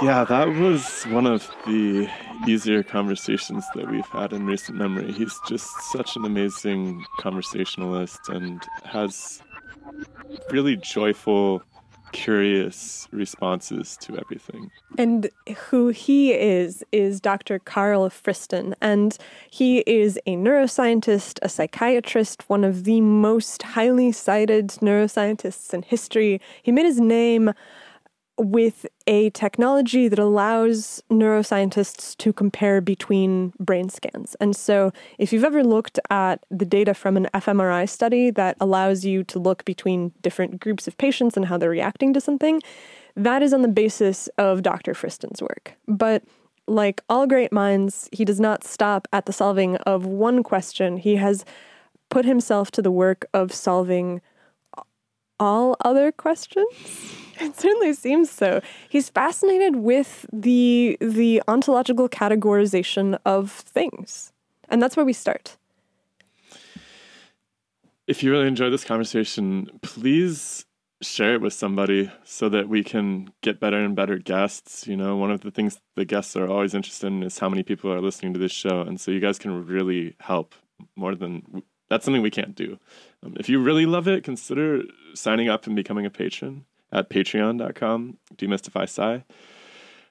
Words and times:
Yeah, 0.00 0.24
that 0.24 0.48
was 0.48 1.04
one 1.04 1.26
of 1.26 1.48
the 1.66 2.08
easier 2.46 2.82
conversations 2.82 3.64
that 3.74 3.90
we've 3.90 4.06
had 4.06 4.32
in 4.32 4.46
recent 4.46 4.78
memory. 4.78 5.12
He's 5.12 5.38
just 5.46 5.70
such 5.92 6.16
an 6.16 6.24
amazing 6.24 7.04
conversationalist 7.20 8.28
and 8.28 8.64
has 8.84 9.42
really 10.50 10.76
joyful, 10.76 11.62
curious 12.12 13.06
responses 13.12 13.96
to 13.98 14.18
everything. 14.18 14.70
And 14.98 15.30
who 15.68 15.88
he 15.88 16.32
is, 16.32 16.82
is 16.90 17.20
Dr. 17.20 17.58
Carl 17.58 18.08
Friston. 18.10 18.74
And 18.80 19.16
he 19.50 19.80
is 19.80 20.18
a 20.26 20.36
neuroscientist, 20.36 21.38
a 21.42 21.48
psychiatrist, 21.48 22.48
one 22.48 22.64
of 22.64 22.84
the 22.84 23.00
most 23.00 23.62
highly 23.62 24.10
cited 24.10 24.68
neuroscientists 24.80 25.72
in 25.72 25.82
history. 25.82 26.40
He 26.62 26.72
made 26.72 26.86
his 26.86 27.00
name 27.00 27.52
with 28.38 28.86
a 29.06 29.30
technology 29.30 30.08
that 30.08 30.18
allows 30.18 31.02
neuroscientists 31.10 32.16
to 32.16 32.32
compare 32.32 32.80
between 32.80 33.52
brain 33.58 33.88
scans. 33.88 34.34
And 34.36 34.56
so, 34.56 34.92
if 35.18 35.32
you've 35.32 35.44
ever 35.44 35.62
looked 35.62 35.98
at 36.10 36.44
the 36.50 36.64
data 36.64 36.94
from 36.94 37.16
an 37.16 37.28
fMRI 37.34 37.88
study 37.88 38.30
that 38.30 38.56
allows 38.60 39.04
you 39.04 39.22
to 39.24 39.38
look 39.38 39.64
between 39.64 40.12
different 40.22 40.60
groups 40.60 40.88
of 40.88 40.96
patients 40.98 41.36
and 41.36 41.46
how 41.46 41.58
they're 41.58 41.70
reacting 41.70 42.12
to 42.14 42.20
something, 42.20 42.62
that 43.16 43.42
is 43.42 43.52
on 43.52 43.62
the 43.62 43.68
basis 43.68 44.28
of 44.38 44.62
Dr. 44.62 44.94
Friston's 44.94 45.42
work. 45.42 45.74
But 45.86 46.22
like 46.66 47.02
all 47.08 47.26
great 47.26 47.52
minds, 47.52 48.08
he 48.12 48.24
does 48.24 48.40
not 48.40 48.64
stop 48.64 49.08
at 49.12 49.26
the 49.26 49.32
solving 49.32 49.76
of 49.78 50.06
one 50.06 50.42
question. 50.42 50.96
He 50.96 51.16
has 51.16 51.44
put 52.08 52.24
himself 52.24 52.70
to 52.72 52.82
the 52.82 52.90
work 52.90 53.26
of 53.34 53.52
solving 53.52 54.20
all 55.42 55.76
other 55.84 56.12
questions. 56.12 56.68
It 57.40 57.58
certainly 57.58 57.92
seems 57.94 58.30
so. 58.30 58.60
He's 58.88 59.10
fascinated 59.10 59.74
with 59.76 60.26
the 60.32 60.96
the 61.00 61.42
ontological 61.48 62.08
categorization 62.08 63.18
of 63.26 63.50
things. 63.50 64.32
And 64.68 64.80
that's 64.80 64.96
where 64.96 65.04
we 65.04 65.12
start. 65.12 65.56
If 68.06 68.22
you 68.22 68.30
really 68.30 68.46
enjoy 68.46 68.70
this 68.70 68.84
conversation, 68.84 69.68
please 69.82 70.64
share 71.02 71.34
it 71.34 71.40
with 71.40 71.52
somebody 71.52 72.10
so 72.24 72.48
that 72.48 72.68
we 72.68 72.84
can 72.84 73.32
get 73.40 73.58
better 73.58 73.84
and 73.84 73.96
better 73.96 74.18
guests. 74.18 74.86
You 74.86 74.96
know, 74.96 75.16
one 75.16 75.32
of 75.32 75.40
the 75.40 75.50
things 75.50 75.80
the 75.96 76.04
guests 76.04 76.36
are 76.36 76.48
always 76.48 76.74
interested 76.74 77.08
in 77.08 77.22
is 77.24 77.40
how 77.40 77.48
many 77.48 77.64
people 77.64 77.90
are 77.92 78.00
listening 78.00 78.32
to 78.34 78.38
this 78.38 78.52
show. 78.52 78.82
And 78.82 79.00
so 79.00 79.10
you 79.10 79.18
guys 79.18 79.38
can 79.38 79.66
really 79.66 80.14
help 80.20 80.54
more 80.94 81.16
than 81.16 81.62
that's 81.92 82.04
something 82.04 82.22
we 82.22 82.30
can't 82.30 82.54
do. 82.54 82.78
Um, 83.22 83.36
if 83.38 83.48
you 83.48 83.60
really 83.62 83.86
love 83.86 84.08
it, 84.08 84.24
consider 84.24 84.82
signing 85.14 85.48
up 85.48 85.66
and 85.66 85.76
becoming 85.76 86.06
a 86.06 86.10
patron 86.10 86.64
at 86.90 87.08
patreon.com, 87.08 88.18
demystify 88.36 88.82
sci. 88.82 89.24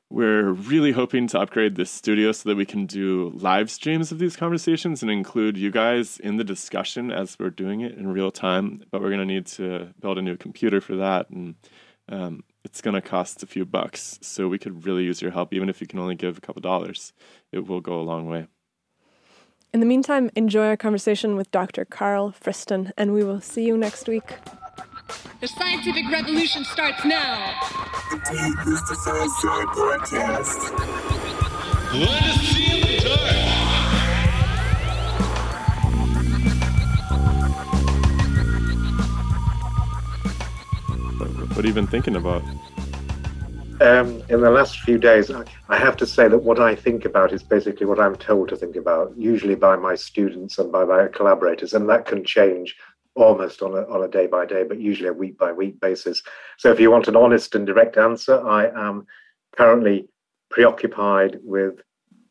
We're 0.09 0.51
really 0.51 0.91
hoping 0.91 1.27
to 1.27 1.39
upgrade 1.39 1.75
this 1.75 1.89
studio 1.89 2.33
so 2.33 2.49
that 2.49 2.57
we 2.57 2.65
can 2.65 2.85
do 2.85 3.31
live 3.33 3.71
streams 3.71 4.11
of 4.11 4.19
these 4.19 4.35
conversations 4.35 5.01
and 5.01 5.09
include 5.09 5.57
you 5.57 5.71
guys 5.71 6.19
in 6.19 6.35
the 6.35 6.43
discussion 6.43 7.11
as 7.11 7.39
we're 7.39 7.49
doing 7.49 7.79
it 7.79 7.93
in 7.97 8.11
real 8.11 8.29
time. 8.29 8.81
But 8.91 9.01
we're 9.01 9.09
going 9.09 9.25
to 9.25 9.33
need 9.33 9.45
to 9.47 9.93
build 10.01 10.17
a 10.17 10.21
new 10.21 10.35
computer 10.35 10.81
for 10.81 10.97
that. 10.97 11.29
And 11.29 11.55
um, 12.09 12.43
it's 12.65 12.81
going 12.81 12.95
to 12.95 13.01
cost 13.01 13.41
a 13.41 13.47
few 13.47 13.65
bucks. 13.65 14.19
So 14.21 14.49
we 14.49 14.59
could 14.59 14.85
really 14.85 15.03
use 15.03 15.21
your 15.21 15.31
help, 15.31 15.53
even 15.53 15.69
if 15.69 15.79
you 15.79 15.87
can 15.87 15.99
only 15.99 16.15
give 16.15 16.37
a 16.37 16.41
couple 16.41 16.61
dollars. 16.61 17.13
It 17.53 17.65
will 17.67 17.79
go 17.79 18.01
a 18.01 18.03
long 18.03 18.27
way. 18.27 18.47
In 19.73 19.79
the 19.79 19.85
meantime, 19.85 20.29
enjoy 20.35 20.67
our 20.67 20.75
conversation 20.75 21.37
with 21.37 21.49
Dr. 21.51 21.85
Carl 21.85 22.33
Friston, 22.33 22.91
and 22.97 23.13
we 23.13 23.23
will 23.23 23.39
see 23.39 23.63
you 23.63 23.77
next 23.77 24.05
week. 24.09 24.35
The 25.39 25.47
scientific 25.47 26.11
revolution 26.11 26.65
starts 26.65 27.05
now. 27.05 27.53
The 28.11 28.17
Demystify 28.17 29.27
Sci 29.29 29.65
podcast. 29.71 30.59
Let 31.93 32.23
us 32.23 32.41
see 32.41 32.81
in 32.81 32.81
the 32.81 32.97
dark. 33.05 33.51
What 41.47 41.55
have 41.55 41.65
you 41.65 41.73
been 41.73 41.87
thinking 41.87 42.17
about? 42.17 42.43
Um, 43.81 44.21
in 44.29 44.41
the 44.41 44.51
last 44.51 44.79
few 44.81 44.99
days, 44.99 45.31
I, 45.31 45.43
I 45.67 45.75
have 45.75 45.97
to 45.97 46.05
say 46.05 46.27
that 46.27 46.43
what 46.43 46.59
I 46.59 46.75
think 46.75 47.03
about 47.03 47.33
is 47.33 47.41
basically 47.41 47.87
what 47.87 47.99
I'm 47.99 48.15
told 48.15 48.49
to 48.49 48.55
think 48.55 48.75
about, 48.75 49.11
usually 49.17 49.55
by 49.55 49.75
my 49.75 49.95
students 49.95 50.59
and 50.59 50.71
by 50.71 50.85
my 50.85 51.07
collaborators, 51.07 51.73
and 51.73 51.89
that 51.89 52.05
can 52.05 52.23
change 52.23 52.75
almost 53.15 53.63
on 53.63 53.71
a, 53.71 53.81
on 53.87 54.03
a 54.03 54.07
day 54.07 54.27
by 54.27 54.45
day, 54.45 54.63
but 54.63 54.79
usually 54.79 55.09
a 55.09 55.13
week 55.13 55.35
by 55.35 55.51
week 55.51 55.79
basis. 55.79 56.21
So 56.59 56.71
if 56.71 56.79
you 56.79 56.91
want 56.91 57.07
an 57.07 57.15
honest 57.15 57.55
and 57.55 57.65
direct 57.65 57.97
answer, 57.97 58.47
I 58.47 58.67
am 58.67 59.07
currently 59.57 60.07
preoccupied 60.51 61.39
with 61.41 61.81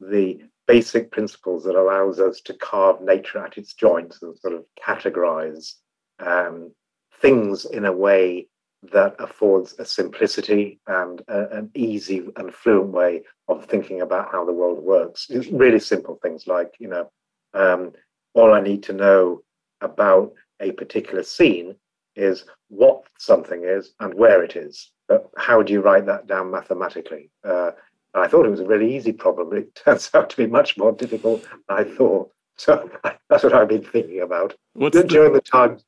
the 0.00 0.40
basic 0.68 1.10
principles 1.10 1.64
that 1.64 1.74
allows 1.74 2.20
us 2.20 2.40
to 2.42 2.54
carve 2.54 3.00
nature 3.02 3.44
at 3.44 3.58
its 3.58 3.74
joints 3.74 4.22
and 4.22 4.38
sort 4.38 4.54
of 4.54 4.64
categorize 4.80 5.74
um, 6.20 6.72
things 7.20 7.64
in 7.64 7.86
a 7.86 7.92
way 7.92 8.46
that 8.92 9.14
affords 9.18 9.74
a 9.78 9.84
simplicity 9.84 10.80
and 10.86 11.22
a, 11.28 11.58
an 11.58 11.70
easy 11.74 12.28
and 12.36 12.54
fluent 12.54 12.90
way 12.90 13.22
of 13.48 13.66
thinking 13.66 14.00
about 14.00 14.30
how 14.32 14.44
the 14.44 14.52
world 14.52 14.82
works. 14.82 15.26
It's 15.28 15.48
really 15.48 15.80
simple 15.80 16.18
things 16.22 16.46
like, 16.46 16.74
you 16.78 16.88
know, 16.88 17.10
um, 17.52 17.92
all 18.34 18.54
I 18.54 18.60
need 18.60 18.82
to 18.84 18.92
know 18.92 19.42
about 19.80 20.32
a 20.60 20.72
particular 20.72 21.22
scene 21.22 21.76
is 22.16 22.44
what 22.68 23.02
something 23.18 23.64
is 23.64 23.92
and 24.00 24.14
where 24.14 24.42
it 24.42 24.56
is. 24.56 24.90
But 25.08 25.30
how 25.36 25.62
do 25.62 25.72
you 25.72 25.80
write 25.80 26.06
that 26.06 26.26
down 26.26 26.50
mathematically? 26.50 27.30
Uh, 27.44 27.72
I 28.14 28.28
thought 28.28 28.46
it 28.46 28.50
was 28.50 28.60
a 28.60 28.66
really 28.66 28.96
easy 28.96 29.12
problem, 29.12 29.50
but 29.50 29.58
it 29.58 29.74
turns 29.84 30.10
out 30.14 30.30
to 30.30 30.36
be 30.36 30.46
much 30.46 30.76
more 30.76 30.92
difficult 30.92 31.42
than 31.42 31.78
I 31.78 31.84
thought. 31.84 32.30
So 32.56 32.90
that's 33.28 33.42
what 33.42 33.54
I've 33.54 33.68
been 33.68 33.84
thinking 33.84 34.20
about 34.20 34.54
What's 34.74 35.02
during 35.04 35.32
the, 35.32 35.40
the 35.40 35.42
time. 35.42 35.78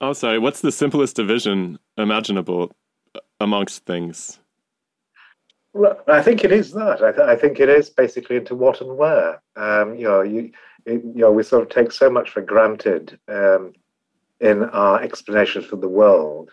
Oh, 0.00 0.12
sorry. 0.12 0.38
What's 0.38 0.60
the 0.60 0.72
simplest 0.72 1.16
division 1.16 1.78
imaginable 1.96 2.72
amongst 3.40 3.86
things? 3.86 4.38
Well, 5.72 6.00
I 6.06 6.22
think 6.22 6.44
it 6.44 6.52
is 6.52 6.72
that. 6.72 7.02
I, 7.02 7.12
th- 7.12 7.28
I, 7.28 7.36
think 7.36 7.60
it 7.60 7.68
is 7.68 7.90
basically 7.90 8.36
into 8.36 8.54
what 8.54 8.80
and 8.80 8.96
where. 8.96 9.42
Um, 9.56 9.94
you 9.94 10.04
know, 10.04 10.22
you, 10.22 10.52
you 10.86 11.12
know, 11.14 11.32
we 11.32 11.42
sort 11.42 11.62
of 11.62 11.68
take 11.68 11.92
so 11.92 12.08
much 12.08 12.30
for 12.30 12.40
granted. 12.40 13.18
Um, 13.28 13.72
in 14.40 14.64
our 14.64 15.02
explanations 15.02 15.64
for 15.66 15.76
the 15.76 15.88
world. 15.88 16.50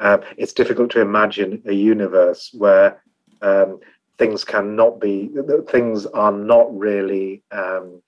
Uh, 0.00 0.18
it's 0.36 0.52
difficult 0.52 0.90
to 0.90 1.00
imagine 1.00 1.62
a 1.66 1.72
universe 1.72 2.50
where 2.52 3.02
um, 3.40 3.80
things 4.18 4.44
cannot 4.44 5.00
be, 5.00 5.30
things 5.68 6.06
are 6.06 6.32
not 6.32 6.76
really 6.76 7.42
um, 7.52 8.02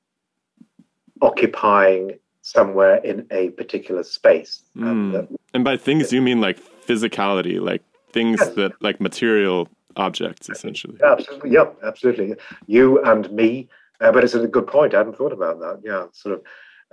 occupying 1.23 2.19
somewhere 2.45 2.97
in 2.97 3.27
a 3.31 3.49
particular 3.51 4.05
space. 4.05 4.63
Mm. 4.77 5.19
And, 5.19 5.39
and, 5.55 5.65
by 5.65 5.77
things, 5.77 6.13
you 6.13 6.21
mean 6.21 6.41
like 6.41 6.61
physicality, 6.87 7.59
like 7.61 7.83
things 8.13 8.39
yes. 8.41 8.55
that, 8.55 8.73
like 8.83 9.01
material 9.01 9.69
objects, 9.97 10.51
essentially. 10.51 10.99
Yeah, 11.01 11.13
absolutely. 11.13 11.51
Yep, 11.51 11.79
absolutely. 11.83 12.35
You 12.67 13.03
and 13.03 13.31
me. 13.33 13.69
Uh, 14.01 14.13
but 14.13 14.25
it's 14.25 14.35
a 14.35 14.47
good 14.47 14.67
point. 14.67 14.93
I 14.93 14.99
hadn't 14.99 15.17
thought 15.17 15.33
about 15.33 15.61
that. 15.61 15.81
Yeah, 15.83 16.07
sort 16.13 16.35
of. 16.37 16.43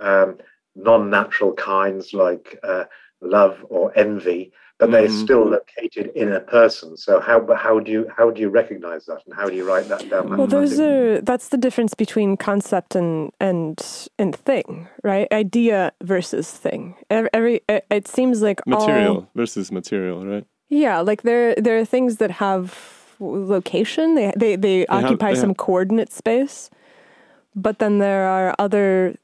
Um, 0.00 0.38
non-natural 0.74 1.52
kinds 1.52 2.14
like 2.14 2.58
uh, 2.62 2.84
love 3.20 3.64
or 3.68 3.96
envy, 3.96 4.52
but 4.82 4.90
mm-hmm. 4.90 5.06
they're 5.06 5.24
still 5.24 5.44
located 5.48 6.10
in 6.16 6.32
a 6.32 6.40
person. 6.40 6.96
So 6.96 7.20
how 7.20 7.38
how 7.54 7.78
do 7.78 7.92
you 7.92 8.10
how 8.16 8.30
do 8.32 8.40
you 8.40 8.48
recognize 8.48 9.06
that, 9.06 9.20
and 9.26 9.34
how 9.34 9.46
do 9.48 9.54
you 9.54 9.64
write 9.64 9.88
that 9.88 10.10
down? 10.10 10.36
Well, 10.36 10.48
those 10.48 10.80
are 10.80 11.20
that's 11.20 11.48
the 11.50 11.56
difference 11.56 11.94
between 11.94 12.36
concept 12.36 12.96
and 12.96 13.30
and 13.38 13.80
and 14.18 14.34
thing, 14.34 14.88
right? 15.04 15.28
Idea 15.30 15.92
versus 16.02 16.50
thing. 16.50 16.96
Every, 17.10 17.30
every 17.32 17.60
it 17.68 18.08
seems 18.08 18.42
like 18.42 18.66
material 18.66 19.14
all, 19.14 19.30
versus 19.36 19.70
material, 19.70 20.26
right? 20.26 20.44
Yeah, 20.68 20.98
like 20.98 21.22
there 21.22 21.54
there 21.54 21.78
are 21.78 21.84
things 21.84 22.16
that 22.16 22.32
have 22.32 22.64
location. 23.20 24.16
They 24.16 24.32
they 24.36 24.56
they, 24.56 24.56
they 24.56 24.86
occupy 24.88 25.28
have, 25.28 25.36
they 25.36 25.40
some 25.40 25.50
have, 25.50 25.58
coordinate 25.58 26.12
space. 26.12 26.70
But 27.54 27.78
then 27.78 27.98
there 27.98 28.26
are 28.26 28.52
other 28.58 29.14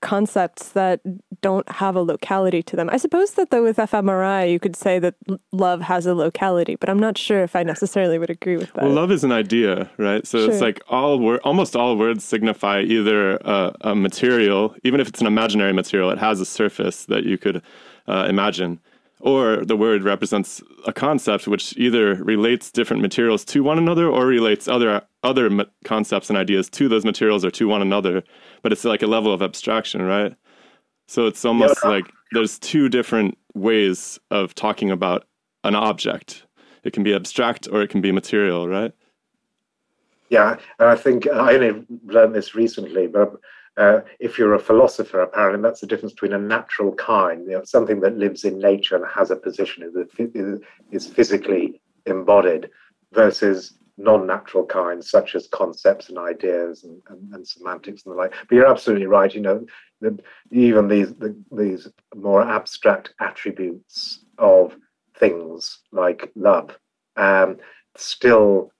concepts 0.00 0.70
that 0.70 1.00
don't 1.40 1.68
have 1.68 1.96
a 1.96 2.02
locality 2.02 2.62
to 2.62 2.76
them. 2.76 2.88
I 2.90 2.96
suppose 2.96 3.32
that 3.32 3.50
though 3.50 3.64
with 3.64 3.76
fMRI 3.76 4.50
you 4.50 4.60
could 4.60 4.76
say 4.76 4.98
that 4.98 5.14
love 5.52 5.80
has 5.82 6.06
a 6.06 6.14
locality, 6.14 6.76
but 6.76 6.88
I'm 6.88 6.98
not 6.98 7.18
sure 7.18 7.42
if 7.42 7.56
I 7.56 7.62
necessarily 7.62 8.18
would 8.18 8.30
agree 8.30 8.56
with 8.56 8.72
that. 8.74 8.84
Well, 8.84 8.92
love 8.92 9.10
is 9.10 9.24
an 9.24 9.32
idea, 9.32 9.90
right? 9.98 10.26
So 10.26 10.38
sure. 10.38 10.50
it's 10.50 10.60
like 10.60 10.80
all 10.88 11.18
word, 11.18 11.40
almost 11.44 11.74
all 11.74 11.96
words 11.96 12.24
signify 12.24 12.82
either 12.82 13.36
a, 13.36 13.74
a, 13.80 13.94
material, 13.94 14.74
even 14.84 15.00
if 15.00 15.08
it's 15.08 15.20
an 15.20 15.26
imaginary 15.26 15.72
material, 15.72 16.10
it 16.10 16.18
has 16.18 16.40
a 16.40 16.46
surface 16.46 17.04
that 17.06 17.24
you 17.24 17.36
could 17.36 17.62
uh, 18.06 18.26
imagine 18.28 18.80
or 19.20 19.64
the 19.64 19.76
word 19.76 20.04
represents 20.04 20.62
a 20.86 20.92
concept 20.92 21.48
which 21.48 21.76
either 21.76 22.14
relates 22.16 22.70
different 22.70 23.02
materials 23.02 23.44
to 23.44 23.62
one 23.62 23.78
another 23.78 24.08
or 24.08 24.26
relates 24.26 24.68
other 24.68 25.02
other 25.22 25.50
concepts 25.84 26.28
and 26.28 26.38
ideas 26.38 26.70
to 26.70 26.88
those 26.88 27.04
materials 27.04 27.44
or 27.44 27.50
to 27.50 27.66
one 27.66 27.82
another 27.82 28.22
but 28.62 28.72
it's 28.72 28.84
like 28.84 29.02
a 29.02 29.06
level 29.06 29.32
of 29.32 29.42
abstraction 29.42 30.02
right? 30.02 30.34
So 31.06 31.26
it's 31.26 31.44
almost 31.44 31.78
yeah. 31.82 31.90
like 31.90 32.04
there's 32.32 32.58
two 32.58 32.88
different 32.88 33.38
ways 33.54 34.18
of 34.30 34.54
talking 34.54 34.90
about 34.90 35.26
an 35.64 35.74
object. 35.74 36.44
It 36.84 36.92
can 36.92 37.02
be 37.02 37.14
abstract 37.14 37.68
or 37.70 37.82
it 37.82 37.90
can 37.90 38.00
be 38.00 38.12
material 38.12 38.68
right? 38.68 38.92
Yeah, 40.30 40.56
and 40.78 40.88
I 40.88 40.94
think 40.94 41.26
I 41.26 41.54
only 41.54 41.86
learned 42.04 42.34
this 42.34 42.54
recently, 42.54 43.06
but 43.06 43.32
uh, 43.78 44.00
if 44.18 44.38
you're 44.38 44.54
a 44.54 44.58
philosopher, 44.58 45.20
apparently 45.20 45.62
that's 45.62 45.80
the 45.80 45.86
difference 45.86 46.12
between 46.12 46.32
a 46.32 46.38
natural 46.38 46.92
kind, 46.96 47.44
you 47.46 47.52
know, 47.52 47.62
something 47.64 48.00
that 48.00 48.18
lives 48.18 48.44
in 48.44 48.58
nature 48.58 48.96
and 48.96 49.04
has 49.06 49.30
a 49.30 49.36
position, 49.36 50.08
is, 50.34 50.60
is 50.90 51.06
physically 51.06 51.80
embodied, 52.04 52.68
versus 53.12 53.74
non-natural 53.98 54.64
kinds 54.64 55.10
such 55.10 55.34
as 55.34 55.48
concepts 55.48 56.08
and 56.08 56.18
ideas 56.18 56.84
and, 56.84 57.02
and, 57.08 57.34
and, 57.34 57.46
semantics 57.46 58.04
and 58.04 58.12
the 58.12 58.16
like. 58.16 58.32
But 58.48 58.54
you're 58.54 58.70
absolutely 58.70 59.06
right. 59.06 59.34
You 59.34 59.40
know, 59.40 59.66
the, 60.00 60.18
even 60.50 60.88
these 60.88 61.12
the, 61.14 61.36
these 61.50 61.88
more 62.14 62.42
abstract 62.42 63.12
attributes 63.20 64.24
of 64.38 64.76
things 65.18 65.80
like 65.92 66.30
love 66.36 66.78
um, 67.16 67.58
still 67.96 68.70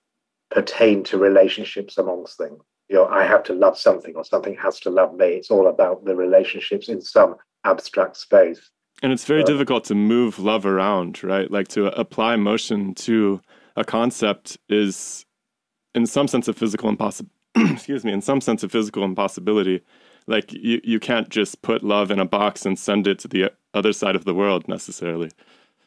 pertain 0.49 1.03
to 1.03 1.17
relationships 1.17 1.97
amongst 1.97 2.37
things. 2.37 2.59
You 2.87 2.95
know, 2.95 3.07
I 3.07 3.23
have 3.25 3.43
to 3.43 3.53
love 3.53 3.77
something 3.77 4.15
or 4.15 4.23
something 4.23 4.55
has 4.55 4.79
to 4.81 4.89
love 4.89 5.13
me. 5.13 5.27
It's 5.27 5.51
all 5.51 5.67
about 5.67 6.05
the 6.05 6.15
relationships 6.15 6.89
in 6.89 7.01
some 7.01 7.35
abstract 7.63 8.17
space. 8.17 8.71
And 9.03 9.11
it's 9.13 9.25
very 9.25 9.43
uh, 9.43 9.45
difficult 9.45 9.83
to 9.85 9.95
move 9.95 10.39
love 10.39 10.65
around, 10.65 11.23
right? 11.23 11.49
Like 11.51 11.67
to 11.69 11.87
apply 11.97 12.35
motion 12.37 12.95
to 12.95 13.41
a 13.79 13.83
concept 13.85 14.57
is 14.67 15.25
in 15.95 16.05
some 16.05 16.27
sense 16.27 16.47
a 16.47 16.53
physical 16.53 16.89
impossibility 16.89 17.33
excuse 17.55 18.03
me 18.05 18.11
in 18.11 18.21
some 18.21 18.41
sense 18.41 18.63
a 18.63 18.69
physical 18.69 19.03
impossibility. 19.03 19.81
Like 20.27 20.53
you, 20.53 20.79
you 20.83 20.99
can't 20.99 21.29
just 21.29 21.61
put 21.63 21.83
love 21.83 22.11
in 22.11 22.19
a 22.19 22.25
box 22.25 22.65
and 22.65 22.77
send 22.77 23.07
it 23.07 23.17
to 23.19 23.27
the 23.27 23.51
other 23.73 23.93
side 23.93 24.15
of 24.15 24.25
the 24.25 24.33
world 24.33 24.67
necessarily 24.67 25.31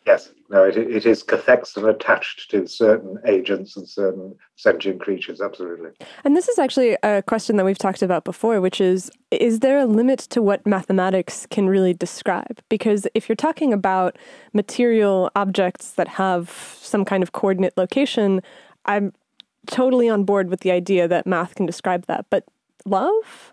yes 0.07 0.31
no 0.51 0.65
it, 0.65 0.77
it 0.77 1.07
is 1.07 1.23
cathexen 1.23 1.89
attached 1.89 2.51
to 2.51 2.67
certain 2.67 3.19
agents 3.27 3.77
and 3.77 3.89
certain 3.89 4.35
sentient 4.57 5.01
creatures 5.01 5.41
absolutely 5.41 5.91
and 6.25 6.37
this 6.37 6.49
is 6.49 6.59
actually 6.59 6.97
a 7.03 7.23
question 7.23 7.57
that 7.57 7.65
we've 7.65 7.79
talked 7.79 8.03
about 8.03 8.25
before 8.25 8.61
which 8.61 8.81
is 8.81 9.11
is 9.31 9.61
there 9.61 9.79
a 9.79 9.87
limit 9.87 10.19
to 10.19 10.43
what 10.43 10.67
mathematics 10.67 11.47
can 11.51 11.69
really 11.69 11.95
describe 11.95 12.61
because 12.69 13.07
if 13.15 13.29
you're 13.29 13.37
talking 13.37 13.73
about 13.73 14.17
material 14.53 15.31
objects 15.37 15.93
that 15.93 16.09
have 16.09 16.51
some 16.81 17.05
kind 17.05 17.23
of 17.23 17.33
coordinate 17.33 17.77
location 17.77 18.43
i'm 18.87 19.13
totally 19.67 20.09
on 20.09 20.25
board 20.25 20.49
with 20.49 20.61
the 20.61 20.71
idea 20.71 21.09
that 21.09 21.27
math 21.27 21.55
can 21.55 21.67
describe 21.67 22.07
that. 22.07 22.27
But 22.31 22.45
love? 22.85 23.53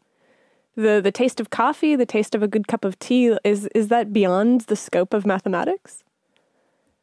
The 0.75 1.01
the 1.03 1.11
taste 1.11 1.39
of 1.39 1.49
coffee, 1.49 1.95
the 1.95 2.05
taste 2.05 2.35
of 2.35 2.43
a 2.43 2.47
good 2.47 2.67
cup 2.67 2.85
of 2.85 2.97
tea, 2.99 3.37
is 3.43 3.67
is 3.75 3.89
that 3.89 4.13
beyond 4.13 4.61
the 4.61 4.75
scope 4.75 5.13
of 5.13 5.25
mathematics? 5.25 6.03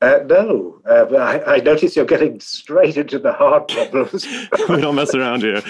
Uh, 0.03 0.19
no, 0.27 0.79
uh, 0.85 1.07
I, 1.17 1.55
I, 1.55 1.61
notice 1.61 1.97
you're 1.97 2.05
getting 2.05 2.39
straight 2.39 2.99
into 2.99 3.19
the 3.19 3.33
hard 3.33 3.67
problems. 3.67 4.27
we 4.69 4.83
don't 4.83 4.95
mess 4.95 5.15
around 5.15 5.41
here. 5.41 5.63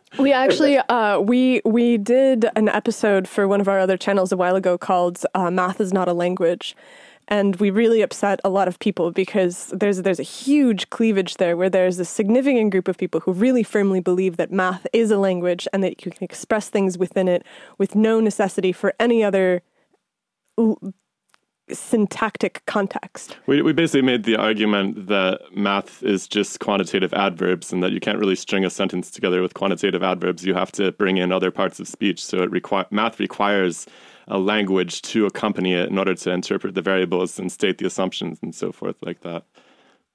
we 0.20 0.32
actually 0.32 0.78
uh, 0.78 1.18
we 1.18 1.60
we 1.64 1.98
did 1.98 2.46
an 2.54 2.68
episode 2.68 3.26
for 3.26 3.48
one 3.48 3.60
of 3.60 3.66
our 3.66 3.80
other 3.80 3.96
channels 3.96 4.30
a 4.30 4.36
while 4.36 4.54
ago 4.54 4.78
called 4.78 5.20
uh, 5.34 5.50
"Math 5.50 5.80
is 5.80 5.92
Not 5.92 6.06
a 6.06 6.12
Language," 6.12 6.76
and 7.26 7.56
we 7.56 7.70
really 7.70 8.00
upset 8.00 8.40
a 8.44 8.48
lot 8.48 8.68
of 8.68 8.78
people 8.78 9.10
because 9.10 9.74
there's 9.76 10.02
there's 10.02 10.20
a 10.20 10.24
huge 10.24 10.88
cleavage 10.90 11.38
there 11.38 11.56
where 11.56 11.70
there's 11.70 11.98
a 11.98 12.04
significant 12.04 12.70
group 12.70 12.86
of 12.86 12.96
people 12.96 13.18
who 13.18 13.32
really 13.32 13.64
firmly 13.64 13.98
believe 13.98 14.36
that 14.36 14.52
math 14.52 14.86
is 14.92 15.10
a 15.10 15.18
language 15.18 15.66
and 15.72 15.82
that 15.82 16.06
you 16.06 16.12
can 16.12 16.22
express 16.22 16.70
things 16.70 16.96
within 16.96 17.26
it 17.26 17.44
with 17.76 17.96
no 17.96 18.20
necessity 18.20 18.70
for 18.70 18.94
any 19.00 19.24
other 19.24 19.62
syntactic 21.72 22.62
context. 22.66 23.36
We, 23.46 23.62
we 23.62 23.72
basically 23.72 24.02
made 24.02 24.24
the 24.24 24.36
argument 24.36 25.06
that 25.08 25.40
math 25.54 26.02
is 26.02 26.26
just 26.26 26.60
quantitative 26.60 27.12
adverbs 27.14 27.72
and 27.72 27.82
that 27.82 27.92
you 27.92 28.00
can't 28.00 28.18
really 28.18 28.36
string 28.36 28.64
a 28.64 28.70
sentence 28.70 29.10
together 29.10 29.42
with 29.42 29.54
quantitative 29.54 30.02
adverbs. 30.02 30.44
You 30.44 30.54
have 30.54 30.72
to 30.72 30.92
bring 30.92 31.16
in 31.16 31.32
other 31.32 31.50
parts 31.50 31.80
of 31.80 31.88
speech. 31.88 32.24
So 32.24 32.42
it 32.42 32.50
requi- 32.50 32.90
math 32.90 33.20
requires 33.20 33.86
a 34.28 34.38
language 34.38 35.02
to 35.02 35.26
accompany 35.26 35.74
it 35.74 35.88
in 35.88 35.98
order 35.98 36.14
to 36.14 36.30
interpret 36.30 36.74
the 36.74 36.82
variables 36.82 37.38
and 37.38 37.50
state 37.50 37.78
the 37.78 37.86
assumptions 37.86 38.38
and 38.42 38.54
so 38.54 38.72
forth 38.72 38.96
like 39.02 39.22
that. 39.22 39.44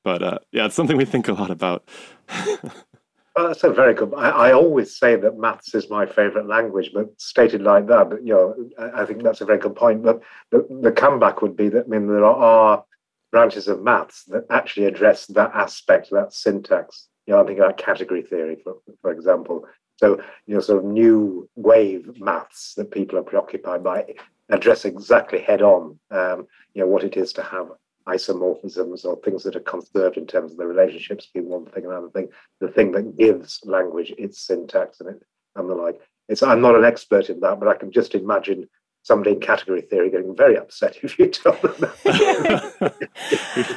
But 0.03 0.21
uh, 0.21 0.39
yeah, 0.51 0.65
it's 0.65 0.75
something 0.75 0.97
we 0.97 1.05
think 1.05 1.27
a 1.27 1.33
lot 1.33 1.49
about. 1.49 1.87
well, 3.35 3.47
that's 3.47 3.63
a 3.63 3.71
very 3.71 3.93
good. 3.93 4.13
I, 4.15 4.29
I, 4.29 4.53
always 4.53 4.97
say 4.97 5.15
that 5.15 5.37
maths 5.37 5.73
is 5.73 5.89
my 5.89 6.05
favorite 6.05 6.47
language, 6.47 6.91
but 6.93 7.09
stated 7.19 7.61
like 7.61 7.87
that, 7.87 8.09
but 8.09 8.25
you 8.25 8.33
know, 8.33 8.69
I, 8.77 9.01
I 9.01 9.05
think 9.05 9.23
that's 9.23 9.41
a 9.41 9.45
very 9.45 9.59
good 9.59 9.75
point. 9.75 10.03
But 10.03 10.21
the, 10.51 10.67
the 10.81 10.91
comeback 10.91 11.41
would 11.41 11.55
be 11.55 11.69
that 11.69 11.85
I 11.85 11.87
mean 11.87 12.07
there 12.07 12.25
are 12.25 12.83
branches 13.31 13.67
of 13.67 13.81
maths 13.81 14.23
that 14.25 14.45
actually 14.49 14.85
address 14.85 15.25
that 15.27 15.51
aspect, 15.55 16.09
that 16.11 16.33
syntax. 16.33 17.07
You 17.25 17.33
know, 17.33 17.43
I 17.43 17.47
think 17.47 17.59
about 17.59 17.77
category 17.77 18.21
theory, 18.21 18.57
for, 18.63 18.75
for 19.01 19.11
example, 19.11 19.65
so, 19.97 20.21
you 20.45 20.55
know, 20.55 20.59
sort 20.59 20.79
of 20.79 20.85
new 20.85 21.49
wave 21.55 22.19
maths 22.19 22.73
that 22.75 22.91
people 22.91 23.17
are 23.17 23.23
preoccupied 23.23 23.83
by 23.83 24.15
address 24.49 24.85
exactly 24.85 25.39
head 25.39 25.61
on, 25.61 25.99
um, 26.11 26.47
you 26.73 26.81
know, 26.81 26.87
what 26.87 27.03
it 27.03 27.15
is 27.15 27.33
to 27.33 27.41
have 27.43 27.69
isomorphisms 28.07 29.05
or 29.05 29.15
things 29.17 29.43
that 29.43 29.55
are 29.55 29.61
conserved 29.61 30.17
in 30.17 30.27
terms 30.27 30.51
of 30.51 30.57
the 30.57 30.65
relationships 30.65 31.27
between 31.27 31.49
one 31.49 31.65
thing 31.65 31.83
and 31.83 31.93
another 31.93 32.09
thing, 32.09 32.29
the 32.59 32.67
thing 32.67 32.91
that 32.91 33.17
gives 33.17 33.59
language 33.63 34.13
its 34.17 34.39
syntax 34.39 34.99
and 34.99 35.09
it 35.09 35.23
and 35.55 35.69
the 35.69 35.75
like. 35.75 35.99
It's 36.29 36.41
I'm 36.41 36.61
not 36.61 36.75
an 36.75 36.85
expert 36.85 37.29
in 37.29 37.39
that, 37.41 37.59
but 37.59 37.67
I 37.67 37.75
can 37.75 37.91
just 37.91 38.15
imagine 38.15 38.69
somebody 39.03 39.31
in 39.31 39.39
category 39.41 39.81
theory 39.81 40.09
getting 40.09 40.35
very 40.35 40.57
upset 40.57 40.97
if 41.03 41.19
you 41.19 41.27
tell 41.27 41.53
them 41.53 41.75
that. 41.79 42.93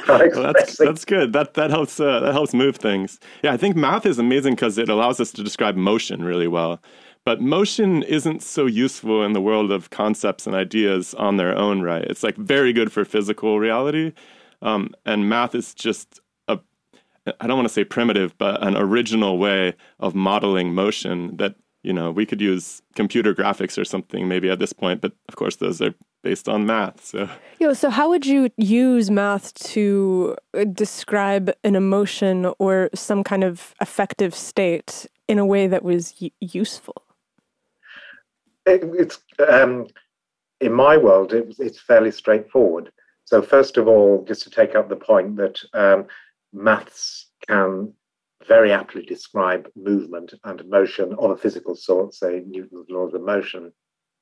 well, 0.35 0.53
that's, 0.53 0.77
that's 0.77 1.05
good. 1.05 1.33
That 1.33 1.53
that 1.53 1.69
helps 1.69 1.99
uh, 1.99 2.21
that 2.21 2.33
helps 2.33 2.53
move 2.53 2.77
things. 2.77 3.19
Yeah, 3.43 3.53
I 3.53 3.57
think 3.57 3.75
math 3.75 4.05
is 4.05 4.17
amazing 4.17 4.55
because 4.55 4.77
it 4.77 4.89
allows 4.89 5.19
us 5.19 5.31
to 5.33 5.43
describe 5.43 5.75
motion 5.75 6.23
really 6.23 6.47
well. 6.47 6.81
But 7.27 7.41
motion 7.41 8.03
isn't 8.03 8.41
so 8.41 8.67
useful 8.67 9.21
in 9.21 9.33
the 9.33 9.41
world 9.41 9.69
of 9.69 9.89
concepts 9.89 10.47
and 10.47 10.55
ideas 10.55 11.13
on 11.15 11.35
their 11.35 11.53
own 11.57 11.81
right. 11.81 12.01
It's 12.01 12.23
like 12.23 12.37
very 12.37 12.71
good 12.71 12.89
for 12.89 13.03
physical 13.03 13.59
reality, 13.59 14.13
um, 14.61 14.95
and 15.05 15.27
math 15.27 15.53
is 15.53 15.73
just 15.73 16.21
a 16.47 16.57
I 17.41 17.47
don't 17.47 17.57
want 17.57 17.67
to 17.67 17.73
say 17.73 17.83
primitive, 17.83 18.37
but 18.37 18.65
an 18.65 18.77
original 18.77 19.37
way 19.39 19.73
of 19.99 20.15
modeling 20.15 20.73
motion 20.73 21.35
that 21.35 21.55
you 21.83 21.91
know, 21.91 22.11
we 22.11 22.25
could 22.25 22.39
use 22.39 22.81
computer 22.95 23.35
graphics 23.35 23.77
or 23.77 23.83
something 23.83 24.29
maybe 24.29 24.49
at 24.49 24.59
this 24.59 24.71
point, 24.71 25.01
but 25.01 25.11
of 25.27 25.35
course 25.35 25.57
those 25.57 25.81
are 25.81 25.93
based 26.23 26.47
on 26.47 26.65
math. 26.65 27.03
So, 27.03 27.29
Yo, 27.59 27.73
so 27.73 27.89
how 27.89 28.07
would 28.07 28.25
you 28.25 28.51
use 28.55 29.11
math 29.11 29.53
to 29.73 30.37
uh, 30.53 30.63
describe 30.63 31.51
an 31.65 31.75
emotion 31.75 32.53
or 32.57 32.89
some 32.95 33.21
kind 33.21 33.43
of 33.43 33.75
affective 33.81 34.33
state 34.33 35.07
in 35.27 35.37
a 35.37 35.45
way 35.45 35.67
that 35.67 35.83
was 35.83 36.13
y- 36.21 36.31
useful? 36.39 37.03
It, 38.67 38.83
it's 38.83 39.19
um, 39.47 39.87
in 40.59 40.73
my 40.73 40.97
world, 40.97 41.33
it, 41.33 41.55
it's 41.59 41.79
fairly 41.79 42.11
straightforward. 42.11 42.91
So, 43.25 43.41
first 43.41 43.77
of 43.77 43.87
all, 43.87 44.23
just 44.27 44.43
to 44.43 44.49
take 44.49 44.75
up 44.75 44.89
the 44.89 44.95
point 44.95 45.35
that 45.37 45.59
um, 45.73 46.05
maths 46.53 47.27
can 47.47 47.93
very 48.47 48.71
aptly 48.71 49.03
describe 49.03 49.69
movement 49.75 50.33
and 50.43 50.67
motion 50.69 51.13
of 51.19 51.31
a 51.31 51.37
physical 51.37 51.75
sort, 51.75 52.13
say 52.13 52.43
Newton's 52.47 52.87
laws 52.89 53.13
of 53.13 53.21
motion. 53.21 53.71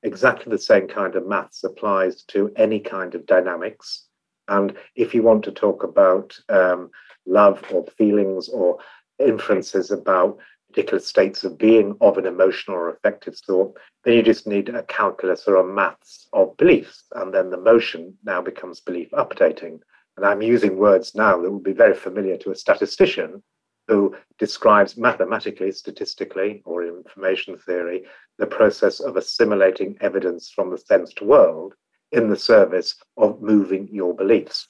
Exactly 0.02 0.50
the 0.50 0.58
same 0.58 0.88
kind 0.88 1.14
of 1.14 1.26
maths 1.26 1.64
applies 1.64 2.22
to 2.24 2.52
any 2.56 2.80
kind 2.80 3.14
of 3.14 3.26
dynamics. 3.26 4.06
And 4.48 4.76
if 4.94 5.14
you 5.14 5.22
want 5.22 5.44
to 5.44 5.52
talk 5.52 5.82
about 5.82 6.36
um, 6.48 6.90
love 7.26 7.62
or 7.72 7.84
feelings 7.98 8.48
or 8.48 8.78
inferences 9.18 9.90
about 9.90 10.38
particular 10.68 10.98
states 10.98 11.44
of 11.44 11.58
being 11.58 11.96
of 12.00 12.18
an 12.18 12.26
emotional 12.26 12.76
or 12.76 12.90
affective 12.90 13.36
sort, 13.36 13.72
then 14.04 14.14
you 14.14 14.22
just 14.22 14.46
need 14.46 14.68
a 14.68 14.82
calculus 14.84 15.46
or 15.46 15.56
a 15.56 15.66
maths 15.66 16.28
of 16.32 16.56
beliefs. 16.56 17.04
And 17.14 17.32
then 17.32 17.50
the 17.50 17.56
motion 17.56 18.14
now 18.24 18.42
becomes 18.42 18.80
belief 18.80 19.10
updating. 19.12 19.80
And 20.16 20.24
I'm 20.24 20.42
using 20.42 20.76
words 20.76 21.14
now 21.14 21.40
that 21.40 21.50
would 21.50 21.62
be 21.62 21.72
very 21.72 21.94
familiar 21.94 22.36
to 22.38 22.50
a 22.50 22.56
statistician 22.56 23.42
who 23.88 24.16
describes 24.38 24.96
mathematically, 24.96 25.70
statistically, 25.72 26.62
or 26.64 26.82
in 26.82 26.96
information 26.96 27.56
theory, 27.58 28.04
the 28.38 28.46
process 28.46 29.00
of 29.00 29.16
assimilating 29.16 29.96
evidence 30.00 30.50
from 30.50 30.70
the 30.70 30.78
sensed 30.78 31.22
world 31.22 31.74
in 32.12 32.28
the 32.28 32.36
service 32.36 32.96
of 33.16 33.40
moving 33.40 33.88
your 33.92 34.14
beliefs. 34.14 34.68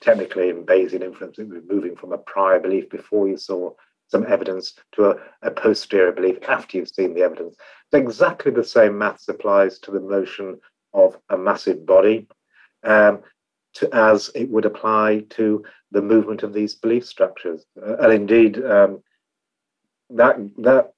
Technically, 0.00 0.50
in 0.50 0.66
Bayesian 0.66 1.02
inference, 1.02 1.38
it 1.38 1.48
was 1.48 1.62
moving 1.68 1.96
from 1.96 2.12
a 2.12 2.18
prior 2.18 2.60
belief 2.60 2.90
before 2.90 3.28
you 3.28 3.36
saw 3.36 3.70
some 4.08 4.26
evidence 4.26 4.74
to 4.92 5.10
a, 5.10 5.16
a 5.42 5.50
posterior 5.50 6.12
belief 6.12 6.38
after 6.48 6.76
you've 6.76 6.88
seen 6.88 7.14
the 7.14 7.22
evidence. 7.22 7.56
Exactly 7.92 8.52
the 8.52 8.64
same 8.64 8.98
maths 8.98 9.28
applies 9.28 9.78
to 9.80 9.90
the 9.90 10.00
motion 10.00 10.58
of 10.94 11.16
a 11.30 11.36
massive 11.36 11.84
body. 11.86 12.26
Um, 12.82 13.22
to, 13.76 13.94
as 13.94 14.30
it 14.34 14.48
would 14.50 14.64
apply 14.64 15.24
to 15.30 15.62
the 15.90 16.00
movement 16.00 16.42
of 16.42 16.52
these 16.52 16.74
belief 16.74 17.04
structures. 17.04 17.66
Uh, 17.80 17.96
and 17.98 18.12
indeed, 18.12 18.64
um, 18.64 19.02
that 20.10 20.36
that 20.58 20.92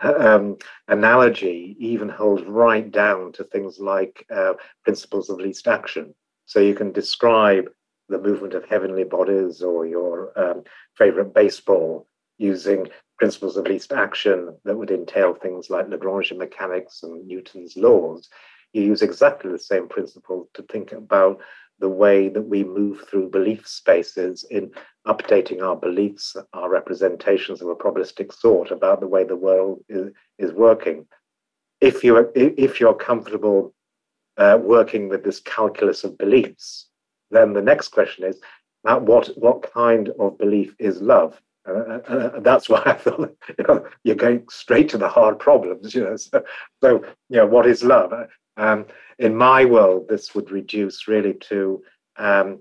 um, 0.00 0.56
analogy 0.88 1.76
even 1.78 2.08
holds 2.08 2.42
right 2.42 2.90
down 2.90 3.32
to 3.32 3.44
things 3.44 3.78
like 3.78 4.26
uh, 4.34 4.54
principles 4.84 5.30
of 5.30 5.38
least 5.38 5.68
action. 5.68 6.14
So 6.44 6.60
you 6.60 6.74
can 6.74 6.92
describe 6.92 7.70
the 8.08 8.18
movement 8.18 8.54
of 8.54 8.64
heavenly 8.64 9.04
bodies 9.04 9.62
or 9.62 9.86
your 9.86 10.32
um, 10.38 10.62
favorite 10.96 11.34
baseball 11.34 12.06
using 12.38 12.88
principles 13.18 13.56
of 13.56 13.66
least 13.66 13.92
action 13.92 14.54
that 14.64 14.76
would 14.76 14.90
entail 14.90 15.34
things 15.34 15.70
like 15.70 15.88
Lagrangian 15.88 16.36
mechanics 16.36 17.02
and 17.02 17.26
Newton's 17.26 17.76
laws, 17.76 18.28
you 18.72 18.82
use 18.82 19.02
exactly 19.02 19.50
the 19.50 19.58
same 19.58 19.88
principle 19.88 20.48
to 20.54 20.62
think 20.64 20.92
about 20.92 21.40
the 21.78 21.88
way 21.88 22.28
that 22.28 22.42
we 22.42 22.64
move 22.64 23.06
through 23.08 23.30
belief 23.30 23.66
spaces 23.66 24.44
in 24.50 24.70
updating 25.06 25.62
our 25.62 25.76
beliefs, 25.76 26.36
our 26.52 26.70
representations 26.70 27.60
of 27.60 27.68
a 27.68 27.74
probabilistic 27.74 28.32
sort 28.32 28.70
about 28.70 29.00
the 29.00 29.06
way 29.06 29.24
the 29.24 29.36
world 29.36 29.84
is, 29.88 30.10
is 30.38 30.52
working. 30.52 31.06
If 31.80 32.02
you're 32.02 32.32
if 32.34 32.80
you're 32.80 32.94
comfortable 32.94 33.74
uh, 34.38 34.58
working 34.60 35.08
with 35.08 35.24
this 35.24 35.40
calculus 35.40 36.04
of 36.04 36.16
beliefs, 36.16 36.88
then 37.30 37.52
the 37.52 37.62
next 37.62 37.88
question 37.88 38.24
is, 38.24 38.40
now 38.84 38.98
what 38.98 39.28
what 39.36 39.70
kind 39.72 40.10
of 40.18 40.38
belief 40.38 40.74
is 40.78 41.00
love? 41.02 41.40
Uh, 41.68 41.72
uh, 41.72 42.00
uh 42.08 42.40
that's 42.40 42.68
why 42.72 42.82
I 42.86 42.94
thought 42.94 43.36
you 43.58 43.64
know, 43.66 43.86
you're 44.04 44.14
going 44.14 44.44
straight 44.50 44.88
to 44.90 44.98
the 44.98 45.08
hard 45.08 45.38
problems. 45.38 45.94
You 45.94 46.04
know, 46.04 46.16
so, 46.16 46.42
so 46.82 47.04
you 47.28 47.36
know, 47.38 47.46
what 47.46 47.66
is 47.66 47.82
love? 47.82 48.12
Um, 48.56 48.86
in 49.18 49.36
my 49.36 49.64
world, 49.64 50.08
this 50.08 50.34
would 50.34 50.50
reduce 50.50 51.08
really 51.08 51.34
to 51.34 51.82
um, 52.16 52.60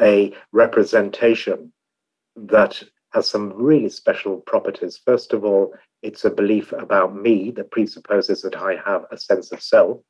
a 0.00 0.34
representation 0.52 1.72
that 2.36 2.82
has 3.12 3.28
some 3.28 3.52
really 3.54 3.88
special 3.88 4.38
properties. 4.38 4.98
First 4.98 5.32
of 5.32 5.44
all, 5.44 5.72
it's 6.02 6.24
a 6.24 6.30
belief 6.30 6.72
about 6.72 7.14
me 7.14 7.50
that 7.52 7.70
presupposes 7.70 8.42
that 8.42 8.56
I 8.56 8.76
have 8.84 9.04
a 9.10 9.16
sense 9.16 9.52
of 9.52 9.62
self. 9.62 10.00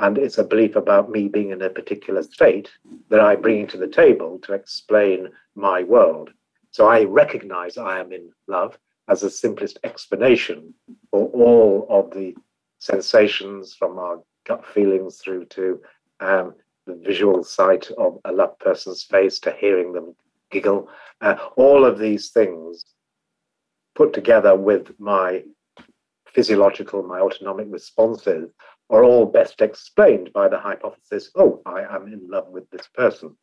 And 0.00 0.16
it's 0.16 0.38
a 0.38 0.44
belief 0.44 0.76
about 0.76 1.10
me 1.10 1.28
being 1.28 1.50
in 1.50 1.60
a 1.60 1.68
particular 1.68 2.22
state 2.22 2.70
that 3.10 3.20
I 3.20 3.36
bring 3.36 3.66
to 3.66 3.76
the 3.76 3.86
table 3.86 4.38
to 4.44 4.54
explain 4.54 5.28
my 5.54 5.82
world. 5.82 6.30
So 6.70 6.88
I 6.88 7.04
recognize 7.04 7.76
I 7.76 8.00
am 8.00 8.10
in 8.10 8.30
love 8.48 8.78
as 9.08 9.20
the 9.20 9.28
simplest 9.28 9.78
explanation 9.84 10.72
for 11.10 11.28
all 11.28 11.86
of 11.90 12.12
the 12.12 12.34
sensations 12.78 13.74
from 13.74 13.98
our 13.98 14.22
gut 14.46 14.64
feelings 14.64 15.18
through 15.18 15.44
to 15.46 15.82
um, 16.20 16.54
the 16.86 16.94
visual 16.94 17.44
sight 17.44 17.90
of 17.98 18.18
a 18.24 18.32
loved 18.32 18.58
person's 18.58 19.02
face 19.02 19.38
to 19.40 19.52
hearing 19.52 19.92
them 19.92 20.16
giggle. 20.50 20.88
Uh, 21.20 21.36
all 21.56 21.84
of 21.84 21.98
these 21.98 22.30
things 22.30 22.86
put 23.94 24.14
together 24.14 24.56
with 24.56 24.98
my 24.98 25.42
physiological, 26.32 27.02
my 27.02 27.20
autonomic 27.20 27.66
responses 27.68 28.50
are 28.90 29.04
all 29.04 29.24
best 29.24 29.60
explained 29.60 30.32
by 30.32 30.48
the 30.48 30.58
hypothesis 30.58 31.30
oh, 31.36 31.62
I 31.64 31.82
am 31.82 32.12
in 32.12 32.28
love 32.28 32.48
with 32.48 32.68
this 32.70 32.88
person. 32.94 33.36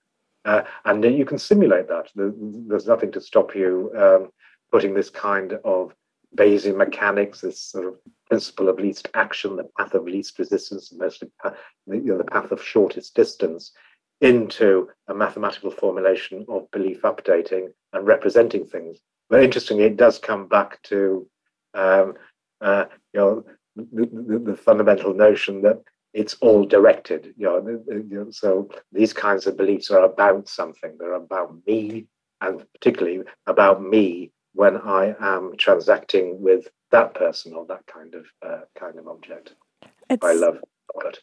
Uh, 0.45 0.63
and 0.85 1.03
you 1.03 1.25
can 1.25 1.37
simulate 1.37 1.87
that. 1.89 2.09
There's 2.15 2.87
nothing 2.87 3.11
to 3.13 3.21
stop 3.21 3.55
you 3.55 3.91
um, 3.97 4.29
putting 4.71 4.93
this 4.93 5.09
kind 5.09 5.53
of 5.65 5.93
Bayesian 6.35 6.77
mechanics, 6.77 7.41
this 7.41 7.61
sort 7.61 7.87
of 7.87 7.95
principle 8.29 8.69
of 8.69 8.79
least 8.79 9.09
action, 9.13 9.55
the 9.55 9.69
path 9.77 9.93
of 9.93 10.05
least 10.05 10.37
resistance, 10.39 10.93
mostly 10.93 11.29
you 11.87 12.01
know, 12.01 12.17
the 12.17 12.23
path 12.25 12.51
of 12.51 12.63
shortest 12.63 13.15
distance, 13.15 13.71
into 14.21 14.89
a 15.07 15.13
mathematical 15.13 15.71
formulation 15.71 16.45
of 16.49 16.69
belief 16.71 17.01
updating 17.03 17.67
and 17.93 18.07
representing 18.07 18.65
things. 18.65 18.99
But 19.29 19.43
interestingly, 19.43 19.83
it 19.83 19.97
does 19.97 20.17
come 20.17 20.47
back 20.47 20.81
to 20.83 21.27
um, 21.73 22.13
uh, 22.61 22.85
you 23.13 23.19
know 23.19 23.45
the, 23.77 24.05
the, 24.05 24.39
the, 24.39 24.55
fundamental 24.55 25.13
notion 25.13 25.61
that 25.61 25.81
it's 26.13 26.35
all 26.35 26.65
directed. 26.65 27.33
You 27.37 27.45
know, 27.45 27.81
you 27.87 28.07
know, 28.09 28.31
so 28.31 28.69
these 28.91 29.13
kinds 29.13 29.47
of 29.47 29.57
beliefs 29.57 29.91
are 29.91 30.03
about 30.03 30.49
something. 30.49 30.95
They're 30.99 31.13
about 31.13 31.55
me, 31.65 32.07
and 32.41 32.65
particularly 32.73 33.21
about 33.45 33.83
me 33.83 34.31
when 34.53 34.77
I 34.77 35.15
am 35.19 35.53
transacting 35.57 36.41
with 36.41 36.67
that 36.91 37.13
person 37.13 37.53
or 37.53 37.65
that 37.67 37.85
kind 37.85 38.15
of 38.15 38.25
uh, 38.45 38.61
kind 38.75 38.97
of 38.97 39.07
object. 39.07 39.53
It's, 40.09 40.25
I 40.25 40.33
love 40.33 40.57
it. 41.05 41.19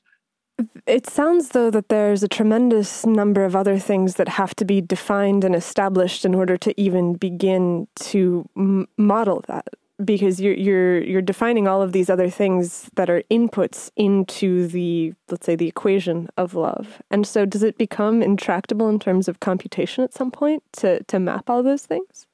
It 0.87 1.11
sounds 1.11 1.49
though 1.49 1.71
that 1.71 1.89
there's 1.89 2.23
a 2.23 2.29
tremendous 2.29 3.05
number 3.05 3.45
of 3.45 3.57
other 3.57 3.79
things 3.79 4.15
that 4.15 4.29
have 4.29 4.55
to 4.57 4.65
be 4.65 4.81
defined 4.81 5.43
and 5.43 5.55
established 5.55 6.25
in 6.25 6.35
order 6.35 6.57
to 6.59 6.81
even 6.81 7.15
begin 7.15 7.89
to 8.01 8.49
m- 8.57 8.87
model 8.97 9.45
that 9.49 9.67
because 10.03 10.41
you're 10.41 10.55
you're 10.55 11.03
you're 11.03 11.23
defining 11.23 11.69
all 11.69 11.83
of 11.83 11.93
these 11.93 12.09
other 12.11 12.31
things 12.31 12.91
that 12.95 13.11
are 13.11 13.23
inputs 13.31 13.91
into 13.97 14.67
the 14.67 15.15
let's 15.31 15.47
say 15.47 15.55
the 15.55 15.69
equation 15.69 16.29
of 16.37 16.55
love. 16.55 17.03
And 17.11 17.27
so 17.27 17.45
does 17.45 17.63
it 17.63 17.79
become 17.79 18.23
intractable 18.23 18.89
in 18.89 18.99
terms 18.99 19.29
of 19.29 19.41
computation 19.41 20.03
at 20.03 20.15
some 20.15 20.31
point 20.31 20.63
to 20.75 21.03
to 21.05 21.19
map 21.19 21.49
all 21.49 21.63
those 21.63 21.87
things? 21.87 22.27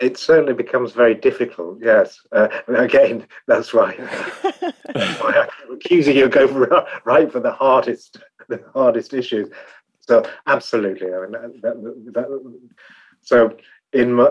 it 0.00 0.18
certainly 0.18 0.52
becomes 0.52 0.92
very 0.92 1.14
difficult. 1.14 1.78
Yes, 1.80 2.20
uh, 2.32 2.48
again, 2.68 3.26
that's 3.46 3.72
why, 3.72 3.94
I'm 4.94 5.74
accusing 5.74 6.16
you 6.16 6.28
go 6.28 6.46
for, 6.48 6.86
right 7.04 7.30
for 7.30 7.40
the 7.40 7.52
hardest, 7.52 8.18
the 8.48 8.62
hardest 8.74 9.14
issues. 9.14 9.50
So 10.00 10.24
absolutely, 10.46 11.12
I 11.12 11.20
mean, 11.20 11.32
that, 11.32 11.62
that, 11.62 12.12
that, 12.14 12.60
so 13.22 13.56
in 13.96 14.12
my, 14.12 14.30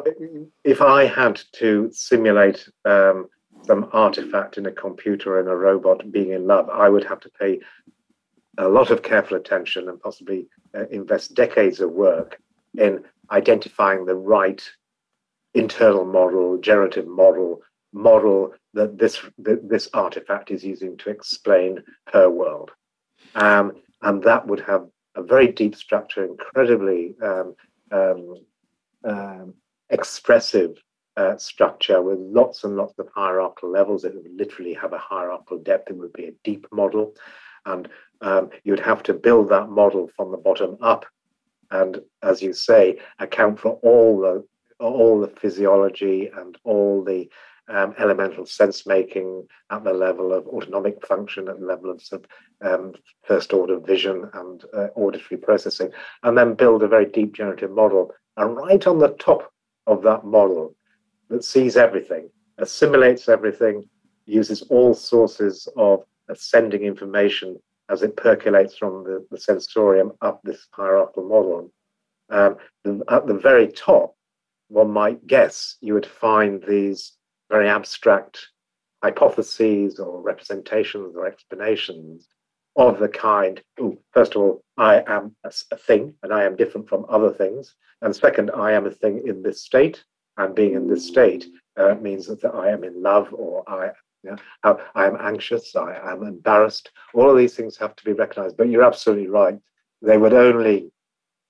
if 0.64 0.82
I 0.82 1.06
had 1.06 1.42
to 1.54 1.90
simulate 1.92 2.70
um, 2.86 3.28
some 3.64 3.90
artifact 3.94 4.58
in 4.58 4.66
a 4.68 4.72
computer 4.72 5.40
and 5.40 5.50
a 5.50 5.56
robot 5.56 6.12
being 6.12 6.32
in 6.32 6.46
love, 6.46 6.70
I 6.70 6.88
would 6.90 7.04
have 7.06 7.20
to 7.22 7.30
pay 7.30 7.60
a 8.58 8.68
lot 8.68 8.92
of 8.92 9.02
careful 9.02 9.38
attention 9.38 9.90
and 9.90 10.00
possibly 10.00 10.48
uh, 10.78 10.86
invest 10.92 11.34
decades 11.34 11.80
of 11.80 11.92
work 11.92 12.40
in 12.78 13.04
identifying 13.32 14.06
the 14.06 14.16
right 14.16 14.62
internal 15.54 16.06
model, 16.06 16.58
generative 16.58 17.08
model, 17.08 17.62
model 17.92 18.54
that 18.74 18.98
this 18.98 19.20
that 19.40 19.68
this 19.68 19.90
artifact 19.94 20.52
is 20.52 20.64
using 20.64 20.98
to 20.98 21.10
explain 21.10 21.82
her 22.14 22.30
world, 22.30 22.72
um, 23.36 23.72
and 24.02 24.22
that 24.24 24.46
would 24.46 24.60
have 24.60 24.86
a 25.16 25.24
very 25.24 25.48
deep 25.48 25.76
structure, 25.76 26.26
incredibly 26.26 27.16
um, 27.24 27.56
um, 27.92 28.36
um 29.06 29.54
expressive 29.90 30.76
uh, 31.16 31.38
structure 31.38 32.02
with 32.02 32.20
lots 32.20 32.64
and 32.64 32.76
lots 32.76 32.98
of 33.00 33.08
hierarchical 33.16 33.72
levels. 33.72 34.04
It 34.04 34.16
would 34.16 34.30
literally 34.36 34.74
have 34.74 34.94
a 34.94 34.98
hierarchical 34.98 35.60
depth. 35.60 35.90
It 35.90 35.98
would 35.98 36.12
be 36.12 36.26
a 36.26 36.34
deep 36.44 36.68
model, 36.72 37.16
and 37.66 37.88
um, 38.22 38.50
you'd 38.64 38.80
have 38.80 39.04
to 39.04 39.14
build 39.14 39.50
that 39.50 39.70
model 39.70 40.10
from 40.16 40.32
the 40.32 40.38
bottom 40.38 40.78
up 40.82 41.06
and 41.72 42.00
as 42.22 42.42
you 42.42 42.54
say, 42.54 43.00
account 43.20 43.60
for 43.60 43.80
all 43.82 44.20
the 44.20 44.46
all 44.80 45.22
the 45.22 45.28
physiology 45.28 46.30
and 46.36 46.58
all 46.66 47.04
the 47.04 47.30
um, 47.70 47.96
elemental 47.98 48.46
sense 48.46 48.86
making 48.86 49.48
at 49.70 49.84
the 49.86 49.94
level 49.94 50.34
of 50.34 50.46
autonomic 50.48 51.06
function, 51.08 51.48
at 51.48 51.60
the 51.60 51.66
level 51.66 51.90
of 51.90 52.02
um, 52.62 52.94
first 53.24 53.54
order 53.54 53.80
vision 53.80 54.30
and 54.34 54.66
uh, 54.74 54.88
auditory 54.96 55.40
processing, 55.40 55.92
and 56.24 56.38
then 56.38 56.54
build 56.54 56.84
a 56.84 56.88
very 56.88 57.06
deep 57.06 57.34
generative 57.34 57.72
model. 57.72 58.12
And 58.38 58.56
right 58.56 58.86
on 58.86 59.00
the 59.00 59.16
top 59.20 59.52
of 59.88 60.02
that 60.04 60.26
model 60.26 60.76
that 61.30 61.44
sees 61.44 61.78
everything, 61.78 62.30
assimilates 62.58 63.30
everything, 63.30 63.88
uses 64.26 64.64
all 64.64 64.94
sources 64.94 65.68
of 65.78 66.04
ascending 66.30 66.84
information 66.84 67.58
as 67.90 68.02
it 68.02 68.18
percolates 68.18 68.76
from 68.78 69.04
the, 69.04 69.26
the 69.32 69.40
sensorium 69.40 70.12
up 70.22 70.42
this 70.44 70.68
hierarchical 70.72 71.28
model. 71.28 71.72
Um, 72.30 72.58
at 73.10 73.28
the 73.28 73.38
very 73.38 73.68
top 73.68 74.16
one 74.68 74.90
might 74.90 75.28
guess, 75.28 75.78
you 75.82 75.94
would 75.94 76.06
find 76.06 76.64
these 76.68 77.14
very 77.50 77.70
abstract 77.70 78.48
hypotheses 79.04 80.00
or 80.00 80.22
representations 80.22 81.16
or 81.16 81.28
explanations 81.28 82.28
of 82.76 83.00
the 83.00 83.08
kind, 83.08 83.62
oh, 83.80 83.98
first 84.12 84.36
of 84.36 84.42
all, 84.42 84.64
I 84.78 85.04
am 85.08 85.36
a, 85.44 85.78
thing 85.78 86.14
and 86.24 86.34
I 86.34 86.44
am 86.44 86.56
different 86.56 86.90
from 86.90 87.06
other 87.08 87.32
things. 87.32 87.76
And 88.02 88.16
second, 88.16 88.52
I 88.52 88.74
am 88.74 88.86
a 88.86 88.92
thing 88.92 89.24
in 89.26 89.42
this 89.42 89.64
state. 89.64 90.04
And 90.38 90.54
being 90.54 90.74
in 90.74 90.90
this 90.90 91.08
state 91.08 91.46
uh, 91.78 91.96
means 91.96 92.28
that 92.28 92.44
I 92.44 92.70
am 92.70 92.84
in 92.84 93.02
love 93.02 93.34
or 93.34 93.64
I, 93.70 93.92
you 94.24 94.32
know, 94.32 94.80
I 94.94 95.06
am 95.06 95.18
anxious, 95.20 95.76
I 95.76 95.96
am 96.12 96.24
embarrassed. 96.24 96.92
All 97.14 97.32
of 97.32 97.38
these 97.38 97.56
things 97.56 97.78
have 97.78 97.96
to 97.96 98.04
be 98.04 98.12
recognized. 98.12 98.58
But 98.58 98.70
you're 98.70 98.84
absolutely 98.84 99.28
right. 99.28 99.58
They 100.02 100.18
would 100.18 100.34
only 100.34 100.92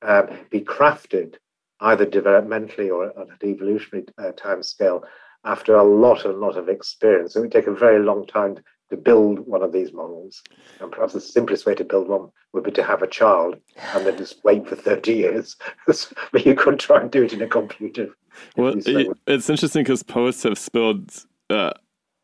uh, 0.04 0.28
be 0.52 0.62
crafted 0.62 1.36
either 1.80 2.06
developmentally 2.06 2.92
or 2.92 3.08
at 3.08 3.16
an 3.18 3.38
evolutionary 3.44 4.06
uh, 4.18 4.32
time 4.34 4.62
scale 4.62 5.04
after 5.44 5.76
a 5.76 5.84
lot 5.84 6.26
and 6.26 6.40
lot 6.40 6.58
of 6.58 6.70
experience. 6.70 7.36
It 7.36 7.42
would 7.42 7.52
take 7.52 7.68
a 7.68 7.74
very 7.74 8.04
long 8.04 8.26
time 8.28 8.58
to 8.90 8.98
build 8.98 9.40
one 9.40 9.62
of 9.62 9.72
these 9.72 9.94
models. 9.94 10.44
And 10.80 10.92
perhaps 10.92 11.14
the 11.14 11.22
simplest 11.22 11.66
way 11.66 11.76
to 11.76 11.84
build 11.84 12.08
one 12.08 12.30
would 12.54 12.64
be 12.64 12.72
to 12.72 12.84
have 12.84 13.02
a 13.02 13.08
child 13.08 13.56
and 13.94 14.06
then 14.06 14.18
just 14.18 14.44
wait 14.44 14.68
for 14.68 14.76
30 14.76 15.14
years. 15.14 15.56
but 16.32 16.46
you 16.46 16.56
could 16.56 16.80
try 16.80 17.02
and 17.02 17.12
do 17.12 17.24
it 17.24 17.34
in 17.34 17.42
a 17.42 17.48
computer. 17.48 18.10
Well, 18.58 18.76
it's 18.76 19.50
interesting 19.50 19.84
because 19.84 20.04
poets 20.04 20.44
have 20.44 20.58
spilled 20.58 21.26
uh, 21.50 21.72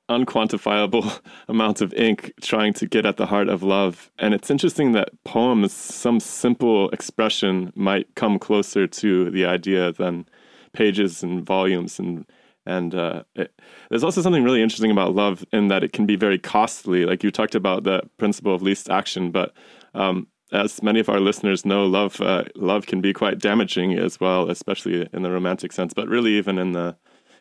unquantifiable 0.09 1.19
amounts 1.47 1.81
of 1.81 1.93
ink 1.93 2.33
trying 2.41 2.73
to 2.73 2.85
get 2.85 3.05
at 3.05 3.17
the 3.17 3.25
heart 3.25 3.49
of 3.49 3.63
love. 3.63 4.11
And 4.19 4.33
it's 4.33 4.51
interesting 4.51 4.91
that 4.91 5.09
poems, 5.23 5.73
some 5.73 6.19
simple 6.19 6.89
expression 6.89 7.71
might 7.75 8.13
come 8.15 8.37
closer 8.37 8.87
to 8.87 9.31
the 9.31 9.45
idea 9.45 9.91
than 9.93 10.25
pages 10.73 11.23
and 11.23 11.45
volumes 11.45 11.99
and 11.99 12.25
and 12.65 12.93
uh, 12.93 13.23
it, 13.35 13.53
there's 13.89 14.03
also 14.03 14.21
something 14.21 14.43
really 14.43 14.61
interesting 14.61 14.91
about 14.91 15.15
love 15.15 15.43
in 15.51 15.67
that 15.69 15.83
it 15.83 15.93
can 15.93 16.05
be 16.05 16.15
very 16.15 16.37
costly. 16.37 17.05
Like 17.05 17.23
you 17.23 17.31
talked 17.31 17.55
about 17.55 17.83
the 17.83 18.03
principle 18.17 18.53
of 18.53 18.61
least 18.61 18.89
action, 18.89 19.31
but 19.31 19.53
um, 19.93 20.27
as 20.51 20.83
many 20.83 20.99
of 20.99 21.09
our 21.09 21.19
listeners 21.19 21.65
know, 21.65 21.85
love 21.85 22.19
uh, 22.21 22.43
love 22.55 22.85
can 22.85 23.01
be 23.01 23.13
quite 23.13 23.39
damaging 23.39 23.93
as 23.93 24.19
well, 24.19 24.49
especially 24.49 25.07
in 25.13 25.21
the 25.21 25.31
romantic 25.31 25.71
sense, 25.71 25.93
but 25.93 26.07
really 26.07 26.37
even 26.37 26.57
in 26.57 26.73
the 26.73 26.95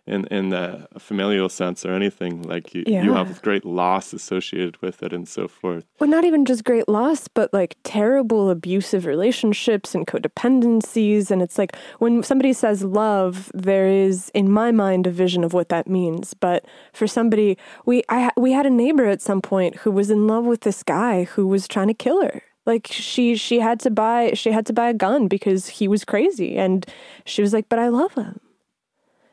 in 0.07 0.27
in 0.27 0.51
the 0.51 0.89
familial 0.99 1.49
sense 1.49 1.85
or 1.85 1.93
anything 1.93 2.43
like 2.43 2.75
you, 2.75 2.85
yeah. 2.87 3.03
you 3.03 3.15
have 3.15 3.41
great 3.43 3.65
loss 3.65 4.13
associated 4.13 4.81
with 4.83 5.03
it 5.03 5.13
and 5.13 5.29
so 5.29 5.49
forth. 5.49 5.85
Well 5.99 6.11
not 6.11 6.25
even 6.25 6.45
just 6.45 6.65
great 6.65 6.89
loss 6.89 7.29
but 7.29 7.53
like 7.53 7.77
terrible 7.85 8.51
abusive 8.51 9.07
relationships 9.07 9.95
and 9.95 10.07
codependencies. 10.07 11.31
And 11.31 11.43
it's 11.43 11.59
like 11.59 11.77
when 11.99 12.23
somebody 12.23 12.53
says 12.53 12.83
love 12.83 13.51
there 13.55 13.87
is 13.89 14.31
in 14.35 14.51
my 14.51 14.73
mind 14.73 15.07
a 15.07 15.11
vision 15.11 15.45
of 15.45 15.53
what 15.53 15.69
that 15.69 15.89
means. 15.89 16.35
But 16.35 16.65
for 16.93 17.07
somebody 17.07 17.57
we 17.87 18.03
i 18.09 18.31
we 18.37 18.53
had 18.53 18.67
a 18.67 18.71
neighbor 18.71 19.07
at 19.07 19.23
some 19.23 19.41
point 19.41 19.77
who 19.77 19.91
was 19.91 20.11
in 20.11 20.27
love 20.27 20.45
with 20.45 20.63
this 20.63 20.83
guy 20.83 21.25
who 21.25 21.47
was 21.47 21.69
trying 21.69 21.89
to 21.89 21.95
kill 21.95 22.23
her. 22.23 22.43
Like 22.67 22.89
she 22.91 23.37
she 23.37 23.61
had 23.61 23.81
to 23.81 23.91
buy 23.91 24.33
she 24.35 24.51
had 24.51 24.67
to 24.67 24.73
buy 24.73 24.89
a 24.89 24.95
gun 24.95 25.29
because 25.29 25.69
he 25.69 25.89
was 25.89 26.05
crazy. 26.05 26.57
And 26.57 26.87
she 27.25 27.43
was 27.43 27.53
like 27.53 27.69
but 27.69 27.79
i 27.79 27.89
love 27.89 28.15
him 28.15 28.41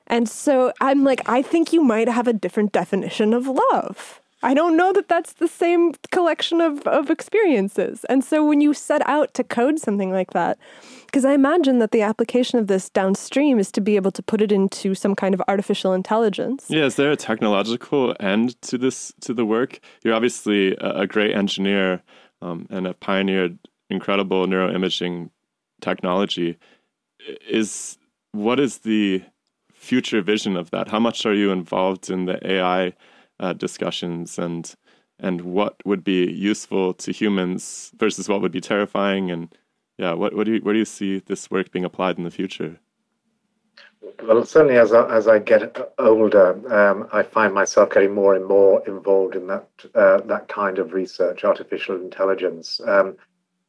and 0.08 0.28
so 0.28 0.74
I'm 0.82 1.04
like, 1.04 1.28
I 1.30 1.42
think 1.42 1.72
you 1.74 1.84
might 1.84 2.10
have 2.10 2.28
a 2.28 2.34
different 2.34 2.72
definition 2.72 3.34
of 3.34 3.48
love. 3.48 4.22
I 4.44 4.54
don't 4.54 4.78
know 4.78 4.94
that 4.94 5.08
that's 5.08 5.34
the 5.34 5.48
same 5.48 5.94
collection 6.12 6.62
of, 6.62 6.86
of 6.88 7.10
experiences. 7.10 8.06
And 8.06 8.24
so 8.24 8.46
when 8.46 8.62
you 8.62 8.74
set 8.74 9.08
out 9.08 9.34
to 9.34 9.44
code 9.44 9.80
something 9.80 10.12
like 10.12 10.32
that, 10.32 10.60
because 11.08 11.26
I 11.26 11.34
imagine 11.34 11.80
that 11.80 11.92
the 11.92 12.04
application 12.04 12.60
of 12.60 12.68
this 12.68 12.90
downstream 12.90 13.58
is 13.58 13.72
to 13.72 13.82
be 13.82 13.96
able 13.96 14.12
to 14.12 14.22
put 14.22 14.42
it 14.42 14.52
into 14.52 14.94
some 14.94 15.16
kind 15.16 15.34
of 15.34 15.42
artificial 15.48 15.94
intelligence. 15.94 16.66
Yeah, 16.70 16.84
is 16.84 16.98
there 16.98 17.12
a 17.12 17.16
technological 17.16 18.16
end 18.20 18.62
to 18.64 18.78
this 18.78 19.12
to 19.22 19.34
the 19.34 19.46
work? 19.46 19.80
You're 20.04 20.14
obviously 20.14 20.76
a, 20.76 21.02
a 21.02 21.08
great 21.08 21.36
engineer 21.36 22.04
um, 22.42 22.68
and 22.70 22.86
have 22.86 23.00
pioneered 23.00 23.58
incredible 23.90 24.46
neuroimaging 24.46 25.32
technology. 25.82 26.60
Is 27.50 27.98
what 28.34 28.60
is 28.60 28.80
the 28.80 29.24
future 29.78 30.22
vision 30.22 30.58
of 30.58 30.72
that? 30.72 30.90
How 30.90 31.00
much 31.00 31.26
are 31.26 31.34
you 31.34 31.52
involved 31.52 32.10
in 32.10 32.26
the 32.26 32.46
AI 32.46 32.94
uh, 33.40 33.54
discussions 33.54 34.38
and 34.38 34.76
and 35.20 35.42
what 35.42 35.76
would 35.86 36.04
be 36.04 36.32
useful 36.32 36.94
to 36.94 37.12
humans 37.12 37.92
versus 37.98 38.30
what 38.30 38.42
would 38.42 38.52
be 38.52 38.62
terrifying? 38.62 39.32
And 39.32 39.56
yeah, 39.98 40.14
what, 40.14 40.36
what 40.36 40.46
do 40.46 40.54
you, 40.54 40.60
where 40.60 40.74
do 40.74 40.80
you 40.80 40.86
see 40.86 41.20
this 41.20 41.50
work 41.50 41.72
being 41.72 41.86
applied 41.86 42.20
in 42.20 42.24
the 42.24 42.30
future? 42.30 42.80
Well, 44.24 44.46
certainly 44.46 44.78
as 44.78 44.94
I, 44.94 45.10
as 45.12 45.28
I 45.28 45.40
get 45.40 45.94
older, 45.98 46.52
um, 46.72 47.08
I 47.12 47.24
find 47.24 47.54
myself 47.54 47.90
getting 47.90 48.14
more 48.14 48.36
and 48.36 48.46
more 48.46 48.88
involved 48.88 49.36
in 49.36 49.48
that 49.48 49.68
uh, 49.96 50.22
that 50.22 50.48
kind 50.48 50.78
of 50.78 50.94
research, 50.94 51.44
artificial 51.44 51.96
intelligence. 51.96 52.80
Um, 52.86 53.18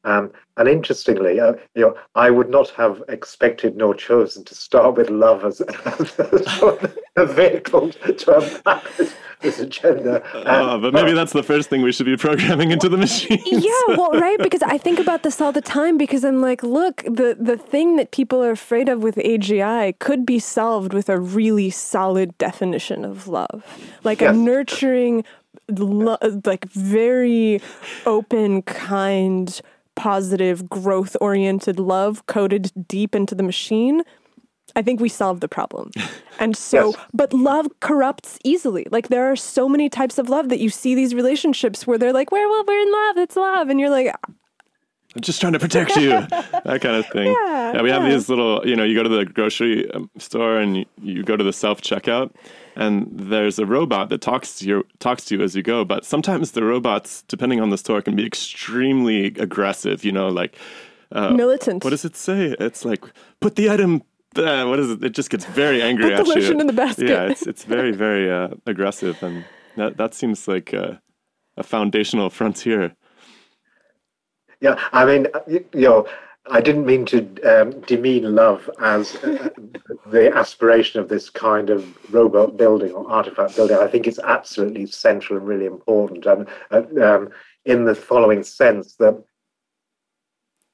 um, 0.05 0.31
and 0.57 0.69
interestingly, 0.69 1.41
uh, 1.41 1.55
you 1.75 1.83
know, 1.83 1.97
I 2.15 2.31
would 2.31 2.49
not 2.49 2.71
have 2.71 3.03
expected 3.09 3.77
nor 3.77 3.95
chosen 3.95 4.45
to 4.45 4.55
start 4.55 4.97
with 4.97 5.11
love 5.11 5.45
as, 5.45 5.61
as, 5.61 6.19
as 6.19 6.97
a 7.17 7.27
vehicle 7.27 7.91
to 7.91 8.39
unpack 8.39 8.85
this, 8.97 9.15
this 9.41 9.59
agenda. 9.61 10.25
Uh, 10.35 10.79
but 10.79 10.93
maybe 10.93 11.13
that's 11.13 11.33
the 11.33 11.43
first 11.43 11.69
thing 11.69 11.83
we 11.83 11.93
should 11.93 12.07
be 12.07 12.17
programming 12.17 12.71
into 12.71 12.89
the 12.89 12.97
machine. 12.97 13.39
Yeah, 13.47 13.97
well, 13.97 14.13
right, 14.13 14.39
because 14.43 14.63
I 14.63 14.79
think 14.79 14.99
about 14.99 15.25
this 15.25 15.41
all 15.41 15.53
the 15.53 15.61
time 15.61 15.99
because 15.99 16.25
I'm 16.25 16.41
like, 16.41 16.63
look, 16.63 17.03
the 17.03 17.37
the 17.39 17.57
thing 17.57 17.97
that 17.97 18.11
people 18.13 18.43
are 18.43 18.51
afraid 18.51 18.89
of 18.89 19.03
with 19.03 19.17
AGI 19.17 19.99
could 19.99 20.25
be 20.25 20.39
solved 20.39 20.93
with 20.93 21.09
a 21.09 21.19
really 21.19 21.71
solid 21.71 22.37
definition 22.39 23.05
of 23.05 23.27
love, 23.27 23.65
like 24.05 24.21
yes. 24.21 24.35
a 24.35 24.39
nurturing, 24.39 25.25
lo- 25.69 26.19
like 26.45 26.65
very 26.67 27.61
open, 28.07 28.63
kind 28.63 29.61
positive, 29.99 30.69
growth 30.69 31.17
oriented 31.21 31.79
love 31.79 32.25
coded 32.27 32.71
deep 32.87 33.15
into 33.15 33.35
the 33.35 33.43
machine, 33.43 34.03
I 34.77 34.83
think 34.83 35.01
we 35.01 35.09
solved 35.09 35.41
the 35.41 35.49
problem. 35.49 35.91
And 36.41 36.57
so, 36.57 36.91
yes. 36.91 37.07
but 37.13 37.33
love 37.33 37.67
corrupts 37.81 38.39
easily. 38.45 38.87
Like 38.93 39.09
there 39.09 39.29
are 39.29 39.35
so 39.35 39.69
many 39.69 39.89
types 39.89 40.19
of 40.19 40.29
love 40.29 40.51
that 40.51 40.61
you 40.61 40.71
see 40.71 40.95
these 40.95 41.13
relationships 41.13 41.85
where 41.85 41.99
they're 41.99 42.13
like, 42.13 42.31
"We're 42.31 42.49
well, 42.49 42.63
we're 42.65 42.81
in 42.81 42.93
love. 42.93 43.19
It's 43.19 43.35
love," 43.35 43.71
and 43.71 43.81
you're 43.81 43.91
like, 43.91 44.15
I'm 45.15 45.23
just 45.23 45.41
trying 45.41 45.55
to 45.55 45.59
protect 45.59 45.97
you, 45.97 46.11
that 46.11 46.81
kind 46.83 46.97
of 46.97 47.07
thing. 47.07 47.33
Yeah, 47.33 47.73
yeah 47.73 47.83
we 47.83 47.89
yeah. 47.89 47.99
have 47.99 48.11
these 48.11 48.29
little, 48.29 48.67
you 48.67 48.77
know, 48.77 48.85
you 48.85 48.95
go 48.95 49.03
to 49.03 49.09
the 49.09 49.25
grocery 49.25 49.91
um, 49.93 50.11
store 50.19 50.59
and 50.59 50.77
you, 50.77 50.85
you 51.01 51.23
go 51.23 51.35
to 51.35 51.43
the 51.43 51.53
self 51.53 51.81
checkout, 51.81 52.31
and 52.77 53.09
there's 53.11 53.59
a 53.59 53.65
robot 53.65 54.11
that 54.11 54.21
talks 54.21 54.59
to 54.59 54.67
you 54.67 54.87
talks 54.99 55.25
to 55.27 55.37
you 55.37 55.43
as 55.43 55.57
you 55.57 55.63
go. 55.63 55.83
But 55.85 56.05
sometimes 56.05 56.53
the 56.53 56.63
robots, 56.63 57.23
depending 57.23 57.61
on 57.61 57.71
the 57.71 57.79
store, 57.79 58.03
can 58.03 58.17
be 58.17 58.27
extremely 58.27 59.27
aggressive. 59.27 60.05
You 60.05 60.13
know, 60.13 60.29
like 60.29 60.57
uh, 61.11 61.31
militant. 61.31 61.85
What 61.85 61.91
does 61.91 62.05
it 62.05 62.15
say? 62.15 62.55
It's 62.61 62.85
like 62.85 63.03
put 63.41 63.57
the 63.57 63.71
item. 63.71 64.03
Uh, 64.37 64.67
what 64.67 64.79
is 64.79 64.91
it? 64.91 65.03
It 65.03 65.15
just 65.15 65.31
gets 65.31 65.47
very 65.47 65.81
angry 65.81 66.05
put 66.05 66.13
at 66.13 66.25
the 66.27 66.31
lotion 66.35 66.61
in 66.61 66.67
the 66.67 66.75
basket. 66.75 67.09
Yeah, 67.09 67.25
it's 67.25 67.47
it's 67.47 67.65
very 67.65 67.93
very 67.93 68.31
uh, 68.31 68.49
aggressive, 68.67 69.23
and 69.23 69.47
that 69.77 69.97
that 69.97 70.13
seems 70.13 70.47
like 70.47 70.75
a, 70.75 71.01
a 71.57 71.63
foundational 71.63 72.29
frontier. 72.29 72.95
Yeah, 74.61 74.79
I 74.93 75.05
mean, 75.05 75.29
you 75.49 75.65
know, 75.75 76.07
I 76.51 76.61
didn't 76.61 76.87
mean 76.87 77.05
to 77.07 77.21
um, 77.43 77.81
demean 77.83 78.35
love 78.35 78.69
as 78.81 79.17
uh, 79.17 79.51
the 80.07 80.35
aspiration 80.35 81.01
of 81.01 81.09
this 81.09 81.31
kind 81.31 81.71
of 81.71 82.13
robot 82.13 82.57
building 82.57 82.93
or 82.93 83.11
artifact 83.11 83.57
building. 83.57 83.77
I 83.77 83.87
think 83.87 84.07
it's 84.07 84.19
absolutely 84.19 84.87
central 84.87 85.39
and 85.39 85.47
really 85.47 85.67
important, 85.67 86.27
and 86.27 86.49
uh, 86.71 87.05
um, 87.05 87.31
in 87.65 87.85
the 87.85 87.95
following 87.95 88.43
sense 88.43 88.97
that 88.97 89.23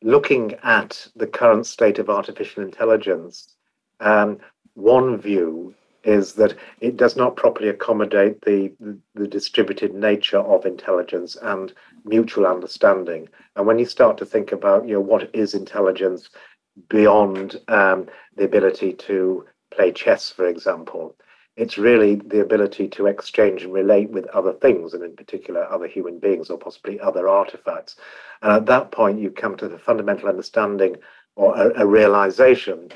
looking 0.03 0.55
at 0.63 1.09
the 1.17 1.27
current 1.27 1.67
state 1.67 1.99
of 1.99 2.09
artificial 2.09 2.63
intelligence, 2.63 3.55
um, 4.01 4.39
one 4.75 5.19
view 5.19 5.75
is 6.05 6.35
that 6.35 6.55
it 6.81 6.97
does 6.97 7.17
not 7.17 7.37
properly 7.37 7.69
accommodate 7.69 8.41
the, 8.43 8.73
the, 9.15 9.27
distributed 9.27 9.95
nature 9.95 10.39
of 10.39 10.67
intelligence 10.67 11.37
and 11.41 11.73
mutual 12.05 12.47
understanding. 12.47 13.29
And 13.57 13.67
when 13.67 13.79
you 13.79 13.87
start 13.87 14.19
to 14.19 14.27
think 14.27 14.53
about, 14.53 14.87
you 14.87 14.95
know, 14.95 15.01
what 15.01 15.31
is 15.35 15.55
intelligence 15.55 16.29
beyond 16.89 17.61
um, 17.69 18.07
the 18.37 18.45
ability 18.45 18.93
to 18.93 19.47
play 19.71 19.93
chess, 19.93 20.31
for 20.31 20.47
example, 20.47 21.17
it's 21.57 21.79
really 21.79 22.17
the 22.17 22.41
ability 22.41 22.89
to 22.89 23.07
exchange 23.07 23.63
and 23.63 23.73
relate 23.73 24.11
with 24.11 24.27
other 24.27 24.53
things, 24.53 24.93
and 24.93 25.05
in 25.05 25.15
particular, 25.15 25.65
other 25.71 25.87
human 25.87 26.19
beings 26.19 26.51
or 26.51 26.59
possibly 26.59 26.99
other 26.99 27.29
artifacts. 27.29 27.97
And 28.43 28.53
at 28.53 28.67
that 28.67 28.91
point, 28.91 29.21
you 29.21 29.31
come 29.31 29.57
to 29.59 29.69
the 29.69 29.79
fundamental 29.79 30.29
understanding 30.29 30.97
or 31.37 31.57
a, 31.57 31.83
a 31.83 31.87
realization 31.87 32.91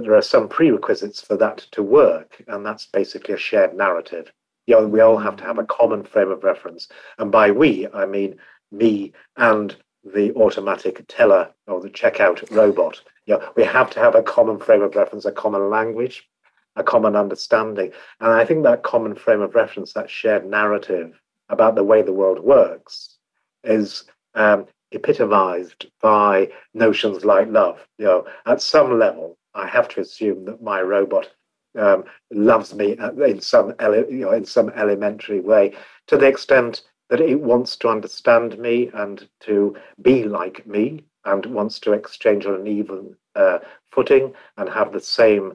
there 0.00 0.14
are 0.14 0.22
some 0.22 0.48
prerequisites 0.48 1.20
for 1.20 1.36
that 1.36 1.58
to 1.72 1.82
work, 1.82 2.42
and 2.48 2.64
that's 2.64 2.86
basically 2.86 3.34
a 3.34 3.38
shared 3.38 3.76
narrative. 3.76 4.32
You 4.66 4.76
know, 4.76 4.88
we 4.88 5.00
all 5.00 5.18
have 5.18 5.36
to 5.36 5.44
have 5.44 5.58
a 5.58 5.64
common 5.64 6.04
frame 6.04 6.30
of 6.30 6.42
reference. 6.42 6.88
And 7.18 7.30
by 7.30 7.50
we, 7.50 7.86
I 7.92 8.06
mean 8.06 8.36
me 8.72 9.12
and 9.36 9.76
the 10.04 10.34
automatic 10.34 11.04
teller 11.08 11.50
or 11.66 11.80
the 11.80 11.90
checkout 11.90 12.50
robot. 12.50 13.00
You 13.26 13.38
know, 13.38 13.52
we 13.56 13.64
have 13.64 13.90
to 13.90 14.00
have 14.00 14.14
a 14.14 14.22
common 14.22 14.58
frame 14.58 14.82
of 14.82 14.94
reference, 14.96 15.24
a 15.24 15.32
common 15.32 15.70
language, 15.70 16.28
a 16.76 16.82
common 16.82 17.16
understanding. 17.16 17.92
And 18.20 18.32
I 18.32 18.44
think 18.44 18.64
that 18.64 18.82
common 18.82 19.14
frame 19.14 19.40
of 19.40 19.54
reference, 19.54 19.92
that 19.92 20.10
shared 20.10 20.44
narrative 20.46 21.20
about 21.48 21.74
the 21.74 21.84
way 21.84 22.02
the 22.02 22.12
world 22.12 22.40
works, 22.40 23.16
is 23.62 24.04
um, 24.34 24.66
epitomized 24.92 25.86
by 26.00 26.50
notions 26.74 27.24
like 27.24 27.48
love. 27.48 27.86
You 27.98 28.06
know, 28.06 28.26
at 28.46 28.60
some 28.60 28.98
level, 28.98 29.38
I 29.54 29.68
have 29.68 29.88
to 29.90 30.00
assume 30.00 30.44
that 30.46 30.62
my 30.62 30.80
robot 30.82 31.30
um, 31.78 32.04
loves 32.30 32.74
me 32.74 32.96
in 33.24 33.40
some 33.40 33.74
ele- 33.78 34.10
you 34.10 34.20
know, 34.20 34.32
in 34.32 34.44
some 34.44 34.70
elementary 34.70 35.40
way, 35.40 35.74
to 36.06 36.16
the 36.16 36.26
extent 36.26 36.82
that 37.10 37.20
it 37.20 37.40
wants 37.40 37.76
to 37.76 37.88
understand 37.88 38.58
me 38.58 38.90
and 38.94 39.28
to 39.40 39.76
be 40.02 40.24
like 40.24 40.66
me, 40.66 41.04
and 41.24 41.46
wants 41.46 41.78
to 41.80 41.92
exchange 41.92 42.46
on 42.46 42.54
an 42.54 42.66
even 42.66 43.16
uh, 43.34 43.58
footing 43.90 44.32
and 44.56 44.68
have 44.68 44.92
the 44.92 45.00
same, 45.00 45.54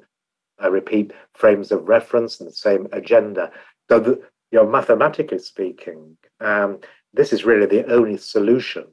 I 0.59 0.67
repeat, 0.67 1.11
frames 1.33 1.71
of 1.71 1.87
reference 1.87 2.39
and 2.39 2.49
the 2.49 2.53
same 2.53 2.87
agenda. 2.91 3.51
So, 3.89 4.03
you 4.51 4.57
know, 4.57 4.67
mathematically 4.67 5.39
speaking, 5.39 6.17
um, 6.39 6.79
this 7.13 7.31
is 7.33 7.45
really 7.45 7.65
the 7.65 7.85
only 7.91 8.17
solution 8.17 8.85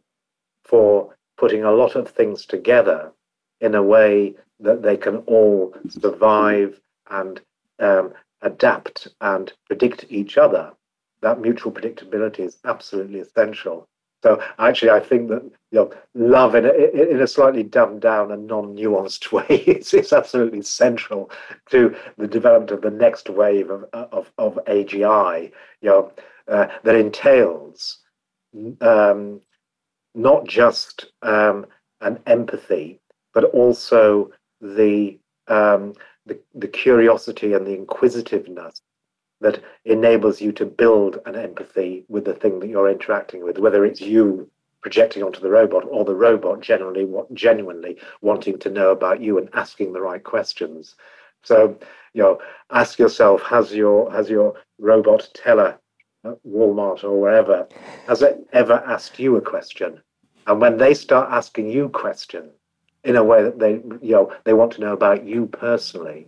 for 0.64 1.14
putting 1.38 1.64
a 1.64 1.73
lot 1.73 1.97
of 1.97 2.09
things 2.09 2.47
together 2.47 3.12
in 3.61 3.75
a 3.75 3.83
way 3.83 4.35
that 4.61 4.83
they 4.83 4.97
can 4.97 5.19
all 5.27 5.75
survive 5.88 6.81
and 7.11 7.40
um, 7.79 8.12
adapt 8.42 9.09
and 9.21 9.53
predict 9.69 10.07
each 10.09 10.38
other 10.38 10.73
that 11.23 11.40
mutual 11.40 11.73
predictability 11.73 12.40
is 12.40 12.59
absolutely 12.64 13.21
essential. 13.21 13.88
So 14.23 14.42
actually, 14.59 14.90
I 14.90 15.01
think 15.01 15.29
that 15.29 15.42
you 15.42 15.79
know, 15.79 15.92
love 16.14 16.55
in 16.55 16.64
a, 16.64 16.71
in 16.71 17.21
a 17.21 17.27
slightly 17.27 17.62
dumbed 17.62 18.01
down 18.01 18.33
and 18.33 18.47
non-nuanced 18.47 19.33
way 19.33 19.57
is, 19.66 19.92
is 19.95 20.12
absolutely 20.12 20.62
central 20.62 21.31
to 21.71 21.95
the 22.16 22.27
development 22.27 22.71
of 22.71 22.83
the 22.83 22.90
next 22.90 23.29
wave 23.29 23.71
of 23.71 23.85
of, 23.92 24.33
of 24.38 24.59
AGI. 24.66 25.53
You 25.81 25.88
know, 25.88 26.12
uh, 26.49 26.69
that 26.83 26.95
entails 26.95 27.99
um, 28.81 29.40
not 30.14 30.47
just 30.47 31.07
um, 31.23 31.66
an 32.01 32.21
empathy, 32.27 33.01
but 33.35 33.45
also 33.45 34.31
the, 34.61 35.19
um, 35.49 35.95
the 36.27 36.38
the 36.55 36.69
curiosity 36.69 37.53
and 37.53 37.66
the 37.66 37.75
inquisitiveness 37.75 38.81
that 39.40 39.62
enables 39.85 40.40
you 40.40 40.51
to 40.53 40.64
build 40.64 41.19
an 41.27 41.37
empathy 41.37 42.05
with 42.09 42.25
the 42.25 42.35
thing 42.35 42.59
that 42.61 42.69
you're 42.69 42.90
interacting 42.90 43.45
with, 43.45 43.59
whether 43.59 43.85
it's 43.85 44.01
you 44.01 44.51
projecting 44.81 45.23
onto 45.23 45.40
the 45.40 45.51
robot 45.51 45.85
or 45.90 46.05
the 46.05 46.14
robot 46.14 46.61
generally 46.61 47.05
what 47.05 47.33
genuinely 47.35 47.99
wanting 48.21 48.59
to 48.59 48.71
know 48.71 48.90
about 48.90 49.21
you 49.21 49.38
and 49.38 49.49
asking 49.53 49.92
the 49.92 50.01
right 50.01 50.23
questions. 50.23 50.95
So, 51.42 51.79
you 52.12 52.23
know, 52.23 52.38
ask 52.71 52.99
yourself, 52.99 53.42
has 53.42 53.75
your 53.75 54.11
has 54.11 54.31
your 54.31 54.55
robot 54.79 55.29
teller 55.35 55.79
at 56.25 56.38
Walmart 56.47 57.05
or 57.05 57.21
wherever, 57.21 57.69
has 58.07 58.23
it 58.23 58.47
ever 58.53 58.83
asked 58.87 59.19
you 59.19 59.37
a 59.37 59.40
question? 59.40 60.01
And 60.47 60.61
when 60.61 60.77
they 60.79 60.95
start 60.95 61.31
asking 61.31 61.69
you 61.69 61.88
questions 61.88 62.53
in 63.07 63.16
a 63.16 63.25
way 63.25 63.42
that 63.42 63.59
they, 63.59 63.75
you 64.03 64.12
know, 64.12 64.33
they 64.45 64.53
want 64.53 64.73
to 64.73 64.81
know 64.81 64.92
about 64.92 65.25
you 65.25 65.47
personally, 65.47 66.27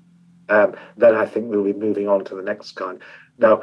um, 0.49 0.75
then 0.97 1.15
I 1.15 1.27
think 1.27 1.51
we'll 1.51 1.65
be 1.65 1.73
moving 1.73 2.09
on 2.09 2.25
to 2.27 2.35
the 2.35 2.43
next 2.43 2.73
kind. 2.73 3.01
Now, 3.37 3.63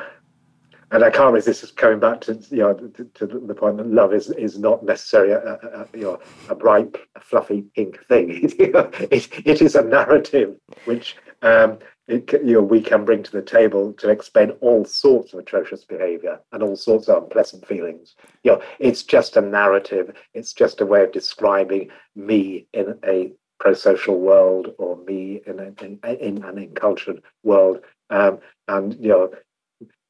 and 0.92 1.04
I 1.04 1.10
can't 1.10 1.34
resist 1.34 1.76
coming 1.78 2.00
back 2.00 2.22
to 2.22 2.34
you 2.52 2.60
know 2.60 2.74
to, 2.74 3.04
to 3.06 3.26
the 3.26 3.56
point 3.56 3.78
that 3.78 3.88
love 3.88 4.14
is 4.14 4.30
is 4.30 4.60
not 4.60 4.84
necessarily 4.84 5.32
a, 5.34 5.40
a, 5.40 5.88
you 5.98 6.04
know 6.04 6.20
a 6.50 6.56
bright, 6.56 6.96
fluffy 7.22 7.64
pink 7.76 8.06
thing. 8.08 8.30
it, 8.60 9.48
it 9.48 9.62
is 9.62 9.76
a 9.76 9.84
narrative 9.84 10.56
which 10.86 11.16
um, 11.42 11.80
it, 12.08 12.32
you 12.34 12.54
know 12.54 12.62
we 12.62 12.82
can 12.82 13.04
bring 13.06 13.24
to 13.24 13.32
the 13.32 13.42
table 13.42 13.94
to 13.94 14.10
explain 14.10 14.52
all 14.62 14.86
sorts 14.86 15.34
of 15.34 15.40
atrocious 15.40 15.84
behaviour 15.84 16.40
and 16.52 16.62
all 16.62 16.76
sorts 16.76 17.08
of 17.08 17.24
unpleasant 17.24 17.66
feelings. 17.66 18.16
You 18.44 18.54
know, 18.54 18.62
it's 18.80 19.04
just 19.04 19.38
a 19.38 19.42
narrative. 19.42 20.16
It's 20.34 20.54
just 20.54 20.82
a 20.82 20.86
way 20.86 21.04
of 21.04 21.12
describing 21.12 21.90
me 22.16 22.68
in 22.74 23.00
a 23.06 23.32
pro-social 23.60 24.20
world 24.20 24.76
or 24.78 24.98
me 24.98 25.42
in, 25.48 25.60
a, 25.60 25.74
in, 25.84 26.00
in 26.20 26.44
an 26.44 26.58
encultured 26.58 27.22
world. 27.44 27.80
Um, 28.10 28.40
and 28.68 28.94
you 29.00 29.10
know, 29.10 29.32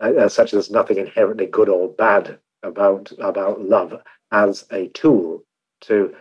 as 0.02 0.34
such, 0.34 0.52
there's 0.52 0.72
nothing 0.72 0.98
inherently 0.98 1.46
good 1.46 1.70
or 1.70 1.88
bad 1.88 2.40
about 2.64 3.12
about 3.20 3.62
love 3.62 4.02
as 4.32 4.66
a 4.72 4.88
tool 4.90 5.44
to 5.82 6.14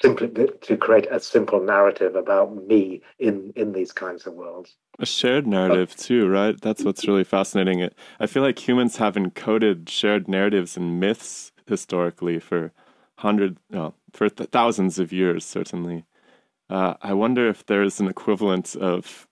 simply 0.00 0.28
to 0.62 0.76
create 0.76 1.06
a 1.10 1.20
simple 1.20 1.60
narrative 1.60 2.16
about 2.16 2.66
me 2.66 3.02
in 3.18 3.52
in 3.56 3.72
these 3.72 3.92
kinds 3.92 4.26
of 4.26 4.34
worlds. 4.34 4.76
A 4.98 5.06
shared 5.06 5.46
narrative 5.46 5.94
too, 5.96 6.28
right? 6.28 6.60
That's 6.60 6.84
what's 6.84 7.06
really 7.06 7.24
fascinating. 7.24 7.88
I 8.20 8.26
feel 8.26 8.42
like 8.42 8.66
humans 8.66 8.96
have 8.96 9.14
encoded 9.14 9.88
shared 9.88 10.28
narratives 10.28 10.76
and 10.76 11.00
myths 11.00 11.52
historically 11.66 12.38
for 12.38 12.72
hundreds, 13.18 13.58
well, 13.70 13.94
for 14.12 14.28
th- 14.28 14.50
thousands 14.50 14.98
of 14.98 15.12
years, 15.12 15.44
certainly. 15.44 16.04
Uh, 16.68 16.94
I 17.02 17.12
wonder 17.12 17.48
if 17.48 17.64
there's 17.66 18.00
an 18.00 18.08
equivalent 18.08 18.74
of 18.76 19.26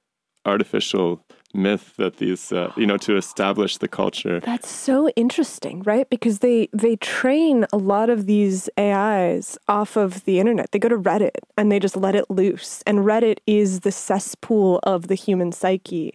artificial 0.45 1.25
myth 1.55 1.95
that 1.97 2.17
these 2.17 2.53
uh, 2.53 2.73
you 2.77 2.87
know 2.87 2.97
to 2.99 3.17
establish 3.17 3.79
the 3.79 3.89
culture. 3.89 4.41
That's 4.41 4.69
so 4.69 5.09
interesting 5.11 5.83
right? 5.85 6.09
Because 6.09 6.41
they 6.41 6.69
they 6.73 6.97
train 6.97 7.67
a 7.73 7.77
lot 7.77 8.11
of 8.11 8.27
these 8.27 8.69
ais 8.77 9.59
off 9.69 9.97
of 9.97 10.25
the 10.25 10.41
internet. 10.41 10.73
They 10.73 10.79
go 10.79 10.89
to 10.89 10.99
reddit 10.99 11.37
and 11.57 11.71
they 11.71 11.79
just 11.79 11.97
let 11.97 12.15
it 12.15 12.31
loose. 12.31 12.83
And 12.87 13.01
reddit 13.01 13.39
is 13.47 13.81
the 13.81 13.93
cesspool 13.93 14.81
of 14.83 15.09
the 15.09 15.15
human 15.15 15.53
psyche 15.53 16.15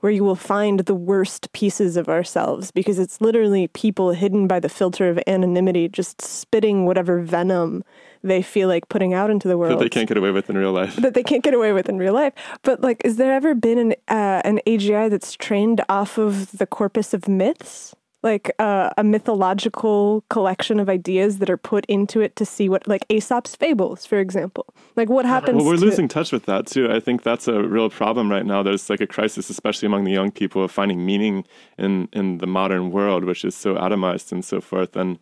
where 0.00 0.12
you 0.12 0.24
will 0.24 0.36
find 0.36 0.80
the 0.80 0.94
worst 0.94 1.52
pieces 1.52 1.96
of 1.96 2.08
ourselves 2.08 2.70
because 2.70 2.98
it's 2.98 3.20
literally 3.20 3.68
people 3.68 4.12
hidden 4.12 4.46
by 4.46 4.58
the 4.58 4.68
filter 4.68 5.08
of 5.10 5.20
anonymity 5.26 5.88
just 5.88 6.22
spitting 6.22 6.86
whatever 6.86 7.20
venom 7.20 7.84
they 8.22 8.42
feel 8.42 8.68
like 8.68 8.88
putting 8.88 9.14
out 9.14 9.30
into 9.30 9.48
the 9.48 9.56
world 9.56 9.72
that 9.72 9.82
they 9.82 9.88
can't 9.88 10.08
get 10.08 10.16
away 10.16 10.30
with 10.30 10.50
in 10.50 10.56
real 10.56 10.72
life. 10.72 10.96
That 10.96 11.14
they 11.14 11.22
can't 11.22 11.42
get 11.42 11.54
away 11.54 11.72
with 11.72 11.88
in 11.88 11.98
real 11.98 12.14
life. 12.14 12.32
But 12.62 12.80
like, 12.80 13.02
has 13.04 13.16
there 13.16 13.32
ever 13.32 13.54
been 13.54 13.78
an 13.78 13.92
uh, 14.08 14.42
an 14.44 14.60
AGI 14.66 15.08
that's 15.10 15.34
trained 15.34 15.82
off 15.88 16.18
of 16.18 16.52
the 16.52 16.66
corpus 16.66 17.14
of 17.14 17.28
myths? 17.28 17.94
Like 18.22 18.50
uh, 18.58 18.90
a 18.98 19.02
mythological 19.02 20.24
collection 20.28 20.78
of 20.78 20.90
ideas 20.90 21.38
that 21.38 21.48
are 21.48 21.56
put 21.56 21.86
into 21.86 22.20
it 22.20 22.36
to 22.36 22.44
see 22.44 22.68
what, 22.68 22.86
like 22.86 23.06
Aesop's 23.08 23.56
fables, 23.56 24.04
for 24.04 24.18
example. 24.18 24.66
Like 24.94 25.08
what 25.08 25.24
happens? 25.24 25.56
Well, 25.56 25.64
we're 25.64 25.76
to... 25.76 25.86
losing 25.86 26.06
touch 26.06 26.30
with 26.30 26.44
that 26.44 26.66
too. 26.66 26.92
I 26.92 27.00
think 27.00 27.22
that's 27.22 27.48
a 27.48 27.62
real 27.62 27.88
problem 27.88 28.30
right 28.30 28.44
now. 28.44 28.62
There's 28.62 28.90
like 28.90 29.00
a 29.00 29.06
crisis, 29.06 29.48
especially 29.48 29.86
among 29.86 30.04
the 30.04 30.12
young 30.12 30.30
people, 30.30 30.62
of 30.62 30.70
finding 30.70 31.06
meaning 31.06 31.46
in 31.78 32.10
in 32.12 32.38
the 32.38 32.46
modern 32.46 32.90
world, 32.90 33.24
which 33.24 33.42
is 33.42 33.54
so 33.54 33.76
atomized 33.76 34.32
and 34.32 34.44
so 34.44 34.60
forth. 34.60 34.96
And 34.96 35.18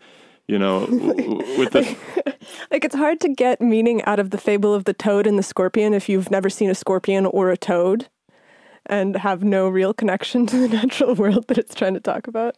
you 0.49 0.59
know, 0.59 0.81
with 1.59 1.73
the 1.73 1.97
like 2.71 2.85
it's 2.85 2.95
hard 2.95 3.21
to 3.21 3.29
get 3.29 3.61
meaning 3.61 4.03
out 4.05 4.19
of 4.19 4.31
the 4.31 4.39
fable 4.39 4.75
of 4.75 4.85
the 4.85 4.95
toad 4.95 5.27
and 5.27 5.39
the 5.39 5.43
scorpion 5.43 5.95
if 5.95 6.09
you've 6.09 6.31
never 6.31 6.51
seen 6.51 6.71
a 6.71 6.75
scorpion 6.75 7.27
or 7.27 7.51
a 7.51 7.57
toad 7.57 8.09
and 8.87 9.17
have 9.17 9.45
no 9.45 9.69
real 9.69 9.93
connection 9.93 10.47
to 10.49 10.57
the 10.57 10.69
natural 10.69 11.15
world 11.15 11.47
that 11.49 11.59
it's 11.59 11.75
trying 11.75 11.95
to 11.95 12.01
talk 12.01 12.27
about. 12.27 12.57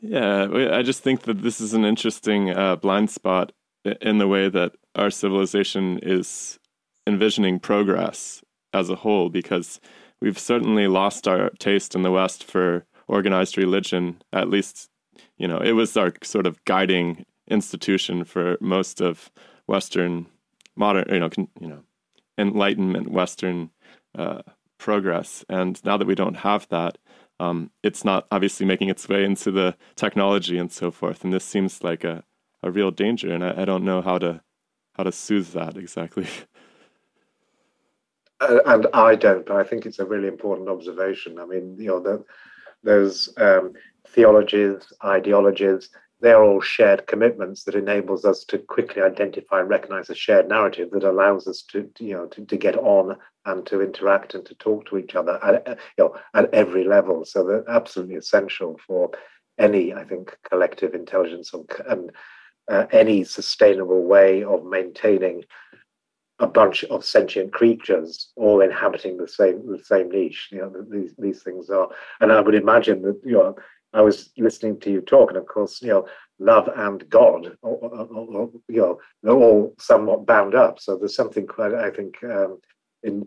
Yeah, 0.00 0.48
I 0.72 0.82
just 0.82 1.02
think 1.02 1.22
that 1.22 1.42
this 1.42 1.60
is 1.60 1.72
an 1.72 1.84
interesting 1.84 2.50
uh, 2.50 2.76
blind 2.76 3.10
spot 3.10 3.52
in 4.02 4.18
the 4.18 4.28
way 4.28 4.48
that 4.48 4.72
our 4.94 5.10
civilization 5.10 5.98
is 6.02 6.58
envisioning 7.06 7.58
progress 7.58 8.42
as 8.74 8.90
a 8.90 8.96
whole, 8.96 9.30
because 9.30 9.80
we've 10.20 10.38
certainly 10.38 10.88
lost 10.88 11.26
our 11.26 11.50
taste 11.58 11.94
in 11.94 12.02
the 12.02 12.10
West 12.10 12.44
for 12.44 12.84
organized 13.08 13.56
religion, 13.56 14.20
at 14.32 14.50
least 14.50 14.90
you 15.36 15.48
know, 15.48 15.58
it 15.58 15.72
was 15.72 15.96
our 15.96 16.12
sort 16.22 16.46
of 16.46 16.64
guiding 16.64 17.24
institution 17.48 18.24
for 18.24 18.56
most 18.60 19.00
of 19.00 19.30
Western 19.66 20.26
modern, 20.76 21.04
you 21.12 21.20
know, 21.20 21.30
con, 21.30 21.48
you 21.60 21.68
know, 21.68 21.82
Enlightenment 22.38 23.10
Western 23.10 23.70
uh, 24.16 24.42
progress. 24.78 25.44
And 25.48 25.82
now 25.84 25.96
that 25.96 26.06
we 26.06 26.14
don't 26.14 26.36
have 26.36 26.68
that, 26.68 26.98
um, 27.40 27.70
it's 27.82 28.04
not 28.04 28.26
obviously 28.30 28.66
making 28.66 28.88
its 28.88 29.08
way 29.08 29.24
into 29.24 29.50
the 29.50 29.76
technology 29.96 30.58
and 30.58 30.70
so 30.70 30.90
forth. 30.90 31.24
And 31.24 31.32
this 31.32 31.44
seems 31.44 31.82
like 31.82 32.04
a, 32.04 32.24
a 32.62 32.70
real 32.70 32.90
danger. 32.90 33.32
And 33.32 33.44
I, 33.44 33.62
I 33.62 33.64
don't 33.64 33.84
know 33.84 34.02
how 34.02 34.18
to 34.18 34.40
how 34.94 35.02
to 35.02 35.12
soothe 35.12 35.52
that 35.52 35.76
exactly. 35.76 36.26
Uh, 38.40 38.58
and 38.66 38.88
I 38.92 39.14
don't, 39.14 39.46
but 39.46 39.56
I 39.56 39.62
think 39.62 39.86
it's 39.86 40.00
a 40.00 40.04
really 40.04 40.26
important 40.26 40.68
observation. 40.68 41.38
I 41.38 41.46
mean, 41.46 41.76
you 41.78 41.86
know, 41.86 42.00
the, 42.00 42.24
those 42.82 43.32
um, 43.36 43.74
theologies, 44.08 44.92
ideologies, 45.04 45.90
they're 46.20 46.42
all 46.42 46.60
shared 46.60 47.06
commitments 47.06 47.64
that 47.64 47.74
enables 47.74 48.24
us 48.24 48.44
to 48.44 48.58
quickly 48.58 49.02
identify 49.02 49.60
and 49.60 49.68
recognize 49.68 50.08
a 50.08 50.14
shared 50.14 50.48
narrative 50.48 50.90
that 50.92 51.04
allows 51.04 51.46
us 51.46 51.62
to, 51.62 51.90
you 51.98 52.14
know, 52.14 52.26
to, 52.26 52.44
to 52.46 52.56
get 52.56 52.76
on 52.78 53.16
and 53.44 53.66
to 53.66 53.82
interact 53.82 54.34
and 54.34 54.46
to 54.46 54.54
talk 54.54 54.86
to 54.86 54.96
each 54.96 55.14
other 55.14 55.38
at, 55.44 55.78
you 55.98 56.04
know, 56.04 56.16
at 56.32 56.52
every 56.54 56.84
level. 56.84 57.24
So 57.24 57.44
they're 57.44 57.68
absolutely 57.68 58.14
essential 58.14 58.80
for 58.86 59.10
any, 59.58 59.92
I 59.92 60.04
think, 60.04 60.36
collective 60.48 60.94
intelligence 60.94 61.52
and 61.86 62.10
uh, 62.70 62.86
any 62.92 63.24
sustainable 63.24 64.04
way 64.04 64.44
of 64.44 64.64
maintaining 64.64 65.44
a 66.40 66.46
bunch 66.46 66.82
of 66.84 67.04
sentient 67.04 67.52
creatures 67.52 68.32
all 68.36 68.60
inhabiting 68.60 69.16
the 69.16 69.28
same 69.28 69.64
the 69.70 69.78
same 69.78 70.10
niche. 70.10 70.48
You 70.50 70.58
know, 70.58 70.84
these 70.90 71.14
these 71.18 71.42
things 71.42 71.70
are, 71.70 71.88
and 72.20 72.32
I 72.32 72.40
would 72.40 72.54
imagine 72.54 73.02
that 73.02 73.20
you 73.24 73.34
know 73.34 73.56
I 73.94 74.02
was 74.02 74.30
listening 74.36 74.80
to 74.80 74.90
you 74.90 75.00
talk, 75.00 75.30
and 75.30 75.38
of 75.38 75.46
course, 75.46 75.80
you 75.80 75.88
know, 75.88 76.06
love 76.38 76.68
and 76.76 77.08
God, 77.08 77.56
or, 77.62 77.76
or, 77.76 78.06
or, 78.06 78.50
you 78.68 78.80
know, 78.80 78.98
they're 79.22 79.32
all 79.32 79.74
somewhat 79.78 80.26
bound 80.26 80.54
up. 80.54 80.80
So 80.80 80.96
there's 80.96 81.14
something 81.14 81.46
quite, 81.46 81.72
I 81.74 81.90
think, 81.90 82.22
um, 82.24 82.58
in 83.02 83.26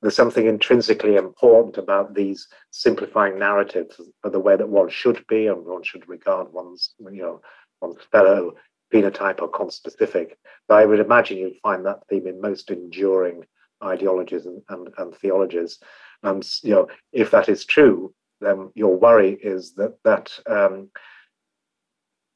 there's 0.00 0.14
something 0.14 0.46
intrinsically 0.46 1.16
important 1.16 1.78
about 1.78 2.14
these 2.14 2.46
simplifying 2.70 3.38
narratives 3.38 3.98
for 4.20 4.28
the 4.28 4.38
way 4.38 4.54
that 4.54 4.68
one 4.68 4.90
should 4.90 5.26
be 5.28 5.46
and 5.46 5.64
one 5.64 5.82
should 5.82 6.06
regard 6.06 6.52
one's, 6.52 6.90
you 6.98 7.22
know, 7.22 7.40
one's 7.80 8.02
fellow 8.12 8.52
phenotype 8.92 9.40
or 9.40 9.50
conspecific. 9.50 10.32
But 10.68 10.74
I 10.74 10.84
would 10.84 11.00
imagine 11.00 11.38
you'd 11.38 11.56
find 11.62 11.86
that 11.86 12.06
theme 12.08 12.26
in 12.26 12.38
most 12.38 12.70
enduring 12.70 13.44
ideologies 13.82 14.44
and, 14.44 14.60
and, 14.68 14.88
and 14.98 15.14
theologies. 15.16 15.78
And 16.22 16.46
you 16.62 16.74
know, 16.74 16.88
if 17.12 17.30
that 17.30 17.48
is 17.48 17.64
true, 17.64 18.12
then 18.44 18.70
your 18.74 18.96
worry 18.96 19.32
is 19.32 19.74
that 19.74 19.96
that 20.04 20.38
um, 20.46 20.90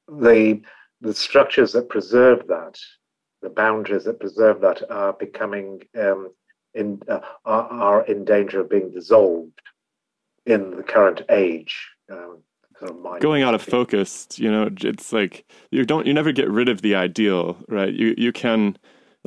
the 0.08 0.60
the 1.00 1.14
structures 1.14 1.72
that 1.72 1.88
preserve 1.88 2.46
that, 2.48 2.78
the 3.42 3.50
boundaries 3.50 4.04
that 4.04 4.20
preserve 4.20 4.60
that, 4.62 4.90
are 4.90 5.12
becoming 5.12 5.82
um, 5.98 6.30
in 6.74 7.00
uh, 7.08 7.20
are, 7.44 7.68
are, 7.70 8.04
in 8.06 8.24
danger 8.24 8.60
of 8.60 8.70
being 8.70 8.90
dissolved 8.90 9.60
in 10.46 10.76
the 10.76 10.82
current 10.82 11.22
age. 11.30 11.88
Um, 12.10 12.38
sort 12.78 12.90
of 12.92 13.20
going 13.20 13.42
out 13.42 13.54
of 13.54 13.62
focus. 13.62 14.26
You 14.36 14.50
know, 14.50 14.70
it's 14.80 15.12
like 15.12 15.44
you 15.70 15.84
don't 15.84 16.06
you 16.06 16.14
never 16.14 16.32
get 16.32 16.48
rid 16.48 16.68
of 16.68 16.82
the 16.82 16.94
ideal, 16.94 17.56
right? 17.68 17.92
You 17.92 18.14
you 18.16 18.32
can 18.32 18.76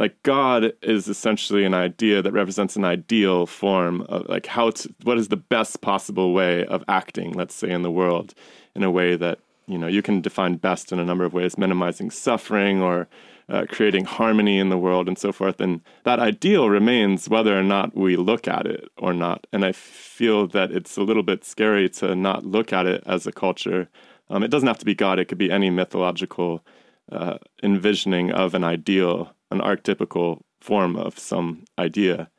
like 0.02 0.24
God 0.24 0.74
is 0.82 1.08
essentially 1.08 1.64
an 1.64 1.76
idea 1.76 2.24
that 2.24 2.32
represents 2.32 2.76
an 2.76 2.84
ideal 2.84 3.46
form 3.46 4.02
of 4.10 4.28
like 4.28 4.48
how 4.48 4.72
to, 4.72 4.96
what 5.04 5.20
is 5.20 5.28
the 5.28 5.38
best 5.38 5.82
possible 5.82 6.34
way 6.34 6.66
of 6.66 6.84
acting, 6.88 7.34
let's 7.34 7.54
say 7.54 7.70
in 7.70 7.84
the 7.84 7.92
world, 7.92 8.34
in 8.74 8.82
a 8.82 8.90
way 8.90 9.16
that 9.16 9.38
you 9.68 9.78
know 9.78 9.86
you 9.86 10.02
can 10.02 10.20
define 10.20 10.56
best 10.56 10.92
in 10.92 10.98
a 10.98 11.06
number 11.06 11.24
of 11.24 11.34
ways, 11.34 11.56
minimizing 11.56 12.10
suffering 12.10 12.82
or 12.82 13.08
uh, 13.48 13.66
creating 13.70 14.06
harmony 14.06 14.58
in 14.58 14.70
the 14.70 14.78
world 14.78 15.08
and 15.08 15.20
so 15.20 15.32
forth. 15.32 15.62
And 15.62 15.82
that 16.04 16.18
ideal 16.18 16.68
remains 16.68 17.30
whether 17.30 17.56
or 17.56 17.62
not 17.62 17.96
we 17.96 18.16
look 18.16 18.48
at 18.48 18.66
it 18.66 18.90
or 18.98 19.14
not. 19.14 19.46
And 19.54 19.64
I 19.64 19.72
feel 19.72 20.48
that 20.48 20.72
it's 20.72 20.98
a 20.98 21.04
little 21.04 21.22
bit 21.22 21.46
scary 21.46 21.88
to 21.90 22.16
not 22.16 22.44
look 22.44 22.74
at 22.74 22.88
it 22.88 23.04
as 23.06 23.28
a 23.28 23.32
culture. 23.32 23.88
Um, 24.32 24.42
it 24.42 24.50
doesn't 24.50 24.68
have 24.68 24.80
to 24.80 24.86
be 24.86 24.96
God, 24.96 25.20
it 25.20 25.26
could 25.26 25.38
be 25.38 25.52
any 25.52 25.70
mythological 25.70 26.66
uh, 27.12 27.38
envisioning 27.62 28.32
of 28.32 28.56
an 28.56 28.64
ideal, 28.64 29.36
an 29.52 29.60
archetypical 29.60 30.42
form 30.60 30.96
of 30.96 31.20
some 31.20 31.66
idea. 31.78 32.30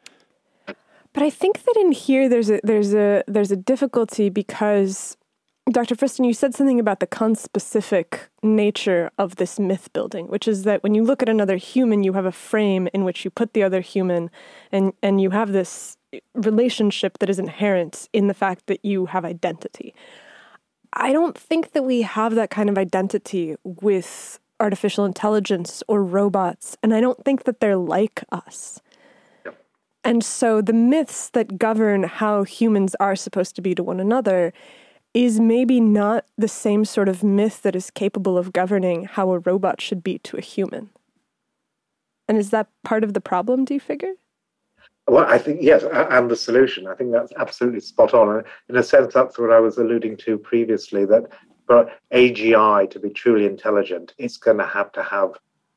But 1.12 1.22
I 1.22 1.30
think 1.30 1.64
that 1.64 1.76
in 1.78 1.92
here 1.92 2.28
there's 2.28 2.50
a 2.50 2.60
there's 2.64 2.94
a 2.94 3.22
there's 3.26 3.50
a 3.50 3.56
difficulty 3.56 4.30
because 4.30 5.16
Dr. 5.70 5.94
Friston, 5.94 6.24
you 6.24 6.34
said 6.34 6.54
something 6.54 6.80
about 6.80 6.98
the 6.98 7.06
conspecific 7.06 8.28
nature 8.42 9.10
of 9.16 9.36
this 9.36 9.60
myth 9.60 9.92
building, 9.92 10.26
which 10.26 10.48
is 10.48 10.64
that 10.64 10.82
when 10.82 10.94
you 10.94 11.04
look 11.04 11.22
at 11.22 11.28
another 11.28 11.56
human, 11.56 12.02
you 12.02 12.14
have 12.14 12.24
a 12.24 12.32
frame 12.32 12.88
in 12.92 13.04
which 13.04 13.24
you 13.24 13.30
put 13.30 13.52
the 13.52 13.62
other 13.62 13.80
human, 13.80 14.28
and, 14.72 14.92
and 15.04 15.20
you 15.20 15.30
have 15.30 15.52
this 15.52 15.96
relationship 16.34 17.18
that 17.18 17.30
is 17.30 17.38
inherent 17.38 18.08
in 18.12 18.26
the 18.26 18.34
fact 18.34 18.66
that 18.66 18.84
you 18.84 19.06
have 19.06 19.24
identity. 19.24 19.94
I 20.94 21.12
don't 21.12 21.38
think 21.38 21.72
that 21.72 21.84
we 21.84 22.02
have 22.02 22.34
that 22.34 22.50
kind 22.50 22.68
of 22.68 22.76
identity 22.76 23.54
with 23.62 24.40
artificial 24.62 25.04
intelligence 25.04 25.82
or 25.88 26.02
robots, 26.02 26.76
and 26.82 26.94
I 26.94 27.00
don't 27.00 27.22
think 27.24 27.44
that 27.44 27.60
they're 27.60 27.76
like 27.76 28.24
us. 28.32 28.80
And 30.04 30.24
so 30.24 30.60
the 30.60 30.72
myths 30.72 31.30
that 31.30 31.58
govern 31.58 32.02
how 32.04 32.42
humans 32.42 32.96
are 32.98 33.14
supposed 33.14 33.54
to 33.56 33.62
be 33.62 33.74
to 33.74 33.82
one 33.82 34.00
another 34.00 34.52
is 35.14 35.38
maybe 35.38 35.78
not 35.78 36.24
the 36.38 36.48
same 36.48 36.84
sort 36.84 37.08
of 37.08 37.22
myth 37.22 37.62
that 37.62 37.76
is 37.76 37.90
capable 37.90 38.38
of 38.38 38.52
governing 38.52 39.04
how 39.04 39.30
a 39.30 39.38
robot 39.40 39.80
should 39.80 40.02
be 40.02 40.18
to 40.20 40.36
a 40.36 40.40
human. 40.40 40.90
And 42.28 42.38
is 42.38 42.50
that 42.50 42.68
part 42.82 43.04
of 43.04 43.14
the 43.14 43.20
problem, 43.20 43.64
do 43.64 43.74
you 43.74 43.80
figure? 43.80 44.14
Well, 45.06 45.26
I 45.26 45.36
think, 45.38 45.60
yes, 45.60 45.84
and 45.92 46.30
the 46.30 46.36
solution. 46.36 46.86
I 46.86 46.94
think 46.94 47.12
that's 47.12 47.32
absolutely 47.36 47.80
spot 47.80 48.14
on. 48.14 48.44
In 48.68 48.76
a 48.76 48.82
sense, 48.82 49.12
that's 49.12 49.38
what 49.38 49.50
I 49.50 49.60
was 49.60 49.76
alluding 49.76 50.16
to 50.18 50.38
previously 50.38 51.04
that 51.06 51.28
for 51.72 51.90
AGI 52.12 52.90
to 52.90 53.00
be 53.00 53.08
truly 53.08 53.46
intelligent, 53.46 54.12
it's 54.18 54.36
going 54.36 54.58
to 54.58 54.66
have 54.66 54.92
to 54.92 55.02
have 55.02 55.30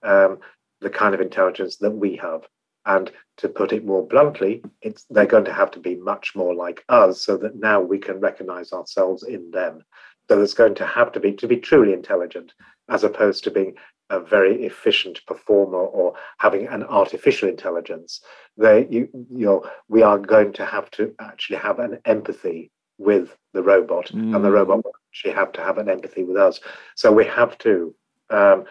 um, 0.04 0.40
the 0.82 0.90
kind 0.90 1.16
of 1.16 1.22
intelligence 1.22 1.78
that 1.78 1.92
we 1.92 2.18
have. 2.18 2.42
And 2.86 3.10
to 3.38 3.48
put 3.48 3.72
it 3.72 3.86
more 3.86 4.06
bluntly, 4.06 4.62
it's 4.82 5.06
they're 5.10 5.26
going 5.26 5.46
to 5.46 5.54
have 5.54 5.72
to 5.72 5.80
be 5.80 5.96
much 5.96 6.36
more 6.36 6.54
like 6.54 6.84
us 6.90 7.22
so 7.22 7.38
that 7.38 7.56
now 7.56 7.80
we 7.80 7.98
can 7.98 8.20
recognize 8.20 8.74
ourselves 8.74 9.24
in 9.24 9.52
them. 9.52 9.86
So 10.28 10.36
there's 10.36 10.54
going 10.54 10.76
to 10.76 10.86
have 10.86 11.14
to 11.14 11.22
be 11.22 11.32
to 11.32 11.48
be 11.48 11.58
truly 11.58 11.94
intelligent, 11.94 12.52
as 12.90 13.06
opposed 13.06 13.46
to 13.46 13.52
being 13.52 13.76
a 14.10 14.20
very 14.20 14.66
efficient 14.66 15.26
performer 15.26 15.80
or 15.80 16.16
having 16.40 16.68
an 16.68 16.84
artificial 16.84 17.48
intelligence. 17.48 18.20
They, 18.58 18.86
you, 18.90 19.08
you 19.30 19.46
know, 19.46 19.70
we 19.88 20.02
are 20.04 20.20
going 20.20 20.52
to 20.54 20.66
have 20.66 20.92
to 20.92 21.16
actually 21.20 21.60
have 21.60 21.80
an 21.80 22.00
empathy 22.04 22.72
with 22.98 23.36
the 23.54 23.64
robot, 23.64 24.08
mm. 24.08 24.36
and 24.36 24.44
the 24.44 24.52
robot 24.52 24.84
will 24.84 24.94
actually 25.10 25.34
have 25.34 25.52
to 25.54 25.62
have 25.62 25.78
an 25.78 25.90
empathy 25.90 26.24
with 26.24 26.38
us. 26.38 26.60
So 26.96 27.12
we 27.12 27.26
have 27.26 27.58
to 27.60 27.96
um, 28.30 28.66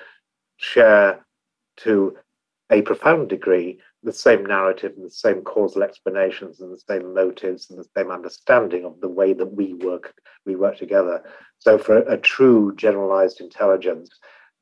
share 0.57 1.25
to 1.79 2.17
a 2.71 2.83
profound 2.83 3.29
degree 3.29 3.81
the 4.03 4.13
same 4.13 4.45
narrative 4.45 4.93
and 4.97 5.05
the 5.05 5.11
same 5.11 5.43
causal 5.43 5.83
explanations 5.83 6.61
and 6.61 6.73
the 6.73 6.83
same 6.89 7.15
motives 7.15 7.71
and 7.71 7.79
the 7.79 7.89
same 7.97 8.11
understanding 8.11 8.85
of 8.85 9.01
the 9.01 9.09
way 9.09 9.33
that 9.33 9.53
we 9.53 9.75
work 9.75 10.15
we 10.47 10.57
work 10.57 10.77
together. 10.77 11.23
So 11.59 11.79
for 11.79 11.99
a, 11.99 12.13
a 12.13 12.19
true 12.19 12.75
generalized 12.77 13.41
intelligence, 13.41 14.11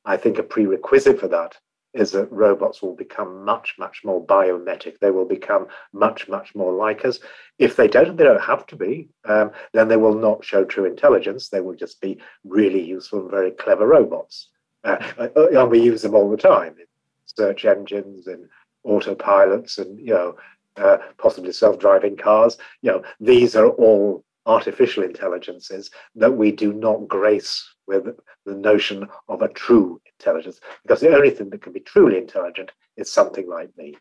I 0.05 0.17
think 0.17 0.37
a 0.37 0.43
prerequisite 0.43 1.19
for 1.19 1.27
that 1.29 1.57
is 1.93 2.11
that 2.11 2.31
robots 2.31 2.81
will 2.81 2.95
become 2.95 3.45
much, 3.45 3.75
much 3.77 4.01
more 4.03 4.25
biomimetic. 4.25 4.99
They 4.99 5.11
will 5.11 5.25
become 5.25 5.67
much, 5.91 6.27
much 6.27 6.55
more 6.55 6.73
like 6.73 7.05
us. 7.05 7.19
If 7.59 7.75
they 7.75 7.87
don't, 7.87 8.17
they 8.17 8.23
don't 8.23 8.41
have 8.41 8.65
to 8.67 8.75
be, 8.75 9.09
um, 9.25 9.51
then 9.73 9.87
they 9.87 9.97
will 9.97 10.15
not 10.15 10.43
show 10.43 10.65
true 10.65 10.85
intelligence. 10.85 11.49
They 11.49 11.61
will 11.61 11.75
just 11.75 12.01
be 12.01 12.19
really 12.43 12.81
useful 12.81 13.21
and 13.21 13.31
very 13.31 13.51
clever 13.51 13.87
robots. 13.87 14.49
Uh, 14.83 14.97
uh 15.17 15.47
and 15.51 15.71
we 15.71 15.79
use 15.79 16.01
them 16.01 16.15
all 16.15 16.29
the 16.29 16.35
time 16.35 16.75
in 16.79 16.85
search 17.25 17.63
engines 17.63 18.27
and 18.27 18.49
autopilots 18.85 19.77
and 19.77 19.97
you 19.97 20.13
know 20.13 20.35
uh, 20.75 20.97
possibly 21.17 21.53
self-driving 21.53 22.17
cars. 22.17 22.57
You 22.81 22.91
know 22.91 23.03
these 23.19 23.55
are 23.55 23.69
all 23.69 24.25
artificial 24.45 25.03
intelligences 25.03 25.89
that 26.15 26.31
we 26.31 26.51
do 26.51 26.73
not 26.73 27.07
grace 27.07 27.65
with 27.87 28.07
the 28.45 28.55
notion 28.55 29.07
of 29.29 29.41
a 29.41 29.47
true 29.47 30.01
intelligence 30.23 30.59
because 30.83 31.01
the 31.01 31.15
only 31.15 31.29
thing 31.29 31.49
that 31.49 31.61
can 31.61 31.73
be 31.73 31.79
truly 31.79 32.17
intelligent 32.17 32.71
is 32.97 33.11
something 33.11 33.47
like 33.49 33.69
me. 33.77 33.95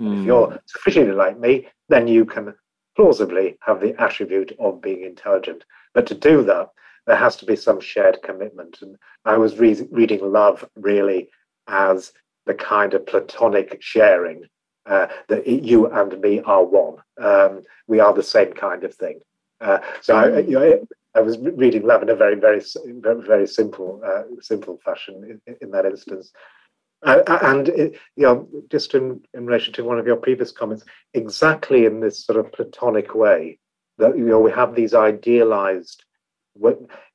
Mm. 0.00 0.12
If 0.12 0.18
hmm. 0.18 0.24
you're 0.26 0.62
sufficiently 0.66 1.14
like 1.14 1.38
me, 1.38 1.68
then 1.88 2.06
you 2.08 2.24
can 2.24 2.54
plausibly 2.96 3.56
have 3.60 3.80
the 3.80 4.00
attribute 4.00 4.52
of 4.58 4.80
being 4.80 5.04
intelligent. 5.04 5.64
But 5.94 6.06
to 6.06 6.14
do 6.14 6.42
that, 6.44 6.70
there 7.06 7.16
has 7.16 7.36
to 7.36 7.46
be 7.46 7.56
some 7.56 7.80
shared 7.80 8.18
commitment. 8.22 8.78
And 8.82 8.96
I 9.24 9.36
was 9.36 9.58
re- 9.58 9.88
reading 9.90 10.32
love 10.32 10.68
really 10.76 11.28
as 11.68 12.12
the 12.46 12.54
kind 12.54 12.94
of 12.94 13.06
platonic 13.06 13.78
sharing 13.80 14.44
uh, 14.86 15.08
that 15.28 15.46
you 15.46 15.86
and 15.86 16.20
me 16.20 16.40
are 16.40 16.64
one. 16.64 16.96
Um, 17.20 17.62
we 17.86 18.00
are 18.00 18.12
the 18.12 18.22
same 18.22 18.52
kind 18.52 18.84
of 18.84 18.94
thing. 18.94 19.20
Uh, 19.60 19.78
so 20.00 20.14
I, 20.16 20.38
you 20.40 20.58
know, 20.58 20.86
I, 21.16 21.20
was 21.20 21.38
reading 21.38 21.86
love 21.86 22.02
in 22.02 22.10
a 22.10 22.14
very, 22.14 22.36
very, 22.36 22.62
very, 23.02 23.46
simple, 23.46 24.00
uh, 24.04 24.22
simple 24.40 24.78
fashion 24.84 25.40
in, 25.46 25.56
in 25.60 25.70
that 25.70 25.86
instance. 25.86 26.32
Uh, 27.02 27.22
and 27.42 27.68
it, 27.68 27.98
you 28.16 28.24
know, 28.24 28.48
just 28.70 28.94
in, 28.94 29.20
in 29.34 29.46
relation 29.46 29.72
to 29.74 29.84
one 29.84 29.98
of 29.98 30.06
your 30.06 30.16
previous 30.16 30.52
comments, 30.52 30.84
exactly 31.14 31.84
in 31.84 32.00
this 32.00 32.24
sort 32.24 32.38
of 32.38 32.52
platonic 32.52 33.14
way 33.14 33.58
that 33.98 34.16
you 34.16 34.24
know 34.24 34.40
we 34.40 34.50
have 34.50 34.74
these 34.74 34.94
idealized, 34.94 36.04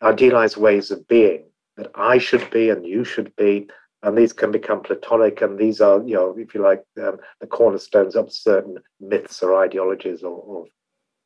idealized 0.02 0.58
ways 0.58 0.92
of 0.92 1.08
being 1.08 1.44
that 1.78 1.92
I 1.96 2.18
should 2.18 2.50
be 2.52 2.70
and 2.70 2.86
you 2.86 3.04
should 3.04 3.36
be, 3.36 3.68
and 4.04 4.18
these 4.18 4.34
can 4.34 4.52
become 4.52 4.82
platonic 4.82 5.42
and 5.42 5.58
these 5.58 5.82
are 5.82 6.02
you 6.04 6.16
know 6.16 6.36
if 6.38 6.54
you 6.54 6.62
like 6.62 6.84
um, 7.02 7.18
the 7.40 7.48
cornerstones 7.48 8.16
of 8.16 8.32
certain 8.32 8.78
myths 9.00 9.42
or 9.44 9.64
ideologies 9.64 10.24
or, 10.24 10.32
or, 10.32 10.66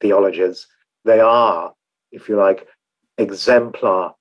theologies 0.02 0.68
they 1.06 1.22
are 1.22 1.74
if 2.12 2.30
you 2.30 2.38
like 2.38 2.68
exemplar 3.18 4.14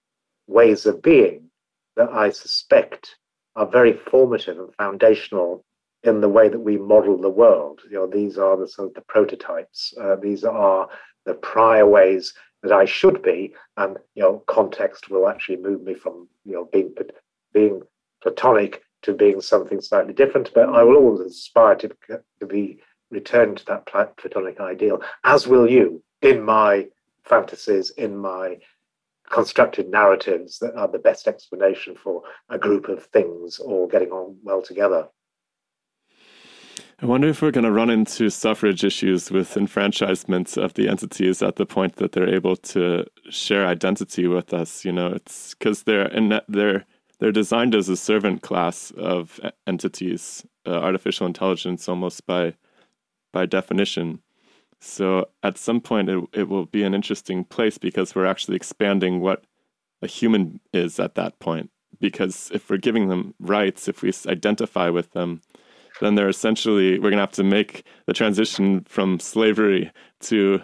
ways 0.47 0.87
of 0.87 1.03
being 1.03 1.49
that 1.97 2.11
i 2.11 2.31
suspect 2.31 3.17
are 3.57 3.67
very 3.67 3.93
formative 3.93 4.59
and 4.59 4.75
foundational 4.75 5.65
in 6.03 6.21
the 6.21 6.29
way 6.29 6.51
that 6.51 6.61
we 6.61 6.77
model 6.77 7.17
the 7.17 7.31
world. 7.31 7.81
You 7.89 7.97
know 7.97 8.07
these 8.07 8.37
are 8.37 8.59
the 8.59 8.69
sort 8.69 8.89
of 8.89 8.95
the 8.95 9.01
prototypes 9.03 9.95
uh, 10.01 10.17
these 10.17 10.45
are 10.45 10.89
the 11.25 11.35
prior 11.35 11.87
ways 11.87 12.35
that 12.63 12.73
i 12.73 12.85
should 12.85 13.23
be 13.23 13.55
and 13.77 13.97
you 14.15 14.23
know 14.23 14.43
context 14.47 15.09
will 15.09 15.29
actually 15.29 15.57
move 15.57 15.83
me 15.83 15.95
from 15.95 16.29
you 16.45 16.55
know 16.55 16.69
being 16.73 16.95
being 17.53 17.83
platonic 18.23 18.83
to 19.05 19.13
being 19.13 19.41
something 19.41 19.81
slightly 19.81 20.15
different, 20.15 20.51
but 20.55 20.69
I 20.69 20.83
will 20.83 20.97
always 20.97 21.21
aspire 21.21 21.77
to, 21.77 21.91
to 22.41 22.47
be 22.47 22.81
returned 23.11 23.59
to 23.59 23.67
that 23.67 23.87
platonic 23.87 24.61
ideal, 24.61 25.03
as 25.23 25.47
will 25.47 25.71
you 25.71 26.03
in 26.23 26.43
my 26.43 26.87
fantasies, 27.25 27.91
in 27.91 28.17
my 28.17 28.59
constructed 29.31 29.89
narratives 29.89 30.59
that 30.59 30.75
are 30.77 30.89
the 30.89 30.99
best 30.99 31.27
explanation 31.27 31.97
for 31.97 32.23
a 32.51 32.59
group 32.59 32.89
of 32.89 33.05
things 33.07 33.59
all 33.59 33.87
getting 33.87 34.11
on 34.11 34.37
well 34.43 34.63
together. 34.63 35.09
I 37.03 37.07
wonder 37.07 37.29
if 37.29 37.43
we're 37.43 37.51
going 37.51 37.65
to 37.65 37.73
run 37.73 37.91
into 37.91 38.31
suffrage 38.31 38.85
issues 38.85 39.31
with 39.31 39.57
enfranchisement 39.57 40.57
of 40.57 40.75
the 40.75 40.89
entities 40.89 41.43
at 41.43 41.57
the 41.57 41.67
point 41.67 41.97
that 41.97 42.13
they're 42.13 42.33
able 42.33 42.57
to 42.57 43.05
share 43.31 43.67
identity 43.67 44.27
with 44.27 44.55
us. 44.55 44.85
You 44.85 44.93
know, 44.93 45.09
it's 45.09 45.55
because 45.55 45.83
they're 45.83 46.07
in 46.07 46.41
they're 46.49 46.85
they're 47.19 47.33
designed 47.33 47.75
as 47.75 47.89
a 47.89 47.97
servant 47.97 48.43
class 48.43 48.93
of 48.93 49.41
entities, 49.67 50.47
uh, 50.67 50.71
artificial 50.71 51.27
intelligence 51.27 51.89
almost 51.89 52.27
by 52.27 52.55
by 53.33 53.47
definition. 53.47 54.21
So 54.85 55.29
at 55.43 55.57
some 55.57 55.81
point, 55.81 56.09
it, 56.11 56.23
it 56.33 56.49
will 56.49 56.67
be 56.67 56.83
an 56.83 56.95
interesting 56.95 57.45
place 57.45 57.79
because 57.79 58.15
we're 58.15 58.27
actually 58.27 58.57
expanding 58.57 59.21
what 59.21 59.45
a 60.03 60.07
human 60.07 60.61
is 60.73 61.01
at 61.01 61.15
that 61.15 61.39
point. 61.39 61.71
Because 62.01 62.51
if 62.53 62.69
we're 62.69 62.77
giving 62.77 63.09
them 63.09 63.35
rights, 63.41 63.89
if 63.89 64.03
we 64.03 64.13
identify 64.27 64.91
with 64.91 65.13
them, 65.13 65.41
then 66.01 66.17
they're 66.17 66.29
essentially, 66.29 66.99
we're 66.99 67.11
going 67.11 67.15
to 67.15 67.21
have 67.21 67.33
to 67.33 67.45
make 67.45 67.87
the 68.07 68.13
transition 68.13 68.85
from 68.87 69.19
slavery 69.21 69.91
to 70.21 70.61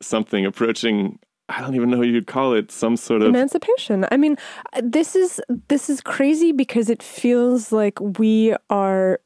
something 0.00 0.46
approaching 0.46 1.18
I 1.48 1.60
don't 1.60 1.74
even 1.74 1.90
know 1.90 1.98
what 1.98 2.06
you'd 2.06 2.28
call 2.28 2.54
it, 2.54 2.70
some 2.70 2.96
sort 2.96 3.20
of 3.20 3.28
emancipation. 3.28 4.06
I 4.10 4.16
mean, 4.16 4.38
this 4.80 5.14
is 5.14 5.38
this 5.68 5.90
is 5.90 6.00
crazy 6.00 6.50
because 6.50 6.88
it 6.88 7.02
feels 7.02 7.72
like 7.72 8.00
we 8.00 8.54
are 8.70 9.20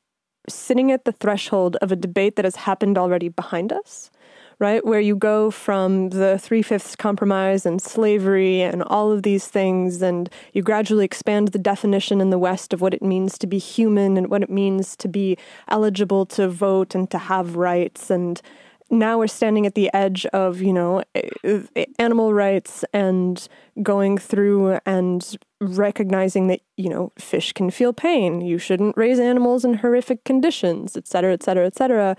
sitting 0.49 0.91
at 0.91 1.05
the 1.05 1.13
threshold 1.13 1.77
of 1.77 1.93
a 1.93 1.97
debate 1.97 2.35
that 2.35 2.45
has 2.45 2.57
happened 2.57 2.99
already 2.99 3.29
behind 3.29 3.73
us 3.73 4.11
right? 4.59 4.85
Where 4.85 5.01
you 5.01 5.17
go 5.17 5.51
from 5.51 6.11
the 6.11 6.39
three 6.39 6.63
fifths 6.63 6.97
compromise 6.97 7.67
and 7.67 7.81
slavery 7.81 8.63
and 8.63 8.83
all 8.83 9.13
of 9.13 9.23
these 9.23 9.47
things, 9.47 10.03
and 10.03 10.31
you 10.53 10.63
gradually 10.63 11.05
expand 11.05 11.49
the 11.49 11.59
definition 11.59 12.21
in 12.21 12.31
the 12.31 12.39
West 12.39 12.73
of 12.73 12.81
what 12.81 12.95
it 12.95 13.03
means 13.03 13.39
to 13.39 13.47
be 13.47 13.59
human 13.59 14.17
and 14.17 14.29
what 14.31 14.43
it 14.43 14.51
means 14.51 14.97
to 14.97 15.09
be 15.09 15.37
eligible 15.69 16.25
to 16.27 16.49
vote 16.49 16.95
and 16.95 17.11
to 17.11 17.19
have 17.19 17.57
rights. 17.57 18.11
And 18.11 18.41
now 18.89 19.19
we're 19.19 19.27
standing 19.27 19.67
at 19.67 19.75
the 19.75 19.93
edge 19.93 20.27
of, 20.27 20.63
you 20.63 20.73
know, 20.73 21.03
eh, 21.15 21.61
eh, 21.75 21.87
animal 21.99 22.33
rights 22.33 22.85
and 22.93 23.49
going 23.83 24.17
through 24.17 24.79
and 24.87 25.37
recognizing 25.61 26.47
that, 26.47 26.61
you 26.77 26.89
know, 26.89 27.13
fish 27.19 27.53
can 27.53 27.71
feel 27.71 27.93
pain. 27.93 28.41
You 28.41 28.59
shouldn't 28.59 28.97
raise 28.97 29.19
animals 29.19 29.65
in 29.65 29.75
horrific 29.75 30.23
conditions, 30.25 30.97
et 30.97 31.09
cetera, 31.09 31.33
et 31.33 31.43
cetera, 31.43 31.67
et 31.67 31.75
cetera. 31.75 32.17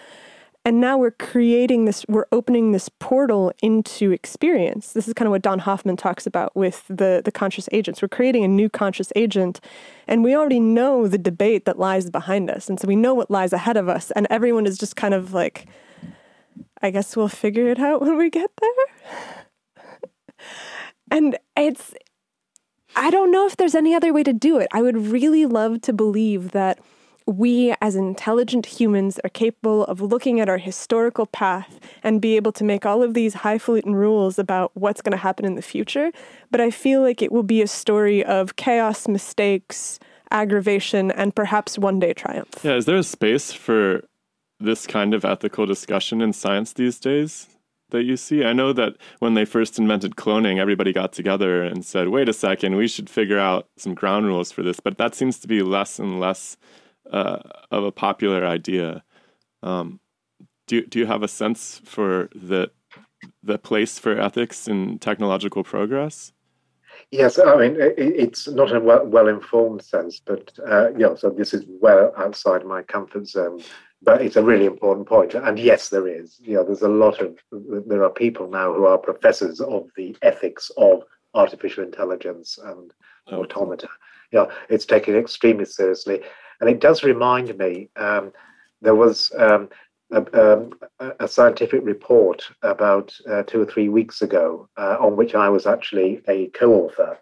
And 0.67 0.81
now 0.81 0.97
we're 0.97 1.11
creating 1.11 1.85
this, 1.85 2.03
we're 2.09 2.27
opening 2.29 2.73
this 2.73 2.89
portal 2.89 3.53
into 3.61 4.11
experience. 4.11 4.91
This 4.91 5.07
is 5.07 5.13
kind 5.13 5.25
of 5.25 5.31
what 5.31 5.41
Don 5.41 5.59
Hoffman 5.59 5.95
talks 5.95 6.27
about 6.27 6.53
with 6.57 6.83
the, 6.89 7.21
the 7.23 7.31
conscious 7.31 7.69
agents. 7.71 8.01
We're 8.01 8.09
creating 8.09 8.43
a 8.43 8.49
new 8.49 8.67
conscious 8.67 9.13
agent, 9.15 9.61
and 10.09 10.25
we 10.25 10.35
already 10.35 10.59
know 10.59 11.07
the 11.07 11.17
debate 11.17 11.63
that 11.63 11.79
lies 11.79 12.09
behind 12.09 12.49
us. 12.49 12.67
And 12.67 12.77
so 12.81 12.85
we 12.85 12.97
know 12.97 13.13
what 13.13 13.31
lies 13.31 13.53
ahead 13.53 13.77
of 13.77 13.87
us, 13.87 14.11
and 14.11 14.27
everyone 14.29 14.65
is 14.65 14.77
just 14.77 14.97
kind 14.97 15.13
of 15.13 15.33
like, 15.33 15.67
I 16.81 16.89
guess 16.91 17.15
we'll 17.15 17.29
figure 17.29 17.69
it 17.69 17.79
out 17.79 18.01
when 18.01 18.17
we 18.17 18.29
get 18.29 18.51
there. 18.59 19.85
and 21.11 21.37
it's, 21.55 21.93
I 22.93 23.09
don't 23.09 23.31
know 23.31 23.47
if 23.47 23.55
there's 23.55 23.73
any 23.73 23.95
other 23.95 24.11
way 24.11 24.23
to 24.23 24.33
do 24.33 24.57
it. 24.57 24.67
I 24.73 24.81
would 24.81 24.97
really 24.97 25.45
love 25.45 25.79
to 25.83 25.93
believe 25.93 26.51
that 26.51 26.79
we 27.27 27.75
as 27.81 27.95
intelligent 27.95 28.65
humans 28.65 29.19
are 29.23 29.29
capable 29.29 29.83
of 29.85 30.01
looking 30.01 30.39
at 30.39 30.47
our 30.47 30.57
historical 30.57 31.25
path 31.25 31.79
and 32.01 32.21
be 32.21 32.37
able 32.37 32.53
to 32.53 32.63
make 32.63 32.85
all 32.85 33.03
of 33.03 33.13
these 33.13 33.33
highfalutin 33.33 33.95
rules 33.95 34.39
about 34.39 34.71
what's 34.75 35.01
going 35.01 35.11
to 35.11 35.17
happen 35.17 35.45
in 35.45 35.55
the 35.55 35.61
future. 35.61 36.11
But 36.49 36.61
I 36.61 36.71
feel 36.71 37.01
like 37.01 37.21
it 37.21 37.31
will 37.31 37.43
be 37.43 37.61
a 37.61 37.67
story 37.67 38.23
of 38.23 38.55
chaos, 38.55 39.07
mistakes, 39.07 39.99
aggravation, 40.31 41.11
and 41.11 41.35
perhaps 41.35 41.77
one 41.77 41.99
day 41.99 42.13
triumph. 42.13 42.49
Yeah, 42.63 42.75
is 42.75 42.85
there 42.85 42.97
a 42.97 43.03
space 43.03 43.51
for 43.51 44.03
this 44.59 44.87
kind 44.87 45.13
of 45.13 45.25
ethical 45.25 45.65
discussion 45.65 46.21
in 46.21 46.33
science 46.33 46.73
these 46.73 46.99
days? 46.99 47.47
that 47.89 48.03
you 48.03 48.17
see? 48.17 48.43
I 48.43 48.53
know 48.53 48.73
that 48.73 48.95
when 49.19 49.33
they 49.33 49.45
first 49.45 49.79
invented 49.79 50.15
cloning, 50.15 50.59
everybody 50.59 50.91
got 50.91 51.13
together 51.13 51.63
and 51.63 51.85
said, 51.85 52.09
wait 52.09 52.27
a 52.27 52.33
second, 52.33 52.75
we 52.75 52.87
should 52.87 53.09
figure 53.09 53.39
out 53.39 53.67
some 53.77 53.93
ground 53.93 54.25
rules 54.25 54.51
for 54.51 54.61
this. 54.61 54.79
But 54.79 54.97
that 54.97 55.15
seems 55.15 55.39
to 55.39 55.47
be 55.47 55.61
less 55.61 55.99
and 55.99 56.19
less 56.19 56.57
uh, 57.11 57.39
of 57.71 57.83
a 57.83 57.91
popular 57.91 58.45
idea. 58.45 59.03
Um, 59.63 59.99
do 60.67 60.85
do 60.85 60.99
you 60.99 61.05
have 61.05 61.23
a 61.23 61.27
sense 61.27 61.81
for 61.85 62.29
the 62.35 62.71
the 63.43 63.57
place 63.57 63.97
for 63.99 64.19
ethics 64.19 64.67
in 64.67 64.99
technological 64.99 65.63
progress? 65.63 66.33
Yes, 67.11 67.39
I 67.39 67.55
mean 67.55 67.79
it, 67.79 67.95
it's 67.97 68.47
not 68.47 68.75
a 68.75 68.79
well, 68.79 69.27
informed 69.27 69.81
sense, 69.81 70.19
but 70.19 70.51
uh, 70.67 70.89
yeah. 70.97 71.15
So 71.15 71.29
this 71.29 71.53
is 71.53 71.63
well 71.67 72.11
outside 72.17 72.65
my 72.65 72.81
comfort 72.83 73.27
zone, 73.27 73.61
but 74.01 74.21
it's 74.21 74.35
a 74.35 74.43
really 74.43 74.65
important 74.65 75.07
point. 75.07 75.33
And 75.33 75.57
yes, 75.57 75.89
there 75.89 76.07
is. 76.07 76.39
You 76.41 76.55
know, 76.55 76.63
there's 76.63 76.81
a 76.81 76.89
lot 76.89 77.21
of 77.21 77.37
there 77.87 78.03
are 78.03 78.09
people 78.09 78.49
now 78.49 78.73
who 78.73 78.85
are 78.85 78.97
professors 78.97 79.61
of 79.61 79.87
the 79.95 80.15
ethics 80.21 80.71
of 80.77 81.03
artificial 81.33 81.83
intelligence 81.83 82.57
and 82.63 82.91
oh. 83.27 83.41
automata. 83.41 83.87
Yeah, 84.31 84.47
it's 84.69 84.85
taken 84.85 85.15
extremely 85.15 85.65
seriously. 85.65 86.21
And 86.59 86.69
it 86.69 86.79
does 86.79 87.03
remind 87.03 87.57
me 87.57 87.89
um, 87.95 88.31
there 88.81 88.95
was 88.95 89.31
um, 89.37 89.69
a, 90.11 90.55
um, 90.59 90.73
a, 91.19 91.27
scientific 91.27 91.81
report 91.83 92.49
about 92.61 93.13
uh, 93.29 93.43
two 93.43 93.61
or 93.61 93.65
three 93.65 93.89
weeks 93.89 94.21
ago 94.21 94.69
uh, 94.77 94.97
on 94.99 95.15
which 95.15 95.35
I 95.35 95.49
was 95.49 95.67
actually 95.67 96.21
a 96.27 96.47
co 96.47 96.73
author, 96.73 97.17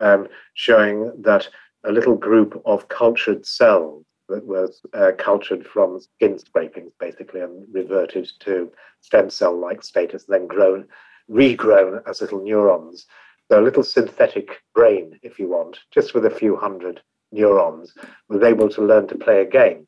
um, 0.00 0.28
showing 0.54 1.12
that 1.22 1.48
a 1.84 1.92
little 1.92 2.14
group 2.14 2.60
of 2.64 2.88
cultured 2.88 3.44
cells 3.44 4.04
that 4.28 4.46
was 4.46 4.80
uh, 4.94 5.12
cultured 5.18 5.66
from 5.66 6.00
skin 6.00 6.38
scrapings, 6.38 6.92
basically, 6.98 7.40
and 7.40 7.66
reverted 7.72 8.30
to 8.40 8.72
stem 9.00 9.28
cell 9.28 9.58
like 9.58 9.82
status, 9.82 10.24
then 10.24 10.46
grown, 10.46 10.86
regrown 11.30 12.02
as 12.08 12.20
little 12.20 12.42
neurons. 12.42 13.06
So 13.50 13.60
a 13.60 13.62
little 13.62 13.82
synthetic 13.82 14.62
brain, 14.74 15.18
if 15.22 15.38
you 15.38 15.48
want, 15.48 15.80
just 15.90 16.14
with 16.14 16.24
a 16.24 16.30
few 16.30 16.56
hundred 16.56 17.02
neurons, 17.32 17.94
was 18.28 18.42
able 18.42 18.68
to 18.68 18.82
learn 18.82 19.08
to 19.08 19.16
play 19.16 19.40
a 19.40 19.46
game. 19.46 19.86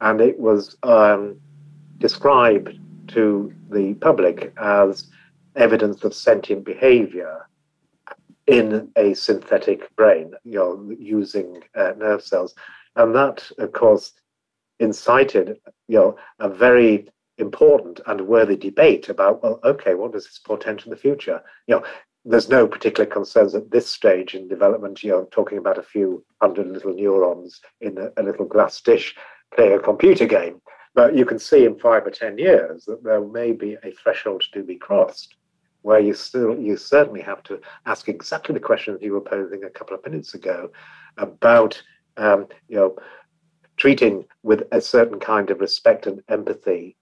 And 0.00 0.20
it 0.20 0.38
was 0.38 0.76
um, 0.82 1.38
described 1.98 2.78
to 3.08 3.52
the 3.70 3.94
public 3.94 4.52
as 4.56 5.08
evidence 5.56 6.04
of 6.04 6.14
sentient 6.14 6.64
behavior 6.64 7.46
in 8.46 8.90
a 8.96 9.14
synthetic 9.14 9.94
brain, 9.96 10.32
you 10.44 10.58
know, 10.58 10.96
using 10.98 11.62
uh, 11.74 11.92
nerve 11.96 12.22
cells. 12.22 12.54
And 12.96 13.14
that, 13.14 13.48
of 13.58 13.72
course, 13.72 14.12
incited, 14.80 15.58
you 15.88 15.98
know, 15.98 16.16
a 16.38 16.48
very 16.48 17.08
important 17.38 18.00
and 18.06 18.22
worthy 18.22 18.56
debate 18.56 19.08
about, 19.08 19.42
well, 19.42 19.60
okay, 19.64 19.94
what 19.94 20.12
does 20.12 20.24
this 20.24 20.38
portend 20.38 20.82
in 20.84 20.90
the 20.90 20.96
future? 20.96 21.42
You 21.66 21.76
know, 21.76 21.84
there's 22.24 22.48
no 22.48 22.66
particular 22.66 23.08
concerns 23.08 23.54
at 23.54 23.70
this 23.70 23.88
stage 23.88 24.34
in 24.34 24.48
development. 24.48 25.02
You 25.02 25.10
know, 25.10 25.28
talking 25.30 25.58
about 25.58 25.78
a 25.78 25.82
few 25.82 26.24
hundred 26.40 26.68
little 26.68 26.94
neurons 26.94 27.60
in 27.80 27.98
a, 27.98 28.10
a, 28.16 28.22
little 28.22 28.44
glass 28.44 28.80
dish 28.80 29.14
playing 29.54 29.72
a 29.72 29.78
computer 29.78 30.26
game. 30.26 30.60
But 30.94 31.16
you 31.16 31.24
can 31.24 31.38
see 31.38 31.64
in 31.64 31.78
five 31.78 32.06
or 32.06 32.10
ten 32.10 32.36
years 32.36 32.84
that 32.84 33.02
there 33.04 33.20
may 33.20 33.52
be 33.52 33.76
a 33.82 33.92
threshold 33.92 34.44
to 34.52 34.62
be 34.62 34.76
crossed, 34.76 35.36
where 35.82 36.00
you 36.00 36.14
still 36.14 36.58
you 36.58 36.76
certainly 36.76 37.22
have 37.22 37.42
to 37.44 37.60
ask 37.86 38.08
exactly 38.08 38.52
the 38.54 38.60
questions 38.60 39.00
you 39.00 39.12
were 39.12 39.20
posing 39.20 39.64
a 39.64 39.70
couple 39.70 39.96
of 39.96 40.04
minutes 40.04 40.34
ago 40.34 40.70
about 41.16 41.80
um, 42.16 42.46
you 42.68 42.76
know 42.76 42.96
treating 43.76 44.26
with 44.42 44.64
a 44.72 44.80
certain 44.80 45.18
kind 45.18 45.48
of 45.48 45.58
respect 45.58 46.06
and 46.06 46.22
empathy 46.28 46.96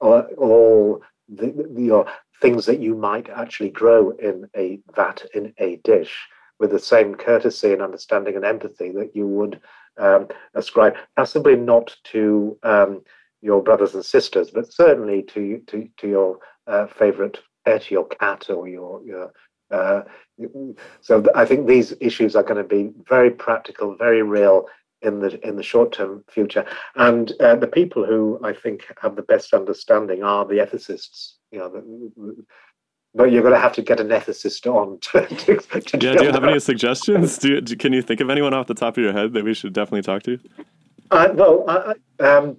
all, 0.00 0.22
all 0.38 1.02
the, 1.28 1.68
your 1.76 2.06
things 2.42 2.66
that 2.66 2.80
you 2.80 2.94
might 2.96 3.30
actually 3.30 3.70
grow 3.70 4.10
in 4.10 4.48
a 4.56 4.80
vat 4.94 5.24
in 5.32 5.54
a 5.58 5.76
dish 5.84 6.28
with 6.58 6.72
the 6.72 6.78
same 6.78 7.14
courtesy 7.14 7.72
and 7.72 7.80
understanding 7.80 8.34
and 8.36 8.44
empathy 8.44 8.90
that 8.90 9.14
you 9.14 9.26
would 9.26 9.60
um, 9.96 10.26
ascribe, 10.54 10.94
possibly 11.16 11.56
not 11.56 11.96
to 12.04 12.58
um, 12.64 13.02
your 13.40 13.62
brothers 13.62 13.94
and 13.94 14.04
sisters, 14.04 14.50
but 14.50 14.72
certainly 14.72 15.22
to 15.22 15.62
to, 15.68 15.88
to 15.98 16.08
your 16.08 16.38
uh, 16.66 16.86
favorite 16.86 17.38
pet, 17.64 17.90
your 17.90 18.06
cat, 18.06 18.50
or 18.50 18.68
your 18.68 19.02
your. 19.04 19.32
Uh, 19.70 20.02
so 21.00 21.24
I 21.34 21.46
think 21.46 21.66
these 21.66 21.94
issues 21.98 22.36
are 22.36 22.42
going 22.42 22.62
to 22.62 22.68
be 22.68 22.90
very 23.08 23.30
practical, 23.30 23.96
very 23.96 24.22
real 24.22 24.66
in 25.02 25.20
the 25.20 25.46
in 25.46 25.56
the 25.56 25.62
short 25.62 25.92
term 25.92 26.24
future. 26.28 26.64
And 26.96 27.32
uh, 27.40 27.56
the 27.56 27.66
people 27.66 28.04
who 28.04 28.40
I 28.42 28.52
think 28.52 28.86
have 29.00 29.16
the 29.16 29.22
best 29.22 29.52
understanding 29.54 30.22
are 30.22 30.44
the 30.44 30.54
ethicists 30.54 31.34
you 31.52 31.58
know, 31.58 32.34
but 33.14 33.30
you're 33.30 33.42
going 33.42 33.54
to 33.54 33.60
have 33.60 33.74
to 33.74 33.82
get 33.82 34.00
an 34.00 34.08
ethicist 34.08 34.66
on 34.66 34.98
to, 35.00 35.26
to, 35.26 35.80
to 35.80 35.98
yeah 35.98 36.16
do 36.16 36.24
you 36.24 36.32
have 36.32 36.44
any 36.44 36.58
suggestions? 36.58 37.38
Do, 37.38 37.54
you, 37.54 37.76
can 37.76 37.92
you 37.92 38.02
think 38.02 38.20
of 38.20 38.30
anyone 38.30 38.54
off 38.54 38.66
the 38.66 38.74
top 38.74 38.96
of 38.96 39.04
your 39.04 39.12
head 39.12 39.34
that 39.34 39.44
we 39.44 39.54
should 39.54 39.72
definitely 39.72 40.02
talk 40.02 40.22
to? 40.24 40.38
Uh, 41.10 41.28
well 41.34 41.64
I, 41.68 41.94
um, 42.24 42.56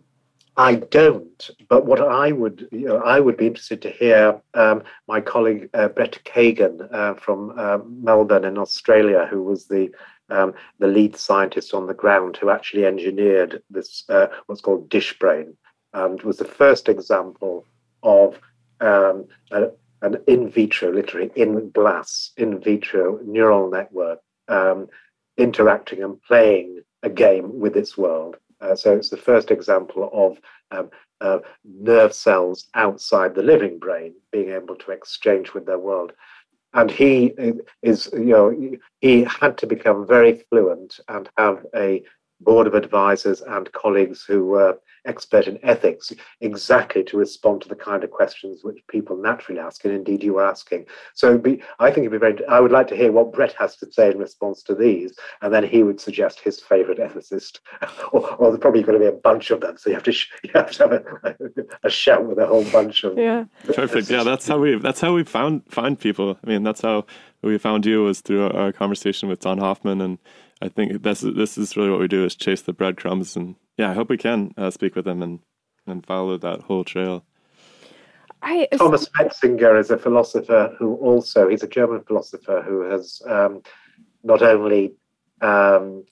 I 0.56 0.76
don't 0.76 1.50
but 1.68 1.88
what 1.88 2.00
i 2.00 2.32
would 2.32 2.68
you 2.72 2.86
know 2.86 2.98
i 2.98 3.20
would 3.20 3.36
be 3.36 3.48
interested 3.48 3.82
to 3.82 3.90
hear 3.90 4.40
um, 4.54 4.84
my 5.08 5.20
colleague 5.20 5.72
uh, 5.74 5.88
brett 5.88 6.20
kagan 6.24 6.88
uh, 6.94 7.16
from 7.16 7.58
uh, 7.58 7.80
melbourne 7.88 8.46
in 8.46 8.60
australia 8.60 9.28
who 9.32 9.42
was 9.42 9.66
the 9.66 9.90
um, 10.30 10.54
the 10.80 10.88
lead 10.88 11.16
scientist 11.16 11.74
on 11.74 11.88
the 11.88 11.94
ground 11.94 12.38
who 12.38 12.50
actually 12.50 12.86
engineered 12.86 13.62
this 13.70 14.04
uh, 14.10 14.28
what's 14.45 14.62
called 14.62 14.89
dish 14.89 15.18
brain 15.20 15.56
and 15.93 16.22
was 16.24 16.38
the 16.38 16.45
first 16.45 16.89
example 16.89 17.66
of 18.02 18.39
um, 18.82 19.26
a, 19.52 19.70
an 20.02 20.18
in 20.28 20.50
vitro, 20.50 20.91
literally 20.91 21.32
in 21.36 21.70
glass, 21.72 22.32
in 22.38 22.60
vitro 22.60 23.20
neural 23.24 23.70
network 23.70 24.20
um, 24.47 24.88
interacting 25.38 26.04
and 26.04 26.22
playing 26.24 26.82
a 27.04 27.10
game 27.10 27.60
with 27.60 27.76
its 27.78 27.97
world. 27.97 28.38
Uh, 28.62 28.76
so 28.76 28.95
it's 28.95 29.10
the 29.10 29.18
first 29.18 29.52
example 29.52 30.10
of 30.14 30.39
um, 30.72 30.89
uh, 31.22 31.39
nerve 31.64 32.14
cells 32.14 32.68
outside 32.74 33.34
the 33.34 33.43
living 33.43 33.80
brain 33.80 34.14
being 34.32 34.50
able 34.50 34.76
to 34.76 34.91
exchange 34.91 35.54
with 35.54 35.66
their 35.66 35.80
world. 35.80 36.12
And 36.74 36.89
he 36.89 37.34
is, 37.82 38.09
you 38.13 38.26
know, 38.26 38.78
he 39.01 39.24
had 39.24 39.57
to 39.59 39.67
become 39.67 40.07
very 40.07 40.43
fluent 40.49 40.99
and 41.07 41.30
have 41.38 41.65
a 41.76 42.03
board 42.42 42.68
of 42.68 42.74
advisors 42.74 43.42
and 43.42 43.72
colleagues 43.72 44.24
who 44.24 44.46
were 44.46 44.78
expert 45.06 45.48
in 45.48 45.60
ethics 45.64 46.14
exactly 46.42 47.04
to 47.04 47.18
respond 47.18 47.62
to 47.62 47.68
the 47.68 47.76
kind 47.76 48.04
of 48.04 48.12
questions 48.12 48.64
which 48.64 48.80
people 48.88 49.18
naturally 49.18 49.60
ask, 49.60 49.84
and 49.84 49.94
indeed 49.94 50.24
you 50.24 50.38
are 50.38 50.50
asking. 50.50 50.86
So 51.14 51.38
be, 51.38 51.62
I 51.80 51.92
think 51.92 52.06
it'd 52.06 52.12
be 52.12 52.18
very. 52.18 52.46
I 52.48 52.60
would 52.60 52.72
like 52.72 52.88
to 52.88 52.96
hear 52.96 53.12
what 53.12 53.34
Brett 53.34 53.54
has 53.54 53.76
to 53.78 53.92
say 53.92 54.12
in 54.12 54.18
response 54.18 54.64
to 54.64 54.76
these, 54.76 55.14
and 55.42 55.54
then 55.54 55.64
he 55.64 55.84
would 55.84 56.00
suggest 56.00 56.40
his 56.40 56.60
favourite 56.60 57.00
ethicist, 57.00 57.60
or, 58.12 58.30
or, 58.36 58.50
there's 58.50 58.60
probably 58.60 58.84
going 58.84 59.00
to 59.00 59.04
be 59.04 59.10
a 59.10 59.20
bunch 59.20 59.52
of 59.52 59.62
them. 59.62 59.78
So 59.78 59.90
you 59.90 59.96
have 59.96 60.04
to 60.04 60.12
sh- 60.12 60.30
you 60.44 60.52
have 60.56 60.72
to 60.72 60.84
have 60.84 60.92
a, 60.92 61.36
a, 61.84 61.90
shout 61.90 62.26
with 62.26 62.40
a 62.40 62.48
whole 62.48 62.66
bunch 62.66 63.04
of. 63.04 63.18
Yeah. 63.18 63.46
Perfect. 63.74 64.10
Yeah, 64.10 64.24
that's 64.24 64.48
how 64.48 64.60
we 64.60 64.78
that's 64.78 65.02
how 65.02 65.14
we 65.14 65.24
found 65.24 65.64
find 65.70 66.00
people. 66.00 66.38
I 66.44 66.48
mean, 66.48 66.64
that's 66.64 66.82
how 66.82 67.06
we 67.42 67.58
found 67.58 67.86
you 67.86 68.04
was 68.04 68.22
through 68.22 68.50
our 68.50 68.72
conversation 68.72 69.28
with 69.28 69.42
Don 69.42 69.58
Hoffman 69.58 70.00
and 70.02 70.18
I 70.64 70.70
think 70.70 71.03
this 71.03 71.24
is 71.24 71.36
this 71.36 71.57
is 71.57 71.76
really 71.76 71.89
what 71.89 71.99
we 71.99 72.07
do 72.07 72.24
is 72.24 72.36
chase 72.36 72.61
the 72.61 72.72
breadcrumbs, 72.72 73.36
and 73.36 73.55
yeah, 73.78 73.89
I 73.89 73.93
hope 73.93 74.09
we 74.09 74.18
can 74.18 74.53
uh, 74.55 74.72
speak 74.72 74.95
with 74.95 75.03
them 75.03 75.22
and 75.22 75.39
and 75.86 76.05
follow 76.05 76.38
that 76.38 76.61
whole 76.61 76.86
trail. 76.86 77.26
I, 78.41 78.70
Thomas 78.78 79.09
Metzinger 79.09 79.78
is 79.78 79.91
a 79.91 79.97
philosopher 79.97 80.74
who 80.80 80.95
also 80.95 81.49
he's 81.49 81.64
a 81.64 81.68
German 81.68 82.03
philosopher 82.03 82.61
who 82.61 82.82
has 82.89 83.22
um, 83.28 83.61
not 84.24 84.41
only 84.41 84.93
um, 85.41 86.05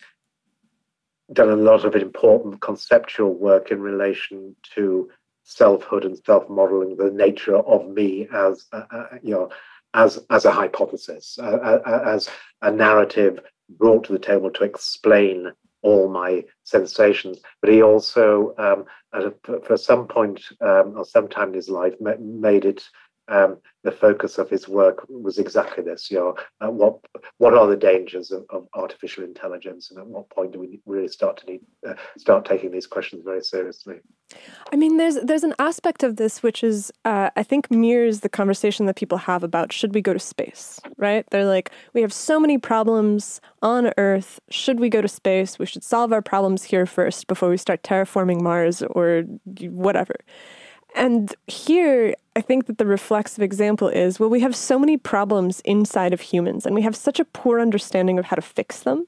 done 1.31 1.49
a 1.49 1.55
lot 1.55 1.85
of 1.85 1.95
important 1.95 2.59
conceptual 2.59 3.33
work 3.33 3.71
in 3.71 3.79
relation 3.79 4.53
to 4.75 5.09
selfhood 5.45 6.03
and 6.03 6.17
self-modeling, 6.25 6.97
the 6.97 7.09
nature 7.09 7.55
of 7.55 7.87
me 7.87 8.27
as 8.33 8.65
uh, 8.73 8.83
uh, 8.91 9.07
you 9.23 9.33
know 9.33 9.49
as 9.93 10.19
as 10.29 10.43
a 10.43 10.51
hypothesis, 10.51 11.39
uh, 11.41 11.79
uh 11.85 12.01
as 12.05 12.29
a 12.61 12.69
narrative 12.69 13.39
brought 13.77 14.05
to 14.05 14.13
the 14.13 14.19
table 14.19 14.51
to 14.51 14.63
explain 14.63 15.51
all 15.81 16.09
my 16.09 16.43
sensations. 16.63 17.39
But 17.61 17.71
he 17.71 17.81
also, 17.81 18.53
um, 18.57 18.85
a, 19.13 19.31
for 19.61 19.77
some 19.77 20.07
point 20.07 20.43
um, 20.61 20.93
or 20.95 21.05
sometime 21.05 21.49
in 21.49 21.55
his 21.55 21.69
life, 21.69 21.93
made 22.19 22.65
it 22.65 22.83
um, 23.31 23.57
the 23.83 23.91
focus 23.91 24.37
of 24.37 24.49
his 24.49 24.67
work 24.67 25.05
was 25.09 25.39
exactly 25.39 25.83
this. 25.83 26.11
You 26.11 26.17
know, 26.19 26.35
uh, 26.59 26.69
what 26.69 26.99
what 27.37 27.53
are 27.53 27.65
the 27.65 27.77
dangers 27.77 28.29
of, 28.29 28.45
of, 28.49 28.67
artificial 28.75 29.23
intelligence, 29.23 29.89
and 29.89 29.99
at 29.99 30.05
what 30.05 30.29
point 30.29 30.51
do 30.51 30.59
we 30.59 30.81
really 30.85 31.07
start 31.07 31.37
to 31.37 31.45
need 31.45 31.61
uh, 31.87 31.93
start 32.17 32.45
taking 32.45 32.71
these 32.71 32.85
questions 32.85 33.23
very 33.23 33.41
seriously? 33.41 33.95
I 34.71 34.75
mean, 34.75 34.97
there's 34.97 35.15
there's 35.23 35.43
an 35.43 35.55
aspect 35.59 36.03
of 36.03 36.17
this 36.17 36.43
which 36.43 36.63
is 36.63 36.91
uh, 37.05 37.29
I 37.35 37.43
think 37.43 37.71
mirrors 37.71 38.19
the 38.19 38.29
conversation 38.29 38.85
that 38.85 38.97
people 38.97 39.17
have 39.17 39.43
about 39.43 39.71
should 39.71 39.95
we 39.95 40.01
go 40.01 40.13
to 40.13 40.19
space, 40.19 40.79
right? 40.97 41.25
They're 41.31 41.45
like, 41.45 41.71
we 41.93 42.01
have 42.01 42.13
so 42.13 42.39
many 42.39 42.57
problems 42.57 43.39
on 43.61 43.93
Earth. 43.97 44.41
Should 44.49 44.79
we 44.79 44.89
go 44.89 45.01
to 45.01 45.07
space? 45.07 45.57
We 45.57 45.65
should 45.65 45.83
solve 45.83 46.11
our 46.11 46.21
problems 46.21 46.63
here 46.63 46.85
first 46.85 47.27
before 47.27 47.49
we 47.49 47.57
start 47.57 47.81
terraforming 47.81 48.41
Mars 48.41 48.83
or 48.83 49.23
whatever. 49.61 50.15
And 50.95 51.33
here, 51.47 52.13
I 52.35 52.41
think 52.41 52.65
that 52.65 52.77
the 52.77 52.85
reflexive 52.85 53.41
example 53.41 53.87
is 53.87 54.19
well, 54.19 54.29
we 54.29 54.41
have 54.41 54.55
so 54.55 54.77
many 54.77 54.97
problems 54.97 55.61
inside 55.61 56.13
of 56.13 56.21
humans, 56.21 56.65
and 56.65 56.75
we 56.75 56.81
have 56.81 56.95
such 56.95 57.19
a 57.19 57.25
poor 57.25 57.59
understanding 57.59 58.19
of 58.19 58.25
how 58.25 58.35
to 58.35 58.41
fix 58.41 58.81
them 58.81 59.07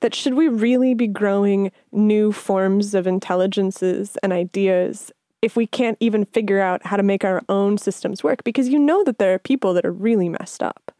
that 0.00 0.14
should 0.14 0.34
we 0.34 0.48
really 0.48 0.94
be 0.94 1.06
growing 1.06 1.72
new 1.92 2.32
forms 2.32 2.94
of 2.94 3.06
intelligences 3.06 4.16
and 4.22 4.32
ideas 4.32 5.12
if 5.42 5.56
we 5.56 5.66
can't 5.66 5.96
even 6.00 6.24
figure 6.24 6.60
out 6.60 6.84
how 6.86 6.96
to 6.96 7.02
make 7.02 7.24
our 7.24 7.42
own 7.48 7.78
systems 7.78 8.22
work? 8.22 8.44
Because 8.44 8.68
you 8.68 8.78
know 8.78 9.04
that 9.04 9.18
there 9.18 9.34
are 9.34 9.38
people 9.38 9.74
that 9.74 9.84
are 9.84 9.92
really 9.92 10.28
messed 10.28 10.62
up 10.62 10.92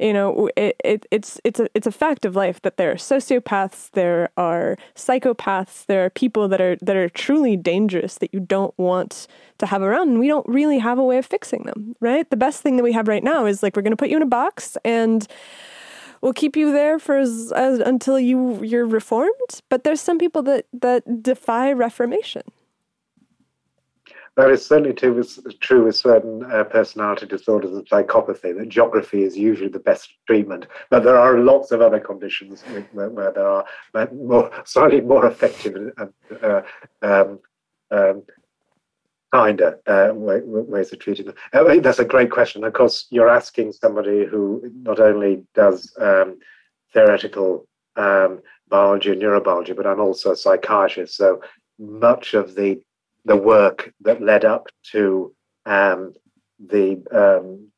you 0.00 0.12
know 0.12 0.50
it, 0.56 0.76
it, 0.84 1.06
it's 1.10 1.40
it's 1.44 1.60
a 1.60 1.68
it's 1.74 1.86
a 1.86 1.92
fact 1.92 2.24
of 2.24 2.34
life 2.34 2.60
that 2.62 2.76
there 2.76 2.90
are 2.90 2.96
sociopaths 2.96 3.90
there 3.92 4.30
are 4.36 4.76
psychopaths 4.94 5.86
there 5.86 6.04
are 6.04 6.10
people 6.10 6.48
that 6.48 6.60
are 6.60 6.76
that 6.80 6.96
are 6.96 7.08
truly 7.08 7.56
dangerous 7.56 8.16
that 8.18 8.32
you 8.32 8.40
don't 8.40 8.76
want 8.78 9.26
to 9.58 9.66
have 9.66 9.82
around 9.82 10.08
and 10.08 10.18
we 10.18 10.26
don't 10.26 10.48
really 10.48 10.78
have 10.78 10.98
a 10.98 11.04
way 11.04 11.18
of 11.18 11.26
fixing 11.26 11.64
them 11.64 11.90
right? 12.00 12.28
The 12.30 12.36
best 12.36 12.62
thing 12.62 12.76
that 12.76 12.82
we 12.82 12.92
have 12.92 13.08
right 13.08 13.22
now 13.22 13.46
is 13.46 13.62
like 13.62 13.76
we're 13.76 13.82
going 13.82 13.92
to 13.92 13.96
put 13.96 14.08
you 14.08 14.16
in 14.16 14.22
a 14.22 14.26
box 14.26 14.76
and 14.84 15.26
we'll 16.20 16.32
keep 16.32 16.56
you 16.56 16.72
there 16.72 16.98
for 16.98 17.18
as, 17.18 17.52
as, 17.54 17.78
until 17.78 18.18
you 18.18 18.62
you're 18.62 18.86
reformed. 18.86 19.60
But 19.68 19.84
there's 19.84 20.00
some 20.00 20.18
people 20.18 20.42
that 20.44 20.66
that 20.72 21.22
defy 21.22 21.72
reformation 21.72 22.42
that 24.36 24.50
is 24.50 24.64
certainly 24.64 24.92
true, 24.92 25.22
true 25.60 25.84
with 25.84 25.96
certain 25.96 26.44
uh, 26.50 26.64
personality 26.64 27.26
disorders 27.26 27.72
and 27.72 27.88
psychopathy, 27.88 28.56
that 28.56 28.68
geography 28.68 29.24
is 29.24 29.36
usually 29.36 29.68
the 29.68 29.78
best 29.78 30.14
treatment. 30.26 30.66
But 30.88 31.02
there 31.04 31.18
are 31.18 31.38
lots 31.38 31.72
of 31.72 31.80
other 31.80 32.00
conditions 32.00 32.62
where, 32.92 33.10
where 33.10 33.32
there 33.32 33.48
are 33.48 33.64
more, 34.12 34.50
slightly 34.64 35.00
more 35.00 35.26
effective 35.26 35.74
and 35.74 36.12
uh, 36.42 36.62
um, 37.02 37.40
um, 37.90 38.22
kinder 39.32 39.80
uh, 39.86 40.10
ways 40.14 40.92
of 40.92 40.98
treating 40.98 41.26
them. 41.26 41.34
I 41.52 41.62
mean, 41.62 41.82
that's 41.82 41.98
a 41.98 42.04
great 42.04 42.30
question. 42.30 42.64
Of 42.64 42.72
course, 42.72 43.06
you're 43.10 43.28
asking 43.28 43.72
somebody 43.72 44.24
who 44.24 44.70
not 44.82 45.00
only 45.00 45.44
does 45.54 45.92
um, 46.00 46.38
theoretical 46.92 47.66
um, 47.96 48.40
biology 48.68 49.10
and 49.10 49.20
neurobiology, 49.20 49.76
but 49.76 49.86
I'm 49.86 50.00
also 50.00 50.32
a 50.32 50.36
psychiatrist. 50.36 51.16
So 51.16 51.40
much 51.78 52.34
of 52.34 52.54
the 52.54 52.80
the 53.24 53.36
work 53.36 53.92
that 54.00 54.22
led 54.22 54.44
up 54.44 54.68
to 54.92 55.34
um, 55.66 56.14
the 56.58 57.02
um, 57.12 57.70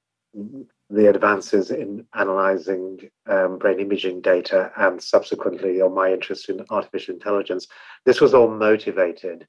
the 0.90 1.08
advances 1.08 1.70
in 1.70 2.06
analyzing 2.14 2.98
um, 3.26 3.58
brain 3.58 3.80
imaging 3.80 4.20
data 4.20 4.70
and 4.76 5.02
subsequently 5.02 5.80
on 5.80 5.94
my 5.94 6.12
interest 6.12 6.50
in 6.50 6.64
artificial 6.68 7.14
intelligence, 7.14 7.66
this 8.04 8.20
was 8.20 8.34
all 8.34 8.48
motivated 8.48 9.46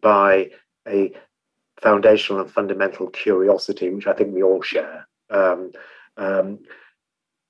by 0.00 0.50
a 0.88 1.12
foundational 1.82 2.40
and 2.40 2.50
fundamental 2.50 3.08
curiosity, 3.08 3.90
which 3.90 4.06
I 4.06 4.14
think 4.14 4.34
we 4.34 4.42
all 4.42 4.62
share. 4.62 5.06
Um, 5.28 5.72
um, 6.16 6.60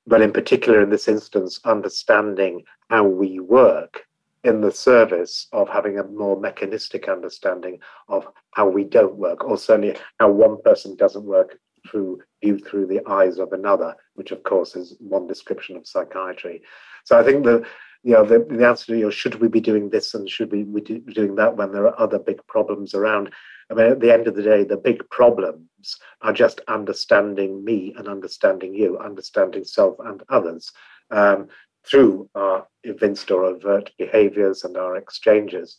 but 0.09 0.23
in 0.23 0.33
particular, 0.33 0.83
in 0.83 0.91
this 0.91 1.07
instance, 1.07 1.61
understanding 1.65 2.65
how 2.91 3.05
we 3.05 3.39
work 3.39 4.06
in 4.47 4.61
the 4.61 4.71
service 4.71 5.49
of 5.53 5.69
having 5.69 5.99
a 5.99 6.05
more 6.05 6.39
mechanistic 6.41 7.09
understanding 7.09 7.81
of 8.09 8.27
how 8.53 8.69
we 8.69 8.85
don't 8.85 9.17
work, 9.17 9.45
or 9.45 9.59
certainly 9.59 9.97
how 10.21 10.31
one 10.31 10.63
person 10.63 10.95
doesn't 10.97 11.25
work 11.25 11.59
through 11.91 12.21
viewed 12.43 12.65
through 12.65 12.87
the 12.87 13.01
eyes 13.09 13.39
of 13.39 13.53
another, 13.53 13.95
which 14.15 14.31
of 14.31 14.43
course 14.45 14.77
is 14.77 14.97
one 15.01 15.27
description 15.27 15.77
of 15.77 15.87
psychiatry. 15.87 16.63
So 17.05 17.19
I 17.19 17.25
think 17.25 17.45
the 17.45 17.67
you 18.05 18.13
know 18.13 18.25
the, 18.25 18.47
the 18.49 18.67
answer 18.67 18.87
to 18.87 18.99
you 18.99 19.11
should 19.11 19.37
we 19.37 19.49
be 19.49 19.61
doing 19.61 19.91
this 19.91 20.15
and 20.15 20.31
should 20.31 20.53
we 20.53 20.63
be 20.63 21.01
doing 21.13 21.35
that 21.37 21.57
when 21.57 21.73
there 21.73 21.87
are 21.87 22.01
other 22.01 22.19
big 22.19 22.41
problems 22.47 22.95
around? 22.95 23.33
I 23.69 23.75
mean, 23.75 23.87
at 23.87 24.01
the 24.01 24.13
end 24.13 24.29
of 24.29 24.37
the 24.37 24.43
day, 24.43 24.63
the 24.63 24.77
big 24.77 25.09
problems 25.11 25.99
are 26.23 26.33
just 26.33 26.61
understanding 26.69 27.65
me 27.65 27.95
and 27.99 28.07
understanding 28.07 28.75
you, 28.75 28.97
understanding 28.99 29.65
self 29.65 29.97
and 29.99 30.23
others. 30.29 30.71
Um, 31.11 31.49
through 31.89 32.29
our 32.35 32.67
evinced 32.85 33.31
or 33.31 33.45
overt 33.45 33.91
behaviors 33.99 34.65
and 34.65 34.77
our 34.77 34.97
exchanges. 34.97 35.77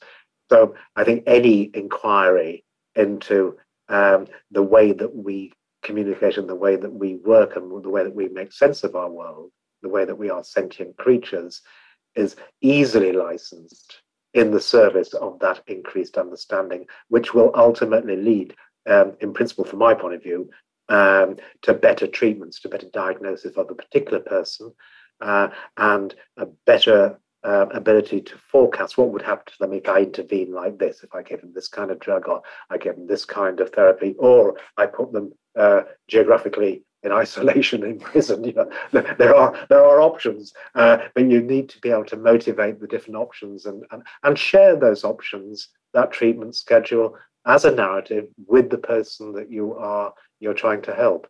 So 0.49 0.75
I 0.95 1.03
think 1.03 1.23
any 1.27 1.69
inquiry 1.73 2.63
into 2.95 3.57
um, 3.89 4.27
the 4.51 4.63
way 4.63 4.93
that 4.93 5.15
we 5.15 5.53
communicate 5.83 6.37
and 6.37 6.49
the 6.49 6.55
way 6.55 6.75
that 6.75 6.93
we 6.93 7.15
work 7.15 7.55
and 7.55 7.83
the 7.83 7.89
way 7.89 8.03
that 8.03 8.15
we 8.15 8.27
make 8.29 8.51
sense 8.51 8.83
of 8.83 8.95
our 8.95 9.09
world, 9.09 9.51
the 9.81 9.89
way 9.89 10.05
that 10.05 10.17
we 10.17 10.29
are 10.29 10.43
sentient 10.43 10.97
creatures, 10.97 11.61
is 12.15 12.35
easily 12.61 13.11
licensed 13.11 14.01
in 14.33 14.51
the 14.51 14.59
service 14.59 15.13
of 15.13 15.39
that 15.39 15.61
increased 15.67 16.17
understanding, 16.17 16.85
which 17.09 17.33
will 17.33 17.51
ultimately 17.55 18.15
lead, 18.15 18.55
um, 18.87 19.13
in 19.19 19.33
principle, 19.33 19.63
from 19.63 19.79
my 19.79 19.93
point 19.93 20.13
of 20.13 20.23
view, 20.23 20.49
um, 20.89 21.37
to 21.61 21.73
better 21.73 22.07
treatments, 22.07 22.59
to 22.59 22.69
better 22.69 22.87
diagnosis 22.93 23.55
of 23.57 23.67
the 23.67 23.75
particular 23.75 24.19
person, 24.19 24.73
uh, 25.21 25.49
and 25.77 26.15
a 26.37 26.45
better 26.65 27.19
uh, 27.43 27.67
ability 27.71 28.21
to 28.21 28.37
forecast 28.51 28.97
what 28.97 29.09
would 29.09 29.21
happen 29.21 29.45
to 29.45 29.59
them 29.59 29.73
if 29.73 29.87
I 29.87 30.01
intervene 30.01 30.51
like 30.51 30.77
this, 30.77 31.03
if 31.03 31.13
I 31.13 31.21
give 31.23 31.41
them 31.41 31.53
this 31.53 31.67
kind 31.67 31.91
of 31.91 31.99
drug 31.99 32.27
or 32.27 32.41
I 32.69 32.77
give 32.77 32.95
them 32.95 33.07
this 33.07 33.25
kind 33.25 33.59
of 33.59 33.69
therapy, 33.69 34.15
or 34.17 34.57
I 34.75 34.85
put 34.85 35.13
them 35.13 35.31
uh, 35.57 35.83
geographically 36.07 36.83
in 37.03 37.11
isolation 37.11 37.83
in 37.91 37.99
prison. 37.99 38.43
You 38.43 38.53
know, 38.53 38.69
there 39.17 39.35
are 39.35 39.65
there 39.69 39.83
are 39.83 40.01
options, 40.01 40.53
uh, 40.75 40.97
but 41.13 41.29
you 41.29 41.41
need 41.41 41.69
to 41.69 41.79
be 41.79 41.89
able 41.89 42.05
to 42.05 42.17
motivate 42.17 42.79
the 42.79 42.87
different 42.87 43.17
options 43.17 43.65
and, 43.65 43.83
and 43.91 44.03
and 44.23 44.37
share 44.37 44.75
those 44.75 45.03
options, 45.03 45.69
that 45.93 46.11
treatment 46.11 46.55
schedule 46.55 47.15
as 47.45 47.63
a 47.63 47.71
narrative 47.71 48.27
with 48.45 48.69
the 48.69 48.77
person 48.77 49.31
that 49.33 49.49
you 49.49 49.73
are 49.75 50.13
you're 50.39 50.53
trying 50.53 50.81
to 50.83 50.93
help. 50.93 51.27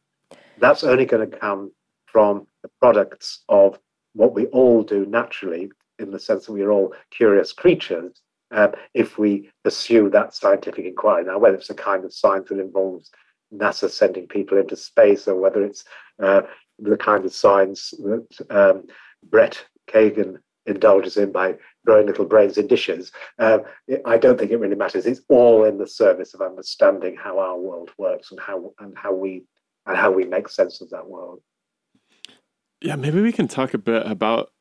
That's 0.57 0.83
only 0.83 1.05
going 1.05 1.29
to 1.29 1.37
come 1.37 1.71
from 2.17 2.47
the 2.63 2.69
products 2.81 3.43
of 3.47 3.77
what 4.13 4.33
we 4.33 4.47
all 4.47 4.81
do 4.81 5.05
naturally, 5.05 5.69
in 5.99 6.09
the 6.09 6.19
sense 6.19 6.47
that 6.47 6.51
we're 6.51 6.71
all 6.71 6.91
curious 7.11 7.53
creatures, 7.53 8.23
uh, 8.49 8.69
if 8.95 9.19
we 9.19 9.51
pursue 9.63 10.09
that 10.09 10.33
scientific 10.33 10.83
inquiry. 10.83 11.23
Now, 11.23 11.37
whether 11.37 11.57
it's 11.57 11.69
a 11.69 11.75
kind 11.75 12.03
of 12.03 12.11
science 12.11 12.49
that 12.49 12.59
involves 12.59 13.11
NASA 13.53 13.87
sending 13.87 14.25
people 14.25 14.57
into 14.57 14.75
space, 14.75 15.27
or 15.27 15.35
whether 15.35 15.63
it's 15.63 15.83
uh, 16.19 16.41
the 16.79 16.97
kind 16.97 17.23
of 17.23 17.31
science 17.31 17.93
that 17.99 18.27
um, 18.49 18.87
Brett 19.29 19.63
Kagan 19.87 20.37
indulges 20.65 21.17
in 21.17 21.31
by 21.31 21.53
growing 21.85 22.07
little 22.07 22.25
brains 22.25 22.57
in 22.57 22.65
dishes. 22.65 23.11
Um, 23.37 23.61
I 24.05 24.17
don't 24.17 24.39
think 24.39 24.49
it 24.49 24.57
really 24.57 24.73
matters. 24.73 25.05
It's 25.05 25.21
all 25.29 25.65
in 25.65 25.77
the 25.77 25.85
service 25.85 26.33
of 26.33 26.41
understanding 26.41 27.15
how 27.15 27.37
our 27.37 27.59
world 27.59 27.91
works 27.99 28.31
and 28.31 28.39
how 28.39 28.73
and 28.79 28.97
how 28.97 29.13
we 29.13 29.43
and 29.85 29.95
how 29.95 30.09
we 30.09 30.25
make 30.25 30.49
sense 30.49 30.81
of 30.81 30.89
that 30.89 31.07
world. 31.07 31.41
Yeah, 32.81 32.95
maybe 32.95 33.21
we 33.21 33.31
can 33.31 33.47
talk 33.47 33.73
a 33.73 33.79
bit 33.79 34.05
about 34.05 34.51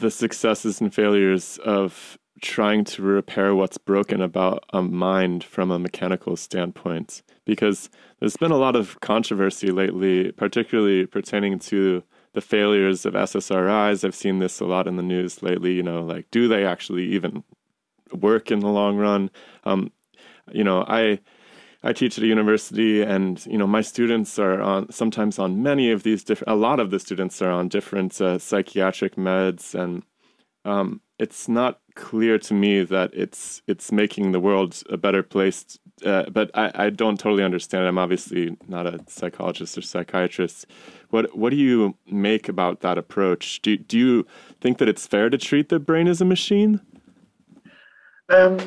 the 0.00 0.10
successes 0.10 0.80
and 0.80 0.92
failures 0.94 1.58
of 1.64 2.18
trying 2.40 2.84
to 2.84 3.02
repair 3.02 3.54
what's 3.54 3.78
broken 3.78 4.20
about 4.20 4.64
a 4.72 4.82
mind 4.82 5.44
from 5.44 5.70
a 5.70 5.78
mechanical 5.78 6.36
standpoint. 6.36 7.22
Because 7.44 7.88
there's 8.18 8.36
been 8.36 8.50
a 8.50 8.56
lot 8.56 8.74
of 8.74 8.98
controversy 9.00 9.70
lately 9.70 10.32
particularly 10.32 11.06
pertaining 11.06 11.58
to 11.60 12.02
the 12.34 12.40
failures 12.40 13.04
of 13.04 13.14
SSRIs 13.14 14.04
I've 14.04 14.14
seen 14.14 14.38
this 14.38 14.58
a 14.60 14.64
lot 14.64 14.88
in 14.88 14.96
the 14.96 15.02
news 15.02 15.42
lately 15.42 15.72
you 15.72 15.82
know 15.82 16.02
like 16.02 16.30
do 16.30 16.48
they 16.48 16.64
actually 16.64 17.04
even 17.04 17.44
work 18.12 18.50
in 18.50 18.60
the 18.60 18.68
long 18.68 18.96
run? 18.96 19.30
Um, 19.64 19.92
you 20.50 20.64
know 20.64 20.84
I 20.88 21.18
I 21.84 21.92
teach 21.92 22.16
at 22.16 22.24
a 22.24 22.26
university, 22.26 23.02
and 23.02 23.44
you 23.46 23.58
know 23.58 23.66
my 23.66 23.80
students 23.80 24.38
are 24.38 24.60
on 24.60 24.92
sometimes 24.92 25.38
on 25.38 25.62
many 25.62 25.90
of 25.90 26.04
these 26.04 26.22
different. 26.22 26.52
A 26.52 26.56
lot 26.56 26.78
of 26.78 26.90
the 26.90 27.00
students 27.00 27.42
are 27.42 27.50
on 27.50 27.68
different 27.68 28.20
uh, 28.20 28.38
psychiatric 28.38 29.16
meds, 29.16 29.74
and 29.74 30.04
um, 30.64 31.00
it's 31.18 31.48
not 31.48 31.80
clear 31.94 32.38
to 32.38 32.54
me 32.54 32.84
that 32.84 33.10
it's 33.12 33.62
it's 33.66 33.90
making 33.90 34.32
the 34.32 34.40
world 34.40 34.82
a 34.90 34.96
better 34.96 35.22
place. 35.22 35.78
Uh, 36.04 36.24
but 36.30 36.50
I, 36.54 36.70
I 36.74 36.90
don't 36.90 37.18
totally 37.18 37.44
understand. 37.44 37.86
I'm 37.86 37.98
obviously 37.98 38.56
not 38.68 38.86
a 38.86 39.00
psychologist 39.08 39.76
or 39.76 39.82
psychiatrist. 39.82 40.66
What 41.10 41.36
what 41.36 41.50
do 41.50 41.56
you 41.56 41.96
make 42.06 42.48
about 42.48 42.80
that 42.80 42.96
approach? 42.96 43.60
Do 43.60 43.76
do 43.76 43.98
you 43.98 44.26
think 44.60 44.78
that 44.78 44.88
it's 44.88 45.06
fair 45.06 45.30
to 45.30 45.38
treat 45.38 45.68
the 45.68 45.80
brain 45.80 46.06
as 46.06 46.20
a 46.20 46.24
machine? 46.24 46.80
Um, 48.28 48.58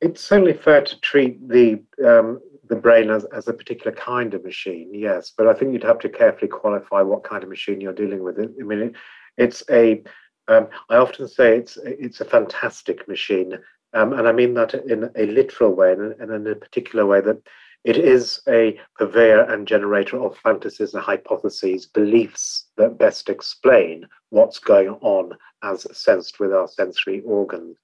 it's 0.00 0.22
certainly 0.22 0.54
fair 0.54 0.82
to 0.82 1.00
treat 1.00 1.48
the 1.48 1.82
um, 2.04 2.40
the 2.70 2.76
brain 2.76 3.10
as, 3.10 3.24
as 3.26 3.48
a 3.48 3.52
particular 3.52 3.94
kind 3.94 4.32
of 4.32 4.44
machine, 4.44 4.88
yes, 4.94 5.32
but 5.36 5.48
I 5.48 5.52
think 5.52 5.72
you'd 5.72 5.82
have 5.82 5.98
to 5.98 6.08
carefully 6.08 6.48
qualify 6.48 7.02
what 7.02 7.24
kind 7.24 7.42
of 7.42 7.50
machine 7.50 7.80
you're 7.80 7.92
dealing 7.92 8.22
with. 8.22 8.38
I 8.38 8.62
mean, 8.62 8.78
it, 8.80 8.92
it's 9.36 9.62
a. 9.68 10.02
Um, 10.48 10.68
I 10.88 10.96
often 10.96 11.28
say 11.28 11.58
it's 11.58 11.76
it's 11.84 12.20
a 12.20 12.24
fantastic 12.24 13.06
machine, 13.08 13.58
um, 13.92 14.12
and 14.12 14.26
I 14.26 14.32
mean 14.32 14.54
that 14.54 14.72
in 14.74 15.10
a 15.16 15.26
literal 15.26 15.74
way 15.74 15.92
and, 15.92 16.14
in 16.20 16.46
a 16.46 16.54
particular 16.54 17.04
way 17.04 17.20
that 17.20 17.42
it 17.82 17.96
is 17.96 18.40
a 18.48 18.78
purveyor 18.96 19.42
and 19.42 19.66
generator 19.66 20.18
of 20.18 20.36
fantasies 20.38 20.94
and 20.94 21.02
hypotheses, 21.02 21.86
beliefs 21.86 22.66
that 22.76 22.98
best 22.98 23.28
explain 23.28 24.06
what's 24.28 24.58
going 24.58 24.90
on 25.00 25.32
as 25.62 25.86
sensed 25.96 26.38
with 26.38 26.52
our 26.52 26.68
sensory 26.68 27.20
organs. 27.22 27.76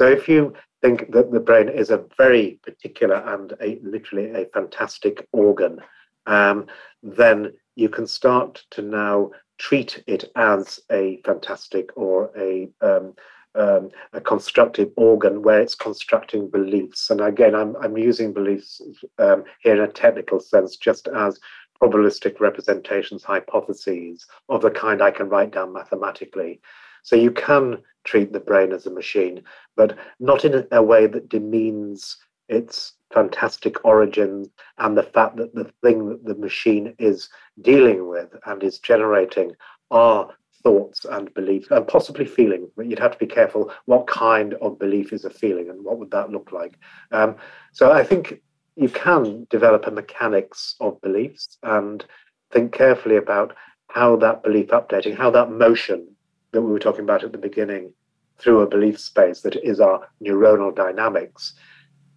So 0.00 0.06
if 0.06 0.28
you 0.28 0.54
think 0.80 1.10
that 1.12 1.32
the 1.32 1.40
brain 1.40 1.68
is 1.68 1.90
a 1.90 2.04
very 2.16 2.60
particular 2.62 3.16
and 3.16 3.52
a, 3.60 3.80
literally 3.82 4.30
a 4.30 4.46
fantastic 4.46 5.26
organ, 5.32 5.80
um, 6.26 6.66
then 7.02 7.52
you 7.74 7.88
can 7.88 8.06
start 8.06 8.64
to 8.70 8.82
now 8.82 9.30
treat 9.58 10.02
it 10.06 10.30
as 10.36 10.78
a 10.90 11.20
fantastic 11.24 11.90
or 11.96 12.30
a 12.36 12.68
um, 12.80 13.14
um, 13.54 13.90
a 14.12 14.20
constructive 14.20 14.90
organ 14.96 15.42
where 15.42 15.60
it's 15.60 15.74
constructing 15.74 16.48
beliefs. 16.48 17.10
And 17.10 17.20
again, 17.20 17.54
I'm, 17.54 17.74
I'm 17.76 17.96
using 17.96 18.32
beliefs 18.32 18.80
um, 19.18 19.42
here 19.62 19.74
in 19.74 19.80
a 19.80 19.92
technical 19.92 20.38
sense, 20.38 20.76
just 20.76 21.08
as 21.08 21.40
probabilistic 21.82 22.40
representations, 22.40 23.24
hypotheses 23.24 24.26
of 24.48 24.62
the 24.62 24.70
kind 24.70 25.02
I 25.02 25.10
can 25.10 25.28
write 25.28 25.52
down 25.52 25.72
mathematically. 25.72 26.60
So 27.02 27.16
you 27.16 27.30
can 27.30 27.78
treat 28.04 28.32
the 28.32 28.40
brain 28.40 28.72
as 28.72 28.86
a 28.86 28.90
machine, 28.90 29.42
but 29.76 29.96
not 30.20 30.44
in 30.44 30.66
a 30.72 30.82
way 30.82 31.06
that 31.06 31.28
demeans 31.28 32.16
its 32.48 32.94
fantastic 33.12 33.84
origin 33.84 34.50
and 34.78 34.96
the 34.96 35.02
fact 35.02 35.36
that 35.36 35.54
the 35.54 35.70
thing 35.82 36.08
that 36.08 36.24
the 36.24 36.34
machine 36.34 36.94
is 36.98 37.28
dealing 37.60 38.08
with 38.08 38.34
and 38.46 38.62
is 38.62 38.78
generating 38.78 39.52
are 39.90 40.30
thoughts 40.62 41.04
and 41.04 41.32
beliefs 41.34 41.68
and 41.70 41.86
possibly 41.86 42.26
feelings 42.26 42.68
but 42.76 42.86
you'd 42.86 42.98
have 42.98 43.12
to 43.12 43.18
be 43.18 43.26
careful 43.26 43.72
what 43.84 44.06
kind 44.06 44.54
of 44.54 44.78
belief 44.78 45.12
is 45.12 45.24
a 45.24 45.30
feeling 45.30 45.70
and 45.70 45.84
what 45.84 45.98
would 45.98 46.10
that 46.10 46.30
look 46.30 46.50
like. 46.52 46.74
Um, 47.12 47.36
so 47.72 47.92
i 47.92 48.02
think 48.02 48.40
you 48.76 48.88
can 48.88 49.46
develop 49.50 49.86
a 49.86 49.90
mechanics 49.90 50.74
of 50.80 51.00
beliefs 51.00 51.58
and 51.62 52.04
think 52.52 52.72
carefully 52.72 53.16
about 53.16 53.54
how 53.88 54.16
that 54.16 54.42
belief 54.42 54.68
updating 54.68 55.16
how 55.16 55.30
that 55.30 55.50
motion 55.50 56.08
that 56.52 56.62
we 56.62 56.70
were 56.70 56.78
talking 56.78 57.04
about 57.04 57.24
at 57.24 57.32
the 57.32 57.38
beginning 57.38 57.92
through 58.38 58.60
a 58.60 58.68
belief 58.68 58.98
space 58.98 59.40
that 59.42 59.56
is 59.56 59.80
our 59.80 60.08
neuronal 60.22 60.74
dynamics, 60.74 61.54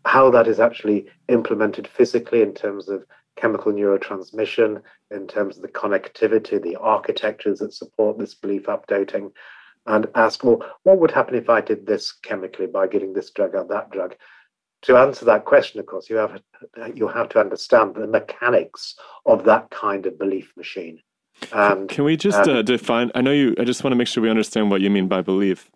how 0.05 0.29
that 0.31 0.47
is 0.47 0.59
actually 0.59 1.07
implemented 1.27 1.87
physically 1.87 2.41
in 2.41 2.53
terms 2.53 2.89
of 2.89 3.05
chemical 3.35 3.71
neurotransmission, 3.71 4.81
in 5.09 5.27
terms 5.27 5.55
of 5.57 5.63
the 5.63 5.67
connectivity, 5.67 6.61
the 6.61 6.75
architectures 6.75 7.59
that 7.59 7.73
support 7.73 8.17
this 8.17 8.35
belief 8.35 8.63
updating, 8.63 9.31
and 9.87 10.07
ask, 10.15 10.43
well, 10.43 10.63
what 10.83 10.99
would 10.99 11.11
happen 11.11 11.35
if 11.35 11.49
I 11.49 11.61
did 11.61 11.87
this 11.87 12.11
chemically 12.11 12.67
by 12.67 12.87
giving 12.87 13.13
this 13.13 13.31
drug 13.31 13.55
or 13.55 13.65
that 13.65 13.89
drug? 13.91 14.15
To 14.83 14.97
answer 14.97 15.25
that 15.25 15.45
question, 15.45 15.79
of 15.79 15.85
course, 15.85 16.09
you 16.09 16.17
have 16.17 16.41
you 16.95 17.07
have 17.07 17.29
to 17.29 17.39
understand 17.39 17.95
the 17.95 18.07
mechanics 18.07 18.95
of 19.25 19.43
that 19.45 19.69
kind 19.69 20.05
of 20.05 20.17
belief 20.17 20.51
machine. 20.57 20.99
And, 21.53 21.89
Can 21.89 22.03
we 22.03 22.17
just 22.17 22.47
uh, 22.47 22.61
define? 22.61 23.11
I 23.15 23.21
know 23.21 23.31
you. 23.31 23.55
I 23.59 23.63
just 23.63 23.83
want 23.83 23.91
to 23.91 23.95
make 23.95 24.07
sure 24.07 24.23
we 24.23 24.29
understand 24.29 24.71
what 24.71 24.81
you 24.81 24.89
mean 24.89 25.07
by 25.07 25.21
belief. 25.21 25.69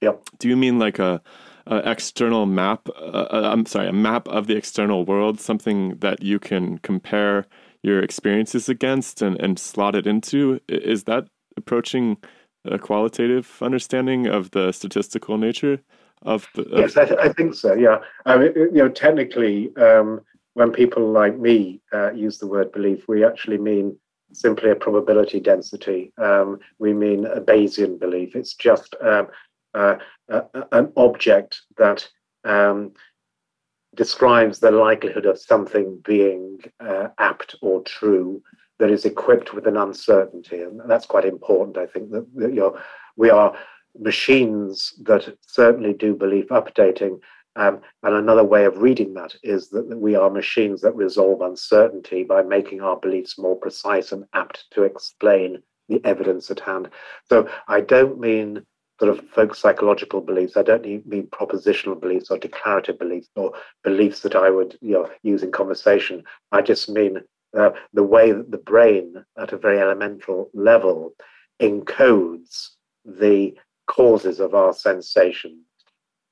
Yep. 0.00 0.22
Do 0.38 0.48
you 0.48 0.56
mean 0.56 0.78
like 0.78 0.98
a, 0.98 1.22
a 1.66 1.90
external 1.90 2.46
map? 2.46 2.88
Uh, 2.88 3.26
uh, 3.30 3.50
I'm 3.52 3.66
sorry, 3.66 3.88
a 3.88 3.92
map 3.92 4.28
of 4.28 4.46
the 4.46 4.56
external 4.56 5.04
world, 5.04 5.40
something 5.40 5.96
that 5.98 6.22
you 6.22 6.38
can 6.38 6.78
compare 6.78 7.46
your 7.82 8.00
experiences 8.00 8.68
against 8.68 9.22
and, 9.22 9.40
and 9.40 9.58
slot 9.58 9.94
it 9.94 10.06
into? 10.06 10.58
Is 10.68 11.04
that 11.04 11.28
approaching 11.56 12.16
a 12.64 12.78
qualitative 12.78 13.58
understanding 13.60 14.26
of 14.26 14.50
the 14.52 14.72
statistical 14.72 15.38
nature 15.38 15.80
of 16.22 16.48
the? 16.54 16.62
Of 16.62 16.80
yes, 16.80 16.96
I, 16.96 17.04
th- 17.04 17.20
I, 17.20 17.28
think 17.28 17.54
so. 17.54 17.74
Yeah, 17.74 17.98
I 18.24 18.38
mean, 18.38 18.52
you 18.56 18.72
know, 18.72 18.88
technically, 18.88 19.74
um, 19.76 20.22
when 20.54 20.72
people 20.72 21.10
like 21.10 21.38
me 21.38 21.82
uh, 21.92 22.12
use 22.12 22.38
the 22.38 22.46
word 22.46 22.72
belief, 22.72 23.06
we 23.06 23.24
actually 23.24 23.58
mean 23.58 23.96
simply 24.34 24.70
a 24.70 24.76
probability 24.76 25.40
density. 25.40 26.12
Um, 26.18 26.58
we 26.78 26.92
mean 26.92 27.26
a 27.26 27.40
Bayesian 27.40 27.98
belief. 27.98 28.36
It's 28.36 28.54
just 28.54 28.94
um, 29.02 29.28
uh, 29.74 29.96
uh, 30.30 30.42
an 30.72 30.92
object 30.96 31.62
that 31.76 32.08
um, 32.44 32.92
describes 33.94 34.58
the 34.58 34.70
likelihood 34.70 35.26
of 35.26 35.38
something 35.38 36.00
being 36.04 36.58
uh, 36.80 37.08
apt 37.18 37.56
or 37.62 37.82
true 37.82 38.42
that 38.78 38.90
is 38.90 39.04
equipped 39.04 39.54
with 39.54 39.66
an 39.66 39.76
uncertainty. 39.76 40.60
And 40.60 40.80
that's 40.86 41.06
quite 41.06 41.24
important, 41.24 41.78
I 41.78 41.86
think, 41.86 42.10
that, 42.10 42.26
that 42.36 42.50
you 42.50 42.60
know, 42.60 42.78
we 43.16 43.30
are 43.30 43.56
machines 43.98 44.92
that 45.02 45.36
certainly 45.46 45.92
do 45.92 46.14
belief 46.14 46.48
updating. 46.48 47.20
Um, 47.56 47.80
and 48.02 48.14
another 48.14 48.44
way 48.44 48.64
of 48.64 48.78
reading 48.78 49.14
that 49.14 49.34
is 49.42 49.68
that, 49.70 49.86
we 49.96 50.16
are 50.16 50.30
machines 50.30 50.80
that 50.80 50.96
resolve 50.96 51.40
uncertainty 51.40 52.24
by 52.24 52.42
making 52.42 52.80
our 52.80 52.96
beliefs 52.96 53.38
more 53.38 53.56
precise 53.56 54.12
and 54.12 54.24
apt 54.32 54.64
to 54.72 54.82
explain 54.82 55.62
the 55.88 56.04
evidence 56.04 56.50
at 56.50 56.60
hand. 56.60 56.88
So 57.28 57.48
I 57.68 57.80
don't 57.80 58.18
mean 58.18 58.64
sort 58.98 59.10
of 59.10 59.28
folk 59.30 59.54
psychological 59.54 60.20
beliefs. 60.20 60.56
I 60.56 60.62
don't 60.62 60.84
mean 60.84 61.28
propositional 61.28 62.00
beliefs 62.00 62.30
or 62.30 62.38
declarative 62.38 62.98
beliefs 62.98 63.28
or 63.36 63.52
beliefs 63.82 64.20
that 64.20 64.36
I 64.36 64.50
would 64.50 64.78
you 64.80 64.92
know, 64.92 65.10
use 65.22 65.42
in 65.42 65.52
conversation. 65.52 66.24
I 66.52 66.62
just 66.62 66.88
mean 66.88 67.18
uh, 67.56 67.70
the 67.92 68.02
way 68.02 68.32
that 68.32 68.50
the 68.50 68.58
brain, 68.58 69.24
at 69.38 69.52
a 69.52 69.58
very 69.58 69.80
elemental 69.80 70.50
level, 70.54 71.14
encodes 71.60 72.70
the 73.04 73.54
causes 73.86 74.40
of 74.40 74.54
our 74.54 74.72
sensations. 74.72 75.60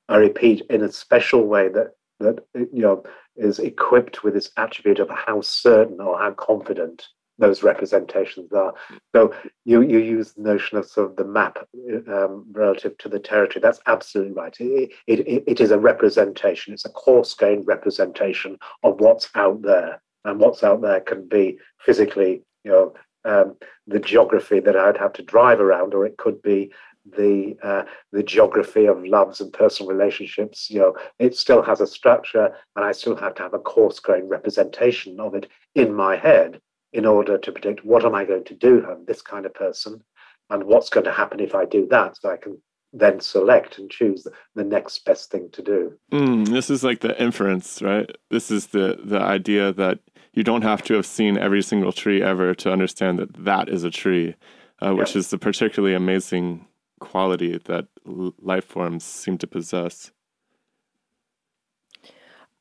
I 0.09 0.17
repeat, 0.17 0.63
in 0.69 0.83
a 0.83 0.93
special 0.93 1.47
way 1.47 1.69
that 1.69 1.95
that 2.21 2.45
you 2.55 2.83
know 2.83 3.05
is 3.37 3.59
equipped 3.59 4.23
with 4.23 4.35
this 4.35 4.51
attribute 4.57 4.99
of 4.99 5.11
how 5.11 5.41
certain 5.41 6.01
or 6.01 6.19
how 6.19 6.33
confident 6.33 7.09
those 7.39 7.63
representations 7.63 8.53
are. 8.53 8.75
So 9.17 9.35
you, 9.65 9.81
you 9.81 9.99
use 9.99 10.35
the 10.35 10.43
notion 10.43 10.79
of 10.79 10.87
sort 10.87 11.11
of 11.11 11.17
the 11.17 11.25
map 11.25 11.59
um, 12.07 12.45
relative 12.53 12.97
to 12.99 13.09
the 13.09 13.19
territory. 13.19 13.61
That's 13.61 13.81
absolutely 13.87 14.35
right. 14.35 14.55
It, 14.61 14.91
it, 15.07 15.45
it 15.47 15.61
is 15.61 15.71
a 15.71 15.79
representation. 15.79 16.75
It's 16.75 16.85
a 16.85 16.91
coarse-grained 16.91 17.67
representation 17.67 18.59
of 18.83 19.01
what's 19.01 19.31
out 19.35 19.63
there, 19.63 20.01
and 20.25 20.39
what's 20.39 20.63
out 20.63 20.83
there 20.83 21.01
can 21.01 21.27
be 21.27 21.59
physically, 21.81 22.43
you 22.65 22.71
know, 22.71 22.95
um, 23.25 23.57
the 23.87 23.99
geography 23.99 24.61
that 24.61 24.77
I'd 24.77 24.99
have 24.99 25.15
to 25.15 25.23
drive 25.23 25.61
around, 25.61 25.95
or 25.95 26.05
it 26.05 26.19
could 26.19 26.43
be 26.43 26.71
the 27.11 27.57
uh, 27.63 27.85
the 28.13 28.23
geography 28.23 28.87
of 28.87 29.05
loves 29.05 29.41
and 29.41 29.53
personal 29.53 29.93
relationships. 29.93 30.71
You 30.71 30.81
know, 30.81 30.97
it 31.19 31.37
still 31.37 31.63
has 31.63 31.81
a 31.81 31.87
structure, 31.87 32.55
and 32.77 32.85
I 32.85 32.93
still 32.93 33.17
have 33.17 33.35
to 33.37 33.43
have 33.43 33.55
a 33.55 33.59
coarse-grained 33.59 34.31
representation 34.31 35.19
of 35.21 35.35
it 35.35 35.49
in 35.75 35.93
my 35.93 36.17
head 36.17 36.61
in 36.93 37.07
order 37.07 37.39
to 37.39 37.53
predict 37.53 37.85
what 37.85 38.05
am 38.05 38.15
I 38.15 38.25
going 38.25 38.45
to 38.45 38.55
do? 38.55 38.87
I'm 38.89 39.05
this 39.05 39.23
kind 39.23 39.47
of 39.47 39.55
person, 39.55 40.03
and 40.51 40.65
what's 40.65 40.91
going 40.91 41.05
to 41.05 41.13
happen 41.13 41.41
if 41.41 41.55
I 41.55 41.65
do 41.65 41.87
that. 41.91 42.19
So 42.21 42.31
I 42.31 42.37
can 42.37 42.61
then 42.93 43.21
select 43.21 43.79
and 43.79 43.91
choose 43.91 44.27
the, 44.55 44.65
next 44.65 45.05
best 45.05 45.31
thing 45.31 45.49
to 45.53 45.63
do. 45.63 45.95
Mm, 46.13 46.49
this 46.49 46.69
is 46.69 46.85
like 46.85 47.01
the 47.01 47.21
inference, 47.21 47.81
right? 47.81 48.11
This 48.31 48.51
is 48.51 48.69
the 48.69 48.99
the 49.03 49.19
idea 49.19 49.73
that 49.73 49.99
you 50.35 50.45
don't 50.45 50.63
have 50.63 50.83
to 50.83 50.95
have 50.95 51.07
seen 51.07 51.37
every 51.37 51.63
single 51.63 51.93
tree 51.93 52.23
ever 52.23 52.55
to 52.55 52.73
understand 52.73 53.19
that 53.19 53.45
that 53.45 53.69
is 53.69 53.85
a 53.85 53.91
tree, 53.91 54.35
uh, 54.81 54.95
which 54.95 55.17
is 55.17 55.31
the 55.31 55.39
particularly 55.39 55.95
amazing 55.95 56.67
quality 57.11 57.59
that 57.65 57.87
life 58.05 58.65
forms 58.65 59.05
seem 59.05 59.37
to 59.39 59.47
possess. 59.47 60.13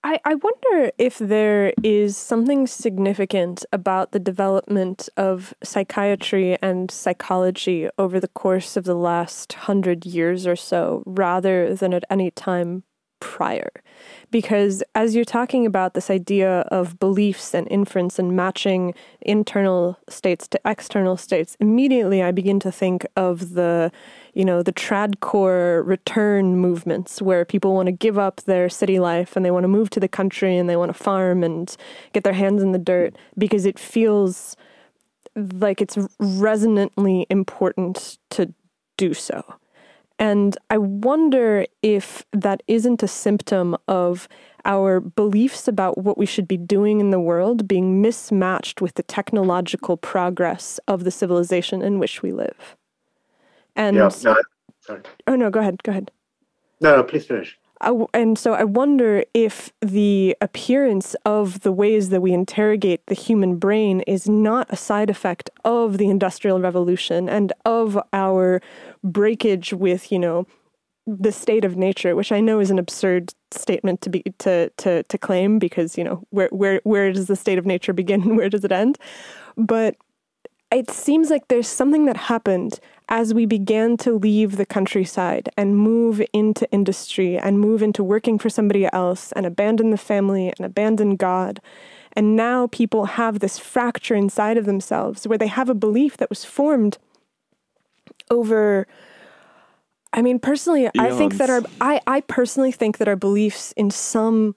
I, 0.03 0.19
I 0.25 0.33
wonder 0.33 0.91
if 0.97 1.19
there 1.19 1.73
is 1.83 2.17
something 2.17 2.65
significant 2.65 3.63
about 3.71 4.13
the 4.13 4.19
development 4.19 5.09
of 5.15 5.53
psychiatry 5.63 6.57
and 6.59 6.89
psychology 6.89 7.87
over 7.99 8.19
the 8.19 8.27
course 8.43 8.75
of 8.75 8.85
the 8.85 8.95
last 8.95 9.53
hundred 9.53 10.05
years 10.05 10.47
or 10.47 10.55
so, 10.55 11.03
rather 11.05 11.75
than 11.75 11.93
at 11.93 12.03
any 12.09 12.31
time 12.31 12.83
prior. 13.19 13.69
Because 14.31 14.83
as 14.95 15.15
you're 15.15 15.23
talking 15.23 15.67
about 15.67 15.93
this 15.93 16.09
idea 16.09 16.61
of 16.71 16.99
beliefs 16.99 17.53
and 17.53 17.67
inference 17.69 18.17
and 18.17 18.35
matching 18.35 18.95
internal 19.21 19.99
states 20.09 20.47
to 20.47 20.59
external 20.65 21.15
states, 21.15 21.55
immediately 21.59 22.23
I 22.23 22.31
begin 22.31 22.59
to 22.61 22.71
think 22.71 23.05
of 23.15 23.53
the, 23.53 23.91
you 24.34 24.45
know, 24.45 24.63
the 24.63 24.73
tradcore 24.73 25.86
return 25.86 26.57
movements 26.57 27.21
where 27.21 27.43
people 27.43 27.73
want 27.73 27.88
to 27.88 27.91
give 27.91 28.17
up 28.17 28.41
their 28.41 28.69
city 28.69 28.99
life 28.99 29.36
and 29.36 29.45
they 29.45 29.51
want 29.51 29.63
to 29.65 29.67
move 29.67 29.89
to 29.91 29.99
the 29.99 30.07
country 30.07 30.57
and 30.57 30.69
they 30.69 30.75
want 30.75 30.89
to 30.89 31.03
farm 31.03 31.43
and 31.43 31.75
get 32.13 32.23
their 32.23 32.34
hands 32.34 32.61
in 32.61 32.71
the 32.71 32.79
dirt 32.79 33.15
because 33.38 33.65
it 33.65 33.77
feels 33.77 34.55
like 35.36 35.82
it's 35.82 35.97
resonantly 36.19 37.25
important 37.29 38.17
to 38.29 38.53
do 38.97 39.13
so. 39.13 39.43
And 40.19 40.55
I 40.69 40.77
wonder 40.77 41.65
if 41.82 42.23
that 42.32 42.61
isn't 42.67 43.01
a 43.01 43.07
symptom 43.07 43.75
of 43.88 44.27
our 44.65 44.99
beliefs 44.99 45.67
about 45.67 45.97
what 45.97 46.17
we 46.17 46.27
should 46.27 46.47
be 46.47 46.57
doing 46.57 46.99
in 46.99 47.09
the 47.09 47.19
world 47.19 47.67
being 47.67 48.01
mismatched 48.01 48.82
with 48.82 48.93
the 48.93 49.03
technological 49.03 49.97
progress 49.97 50.79
of 50.88 51.03
the 51.03 51.11
civilization 51.11 51.82
in 51.82 51.97
which 51.97 52.21
we 52.21 52.32
live. 52.32 52.77
And 53.76 53.95
yeah, 53.95 54.03
no, 54.03 54.09
sorry. 54.09 55.01
Oh 55.28 55.36
no, 55.36 55.49
go 55.49 55.59
ahead. 55.59 55.82
Go 55.84 55.91
ahead. 55.91 56.11
No, 56.80 56.95
no, 56.97 57.03
please 57.03 57.26
finish. 57.26 57.57
I, 57.82 57.91
and 58.13 58.38
so 58.38 58.53
I 58.53 58.63
wonder 58.63 59.24
if 59.34 59.72
the 59.82 60.38
appearance 60.39 61.15
of 61.26 61.61
the 61.61 61.72
ways 61.72 62.09
that 62.09 62.22
we 62.22 62.32
interrogate 62.32 63.05
the 63.07 63.15
human 63.15 63.57
brain 63.57 64.01
is 64.01 64.30
not 64.30 64.67
a 64.69 64.76
side 64.76 65.09
effect 65.09 65.49
of 65.65 65.97
the 65.97 66.07
Industrial 66.07 66.59
Revolution 66.61 67.28
and 67.28 67.51
of 67.65 67.99
our 68.13 68.61
breakage 69.03 69.74
with, 69.74 70.11
you 70.11 70.19
know, 70.19 70.45
the 71.07 71.32
state 71.32 71.65
of 71.65 71.76
nature, 71.76 72.15
which 72.15 72.32
I 72.32 72.39
know 72.39 72.59
is 72.59 72.69
an 72.69 72.78
absurd 72.78 73.34
statement 73.49 74.01
to 74.01 74.09
be 74.09 74.24
to 74.38 74.69
to 74.78 75.01
to 75.03 75.17
claim 75.17 75.57
because 75.57 75.97
you 75.97 76.03
know 76.03 76.24
where 76.30 76.47
where 76.49 76.80
where 76.84 77.11
does 77.11 77.26
the 77.26 77.36
state 77.36 77.57
of 77.57 77.65
nature 77.65 77.91
begin 77.91 78.22
and 78.22 78.38
where 78.38 78.49
does 78.49 78.63
it 78.63 78.72
end? 78.72 78.99
But 79.57 79.95
it 80.72 80.89
seems 80.89 81.30
like 81.30 81.47
there's 81.47 81.67
something 81.67 82.05
that 82.05 82.17
happened 82.17 82.80
as 83.09 83.34
we 83.34 83.45
began 83.45 83.97
to 83.97 84.13
leave 84.13 84.55
the 84.55 84.65
countryside 84.65 85.49
and 85.57 85.78
move 85.78 86.22
into 86.32 86.69
industry 86.72 87.38
and 87.38 87.59
move 87.59 87.84
into 87.84 88.03
working 88.03 88.39
for 88.39 88.49
somebody 88.49 88.88
else 88.93 89.34
and 89.34 89.45
abandon 89.45 89.91
the 89.91 89.97
family 89.97 90.47
and 90.47 90.65
abandon 90.65 91.17
God. 91.17 91.59
And 92.13 92.38
now 92.38 92.67
people 92.67 93.05
have 93.05 93.39
this 93.39 93.59
fracture 93.59 94.15
inside 94.15 94.57
of 94.57 94.65
themselves 94.65 95.28
where 95.28 95.38
they 95.38 95.47
have 95.47 95.69
a 95.69 95.76
belief 95.76 96.17
that 96.17 96.30
was 96.30 96.45
formed 96.45 96.97
over. 98.30 98.88
I 100.13 100.22
mean, 100.22 100.39
personally, 100.39 100.84
Eons. 100.84 100.91
I 100.97 101.17
think 101.17 101.36
that 101.36 101.49
our 101.49 101.61
I, 101.82 101.99
I 102.07 102.22
personally 102.22 102.72
think 102.72 102.97
that 102.97 103.07
our 103.09 103.15
beliefs 103.17 103.74
in 103.74 103.91
some 103.91 104.55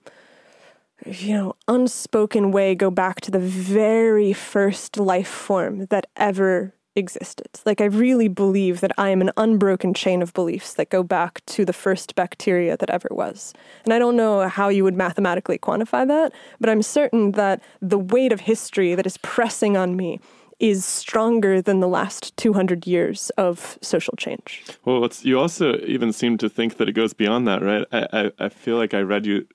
you 1.06 1.34
know, 1.34 1.56
unspoken 1.68 2.50
way 2.50 2.74
go 2.74 2.90
back 2.90 3.20
to 3.22 3.30
the 3.30 3.38
very 3.38 4.32
first 4.32 4.96
life 4.98 5.28
form 5.28 5.86
that 5.86 6.06
ever 6.16 6.74
existed. 6.96 7.48
Like, 7.66 7.80
I 7.80 7.86
really 7.86 8.28
believe 8.28 8.80
that 8.80 8.92
I 8.96 9.10
am 9.10 9.20
an 9.20 9.30
unbroken 9.36 9.94
chain 9.94 10.22
of 10.22 10.32
beliefs 10.32 10.74
that 10.74 10.90
go 10.90 11.02
back 11.02 11.44
to 11.46 11.64
the 11.64 11.72
first 11.72 12.14
bacteria 12.14 12.76
that 12.76 12.90
ever 12.90 13.08
was. 13.10 13.52
And 13.84 13.92
I 13.92 13.98
don't 13.98 14.16
know 14.16 14.48
how 14.48 14.68
you 14.68 14.84
would 14.84 14.96
mathematically 14.96 15.58
quantify 15.58 16.06
that, 16.06 16.32
but 16.60 16.70
I'm 16.70 16.82
certain 16.82 17.32
that 17.32 17.62
the 17.82 17.98
weight 17.98 18.32
of 18.32 18.40
history 18.40 18.94
that 18.94 19.06
is 19.06 19.18
pressing 19.18 19.76
on 19.76 19.96
me 19.96 20.20
is 20.60 20.84
stronger 20.84 21.60
than 21.60 21.80
the 21.80 21.88
last 21.88 22.36
200 22.36 22.86
years 22.86 23.30
of 23.30 23.76
social 23.82 24.14
change. 24.16 24.62
Well, 24.84 25.10
you 25.22 25.38
also 25.38 25.78
even 25.80 26.12
seem 26.12 26.38
to 26.38 26.48
think 26.48 26.76
that 26.76 26.88
it 26.88 26.92
goes 26.92 27.12
beyond 27.12 27.48
that, 27.48 27.60
right? 27.60 27.84
I, 27.90 28.06
I, 28.12 28.30
I 28.38 28.48
feel 28.48 28.76
like 28.76 28.94
I 28.94 29.00
read 29.00 29.26
you 29.26 29.48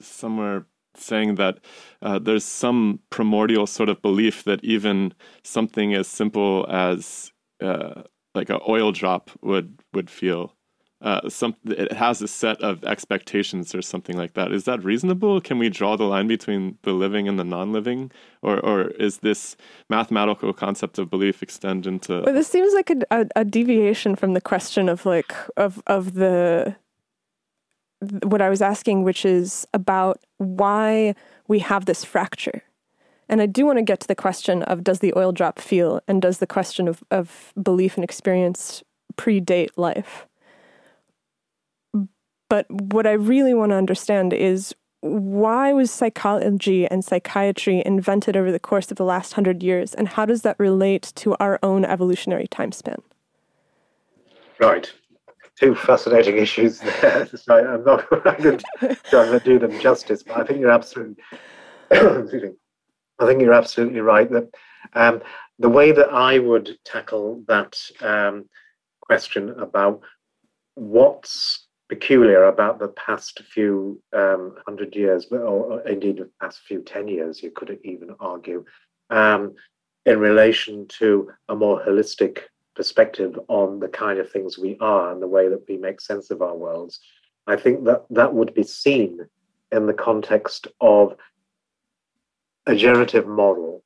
somewhere 0.00 0.66
saying 0.96 1.36
that 1.36 1.58
uh, 2.00 2.18
there's 2.18 2.44
some 2.44 3.00
primordial 3.10 3.66
sort 3.66 3.88
of 3.88 4.02
belief 4.02 4.44
that 4.44 4.62
even 4.64 5.14
something 5.42 5.94
as 5.94 6.06
simple 6.08 6.66
as 6.68 7.32
uh, 7.60 8.02
like 8.34 8.50
an 8.50 8.60
oil 8.68 8.92
drop 8.92 9.30
would 9.42 9.78
would 9.92 10.10
feel. 10.10 10.54
Uh, 11.00 11.28
some 11.28 11.56
it 11.64 11.90
has 11.92 12.22
a 12.22 12.28
set 12.28 12.60
of 12.62 12.84
expectations 12.84 13.74
or 13.74 13.82
something 13.82 14.16
like 14.16 14.34
that. 14.34 14.52
Is 14.52 14.64
that 14.64 14.84
reasonable? 14.84 15.40
Can 15.40 15.58
we 15.58 15.68
draw 15.68 15.96
the 15.96 16.04
line 16.04 16.28
between 16.28 16.78
the 16.82 16.92
living 16.92 17.26
and 17.26 17.40
the 17.40 17.44
non-living, 17.44 18.12
or 18.40 18.60
or 18.60 18.82
is 18.90 19.18
this 19.18 19.56
mathematical 19.90 20.52
concept 20.52 20.98
of 21.00 21.10
belief 21.10 21.42
extend 21.42 21.88
into? 21.88 22.22
Well, 22.24 22.32
this 22.32 22.46
seems 22.46 22.72
like 22.72 22.90
a, 22.90 22.98
a, 23.10 23.26
a 23.34 23.44
deviation 23.44 24.14
from 24.14 24.34
the 24.34 24.40
question 24.40 24.88
of 24.88 25.04
like 25.04 25.34
of 25.56 25.82
of 25.88 26.14
the 26.14 26.76
what 28.22 28.42
I 28.42 28.48
was 28.48 28.62
asking, 28.62 29.04
which 29.04 29.24
is 29.24 29.66
about 29.72 30.20
why 30.38 31.14
we 31.48 31.60
have 31.60 31.84
this 31.84 32.04
fracture. 32.04 32.62
And 33.28 33.40
I 33.40 33.46
do 33.46 33.64
want 33.64 33.78
to 33.78 33.82
get 33.82 34.00
to 34.00 34.08
the 34.08 34.14
question 34.14 34.62
of 34.64 34.84
does 34.84 34.98
the 34.98 35.12
oil 35.16 35.32
drop 35.32 35.58
feel 35.58 36.00
and 36.08 36.20
does 36.20 36.38
the 36.38 36.46
question 36.46 36.88
of, 36.88 37.02
of 37.10 37.52
belief 37.62 37.96
and 37.96 38.04
experience 38.04 38.82
predate 39.16 39.70
life? 39.76 40.26
But 42.48 42.70
what 42.70 43.06
I 43.06 43.12
really 43.12 43.54
want 43.54 43.70
to 43.70 43.76
understand 43.76 44.32
is 44.32 44.74
why 45.00 45.72
was 45.72 45.90
psychology 45.90 46.86
and 46.86 47.04
psychiatry 47.04 47.82
invented 47.84 48.36
over 48.36 48.52
the 48.52 48.60
course 48.60 48.90
of 48.90 48.96
the 48.98 49.04
last 49.04 49.32
hundred 49.32 49.62
years, 49.62 49.94
and 49.94 50.08
how 50.08 50.26
does 50.26 50.42
that 50.42 50.60
relate 50.60 51.12
to 51.16 51.34
our 51.40 51.58
own 51.62 51.84
evolutionary 51.84 52.46
time 52.46 52.70
span? 52.70 53.02
Right 54.60 54.92
two 55.58 55.74
fascinating 55.74 56.38
issues 56.38 56.80
there. 56.80 57.28
I'm 57.48 57.84
not 57.84 58.08
going 58.08 58.58
to 58.58 59.40
do 59.44 59.58
them 59.58 59.78
justice, 59.80 60.22
but 60.22 60.36
I 60.38 60.44
think 60.44 60.60
you're 60.60 60.70
absolutely, 60.70 61.22
I 61.90 63.26
think 63.26 63.40
you're 63.40 63.52
absolutely 63.52 64.00
right 64.00 64.30
that 64.30 64.48
um, 64.94 65.22
the 65.58 65.68
way 65.68 65.92
that 65.92 66.12
I 66.12 66.38
would 66.38 66.78
tackle 66.84 67.44
that 67.48 67.78
um, 68.00 68.48
question 69.00 69.50
about 69.50 70.00
what's 70.74 71.66
peculiar 71.88 72.44
about 72.44 72.78
the 72.78 72.88
past 72.88 73.42
few 73.52 74.00
um, 74.12 74.56
hundred 74.66 74.96
years, 74.96 75.26
or, 75.30 75.38
or, 75.38 75.80
indeed 75.88 76.16
the 76.18 76.30
past 76.40 76.60
few 76.66 76.80
ten 76.82 77.06
years, 77.08 77.42
you 77.42 77.50
could 77.50 77.78
even 77.84 78.14
argue, 78.18 78.64
um, 79.10 79.54
in 80.06 80.18
relation 80.18 80.86
to 80.88 81.30
a 81.48 81.54
more 81.54 81.82
holistic 81.84 82.38
perspective 82.74 83.38
on 83.48 83.80
the 83.80 83.88
kind 83.88 84.18
of 84.18 84.30
things 84.30 84.58
we 84.58 84.76
are 84.80 85.12
and 85.12 85.22
the 85.22 85.28
way 85.28 85.48
that 85.48 85.64
we 85.68 85.76
make 85.76 86.00
sense 86.00 86.30
of 86.30 86.42
our 86.42 86.56
worlds, 86.56 87.00
I 87.46 87.56
think 87.56 87.84
that 87.84 88.04
that 88.10 88.34
would 88.34 88.54
be 88.54 88.62
seen 88.62 89.20
in 89.70 89.86
the 89.86 89.94
context 89.94 90.66
of 90.80 91.16
a 92.66 92.74
generative 92.74 93.26
model, 93.26 93.82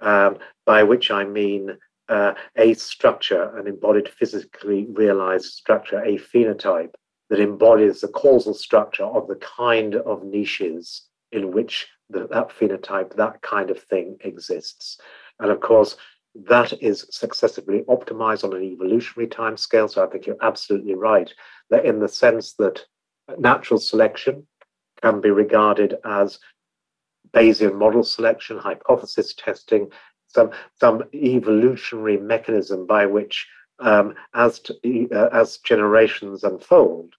um, 0.00 0.38
by 0.66 0.82
which 0.82 1.10
I 1.10 1.24
mean 1.24 1.78
uh, 2.08 2.34
a 2.56 2.74
structure, 2.74 3.56
an 3.58 3.66
embodied, 3.66 4.08
physically 4.08 4.86
realized 4.90 5.46
structure, 5.46 6.02
a 6.02 6.18
phenotype 6.18 6.94
that 7.30 7.40
embodies 7.40 8.00
the 8.00 8.08
causal 8.08 8.54
structure 8.54 9.04
of 9.04 9.28
the 9.28 9.36
kind 9.36 9.94
of 9.94 10.24
niches 10.24 11.08
in 11.32 11.52
which 11.52 11.86
the, 12.10 12.26
that 12.28 12.48
phenotype, 12.48 13.14
that 13.16 13.42
kind 13.42 13.70
of 13.70 13.82
thing 13.82 14.16
exists. 14.20 14.98
And 15.38 15.50
of 15.50 15.60
course, 15.60 15.96
that 16.34 16.72
is 16.82 17.06
successively 17.10 17.82
optimized 17.88 18.44
on 18.44 18.54
an 18.54 18.62
evolutionary 18.62 19.28
time 19.28 19.56
scale. 19.56 19.88
So 19.88 20.04
I 20.04 20.08
think 20.08 20.26
you're 20.26 20.36
absolutely 20.42 20.94
right 20.94 21.32
that 21.70 21.84
in 21.84 22.00
the 22.00 22.08
sense 22.08 22.54
that 22.54 22.84
natural 23.38 23.80
selection 23.80 24.46
can 25.02 25.20
be 25.20 25.30
regarded 25.30 25.96
as 26.04 26.38
Bayesian 27.32 27.74
model 27.74 28.02
selection, 28.02 28.58
hypothesis 28.58 29.34
testing, 29.34 29.90
some 30.28 30.50
some 30.80 31.04
evolutionary 31.14 32.16
mechanism 32.16 32.86
by 32.86 33.06
which, 33.06 33.46
um, 33.80 34.14
as 34.34 34.60
to, 34.60 35.08
uh, 35.12 35.28
as 35.32 35.58
generations 35.58 36.44
unfold, 36.44 37.14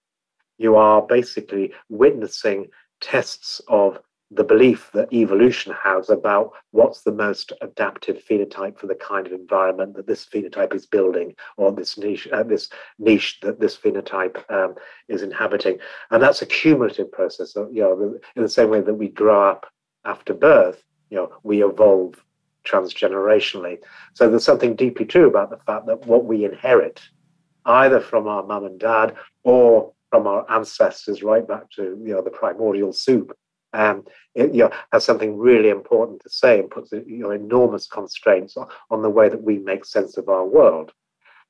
you 0.58 0.76
are 0.76 1.02
basically 1.02 1.72
witnessing 1.88 2.68
tests 3.00 3.60
of 3.68 3.98
the 4.30 4.44
belief 4.44 4.90
that 4.92 5.12
evolution 5.12 5.74
has 5.82 6.08
about 6.08 6.52
what's 6.70 7.02
the 7.02 7.12
most 7.12 7.52
adaptive 7.62 8.22
phenotype 8.24 8.78
for 8.78 8.86
the 8.86 8.94
kind 8.94 9.26
of 9.26 9.32
environment 9.32 9.94
that 9.96 10.06
this 10.06 10.24
phenotype 10.24 10.74
is 10.74 10.86
building 10.86 11.34
or 11.56 11.72
this 11.72 11.98
niche 11.98 12.28
uh, 12.32 12.42
this 12.42 12.68
niche 12.98 13.40
that 13.42 13.60
this 13.60 13.76
phenotype 13.76 14.38
um, 14.50 14.74
is 15.08 15.22
inhabiting. 15.22 15.78
And 16.10 16.22
that's 16.22 16.42
a 16.42 16.46
cumulative 16.46 17.10
process. 17.10 17.52
So, 17.52 17.68
you 17.72 17.82
know 17.82 18.18
in 18.36 18.42
the 18.42 18.48
same 18.48 18.70
way 18.70 18.80
that 18.80 18.94
we 18.94 19.08
grow 19.08 19.50
up 19.50 19.66
after 20.04 20.32
birth 20.32 20.82
you 21.10 21.16
know 21.16 21.32
we 21.42 21.64
evolve 21.64 22.22
transgenerationally. 22.64 23.78
So 24.14 24.28
there's 24.28 24.44
something 24.44 24.76
deeply 24.76 25.06
true 25.06 25.26
about 25.26 25.50
the 25.50 25.56
fact 25.58 25.86
that 25.86 26.06
what 26.06 26.24
we 26.24 26.44
inherit 26.44 27.00
either 27.64 28.00
from 28.00 28.26
our 28.26 28.44
mum 28.44 28.64
and 28.64 28.78
dad 28.78 29.14
or 29.44 29.92
from 30.10 30.26
our 30.26 30.50
ancestors 30.50 31.22
right 31.22 31.46
back 31.46 31.70
to 31.70 31.98
you 32.04 32.14
know 32.14 32.22
the 32.22 32.30
primordial 32.30 32.92
soup 32.92 33.36
um, 33.72 34.04
it, 34.34 34.52
you 34.54 34.64
know, 34.64 34.70
has 34.92 35.04
something 35.04 35.36
really 35.36 35.70
important 35.70 36.20
to 36.22 36.30
say 36.30 36.58
and 36.58 36.70
puts 36.70 36.92
you 36.92 37.04
know, 37.06 37.30
enormous 37.30 37.86
constraints 37.86 38.56
on, 38.56 38.68
on, 38.90 39.02
the 39.02 39.10
way 39.10 39.28
that 39.28 39.42
we 39.42 39.58
make 39.58 39.84
sense 39.84 40.16
of 40.16 40.28
our 40.28 40.44
world. 40.44 40.92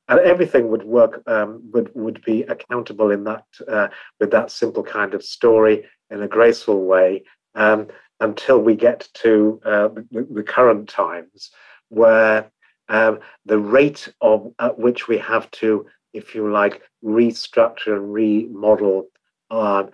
And 0.09 0.21
everything 0.21 0.69
would 0.69 0.83
work 0.83 1.23
um, 1.27 1.63
would 1.73 1.91
would 1.95 2.23
be 2.25 2.43
accountable 2.43 3.11
in 3.11 3.25
that 3.25 3.45
uh, 3.69 3.89
with 4.19 4.31
that 4.33 4.51
simple 4.51 4.83
kind 4.83 5.15
of 5.15 5.23
story 5.23 5.85
in 6.11 6.23
a 6.23 6.29
graceful 6.29 6.85
way 6.85 7.23
um, 7.55 7.87
until 8.19 8.59
we 8.59 8.75
get 8.75 9.09
to 9.15 9.61
uh, 9.65 9.89
the, 10.11 10.27
the, 10.31 10.43
current 10.43 10.89
times 10.89 11.51
where 11.91 12.51
um, 12.89 13.21
the 13.47 13.59
rate 13.59 14.13
of 14.21 14.53
at 14.59 14.79
which 14.81 15.07
we 15.07 15.17
have 15.17 15.49
to 15.53 15.87
if 16.13 16.35
you 16.35 16.51
like, 16.51 16.83
restructure 17.05 17.97
and 17.97 18.13
remodel 18.13 19.07
uh, 19.51 19.85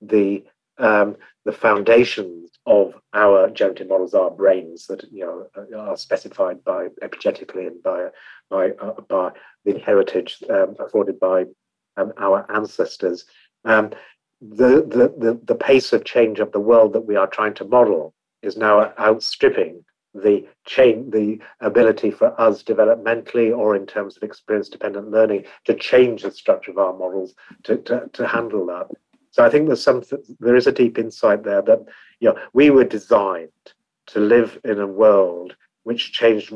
the 0.00 0.44
um, 0.78 1.16
the 1.44 1.52
foundations 1.52 2.50
of 2.66 2.94
our 3.14 3.48
genetic 3.50 3.88
models, 3.88 4.14
are 4.14 4.30
brains 4.30 4.86
that 4.86 5.04
you 5.10 5.24
know 5.24 5.76
are 5.76 5.96
specified 5.96 6.62
by 6.64 6.88
epigenetically 7.02 7.66
and 7.66 7.82
by 7.82 8.08
by 8.50 8.70
uh, 8.72 9.00
by 9.08 9.30
the 9.64 9.78
heritage 9.78 10.42
um, 10.50 10.76
afforded 10.78 11.18
by 11.18 11.44
um, 11.96 12.12
our 12.18 12.46
ancestors. 12.54 13.24
Um, 13.64 13.90
the, 14.40 14.82
the 14.86 15.14
the 15.18 15.40
the 15.44 15.54
pace 15.54 15.92
of 15.92 16.04
change 16.04 16.38
of 16.38 16.52
the 16.52 16.60
world 16.60 16.92
that 16.92 17.06
we 17.06 17.16
are 17.16 17.26
trying 17.26 17.54
to 17.54 17.64
model 17.64 18.14
is 18.42 18.56
now 18.56 18.92
outstripping 18.98 19.84
the 20.14 20.46
chain, 20.66 21.10
the 21.10 21.38
ability 21.60 22.10
for 22.10 22.38
us 22.40 22.62
developmentally 22.62 23.56
or 23.56 23.76
in 23.76 23.86
terms 23.86 24.16
of 24.16 24.22
experience 24.22 24.68
dependent 24.68 25.10
learning 25.10 25.44
to 25.64 25.74
change 25.74 26.22
the 26.22 26.30
structure 26.30 26.70
of 26.70 26.78
our 26.78 26.96
models 26.96 27.34
to, 27.64 27.76
to, 27.78 28.08
to 28.12 28.26
handle 28.26 28.66
that. 28.66 28.86
So 29.30 29.44
I 29.44 29.50
think 29.50 29.66
there's 29.66 29.82
some 29.82 30.02
there 30.40 30.56
is 30.56 30.66
a 30.66 30.72
deep 30.72 30.98
insight 30.98 31.44
there 31.44 31.62
that 31.62 31.84
you 32.20 32.28
know 32.28 32.38
we 32.52 32.70
were 32.70 32.84
designed 32.84 33.50
to 34.06 34.20
live 34.20 34.58
in 34.64 34.80
a 34.80 34.86
world 34.86 35.56
which 35.84 36.12
changed 36.12 36.52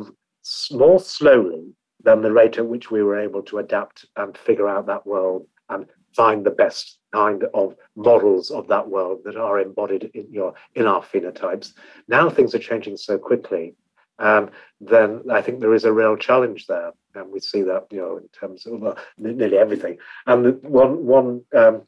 more 0.70 1.00
slowly 1.00 1.74
than 2.02 2.22
the 2.22 2.32
rate 2.32 2.58
at 2.58 2.66
which 2.66 2.90
we 2.90 3.02
were 3.02 3.18
able 3.18 3.42
to 3.42 3.58
adapt 3.58 4.06
and 4.16 4.36
figure 4.36 4.68
out 4.68 4.86
that 4.86 5.06
world 5.06 5.46
and 5.68 5.86
find 6.14 6.44
the 6.44 6.50
best 6.50 6.98
kind 7.12 7.44
of 7.54 7.74
models 7.96 8.50
of 8.50 8.66
that 8.68 8.88
world 8.88 9.20
that 9.24 9.36
are 9.36 9.60
embodied 9.60 10.10
in 10.14 10.26
your 10.30 10.54
in 10.74 10.86
our 10.86 11.02
phenotypes. 11.02 11.72
Now 12.08 12.28
things 12.28 12.54
are 12.54 12.58
changing 12.58 12.96
so 12.96 13.18
quickly, 13.18 13.74
um, 14.18 14.50
then 14.80 15.22
I 15.30 15.42
think 15.42 15.60
there 15.60 15.74
is 15.74 15.84
a 15.84 15.92
real 15.92 16.16
challenge 16.16 16.66
there, 16.66 16.92
and 17.14 17.30
we 17.30 17.40
see 17.40 17.62
that 17.62 17.86
you 17.90 17.98
know 17.98 18.16
in 18.18 18.28
terms 18.28 18.66
of 18.66 18.84
uh, 18.84 18.94
nearly 19.18 19.58
everything. 19.58 19.98
And 20.26 20.62
one 20.62 21.04
one. 21.04 21.42
Um, 21.54 21.82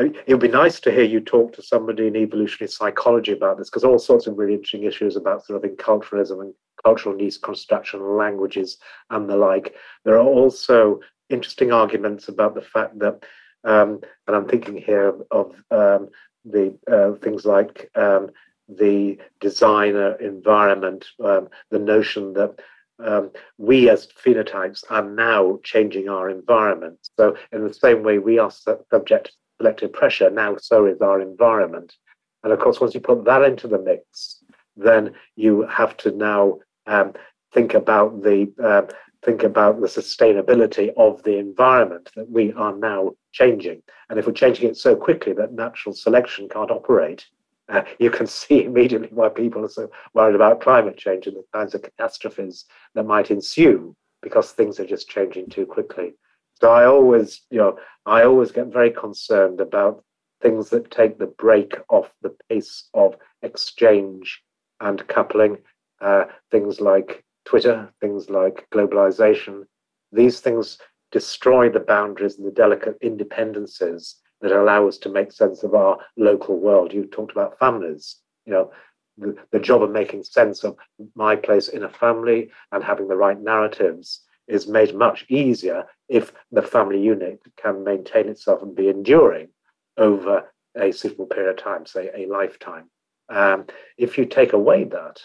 it 0.00 0.28
would 0.28 0.40
be 0.40 0.48
nice 0.48 0.80
to 0.80 0.90
hear 0.90 1.04
you 1.04 1.20
talk 1.20 1.52
to 1.52 1.62
somebody 1.62 2.06
in 2.06 2.16
evolutionary 2.16 2.70
psychology 2.70 3.32
about 3.32 3.58
this, 3.58 3.68
because 3.68 3.84
all 3.84 3.98
sorts 3.98 4.26
of 4.26 4.38
really 4.38 4.54
interesting 4.54 4.84
issues 4.84 5.16
about 5.16 5.44
sort 5.44 5.62
of 5.62 5.70
enculturalism 5.70 6.40
and 6.40 6.54
cultural 6.82 7.14
deconstruction, 7.14 8.16
languages, 8.16 8.78
and 9.10 9.28
the 9.28 9.36
like. 9.36 9.74
There 10.04 10.14
are 10.14 10.26
also 10.26 11.00
interesting 11.28 11.72
arguments 11.72 12.28
about 12.28 12.54
the 12.54 12.62
fact 12.62 12.98
that, 13.00 13.22
um, 13.64 14.00
and 14.26 14.36
I'm 14.36 14.48
thinking 14.48 14.76
here 14.76 15.14
of 15.30 15.54
um, 15.70 16.08
the 16.44 16.76
uh, 16.90 17.18
things 17.22 17.44
like 17.44 17.90
um, 17.94 18.30
the 18.68 19.18
designer 19.40 20.14
environment, 20.14 21.06
um, 21.22 21.48
the 21.70 21.78
notion 21.78 22.32
that 22.34 22.58
um, 23.04 23.30
we 23.58 23.90
as 23.90 24.06
phenotypes 24.06 24.84
are 24.90 25.04
now 25.04 25.58
changing 25.62 26.08
our 26.08 26.30
environment. 26.30 26.98
So, 27.18 27.36
in 27.52 27.66
the 27.66 27.74
same 27.74 28.02
way 28.02 28.18
we 28.18 28.38
are 28.38 28.50
subject 28.50 29.32
to 29.60 29.64
selective 29.64 29.92
pressure, 29.92 30.30
now 30.30 30.56
so 30.56 30.86
is 30.86 31.00
our 31.00 31.20
environment. 31.20 31.94
And 32.42 32.52
of 32.52 32.58
course, 32.58 32.80
once 32.80 32.94
you 32.94 33.00
put 33.00 33.24
that 33.24 33.42
into 33.42 33.68
the 33.68 33.78
mix, 33.78 34.42
then 34.76 35.12
you 35.36 35.66
have 35.66 35.96
to 35.98 36.10
now 36.12 36.58
um, 36.86 37.12
think 37.52 37.74
about 37.74 38.22
the 38.22 38.52
uh, 38.62 38.92
think 39.22 39.42
about 39.42 39.80
the 39.80 39.86
sustainability 39.86 40.90
of 40.96 41.22
the 41.24 41.36
environment 41.36 42.10
that 42.16 42.30
we 42.30 42.52
are 42.54 42.74
now 42.74 43.12
changing. 43.32 43.82
And 44.08 44.18
if 44.18 44.26
we're 44.26 44.32
changing 44.32 44.68
it 44.68 44.78
so 44.78 44.96
quickly 44.96 45.34
that 45.34 45.52
natural 45.52 45.94
selection 45.94 46.48
can't 46.48 46.70
operate, 46.70 47.26
uh, 47.68 47.82
you 47.98 48.10
can 48.10 48.26
see 48.40 48.64
immediately 48.64 49.08
why 49.10 49.28
people 49.28 49.64
are 49.64 49.68
so 49.68 49.90
worried 50.14 50.34
about 50.34 50.62
climate 50.62 50.96
change 50.96 51.26
and 51.26 51.36
the 51.36 51.44
kinds 51.52 51.74
of 51.74 51.82
catastrophes 51.82 52.64
that 52.94 53.04
might 53.04 53.30
ensue 53.30 53.94
because 54.22 54.52
things 54.52 54.80
are 54.80 54.86
just 54.86 55.08
changing 55.08 55.48
too 55.50 55.66
quickly. 55.66 56.14
So 56.60 56.70
I 56.70 56.84
always, 56.86 57.40
you 57.50 57.58
know, 57.58 57.78
I 58.06 58.24
always 58.24 58.52
get 58.52 58.66
very 58.66 58.90
concerned 58.90 59.60
about 59.60 60.04
things 60.42 60.70
that 60.70 60.90
take 60.90 61.18
the 61.18 61.26
brake 61.26 61.74
off 61.88 62.10
the 62.22 62.34
pace 62.48 62.88
of 62.94 63.16
exchange 63.42 64.42
and 64.80 65.06
coupling. 65.08 65.58
Uh, 66.00 66.24
things 66.50 66.80
like 66.80 67.24
Twitter, 67.44 67.92
things 68.00 68.30
like 68.30 68.66
globalization, 68.72 69.64
these 70.12 70.40
things 70.40 70.78
destroy 71.12 71.68
the 71.68 71.80
boundaries 71.80 72.38
and 72.38 72.46
the 72.46 72.52
delicate 72.52 72.96
independences 73.02 74.16
that 74.40 74.52
allow 74.52 74.88
us 74.88 74.96
to 74.98 75.10
make 75.10 75.30
sense 75.30 75.62
of 75.62 75.74
our 75.74 75.98
local 76.16 76.58
world. 76.58 76.92
You 76.92 77.04
talked 77.04 77.32
about 77.32 77.58
families, 77.58 78.16
you 78.46 78.52
know, 78.52 78.70
the, 79.18 79.36
the 79.52 79.58
job 79.58 79.82
of 79.82 79.90
making 79.90 80.22
sense 80.22 80.64
of 80.64 80.76
my 81.14 81.36
place 81.36 81.68
in 81.68 81.82
a 81.82 81.88
family 81.90 82.50
and 82.72 82.82
having 82.82 83.08
the 83.08 83.16
right 83.16 83.38
narratives 83.38 84.22
is 84.50 84.66
made 84.66 84.94
much 84.94 85.24
easier 85.28 85.86
if 86.08 86.32
the 86.50 86.62
family 86.62 87.00
unit 87.00 87.40
can 87.56 87.84
maintain 87.84 88.28
itself 88.28 88.62
and 88.62 88.74
be 88.74 88.88
enduring 88.88 89.48
over 89.96 90.52
a 90.76 90.92
suitable 90.92 91.26
period 91.26 91.50
of 91.50 91.64
time, 91.64 91.86
say 91.86 92.10
a 92.14 92.26
lifetime. 92.26 92.90
Um, 93.28 93.66
if 93.96 94.18
you 94.18 94.26
take 94.26 94.52
away 94.52 94.84
that, 94.84 95.20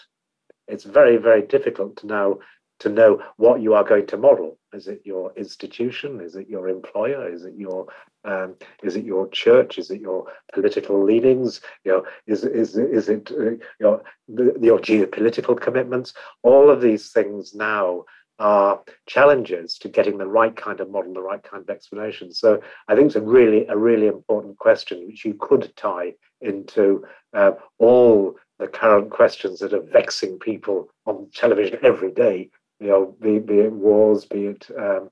it's 0.68 0.84
very, 0.84 1.16
very 1.16 1.42
difficult 1.42 1.96
to 1.98 2.06
know 2.06 2.40
to 2.78 2.88
know 2.90 3.22
what 3.36 3.62
you 3.62 3.72
are 3.72 3.84
going 3.84 4.06
to 4.06 4.18
model. 4.18 4.58
Is 4.74 4.86
it 4.86 5.00
your 5.04 5.32
institution? 5.34 6.20
Is 6.20 6.36
it 6.36 6.48
your 6.48 6.68
employer? 6.68 7.32
Is 7.32 7.44
it 7.44 7.54
your 7.56 7.86
um, 8.24 8.56
is 8.82 8.96
it 8.96 9.04
your 9.04 9.28
church? 9.28 9.78
Is 9.78 9.90
it 9.90 10.00
your 10.00 10.26
political 10.52 11.02
leanings? 11.02 11.60
You 11.84 11.92
know, 11.92 12.04
is 12.26 12.44
is 12.44 12.76
is 12.76 13.08
it 13.08 13.30
uh, 13.30 13.56
your 13.80 14.02
your 14.28 14.78
geopolitical 14.78 15.58
commitments? 15.58 16.12
All 16.42 16.68
of 16.70 16.80
these 16.80 17.10
things 17.12 17.54
now 17.54 18.04
are 18.38 18.82
challenges 19.06 19.78
to 19.78 19.88
getting 19.88 20.18
the 20.18 20.26
right 20.26 20.54
kind 20.56 20.80
of 20.80 20.90
model, 20.90 21.14
the 21.14 21.20
right 21.20 21.42
kind 21.42 21.62
of 21.62 21.70
explanation. 21.70 22.32
So 22.32 22.60
I 22.88 22.94
think 22.94 23.06
it's 23.06 23.16
a 23.16 23.20
really 23.20 23.66
a 23.66 23.76
really 23.76 24.06
important 24.06 24.58
question 24.58 25.06
which 25.06 25.24
you 25.24 25.34
could 25.34 25.74
tie 25.76 26.14
into 26.40 27.04
uh, 27.32 27.52
all 27.78 28.36
the 28.58 28.68
current 28.68 29.10
questions 29.10 29.60
that 29.60 29.72
are 29.72 29.80
vexing 29.80 30.38
people 30.38 30.88
on 31.06 31.28
television 31.34 31.78
every 31.82 32.12
day. 32.12 32.50
You 32.80 32.88
know, 32.88 33.16
be, 33.20 33.38
be 33.38 33.60
it 33.60 33.72
wars, 33.72 34.26
be 34.26 34.46
it 34.46 34.66
um, 34.78 35.10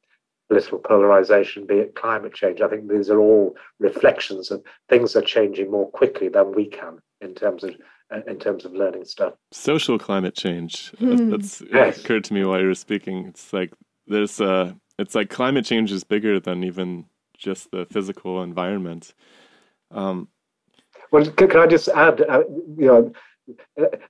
political 0.49 0.79
polarization, 0.79 1.67
be 1.67 1.77
it 1.77 1.95
climate 1.95 2.35
change. 2.35 2.61
I 2.61 2.69
think 2.69 2.89
these 2.89 3.11
are 3.11 3.19
all 3.19 3.57
reflections 3.81 4.51
of 4.51 4.63
things 4.89 5.17
are 5.17 5.23
changing 5.23 5.71
more 5.71 5.91
quickly 5.91 6.29
than 6.29 6.53
we 6.53 6.67
can 6.67 6.99
in 7.21 7.35
terms 7.35 7.65
of 7.65 7.75
in 8.27 8.39
terms 8.39 8.65
of 8.65 8.73
learning 8.73 9.05
stuff. 9.05 9.35
Social 9.53 9.99
climate 9.99 10.37
change. 10.37 10.93
Mm. 11.01 11.31
That's 11.31 11.63
yes. 11.73 11.99
occurred 11.99 12.25
to 12.25 12.35
me 12.35 12.45
while 12.45 12.61
you 12.61 12.67
were 12.67 12.75
speaking. 12.75 13.27
It's 13.27 13.53
like 13.53 13.73
there's 14.07 14.41
uh 14.41 14.73
it's 14.99 15.15
like 15.15 15.31
climate 15.31 15.65
change 15.65 15.91
is 15.91 16.05
bigger 16.05 16.39
than 16.39 16.65
even 16.65 17.07
just 17.37 17.71
the 17.71 17.87
physical 17.91 18.43
environment. 18.43 19.15
Um, 19.91 20.29
well, 21.11 21.25
can, 21.25 21.49
can 21.49 21.61
I 21.61 21.67
just 21.67 21.89
add? 21.89 22.21
Uh, 22.21 22.45
you 22.77 22.87
know, 22.87 23.13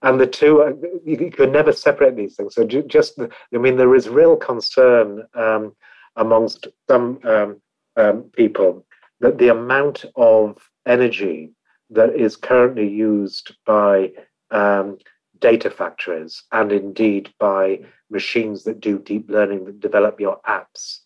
and 0.03 0.21
the 0.21 0.27
two 0.27 0.63
uh, 0.63 0.73
you, 1.05 1.31
can 1.31 1.51
never 1.51 1.73
separate 1.73 2.17
these 2.17 2.37
things 2.37 2.55
so 2.55 2.65
just 2.65 3.19
i 3.21 3.59
mean 3.59 3.77
there 3.77 3.95
is 3.95 4.09
real 4.09 4.37
concern 4.37 5.27
um, 5.35 5.75
amongst 6.17 6.69
some 6.89 7.19
um, 7.25 7.61
um, 7.97 8.23
people 8.33 8.87
that 9.21 9.39
the 9.39 9.49
amount 9.49 10.05
of 10.17 10.71
energy 10.87 11.51
that 11.95 12.15
is 12.15 12.37
currently 12.37 12.89
used 12.89 13.55
by 13.65 14.11
um, 14.51 14.99
data 15.41 15.71
factories 15.71 16.43
and 16.53 16.73
indeed 16.73 17.33
by 17.39 17.81
machines 18.11 18.65
that 18.65 18.81
do 18.81 18.99
deep 18.99 19.29
learning 19.31 19.65
that 19.65 19.81
develop 19.81 20.21
your 20.21 20.41
apps 20.47 21.01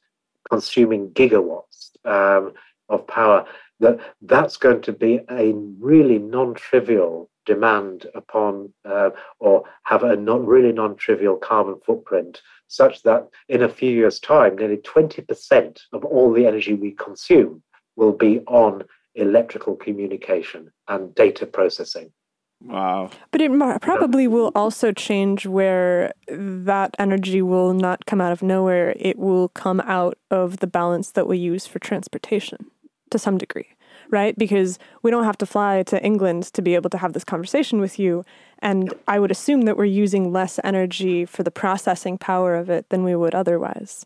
consuming 0.50 1.10
gigawatts 1.10 1.90
um, 2.04 2.52
of 2.88 3.06
power 3.06 3.44
that 3.80 3.98
that's 4.22 4.56
going 4.56 4.80
to 4.82 4.92
be 4.92 5.20
a 5.30 5.52
really 5.78 6.18
non-trivial 6.18 7.30
demand 7.46 8.06
upon 8.14 8.72
uh, 8.84 9.10
or 9.38 9.64
have 9.84 10.02
a 10.02 10.16
not 10.16 10.44
really 10.46 10.72
non-trivial 10.72 11.36
carbon 11.36 11.78
footprint 11.84 12.42
such 12.66 13.02
that 13.02 13.26
in 13.48 13.62
a 13.62 13.68
few 13.68 13.90
years 13.90 14.20
time 14.20 14.56
nearly 14.56 14.76
20% 14.78 15.80
of 15.92 16.04
all 16.04 16.32
the 16.32 16.46
energy 16.46 16.74
we 16.74 16.92
consume 16.92 17.62
will 17.96 18.12
be 18.12 18.40
on 18.46 18.84
electrical 19.18 19.74
communication 19.76 20.70
and 20.88 21.14
data 21.14 21.46
processing 21.46 22.12
Wow. 22.60 23.10
But 23.30 23.40
it 23.40 23.52
probably 23.80 24.26
will 24.26 24.50
also 24.54 24.90
change 24.92 25.46
where 25.46 26.12
that 26.28 26.94
energy 26.98 27.40
will 27.40 27.72
not 27.72 28.06
come 28.06 28.20
out 28.20 28.32
of 28.32 28.42
nowhere. 28.42 28.94
It 28.98 29.18
will 29.18 29.48
come 29.50 29.80
out 29.80 30.18
of 30.30 30.58
the 30.58 30.66
balance 30.66 31.12
that 31.12 31.28
we 31.28 31.38
use 31.38 31.66
for 31.66 31.78
transportation 31.78 32.66
to 33.10 33.18
some 33.18 33.38
degree, 33.38 33.68
right? 34.10 34.36
Because 34.36 34.78
we 35.02 35.10
don't 35.10 35.24
have 35.24 35.38
to 35.38 35.46
fly 35.46 35.84
to 35.84 36.02
England 36.02 36.44
to 36.54 36.60
be 36.60 36.74
able 36.74 36.90
to 36.90 36.98
have 36.98 37.12
this 37.12 37.24
conversation 37.24 37.80
with 37.80 37.98
you. 37.98 38.24
And 38.58 38.92
I 39.06 39.20
would 39.20 39.30
assume 39.30 39.62
that 39.62 39.76
we're 39.76 39.84
using 39.84 40.32
less 40.32 40.58
energy 40.64 41.24
for 41.24 41.44
the 41.44 41.52
processing 41.52 42.18
power 42.18 42.56
of 42.56 42.68
it 42.68 42.88
than 42.88 43.04
we 43.04 43.14
would 43.14 43.36
otherwise. 43.36 44.04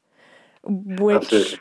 Which 0.65 1.59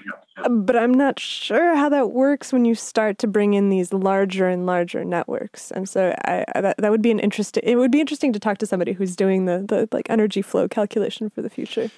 but 0.49 0.75
I'm 0.75 0.93
not 0.93 1.19
sure 1.19 1.75
how 1.75 1.89
that 1.89 2.11
works 2.11 2.53
when 2.53 2.65
you 2.65 2.75
start 2.75 3.17
to 3.19 3.27
bring 3.27 3.53
in 3.53 3.69
these 3.69 3.93
larger 3.93 4.47
and 4.47 4.65
larger 4.65 5.03
networks. 5.03 5.71
And 5.71 5.87
so 5.87 6.15
I, 6.25 6.45
that, 6.55 6.77
that 6.77 6.91
would 6.91 7.01
be 7.01 7.11
an 7.11 7.19
interesting, 7.19 7.63
it 7.65 7.75
would 7.75 7.91
be 7.91 7.99
interesting 7.99 8.33
to 8.33 8.39
talk 8.39 8.57
to 8.59 8.65
somebody 8.65 8.93
who's 8.93 9.15
doing 9.15 9.45
the, 9.45 9.65
the 9.67 9.87
like 9.91 10.09
energy 10.09 10.41
flow 10.41 10.67
calculation 10.67 11.29
for 11.29 11.41
the 11.41 11.49
future. 11.49 11.91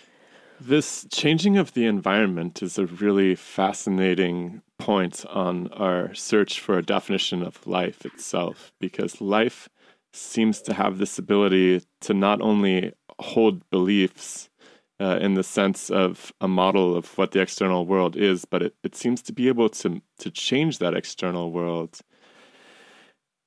This 0.59 1.05
changing 1.11 1.57
of 1.57 1.73
the 1.73 1.85
environment 1.85 2.63
is 2.63 2.77
a 2.77 2.85
really 2.85 3.35
fascinating 3.35 4.61
point 4.77 5.25
on 5.27 5.67
our 5.73 6.13
search 6.13 6.59
for 6.59 6.77
a 6.77 6.83
definition 6.83 7.43
of 7.43 7.65
life 7.67 8.05
itself, 8.05 8.71
because 8.79 9.19
life 9.19 9.67
seems 10.13 10.61
to 10.61 10.73
have 10.73 10.99
this 10.99 11.17
ability 11.17 11.81
to 12.01 12.13
not 12.13 12.41
only 12.41 12.93
hold 13.19 13.67
beliefs 13.69 14.49
uh, 14.99 15.17
in 15.21 15.33
the 15.33 15.43
sense 15.43 15.89
of 15.89 16.31
a 16.39 16.47
model 16.47 16.95
of 16.95 17.17
what 17.17 17.31
the 17.31 17.41
external 17.41 17.85
world 17.85 18.15
is, 18.15 18.45
but 18.45 18.61
it, 18.61 18.75
it 18.83 18.95
seems 18.95 19.21
to 19.23 19.33
be 19.33 19.47
able 19.47 19.69
to 19.69 20.01
to 20.19 20.31
change 20.31 20.77
that 20.77 20.93
external 20.93 21.51
world. 21.51 21.99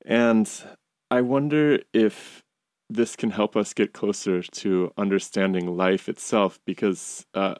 And 0.04 0.50
I 1.10 1.20
wonder 1.20 1.80
if 1.92 2.42
this 2.88 3.16
can 3.16 3.30
help 3.30 3.56
us 3.56 3.74
get 3.74 3.92
closer 3.92 4.42
to 4.42 4.92
understanding 4.96 5.76
life 5.76 6.08
itself, 6.08 6.60
because 6.64 7.26
uh, 7.34 7.56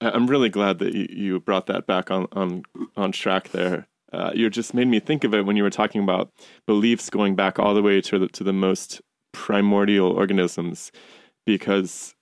I'm 0.00 0.26
really 0.26 0.48
glad 0.48 0.78
that 0.78 0.94
you, 0.94 1.06
you 1.10 1.40
brought 1.40 1.66
that 1.66 1.86
back 1.86 2.10
on 2.10 2.26
on 2.32 2.62
on 2.96 3.12
track 3.12 3.50
there. 3.50 3.86
Uh, 4.12 4.30
you 4.34 4.50
just 4.50 4.74
made 4.74 4.88
me 4.88 5.00
think 5.00 5.24
of 5.24 5.34
it 5.34 5.46
when 5.46 5.56
you 5.56 5.62
were 5.62 5.70
talking 5.70 6.02
about 6.02 6.30
beliefs 6.66 7.08
going 7.08 7.34
back 7.34 7.58
all 7.58 7.74
the 7.74 7.82
way 7.82 8.00
to 8.02 8.18
the, 8.18 8.28
to 8.28 8.44
the 8.44 8.52
most 8.52 9.00
primordial 9.32 10.10
organisms, 10.10 10.92
because 11.46 12.14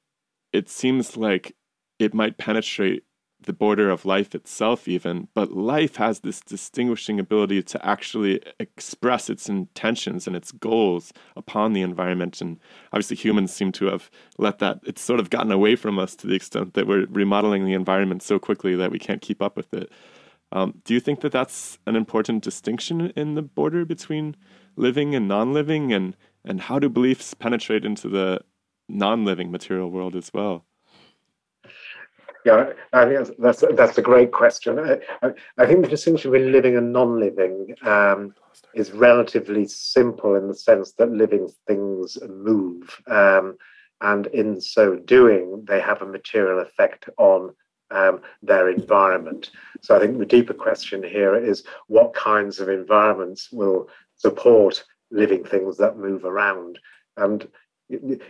it 0.53 0.69
seems 0.69 1.17
like 1.17 1.55
it 1.99 2.15
might 2.15 2.39
penetrate 2.39 3.05
the 3.43 3.53
border 3.53 3.89
of 3.89 4.05
life 4.05 4.35
itself, 4.35 4.87
even, 4.87 5.29
but 5.35 5.53
life 5.53 5.97
has 5.97 6.21
this 6.21 6.41
distinguishing 6.41 7.19
ability 7.19 7.63
to 7.63 7.87
actually 7.87 8.43
express 8.59 9.31
its 9.31 9.49
intentions 9.49 10.27
and 10.27 10.37
its 10.37 10.53
goals 10.53 11.13
upon 11.37 11.73
the 11.73 11.81
environment. 11.81 12.41
And 12.41 12.59
obviously, 12.93 13.17
humans 13.17 13.53
seem 13.53 13.73
to 13.73 13.87
have 13.87 14.11
let 14.39 14.59
that, 14.59 14.81
it's 14.85 15.01
sort 15.01 15.21
of 15.21 15.31
gotten 15.31 15.53
away 15.53 15.77
from 15.77 15.99
us 15.99 16.15
to 16.17 16.27
the 16.27 16.35
extent 16.35 16.75
that 16.75 16.87
we're 16.87 17.07
remodeling 17.07 17.65
the 17.65 17.73
environment 17.73 18.23
so 18.23 18.39
quickly 18.39 18.75
that 18.77 18.93
we 18.93 18.99
can't 18.99 19.23
keep 19.23 19.41
up 19.41 19.57
with 19.57 19.73
it. 19.73 19.91
Um, 20.53 20.83
do 20.85 20.95
you 20.95 21.01
think 21.01 21.21
that 21.21 21.33
that's 21.33 21.79
an 21.87 21.97
important 21.97 22.43
distinction 22.43 23.13
in 23.17 23.37
the 23.37 23.43
border 23.43 23.85
between 23.85 24.37
living 24.77 25.15
and 25.15 25.29
non 25.29 25.53
living? 25.55 25.93
And, 25.93 26.17
and 26.45 26.61
how 26.63 26.79
do 26.79 26.89
beliefs 26.89 27.35
penetrate 27.35 27.85
into 27.85 28.09
the 28.09 28.41
non-living 28.91 29.51
material 29.51 29.91
world 29.91 30.17
as 30.17 30.33
well? 30.33 30.65
Yeah, 32.45 32.73
I 32.93 33.05
think 33.05 33.37
that's 33.39 33.63
that's 33.75 33.99
a 33.99 34.03
great 34.03 34.33
question. 34.33 34.79
I, 35.23 35.33
I, 35.59 35.67
think 35.67 35.83
the 35.83 35.91
distinction 35.91 36.31
between 36.31 36.53
living 36.53 36.75
and 36.75 36.91
non-living 36.91 37.75
um, 37.83 38.35
is 38.75 38.93
relatively 38.93 39.67
simple 39.67 40.37
in 40.37 40.49
the 40.49 40.55
sense 40.55 40.93
that 40.93 41.11
living 41.11 41.51
things 41.67 42.17
move, 42.27 42.99
um, 43.09 43.59
and 44.01 44.27
in 44.29 44.59
so 44.59 44.97
doing, 44.97 45.65
they 45.69 45.81
have 45.81 46.01
a 46.01 46.07
material 46.07 46.61
effect 46.61 47.11
on 47.19 47.55
um, 47.91 48.21
their 48.43 48.71
environment. 48.71 49.51
So 49.83 49.97
I 49.97 50.01
think 50.01 50.19
the 50.19 50.25
deeper 50.25 50.55
question 50.55 51.03
here 51.03 51.37
is 51.37 51.65
what 51.89 52.15
kinds 52.15 52.59
of 52.59 52.69
environments 52.69 53.51
will 53.53 53.89
support 54.17 54.85
living 55.11 55.45
things 55.45 55.77
that 55.79 55.99
move 55.99 56.25
around. 56.25 56.79
And 57.17 57.47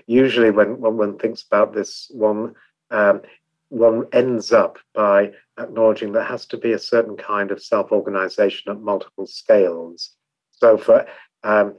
usually 0.06 0.50
when, 0.50 0.80
when 0.80 0.96
one 0.96 1.18
thinks 1.18 1.42
about 1.42 1.74
this, 1.74 2.10
one 2.12 2.54
um, 2.90 3.22
one 3.70 4.04
ends 4.12 4.52
up 4.52 4.78
by 4.94 5.30
acknowledging 5.58 6.12
there 6.12 6.24
has 6.24 6.44
to 6.46 6.58
be 6.58 6.72
a 6.72 6.78
certain 6.78 7.16
kind 7.16 7.52
of 7.52 7.62
self-organization 7.62 8.70
at 8.70 8.80
multiple 8.80 9.26
scales. 9.26 10.16
So 10.50 10.76
for 10.76 11.06
um, 11.44 11.76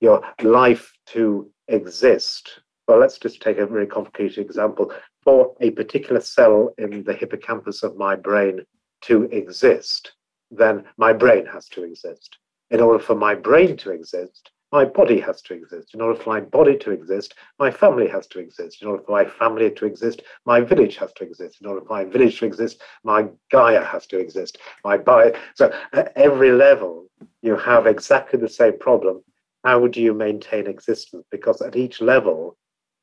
your 0.00 0.22
life 0.42 0.92
to 1.06 1.50
exist, 1.68 2.60
well, 2.86 2.98
let's 2.98 3.18
just 3.18 3.40
take 3.40 3.58
a 3.58 3.66
very 3.66 3.86
complicated 3.86 4.38
example. 4.38 4.92
For 5.22 5.56
a 5.60 5.70
particular 5.70 6.20
cell 6.20 6.74
in 6.78 7.02
the 7.02 7.14
hippocampus 7.14 7.82
of 7.82 7.96
my 7.96 8.14
brain 8.14 8.60
to 9.02 9.24
exist, 9.24 10.12
then 10.50 10.84
my 10.98 11.12
brain 11.12 11.46
has 11.46 11.66
to 11.70 11.82
exist. 11.82 12.36
In 12.70 12.80
order 12.80 13.02
for 13.02 13.14
my 13.14 13.34
brain 13.34 13.76
to 13.78 13.90
exist, 13.90 14.50
my 14.72 14.84
body 14.84 15.20
has 15.20 15.40
to 15.42 15.54
exist. 15.54 15.94
In 15.94 16.00
order 16.00 16.18
for 16.18 16.30
my 16.30 16.40
body 16.40 16.76
to 16.78 16.90
exist, 16.90 17.34
my 17.58 17.70
family 17.70 18.08
has 18.08 18.26
to 18.28 18.38
exist. 18.40 18.82
In 18.82 18.88
order 18.88 19.02
for 19.04 19.12
my 19.12 19.24
family 19.24 19.70
to 19.70 19.86
exist, 19.86 20.22
my 20.44 20.60
village 20.60 20.96
has 20.96 21.12
to 21.14 21.24
exist. 21.24 21.60
In 21.60 21.68
order 21.68 21.82
for 21.82 21.92
my 21.92 22.04
village 22.04 22.38
to 22.40 22.46
exist, 22.46 22.82
my 23.04 23.28
Gaia 23.50 23.84
has 23.84 24.06
to 24.08 24.18
exist. 24.18 24.58
My 24.84 24.96
bio. 24.96 25.32
So 25.54 25.72
at 25.92 26.12
every 26.16 26.50
level, 26.50 27.06
you 27.42 27.56
have 27.56 27.86
exactly 27.86 28.40
the 28.40 28.48
same 28.48 28.78
problem. 28.78 29.22
How 29.64 29.78
would 29.78 29.96
you 29.96 30.12
maintain 30.12 30.66
existence? 30.66 31.24
Because 31.30 31.60
at 31.62 31.76
each 31.76 32.00
level, 32.00 32.56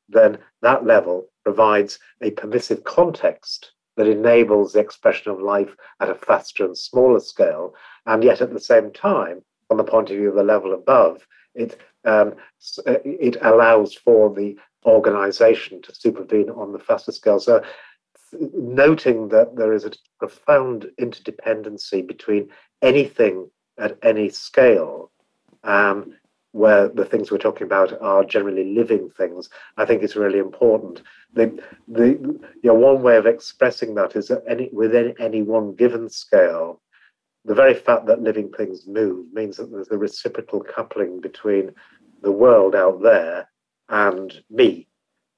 then 0.08 0.38
that 0.62 0.84
level 0.84 1.26
provides 1.44 1.98
a 2.22 2.30
permissive 2.32 2.84
context 2.84 3.72
that 3.96 4.06
enables 4.06 4.72
the 4.72 4.80
expression 4.80 5.30
of 5.30 5.40
life 5.40 5.74
at 6.00 6.10
a 6.10 6.14
faster 6.14 6.64
and 6.64 6.76
smaller 6.76 7.20
scale. 7.20 7.74
And 8.06 8.22
yet 8.22 8.40
at 8.40 8.52
the 8.52 8.60
same 8.60 8.92
time, 8.92 9.42
from 9.68 9.78
the 9.78 9.84
point 9.84 10.10
of 10.10 10.16
view 10.16 10.28
of 10.28 10.34
the 10.34 10.42
level 10.42 10.74
above, 10.74 11.26
it 11.54 11.80
um, 12.04 12.34
uh, 12.86 12.98
it 13.04 13.36
allows 13.42 13.94
for 13.94 14.34
the 14.34 14.56
organization 14.84 15.80
to 15.82 15.94
supervene 15.94 16.50
on 16.50 16.72
the 16.72 16.78
faster 16.78 17.12
scale. 17.12 17.40
So, 17.40 17.62
noting 18.32 19.28
that 19.28 19.56
there 19.56 19.72
is 19.72 19.84
a 19.84 19.92
profound 20.18 20.86
interdependency 21.00 22.06
between 22.06 22.50
anything 22.82 23.50
at 23.78 23.96
any 24.02 24.28
scale, 24.28 25.10
um, 25.64 26.14
where 26.52 26.88
the 26.88 27.04
things 27.04 27.30
we're 27.30 27.38
talking 27.38 27.66
about 27.66 28.00
are 28.00 28.24
generally 28.24 28.74
living 28.74 29.10
things, 29.10 29.48
I 29.76 29.84
think 29.84 30.02
is 30.02 30.14
really 30.14 30.38
important. 30.38 31.02
The, 31.32 31.60
the, 31.88 32.10
you 32.10 32.40
know, 32.62 32.74
one 32.74 33.02
way 33.02 33.16
of 33.16 33.26
expressing 33.26 33.96
that 33.96 34.14
is 34.14 34.28
that 34.28 34.44
any, 34.46 34.70
within 34.72 35.14
any 35.18 35.42
one 35.42 35.74
given 35.74 36.08
scale, 36.08 36.80
the 37.44 37.54
very 37.54 37.74
fact 37.74 38.06
that 38.06 38.22
living 38.22 38.50
things 38.52 38.86
move 38.86 39.26
means 39.32 39.56
that 39.56 39.70
there's 39.70 39.90
a 39.90 39.98
reciprocal 39.98 40.60
coupling 40.62 41.20
between 41.20 41.72
the 42.22 42.32
world 42.32 42.74
out 42.74 43.02
there 43.02 43.48
and 43.88 44.42
me. 44.50 44.88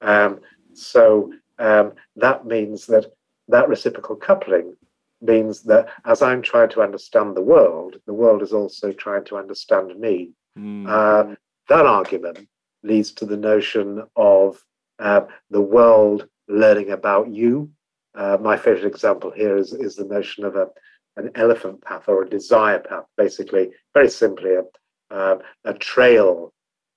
Um, 0.01 0.41
so 0.73 1.33
um, 1.59 1.93
that 2.17 2.47
means 2.47 2.87
that 2.87 3.07
that 3.49 3.69
reciprocal 3.69 4.17
coupling 4.17 4.77
means 5.21 5.63
that 5.63 5.89
as 6.05 6.23
I'm 6.23 6.43
trying 6.43 6.69
to 6.71 6.83
understand 6.83 7.35
the 7.35 7.43
world, 7.43 7.97
the 8.07 8.15
world 8.15 8.43
is 8.43 8.53
also 8.53 8.93
trying 8.93 9.25
to 9.25 9.37
understand 9.37 9.99
me. 9.99 10.33
Mm. 10.59 10.89
Uh, 10.89 11.35
that 11.69 11.87
argument 11.87 12.47
leads 12.83 13.13
to 13.13 13.25
the 13.25 13.37
notion 13.37 14.03
of 14.15 14.63
uh, 14.99 15.23
the 15.51 15.61
world 15.61 16.29
learning 16.49 16.91
about 16.91 17.29
you. 17.29 17.71
Uh, 18.15 18.39
my 18.41 18.57
favorite 18.57 18.87
example 18.87 19.31
here 19.31 19.57
is, 19.57 19.73
is 19.73 19.97
the 19.97 20.05
notion 20.05 20.45
of 20.45 20.57
a, 20.57 20.69
an 21.17 21.31
elephant 21.35 21.83
path 21.83 22.05
or 22.09 22.23
a 22.23 22.29
desire 22.29 22.79
path, 22.79 23.05
basically, 23.17 23.71
very 23.95 24.09
simply, 24.09 24.53
a, 24.55 25.15
uh, 25.15 25.39
a 25.65 25.75
trail 25.75 26.53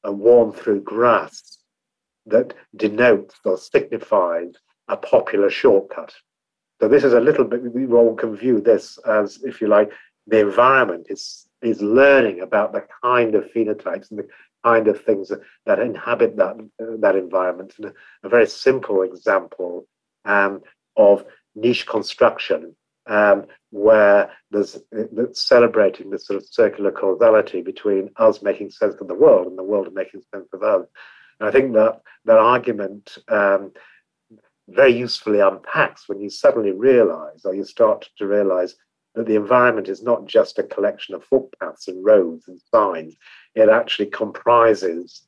uh, 0.07 0.11
worn 0.11 0.51
through 0.51 0.81
grass 0.81 1.59
that 2.25 2.53
denotes 2.75 3.35
or 3.45 3.57
signifies 3.57 4.53
a 4.87 4.97
popular 4.97 5.49
shortcut. 5.49 6.13
So 6.81 6.87
this 6.87 7.03
is 7.03 7.13
a 7.13 7.19
little 7.19 7.45
bit, 7.45 7.61
one 7.63 8.15
can 8.15 8.35
view 8.35 8.61
this 8.61 8.97
as, 8.99 9.39
if 9.43 9.61
you 9.61 9.67
like, 9.67 9.91
the 10.27 10.39
environment 10.39 11.07
is, 11.09 11.47
is 11.61 11.81
learning 11.81 12.41
about 12.41 12.71
the 12.71 12.85
kind 13.03 13.35
of 13.35 13.51
phenotypes 13.51 14.09
and 14.09 14.19
the 14.19 14.27
kind 14.63 14.87
of 14.87 15.03
things 15.03 15.29
that, 15.29 15.41
that 15.65 15.79
inhabit 15.79 16.37
that, 16.37 16.55
uh, 16.81 16.97
that 16.99 17.15
environment. 17.15 17.73
And 17.77 17.87
a, 17.87 17.93
a 18.23 18.29
very 18.29 18.47
simple 18.47 19.01
example 19.03 19.87
um, 20.25 20.61
of 20.95 21.25
niche 21.55 21.85
construction 21.87 22.75
um, 23.09 23.45
where 23.71 24.31
there's 24.51 24.79
celebrating 25.33 26.09
this 26.09 26.27
sort 26.27 26.37
of 26.37 26.47
circular 26.47 26.91
causality 26.91 27.61
between 27.61 28.09
us 28.17 28.41
making 28.41 28.69
sense 28.69 28.95
of 29.01 29.07
the 29.07 29.15
world 29.15 29.47
and 29.47 29.57
the 29.57 29.63
world 29.63 29.93
making 29.93 30.21
sense 30.33 30.47
of 30.53 30.63
us. 30.63 30.85
And 31.39 31.49
I 31.49 31.51
think 31.51 31.73
that 31.73 32.01
that 32.25 32.37
argument 32.37 33.17
um, 33.27 33.71
very 34.69 34.95
usefully 34.95 35.39
unpacks 35.39 36.07
when 36.07 36.21
you 36.21 36.29
suddenly 36.29 36.71
realize, 36.71 37.45
or 37.45 37.55
you 37.55 37.63
start 37.63 38.07
to 38.17 38.27
realize, 38.27 38.75
that 39.15 39.25
the 39.25 39.35
environment 39.35 39.89
is 39.89 40.03
not 40.03 40.27
just 40.27 40.59
a 40.59 40.63
collection 40.63 41.15
of 41.15 41.23
footpaths 41.23 41.87
and 41.87 42.05
roads 42.05 42.47
and 42.47 42.61
signs. 42.73 43.15
It 43.55 43.69
actually 43.69 44.05
comprises 44.07 45.23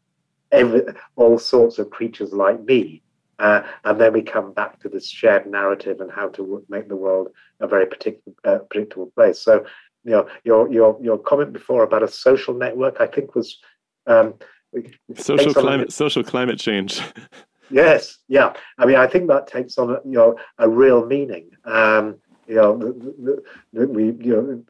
every, 0.52 0.84
all 1.16 1.40
sorts 1.40 1.80
of 1.80 1.90
creatures 1.90 2.32
like 2.32 2.64
me 2.64 3.01
uh, 3.42 3.64
and 3.86 4.00
then 4.00 4.14
we 4.14 4.22
come 4.22 4.54
back 4.54 4.80
to 4.80 4.88
this 4.88 5.10
shared 5.10 5.48
narrative 5.48 6.00
and 6.00 6.12
how 6.12 6.30
to 6.30 6.64
make 6.70 6.88
the 6.88 6.96
world 6.96 7.30
a 7.60 7.68
very 7.68 7.88
predictable, 7.88 8.36
uh, 8.46 8.60
predictable 8.70 9.12
place. 9.16 9.40
So, 9.40 9.66
you 10.04 10.12
know, 10.12 10.28
your 10.44 10.72
your 10.72 10.98
your 11.02 11.18
comment 11.18 11.52
before 11.52 11.82
about 11.84 12.04
a 12.04 12.08
social 12.08 12.54
network, 12.54 12.98
I 13.00 13.08
think 13.08 13.34
was 13.34 13.58
um, 14.06 14.36
social 15.16 15.56
climate 15.56 15.88
on, 15.88 15.92
social 15.92 16.24
climate 16.24 16.60
change. 16.60 17.02
yes, 17.72 18.20
yeah. 18.28 18.54
I 18.78 18.86
mean, 18.86 18.98
I 18.98 19.08
think 19.08 19.28
that 19.30 19.48
takes 19.48 19.80
on 19.80 19.90
a, 19.90 20.00
you 20.06 20.18
know 20.20 20.38
a 20.60 20.70
real 20.70 21.04
meaning. 21.08 21.50
Um, 21.66 22.18
you 22.48 22.56
know, 22.56 22.78
the, 22.78 22.94
the, 22.94 23.44
the, 23.74 23.88
we 23.88 24.04
you 24.06 24.36
know. 24.36 24.64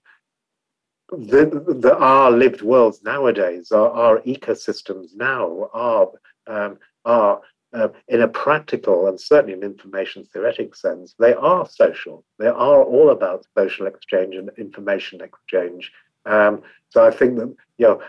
The, 1.14 1.44
the, 1.68 1.98
our 1.98 2.32
lived 2.32 2.62
worlds 2.62 3.04
nowadays, 3.04 3.74
our, 3.74 3.90
our 3.90 4.22
ecosystems 4.22 5.14
now 5.14 5.68
are 5.74 6.08
um, 6.48 6.78
are 7.04 7.42
uh, 7.74 7.90
in 8.08 8.22
a 8.22 8.28
practical 8.28 9.08
and 9.08 9.20
certainly 9.20 9.54
an 9.54 9.64
information 9.64 10.26
theoretic 10.26 10.76
sense, 10.76 11.16
they 11.20 11.34
are 11.34 11.68
social. 11.68 12.24
They 12.40 12.48
are 12.48 12.84
all 12.84 13.10
about 13.10 13.46
social 13.58 13.88
exchange 13.88 14.36
and 14.36 14.50
information 14.58 15.22
exchange. 15.22 15.92
Um, 16.26 16.62
so 16.90 17.06
I 17.06 17.12
think 17.12 17.38
that 17.38 17.56
you 17.78 17.88
know, 17.88 18.02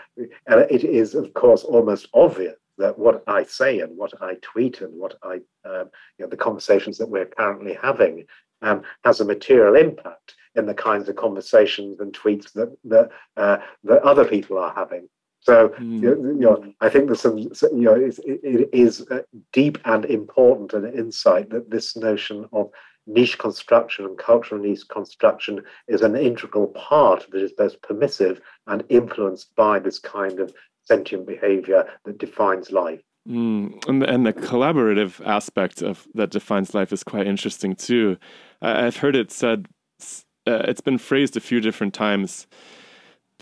and 0.46 0.60
it 0.70 0.84
is 0.84 1.14
of 1.14 1.32
course 1.34 1.64
almost 1.64 2.08
obvious 2.12 2.56
that 2.78 2.98
what 2.98 3.22
I 3.26 3.44
say 3.44 3.80
and 3.80 3.96
what 3.96 4.12
I 4.20 4.34
tweet 4.42 4.80
and 4.80 4.94
what 4.98 5.16
I, 5.22 5.34
um, 5.64 5.90
you 6.18 6.24
know, 6.24 6.28
the 6.28 6.36
conversations 6.36 6.98
that 6.98 7.08
we're 7.08 7.26
currently 7.26 7.78
having 7.80 8.26
um, 8.62 8.82
has 9.04 9.20
a 9.20 9.24
material 9.24 9.76
impact 9.76 10.34
in 10.54 10.66
the 10.66 10.74
kinds 10.74 11.08
of 11.08 11.16
conversations 11.16 12.00
and 12.00 12.12
tweets 12.12 12.52
that 12.52 12.76
that, 12.84 13.10
uh, 13.36 13.58
that 13.84 14.02
other 14.02 14.24
people 14.24 14.58
are 14.58 14.74
having. 14.74 15.08
So 15.42 15.70
mm. 15.70 16.02
you, 16.02 16.34
know, 16.38 16.72
I 16.80 16.88
think 16.88 17.06
there's 17.06 17.20
some, 17.20 17.36
you 17.36 17.50
know, 17.72 17.94
it, 17.94 18.18
it 18.24 18.70
is 18.72 19.04
deep 19.52 19.76
and 19.84 20.04
important 20.04 20.72
an 20.72 20.86
insight 20.92 21.50
that 21.50 21.68
this 21.68 21.96
notion 21.96 22.48
of 22.52 22.70
niche 23.08 23.38
construction 23.38 24.04
and 24.04 24.16
cultural 24.16 24.60
niche 24.60 24.86
construction 24.88 25.64
is 25.88 26.02
an 26.02 26.14
integral 26.14 26.68
part 26.68 27.26
that 27.32 27.42
is 27.42 27.52
both 27.52 27.82
permissive 27.82 28.40
and 28.68 28.84
influenced 28.88 29.52
by 29.56 29.80
this 29.80 29.98
kind 29.98 30.38
of 30.38 30.54
sentient 30.84 31.26
behavior 31.26 31.86
that 32.04 32.18
defines 32.18 32.70
life. 32.70 33.00
Mm, 33.28 33.84
and, 33.88 34.04
and 34.04 34.24
the 34.24 34.32
collaborative 34.32 35.24
aspect 35.26 35.82
of 35.82 36.06
that 36.14 36.30
defines 36.30 36.72
life 36.72 36.92
is 36.92 37.02
quite 37.02 37.26
interesting 37.26 37.74
too. 37.74 38.16
I, 38.60 38.86
I've 38.86 38.96
heard 38.96 39.16
it 39.16 39.32
said, 39.32 39.66
uh, 40.46 40.62
it's 40.68 40.80
been 40.80 40.98
phrased 40.98 41.36
a 41.36 41.40
few 41.40 41.60
different 41.60 41.94
times 41.94 42.46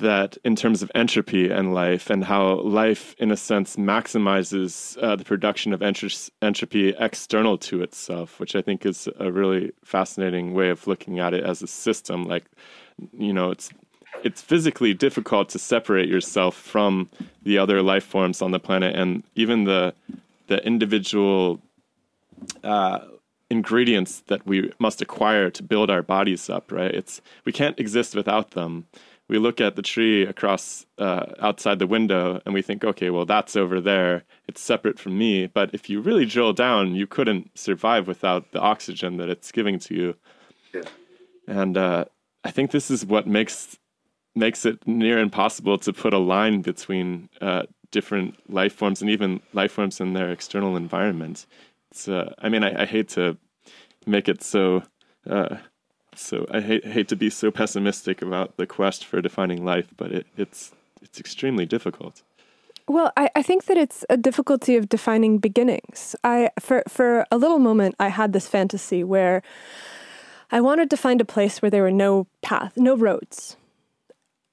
that 0.00 0.36
in 0.44 0.56
terms 0.56 0.82
of 0.82 0.90
entropy 0.94 1.50
and 1.50 1.72
life 1.72 2.10
and 2.10 2.24
how 2.24 2.60
life 2.60 3.14
in 3.18 3.30
a 3.30 3.36
sense 3.36 3.76
maximizes 3.76 5.00
uh, 5.02 5.16
the 5.16 5.24
production 5.24 5.72
of 5.72 5.82
entropy 5.82 6.94
external 6.98 7.56
to 7.56 7.82
itself 7.82 8.40
which 8.40 8.54
i 8.56 8.62
think 8.62 8.84
is 8.84 9.08
a 9.18 9.30
really 9.30 9.72
fascinating 9.84 10.54
way 10.54 10.70
of 10.70 10.86
looking 10.86 11.18
at 11.18 11.34
it 11.34 11.44
as 11.44 11.62
a 11.62 11.66
system. 11.66 12.24
Like 12.24 12.44
you 13.12 13.32
know 13.32 13.50
it's 13.50 13.70
it's 14.22 14.42
physically 14.42 14.92
difficult 14.94 15.48
to 15.50 15.58
separate 15.58 16.08
yourself 16.08 16.54
from 16.54 17.08
the 17.42 17.58
other 17.58 17.82
life 17.82 18.04
forms 18.04 18.42
on 18.42 18.50
the 18.50 18.60
planet 18.60 18.94
and 18.94 19.22
even 19.34 19.64
the 19.64 19.94
the 20.46 20.64
individual 20.66 21.60
uh, 22.64 23.00
ingredients 23.50 24.22
that 24.26 24.46
we 24.46 24.72
must 24.78 25.02
acquire 25.02 25.50
to 25.50 25.62
build 25.62 25.90
our 25.90 26.02
bodies 26.02 26.48
up 26.50 26.70
right? 26.70 26.94
It's 26.94 27.20
we 27.44 27.52
can't 27.52 27.78
exist 27.78 28.14
without 28.14 28.52
them 28.52 28.86
we 29.30 29.38
look 29.38 29.60
at 29.60 29.76
the 29.76 29.82
tree 29.82 30.24
across 30.24 30.84
uh, 30.98 31.26
outside 31.38 31.78
the 31.78 31.86
window 31.86 32.42
and 32.44 32.52
we 32.52 32.62
think, 32.62 32.84
okay, 32.84 33.10
well, 33.10 33.24
that's 33.24 33.54
over 33.54 33.80
there. 33.80 34.24
It's 34.48 34.60
separate 34.60 34.98
from 34.98 35.16
me. 35.16 35.46
But 35.46 35.70
if 35.72 35.88
you 35.88 36.00
really 36.00 36.26
drill 36.26 36.52
down, 36.52 36.96
you 36.96 37.06
couldn't 37.06 37.56
survive 37.56 38.08
without 38.08 38.50
the 38.50 38.58
oxygen 38.58 39.18
that 39.18 39.28
it's 39.28 39.52
giving 39.52 39.78
to 39.78 39.94
you. 39.94 40.16
Yeah. 40.74 40.82
And 41.46 41.78
uh, 41.78 42.06
I 42.42 42.50
think 42.50 42.72
this 42.72 42.90
is 42.90 43.06
what 43.06 43.28
makes 43.28 43.78
makes 44.34 44.66
it 44.66 44.84
near 44.84 45.18
impossible 45.20 45.78
to 45.78 45.92
put 45.92 46.12
a 46.12 46.18
line 46.18 46.60
between 46.62 47.28
uh, 47.40 47.62
different 47.92 48.34
life 48.52 48.72
forms 48.72 49.00
and 49.00 49.10
even 49.10 49.40
life 49.52 49.72
forms 49.72 50.00
in 50.00 50.12
their 50.12 50.32
external 50.32 50.76
environment. 50.76 51.46
It's, 51.92 52.08
uh, 52.08 52.34
I 52.38 52.48
mean, 52.48 52.64
I, 52.64 52.82
I, 52.82 52.86
hate 52.86 53.08
to 53.10 53.36
make 54.06 54.28
it 54.28 54.42
so 54.42 54.84
uh, 55.28 55.56
so 56.20 56.46
I 56.50 56.60
hate 56.60 56.84
hate 56.84 57.08
to 57.08 57.16
be 57.16 57.30
so 57.30 57.50
pessimistic 57.50 58.22
about 58.22 58.56
the 58.56 58.66
quest 58.66 59.04
for 59.04 59.20
defining 59.20 59.64
life, 59.64 59.88
but 59.96 60.12
it, 60.12 60.26
it's 60.36 60.72
it's 61.02 61.18
extremely 61.18 61.66
difficult. 61.66 62.22
Well, 62.86 63.12
I, 63.16 63.30
I 63.36 63.42
think 63.42 63.66
that 63.66 63.76
it's 63.76 64.04
a 64.10 64.16
difficulty 64.16 64.76
of 64.76 64.88
defining 64.88 65.38
beginnings. 65.38 66.16
I 66.24 66.50
for 66.58 66.82
for 66.88 67.26
a 67.30 67.38
little 67.38 67.58
moment 67.58 67.94
I 67.98 68.08
had 68.08 68.32
this 68.32 68.48
fantasy 68.48 69.04
where 69.04 69.42
I 70.52 70.60
wanted 70.60 70.90
to 70.90 70.96
find 70.96 71.20
a 71.20 71.24
place 71.24 71.62
where 71.62 71.70
there 71.70 71.82
were 71.82 71.92
no 71.92 72.26
path, 72.42 72.76
no 72.76 72.96
roads. 72.96 73.56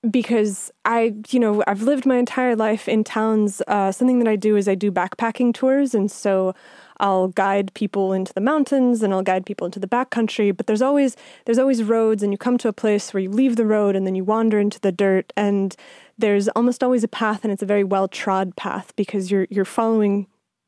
Because 0.10 0.72
I, 0.86 1.16
you 1.30 1.40
know, 1.40 1.64
I've 1.68 1.82
lived 1.82 2.06
my 2.06 2.18
entire 2.18 2.56
life 2.56 2.88
in 2.88 3.04
towns. 3.04 3.62
Uh, 3.68 3.92
something 3.92 4.20
that 4.20 4.28
I 4.28 4.36
do 4.36 4.56
is 4.56 4.68
I 4.68 4.76
do 4.76 4.92
backpacking 4.92 5.54
tours, 5.54 5.94
and 5.94 6.10
so 6.10 6.54
I'll 7.00 7.30
guide 7.30 7.74
people 7.74 8.14
into 8.14 8.34
the 8.34 8.42
mountains 8.42 9.04
and 9.04 9.14
I'll 9.14 9.24
guide 9.24 9.46
people 9.46 9.66
into 9.66 9.80
the 9.80 9.88
backcountry, 9.88 10.56
but 10.56 10.68
there's 10.68 10.82
always 10.82 11.16
there's 11.46 11.60
always 11.60 11.84
roads 11.84 12.24
and 12.24 12.32
you 12.32 12.38
come 12.38 12.58
to 12.60 12.68
a 12.68 12.74
place 12.74 13.14
where 13.14 13.22
you 13.22 13.30
leave 13.30 13.56
the 13.56 13.66
road 13.66 13.96
and 13.96 14.06
then 14.06 14.16
you 14.16 14.24
wander 14.24 14.60
into 14.60 14.80
the 14.80 14.92
dirt 14.92 15.32
and 15.38 15.76
there's 16.18 16.48
almost 16.50 16.84
always 16.84 17.04
a 17.04 17.08
path 17.08 17.44
and 17.44 17.52
it's 17.54 17.62
a 17.62 17.68
very 17.68 17.84
well 17.84 18.08
trod 18.08 18.56
path 18.56 18.96
because 18.96 19.30
you're 19.30 19.48
you're 19.50 19.66
following 19.66 20.28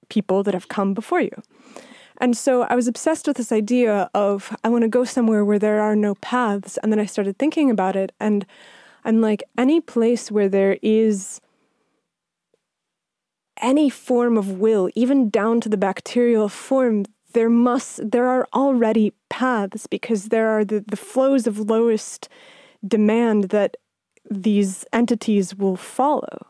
people 0.09 0.43
that 0.43 0.53
have 0.53 0.67
come 0.67 0.93
before 0.93 1.21
you. 1.21 1.41
And 2.21 2.35
so 2.35 2.63
I 2.63 2.75
was 2.75 2.87
obsessed 2.87 3.27
with 3.27 3.37
this 3.37 3.51
idea 3.51 4.09
of 4.13 4.55
I 4.63 4.69
want 4.69 4.83
to 4.83 4.89
go 4.89 5.05
somewhere 5.05 5.45
where 5.45 5.59
there 5.59 5.81
are 5.81 5.95
no 5.95 6.15
paths 6.15 6.77
and 6.83 6.91
then 6.91 6.99
I 6.99 7.05
started 7.05 7.37
thinking 7.37 7.71
about 7.71 7.95
it 7.95 8.11
and 8.19 8.45
I'm 9.05 9.21
like 9.21 9.43
any 9.57 9.81
place 9.81 10.31
where 10.31 10.49
there 10.49 10.77
is 10.81 11.41
any 13.61 13.89
form 13.89 14.37
of 14.37 14.59
will, 14.59 14.89
even 14.95 15.29
down 15.29 15.61
to 15.61 15.69
the 15.69 15.77
bacterial 15.77 16.49
form, 16.49 17.05
there 17.33 17.49
must 17.49 18.11
there 18.11 18.27
are 18.27 18.47
already 18.53 19.13
paths 19.29 19.85
because 19.85 20.29
there 20.29 20.49
are 20.49 20.65
the, 20.65 20.83
the 20.87 20.97
flows 20.97 21.45
of 21.45 21.69
lowest 21.69 22.27
demand 22.87 23.45
that 23.45 23.77
these 24.29 24.85
entities 24.93 25.55
will 25.55 25.75
follow. 25.75 26.47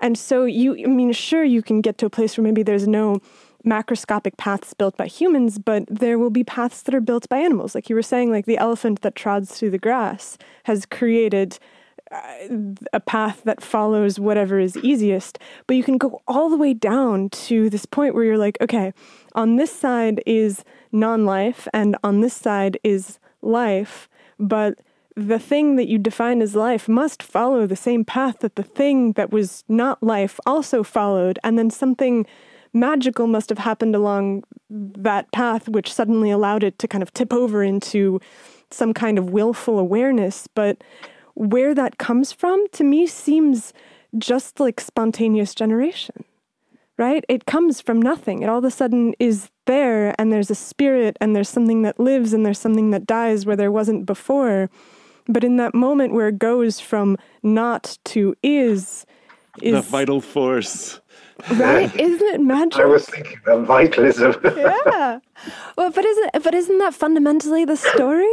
And 0.00 0.18
so 0.18 0.44
you 0.44 0.74
I 0.74 0.88
mean 0.88 1.12
sure 1.12 1.44
you 1.44 1.62
can 1.62 1.80
get 1.80 1.98
to 1.98 2.06
a 2.06 2.10
place 2.10 2.36
where 2.36 2.44
maybe 2.44 2.62
there's 2.62 2.88
no 2.88 3.20
macroscopic 3.64 4.36
paths 4.36 4.72
built 4.72 4.96
by 4.96 5.06
humans, 5.06 5.58
but 5.58 5.84
there 5.88 6.18
will 6.18 6.30
be 6.30 6.44
paths 6.44 6.82
that 6.82 6.94
are 6.94 7.00
built 7.00 7.28
by 7.28 7.38
animals. 7.38 7.74
Like 7.74 7.88
you 7.88 7.96
were 7.96 8.02
saying, 8.02 8.30
like 8.30 8.46
the 8.46 8.56
elephant 8.58 9.02
that 9.02 9.14
trods 9.14 9.52
through 9.52 9.70
the 9.70 9.78
grass 9.78 10.38
has 10.64 10.86
created 10.86 11.58
Uh, 12.10 12.74
a 12.94 13.00
path 13.00 13.42
that 13.44 13.62
follows 13.62 14.18
whatever 14.18 14.58
is 14.58 14.78
easiest, 14.78 15.38
but 15.66 15.76
you 15.76 15.82
can 15.82 15.98
go 15.98 16.22
all 16.26 16.48
the 16.48 16.56
way 16.56 16.72
down 16.72 17.28
to 17.28 17.68
this 17.68 17.84
point 17.84 18.14
where 18.14 18.24
you're 18.24 18.38
like, 18.38 18.56
okay, 18.62 18.94
on 19.34 19.56
this 19.56 19.70
side 19.70 20.22
is 20.24 20.64
non 20.90 21.26
life, 21.26 21.68
and 21.74 21.96
on 22.02 22.22
this 22.22 22.32
side 22.32 22.78
is 22.82 23.18
life, 23.42 24.08
but 24.38 24.78
the 25.14 25.38
thing 25.38 25.76
that 25.76 25.88
you 25.88 25.98
define 25.98 26.40
as 26.40 26.54
life 26.54 26.88
must 26.88 27.22
follow 27.22 27.66
the 27.66 27.76
same 27.76 28.04
path 28.04 28.38
that 28.38 28.54
the 28.54 28.62
thing 28.62 29.12
that 29.12 29.32
was 29.32 29.64
not 29.68 30.02
life 30.02 30.38
also 30.46 30.82
followed, 30.82 31.38
and 31.42 31.58
then 31.58 31.68
something 31.68 32.24
magical 32.72 33.26
must 33.26 33.48
have 33.48 33.58
happened 33.58 33.94
along 33.94 34.44
that 34.70 35.30
path, 35.32 35.68
which 35.68 35.92
suddenly 35.92 36.30
allowed 36.30 36.62
it 36.62 36.78
to 36.78 36.88
kind 36.88 37.02
of 37.02 37.12
tip 37.12 37.32
over 37.32 37.62
into 37.62 38.20
some 38.70 38.94
kind 38.94 39.18
of 39.18 39.30
willful 39.30 39.78
awareness. 39.78 40.46
But 40.54 40.82
where 41.38 41.72
that 41.72 41.98
comes 41.98 42.32
from 42.32 42.66
to 42.72 42.82
me 42.82 43.06
seems 43.06 43.72
just 44.16 44.58
like 44.58 44.80
spontaneous 44.80 45.54
generation, 45.54 46.24
right? 46.96 47.24
It 47.28 47.46
comes 47.46 47.80
from 47.80 48.02
nothing. 48.02 48.42
It 48.42 48.48
all 48.48 48.58
of 48.58 48.64
a 48.64 48.72
sudden 48.72 49.14
is 49.20 49.48
there, 49.66 50.14
and 50.18 50.32
there's 50.32 50.50
a 50.50 50.56
spirit, 50.56 51.16
and 51.20 51.36
there's 51.36 51.48
something 51.48 51.82
that 51.82 52.00
lives, 52.00 52.32
and 52.32 52.44
there's 52.44 52.58
something 52.58 52.90
that 52.90 53.06
dies 53.06 53.46
where 53.46 53.54
there 53.54 53.70
wasn't 53.70 54.04
before. 54.04 54.68
But 55.28 55.44
in 55.44 55.58
that 55.58 55.74
moment 55.74 56.12
where 56.12 56.26
it 56.26 56.40
goes 56.40 56.80
from 56.80 57.16
not 57.44 57.98
to 58.06 58.34
is, 58.42 59.06
is 59.62 59.74
the 59.74 59.82
vital 59.82 60.20
force. 60.20 61.00
Right? 61.52 61.94
Isn't 62.00 62.34
it 62.34 62.40
magic? 62.40 62.80
I 62.80 62.86
was 62.86 63.06
thinking 63.06 63.38
of 63.46 63.64
vitalism. 63.64 64.34
yeah. 64.44 65.20
Well, 65.76 65.90
but 65.92 66.04
isn't 66.04 66.42
but 66.42 66.52
isn't 66.52 66.78
that 66.78 66.94
fundamentally 66.94 67.64
the 67.64 67.76
story? 67.76 68.28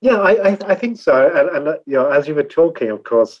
Yeah, 0.00 0.18
I, 0.18 0.50
I, 0.50 0.58
I 0.66 0.74
think 0.74 0.98
so. 0.98 1.30
And, 1.34 1.56
and 1.56 1.68
uh, 1.68 1.78
you 1.86 1.94
know, 1.94 2.08
as 2.10 2.28
you 2.28 2.34
were 2.34 2.42
talking, 2.42 2.90
of 2.90 3.04
course, 3.04 3.40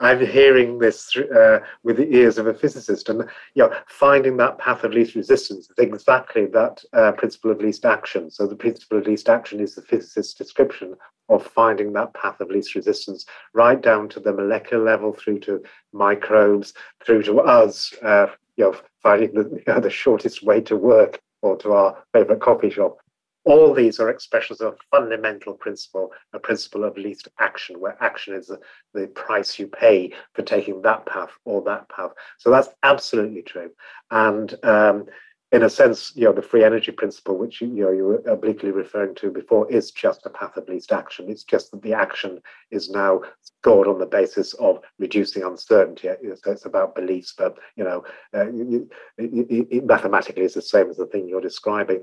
I'm 0.00 0.24
hearing 0.26 0.78
this 0.78 1.16
uh, 1.16 1.60
with 1.84 1.98
the 1.98 2.12
ears 2.12 2.36
of 2.38 2.48
a 2.48 2.54
physicist, 2.54 3.08
and 3.08 3.20
you 3.54 3.62
know, 3.62 3.72
finding 3.86 4.36
that 4.38 4.58
path 4.58 4.82
of 4.82 4.92
least 4.92 5.14
resistance 5.14 5.70
is 5.70 5.74
exactly 5.78 6.46
that 6.46 6.82
uh, 6.92 7.12
principle 7.12 7.52
of 7.52 7.60
least 7.60 7.84
action. 7.84 8.30
So 8.30 8.46
the 8.46 8.56
principle 8.56 8.98
of 8.98 9.06
least 9.06 9.28
action 9.28 9.60
is 9.60 9.76
the 9.76 9.82
physicist's 9.82 10.34
description 10.34 10.96
of 11.28 11.46
finding 11.46 11.92
that 11.92 12.14
path 12.14 12.40
of 12.40 12.50
least 12.50 12.74
resistance, 12.74 13.26
right 13.52 13.80
down 13.80 14.08
to 14.08 14.20
the 14.20 14.32
molecular 14.32 14.82
level, 14.82 15.12
through 15.12 15.38
to 15.40 15.62
microbes, 15.92 16.74
through 17.04 17.22
to 17.24 17.40
us, 17.40 17.94
uh, 18.02 18.26
you 18.56 18.64
know, 18.64 18.76
finding 19.02 19.32
the, 19.34 19.42
you 19.66 19.72
know, 19.72 19.78
the 19.80 19.90
shortest 19.90 20.42
way 20.42 20.60
to 20.62 20.76
work 20.76 21.20
or 21.42 21.56
to 21.58 21.72
our 21.72 21.96
favorite 22.12 22.40
coffee 22.40 22.70
shop. 22.70 22.98
All 23.44 23.74
these 23.74 23.98
are 23.98 24.08
expressions 24.08 24.60
of 24.60 24.74
a 24.74 24.96
fundamental 24.96 25.54
principle, 25.54 26.12
a 26.32 26.38
principle 26.38 26.84
of 26.84 26.96
least 26.96 27.28
action, 27.40 27.80
where 27.80 27.96
action 28.00 28.34
is 28.34 28.46
the, 28.46 28.60
the 28.94 29.08
price 29.08 29.58
you 29.58 29.66
pay 29.66 30.12
for 30.34 30.42
taking 30.42 30.82
that 30.82 31.06
path 31.06 31.30
or 31.44 31.62
that 31.62 31.88
path. 31.88 32.12
So 32.38 32.50
that's 32.50 32.68
absolutely 32.84 33.42
true. 33.42 33.70
And 34.10 34.54
um, 34.64 35.06
in 35.52 35.64
a 35.64 35.70
sense, 35.70 36.12
you 36.14 36.24
know, 36.24 36.32
the 36.32 36.40
free 36.40 36.64
energy 36.64 36.92
principle, 36.92 37.36
which 37.36 37.60
you, 37.60 37.68
you 37.68 37.84
know 37.84 37.90
you 37.90 38.04
were 38.04 38.22
obliquely 38.26 38.70
referring 38.70 39.14
to 39.16 39.30
before, 39.30 39.70
is 39.70 39.90
just 39.90 40.24
a 40.24 40.30
path 40.30 40.56
of 40.56 40.66
least 40.66 40.92
action. 40.92 41.28
It's 41.28 41.44
just 41.44 41.70
that 41.72 41.82
the 41.82 41.92
action 41.92 42.40
is 42.70 42.90
now 42.90 43.20
scored 43.42 43.86
on 43.86 43.98
the 43.98 44.06
basis 44.06 44.54
of 44.54 44.80
reducing 44.98 45.42
uncertainty. 45.42 46.08
So 46.42 46.52
it's 46.52 46.64
about 46.64 46.94
beliefs, 46.94 47.34
but 47.36 47.58
you 47.76 47.84
know, 47.84 48.02
uh, 48.34 48.46
it, 48.48 48.88
it, 49.18 49.68
it 49.70 49.84
mathematically 49.84 50.44
is 50.44 50.54
the 50.54 50.62
same 50.62 50.88
as 50.88 50.96
the 50.96 51.06
thing 51.06 51.28
you're 51.28 51.42
describing. 51.42 52.02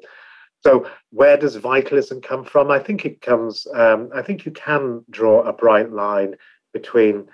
So, 0.61 0.89
where 1.11 1.37
does 1.37 1.55
vitalism 1.55 2.21
come 2.21 2.43
from? 2.43 2.69
I 2.69 2.79
think 2.79 3.05
it 3.05 3.21
comes, 3.21 3.65
um, 3.73 4.09
I 4.13 4.21
think 4.21 4.45
you 4.45 4.51
can 4.51 5.05
draw 5.09 5.41
a 5.43 5.53
bright 5.53 5.91
line 5.91 6.35
between 6.73 7.27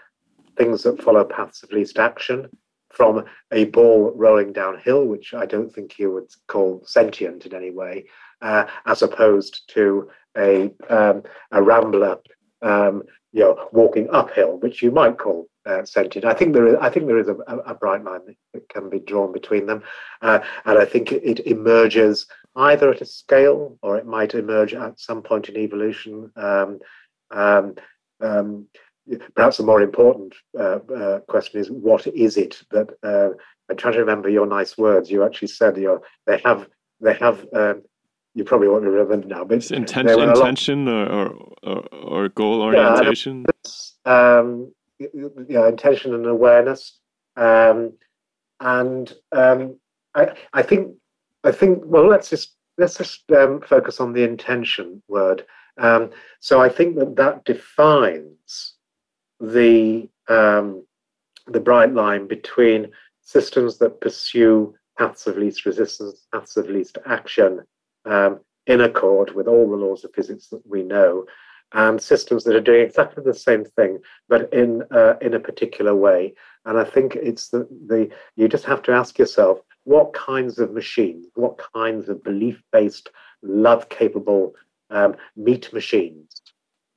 things 0.58 0.84
that 0.84 1.02
follow 1.02 1.24
paths 1.24 1.64
of 1.64 1.72
least 1.72 1.98
action 1.98 2.50
from 2.92 3.26
a 3.52 3.66
ball 3.66 4.14
rolling 4.16 4.54
downhill, 4.54 5.06
which 5.06 5.34
I 5.34 5.46
don't 5.46 5.74
think 5.74 6.00
you 6.00 6.12
would 6.14 6.30
call 6.48 6.84
sentient 6.86 7.46
in 7.46 7.54
any 7.54 7.72
way, 7.72 8.06
uh, 8.42 8.66
as 8.86 9.02
opposed 9.02 9.70
to 9.74 10.10
a, 10.38 10.72
um, 10.90 11.24
a 11.52 11.62
rambler 11.62 12.18
um, 12.62 13.04
you 13.32 13.42
know, 13.42 13.68
walking 13.74 14.10
uphill, 14.12 14.60
which 14.60 14.82
you 14.82 14.92
might 14.92 15.18
call 15.18 15.48
uh, 15.66 15.84
sentient. 15.84 16.26
I 16.26 16.34
think 16.34 16.54
there 16.54 16.68
is, 16.68 16.76
I 16.80 16.90
think 16.90 17.08
there 17.08 17.20
is 17.20 17.28
a, 17.28 17.36
a 17.36 17.74
bright 17.74 18.04
line 18.04 18.22
that 18.54 18.70
can 18.70 18.90
be 18.90 19.00
drawn 19.00 19.34
between 19.34 19.66
them, 19.66 19.84
uh, 20.22 20.40
and 20.64 20.80
I 20.80 20.86
think 20.86 21.12
it, 21.12 21.24
it, 21.24 21.40
emerges 21.46 22.28
either 22.56 22.92
at 22.92 23.02
a 23.02 23.06
scale 23.06 23.78
or 23.82 23.98
it 23.98 24.06
might 24.06 24.34
emerge 24.34 24.74
at 24.74 25.00
some 25.00 25.22
point 25.22 25.50
in 25.50 25.58
evolution. 25.58 26.32
Um, 26.36 26.80
um, 27.32 27.76
um, 28.22 28.68
perhaps 29.36 29.58
the 29.58 29.64
more 29.64 29.82
important 29.82 30.34
uh, 30.58 30.80
uh 30.98 31.20
question 31.22 31.60
is 31.60 31.70
what 31.70 32.08
is 32.08 32.38
it 32.38 32.64
that 32.72 32.90
uh, 33.04 33.30
I'm 33.70 33.78
trying 33.78 33.94
to 33.94 34.00
remember 34.00 34.30
your 34.30 34.46
nice 34.48 34.78
words. 34.78 35.12
You 35.12 35.24
actually 35.24 35.50
said 35.50 35.78
you 35.78 35.84
know, 35.84 36.02
they 36.26 36.42
have 36.46 36.68
they 37.02 37.14
have 37.16 37.46
um, 37.54 37.84
you 38.36 38.44
probably 38.44 38.68
won't 38.68 38.84
remember 38.84 39.28
now, 39.28 39.46
but 39.46 39.72
intention, 39.72 40.30
intention 40.30 40.88
or, 40.90 41.34
or, 41.64 41.78
or 41.94 42.30
goal 42.30 42.62
orientation. 42.62 43.46
Yeah, 44.06 44.38
um, 44.38 44.74
yeah, 45.48 45.68
intention 45.68 46.14
and 46.14 46.26
awareness, 46.26 47.00
um, 47.38 47.94
and 48.60 49.12
um, 49.32 49.80
I, 50.14 50.36
I 50.54 50.62
think, 50.64 50.96
I 51.46 51.52
think. 51.52 51.84
Well, 51.86 52.08
let's 52.08 52.30
just 52.30 52.56
let's 52.78 52.98
just 52.98 53.32
um, 53.32 53.62
focus 53.62 54.00
on 54.00 54.14
the 54.14 54.24
intention 54.24 55.02
word. 55.08 55.46
Um, 55.78 56.10
so 56.40 56.62
I 56.62 56.70
think 56.70 56.98
that 56.98 57.16
that 57.16 57.46
defines 57.46 58.74
the 59.40 60.10
um, 60.28 60.86
the 61.48 61.60
bright 61.60 61.94
line 61.94 62.28
between 62.28 62.92
systems 63.22 63.78
that 63.78 64.02
pursue 64.02 64.74
paths 64.98 65.28
of 65.28 65.38
least 65.38 65.66
resistance, 65.66 66.26
paths 66.34 66.58
of 66.58 66.70
least 66.70 66.98
action, 67.06 67.62
um, 68.06 68.40
in 68.68 68.82
accord 68.82 69.36
with 69.36 69.48
all 69.48 69.70
the 69.70 69.76
laws 69.76 70.04
of 70.04 70.14
physics 70.14 70.48
that 70.48 70.66
we 70.66 70.82
know, 70.82 71.26
and 71.74 72.02
systems 72.02 72.44
that 72.44 72.56
are 72.56 72.62
doing 72.62 72.82
exactly 72.82 73.24
the 73.24 73.34
same 73.34 73.66
thing, 73.66 74.00
but 74.30 74.52
in 74.54 74.84
uh, 74.92 75.16
in 75.22 75.34
a 75.34 75.40
particular 75.40 75.96
way. 75.96 76.34
And 76.66 76.80
I 76.80 76.84
think 76.84 77.16
it's 77.16 77.50
the, 77.50 77.68
the 77.88 78.10
you 78.36 78.48
just 78.48 78.66
have 78.66 78.82
to 78.84 78.92
ask 78.92 79.20
yourself 79.20 79.60
what 79.86 80.14
kinds 80.14 80.60
of 80.60 80.74
machines, 80.74 81.28
what 81.36 81.60
kinds 81.74 82.10
of 82.10 82.24
belief-based, 82.24 83.10
love-capable 83.42 84.54
um, 84.90 85.16
meat 85.36 85.72
machines 85.74 86.42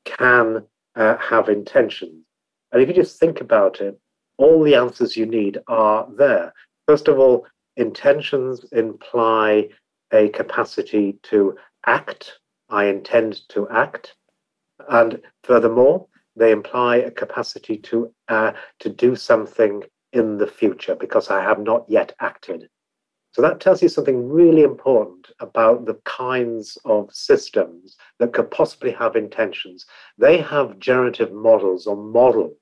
can 0.04 0.64
uh, 0.96 1.16
have 1.18 1.48
intentions. 1.48 2.24
And 2.72 2.82
if 2.82 2.88
you 2.88 2.94
just 2.94 3.20
think 3.20 3.40
about 3.40 3.80
it, 3.80 3.98
all 4.38 4.62
the 4.62 4.74
answers 4.74 5.16
you 5.16 5.26
need 5.26 5.58
are 5.68 6.08
there. 6.16 6.52
First 6.86 7.08
of 7.08 7.18
all, 7.18 7.46
intentions 7.76 8.64
imply 8.72 9.68
a 10.12 10.28
capacity 10.30 11.18
to 11.24 11.56
act. 11.86 12.38
I 12.70 12.86
intend 12.86 13.48
to 13.50 13.68
act. 13.68 14.14
And 14.88 15.20
furthermore, 15.44 16.06
they 16.36 16.52
imply 16.52 16.96
a 16.96 17.10
capacity 17.10 17.78
to 17.78 18.12
uh, 18.28 18.52
to 18.78 18.88
do 18.88 19.16
something 19.16 19.82
in 20.12 20.38
the 20.38 20.46
future 20.46 20.94
because 20.94 21.30
I 21.30 21.42
have 21.42 21.60
not 21.60 21.84
yet 21.88 22.14
acted. 22.20 22.68
So 23.38 23.42
that 23.42 23.60
tells 23.60 23.80
you 23.80 23.88
something 23.88 24.28
really 24.28 24.64
important 24.64 25.30
about 25.38 25.86
the 25.86 25.94
kinds 26.04 26.76
of 26.84 27.08
systems 27.12 27.96
that 28.18 28.32
could 28.32 28.50
possibly 28.50 28.90
have 28.90 29.14
intentions. 29.14 29.86
They 30.18 30.38
have 30.38 30.80
generative 30.80 31.32
models 31.32 31.86
or 31.86 31.94
models, 31.94 32.56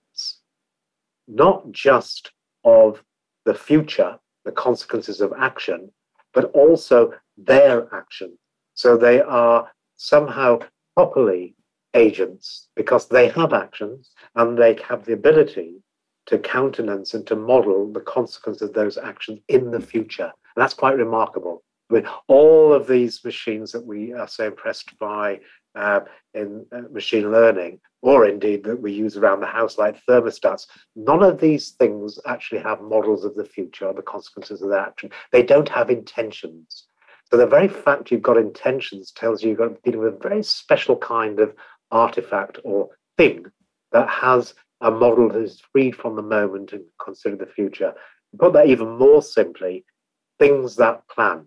not 1.26 1.72
just 1.72 2.30
of 2.62 3.02
the 3.46 3.54
future, 3.54 4.18
the 4.44 4.52
consequences 4.52 5.22
of 5.22 5.32
action, 5.38 5.90
but 6.34 6.50
also 6.52 7.14
their 7.38 7.88
action. 7.94 8.36
So 8.74 8.98
they 8.98 9.22
are 9.22 9.72
somehow 9.96 10.58
properly 10.94 11.54
agents 11.94 12.68
because 12.76 13.08
they 13.08 13.28
have 13.28 13.54
actions 13.54 14.10
and 14.34 14.58
they 14.58 14.78
have 14.86 15.06
the 15.06 15.14
ability 15.14 15.76
to 16.26 16.38
countenance 16.38 17.14
and 17.14 17.26
to 17.28 17.34
model 17.34 17.90
the 17.90 18.00
consequence 18.00 18.60
of 18.60 18.74
those 18.74 18.98
actions 18.98 19.40
in 19.48 19.70
the 19.70 19.80
future. 19.80 20.30
And 20.56 20.62
that's 20.62 20.74
quite 20.74 20.96
remarkable. 20.96 21.62
I 21.90 21.94
mean, 21.94 22.08
all 22.26 22.72
of 22.72 22.88
these 22.88 23.24
machines 23.24 23.72
that 23.72 23.84
we 23.84 24.12
are 24.12 24.26
so 24.26 24.46
impressed 24.46 24.98
by 24.98 25.40
uh, 25.76 26.00
in 26.34 26.64
uh, 26.72 26.82
machine 26.90 27.30
learning, 27.30 27.78
or 28.00 28.26
indeed 28.26 28.64
that 28.64 28.80
we 28.80 28.92
use 28.92 29.16
around 29.16 29.40
the 29.40 29.46
house, 29.46 29.76
like 29.78 30.00
thermostats, 30.08 30.66
none 30.96 31.22
of 31.22 31.38
these 31.38 31.70
things 31.72 32.18
actually 32.26 32.60
have 32.62 32.80
models 32.80 33.24
of 33.24 33.34
the 33.34 33.44
future 33.44 33.86
or 33.86 33.94
the 33.94 34.02
consequences 34.02 34.62
of 34.62 34.70
their 34.70 34.80
action. 34.80 35.10
They 35.32 35.42
don't 35.42 35.68
have 35.68 35.90
intentions. 35.90 36.86
So 37.30 37.36
the 37.36 37.46
very 37.46 37.68
fact 37.68 38.10
you've 38.10 38.22
got 38.22 38.38
intentions 38.38 39.10
tells 39.10 39.42
you 39.42 39.50
you've 39.50 39.58
got 39.58 39.82
dealing 39.82 40.00
with 40.00 40.14
a 40.14 40.28
very 40.28 40.42
special 40.42 40.96
kind 40.96 41.40
of 41.40 41.54
artifact 41.90 42.58
or 42.64 42.88
thing 43.18 43.46
that 43.92 44.08
has 44.08 44.54
a 44.80 44.90
model 44.90 45.28
that 45.28 45.42
is 45.42 45.62
freed 45.72 45.96
from 45.96 46.16
the 46.16 46.22
moment 46.22 46.72
and 46.72 46.84
consider 47.02 47.36
the 47.36 47.46
future. 47.46 47.92
Put 48.38 48.52
that 48.54 48.68
even 48.68 48.98
more 48.98 49.22
simply, 49.22 49.84
things 50.38 50.76
that 50.76 51.06
plan. 51.08 51.46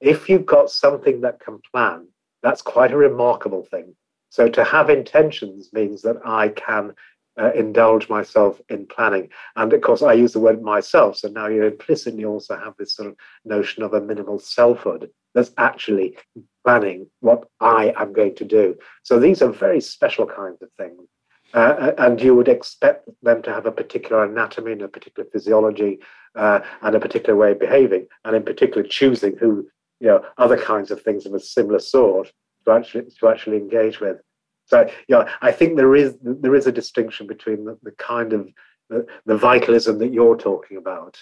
If 0.00 0.28
you've 0.28 0.46
got 0.46 0.70
something 0.70 1.20
that 1.22 1.40
can 1.40 1.60
plan, 1.72 2.08
that's 2.42 2.62
quite 2.62 2.92
a 2.92 2.96
remarkable 2.96 3.64
thing. 3.64 3.94
So 4.30 4.48
to 4.48 4.64
have 4.64 4.90
intentions 4.90 5.70
means 5.72 6.02
that 6.02 6.16
I 6.24 6.48
can 6.48 6.94
uh, 7.40 7.52
indulge 7.52 8.08
myself 8.08 8.60
in 8.68 8.86
planning. 8.86 9.28
And 9.56 9.72
of 9.72 9.80
course, 9.80 10.02
I 10.02 10.12
use 10.12 10.32
the 10.32 10.40
word 10.40 10.62
myself. 10.62 11.16
So 11.16 11.28
now 11.28 11.46
you 11.46 11.64
implicitly 11.64 12.24
also 12.24 12.56
have 12.56 12.74
this 12.78 12.94
sort 12.94 13.08
of 13.08 13.16
notion 13.44 13.82
of 13.82 13.94
a 13.94 14.00
minimal 14.00 14.38
selfhood 14.38 15.10
that's 15.34 15.52
actually 15.56 16.16
planning 16.64 17.06
what 17.20 17.48
I 17.60 17.94
am 17.96 18.12
going 18.12 18.34
to 18.36 18.44
do. 18.44 18.76
So 19.02 19.18
these 19.18 19.40
are 19.40 19.50
very 19.50 19.80
special 19.80 20.26
kinds 20.26 20.62
of 20.62 20.68
things. 20.76 21.00
Uh, 21.54 21.92
and 21.96 22.20
you 22.20 22.34
would 22.34 22.48
expect 22.48 23.08
them 23.22 23.40
to 23.42 23.50
have 23.50 23.64
a 23.64 23.72
particular 23.72 24.24
anatomy 24.24 24.72
and 24.72 24.82
a 24.82 24.88
particular 24.88 25.28
physiology 25.32 25.98
uh, 26.34 26.60
and 26.82 26.94
a 26.94 27.00
particular 27.00 27.36
way 27.36 27.52
of 27.52 27.58
behaving, 27.58 28.06
and 28.24 28.36
in 28.36 28.42
particular 28.42 28.82
choosing 28.82 29.34
who, 29.36 29.66
you 30.00 30.08
know, 30.08 30.22
other 30.36 30.58
kinds 30.58 30.90
of 30.90 31.00
things 31.00 31.24
of 31.24 31.32
a 31.32 31.40
similar 31.40 31.78
sort 31.78 32.32
to 32.64 32.72
actually 32.72 33.04
to 33.18 33.28
actually 33.28 33.56
engage 33.56 33.98
with. 34.00 34.18
So 34.66 34.90
yeah, 35.08 35.30
I 35.40 35.52
think 35.52 35.76
there 35.76 35.96
is 35.96 36.16
there 36.20 36.54
is 36.54 36.66
a 36.66 36.72
distinction 36.72 37.26
between 37.26 37.64
the, 37.64 37.78
the 37.82 37.92
kind 37.92 38.34
of 38.34 38.48
the, 38.90 39.06
the, 39.24 39.36
vitalism 39.36 39.98
that 39.98 40.12
you're 40.12 40.36
talking 40.36 40.76
about 40.76 41.18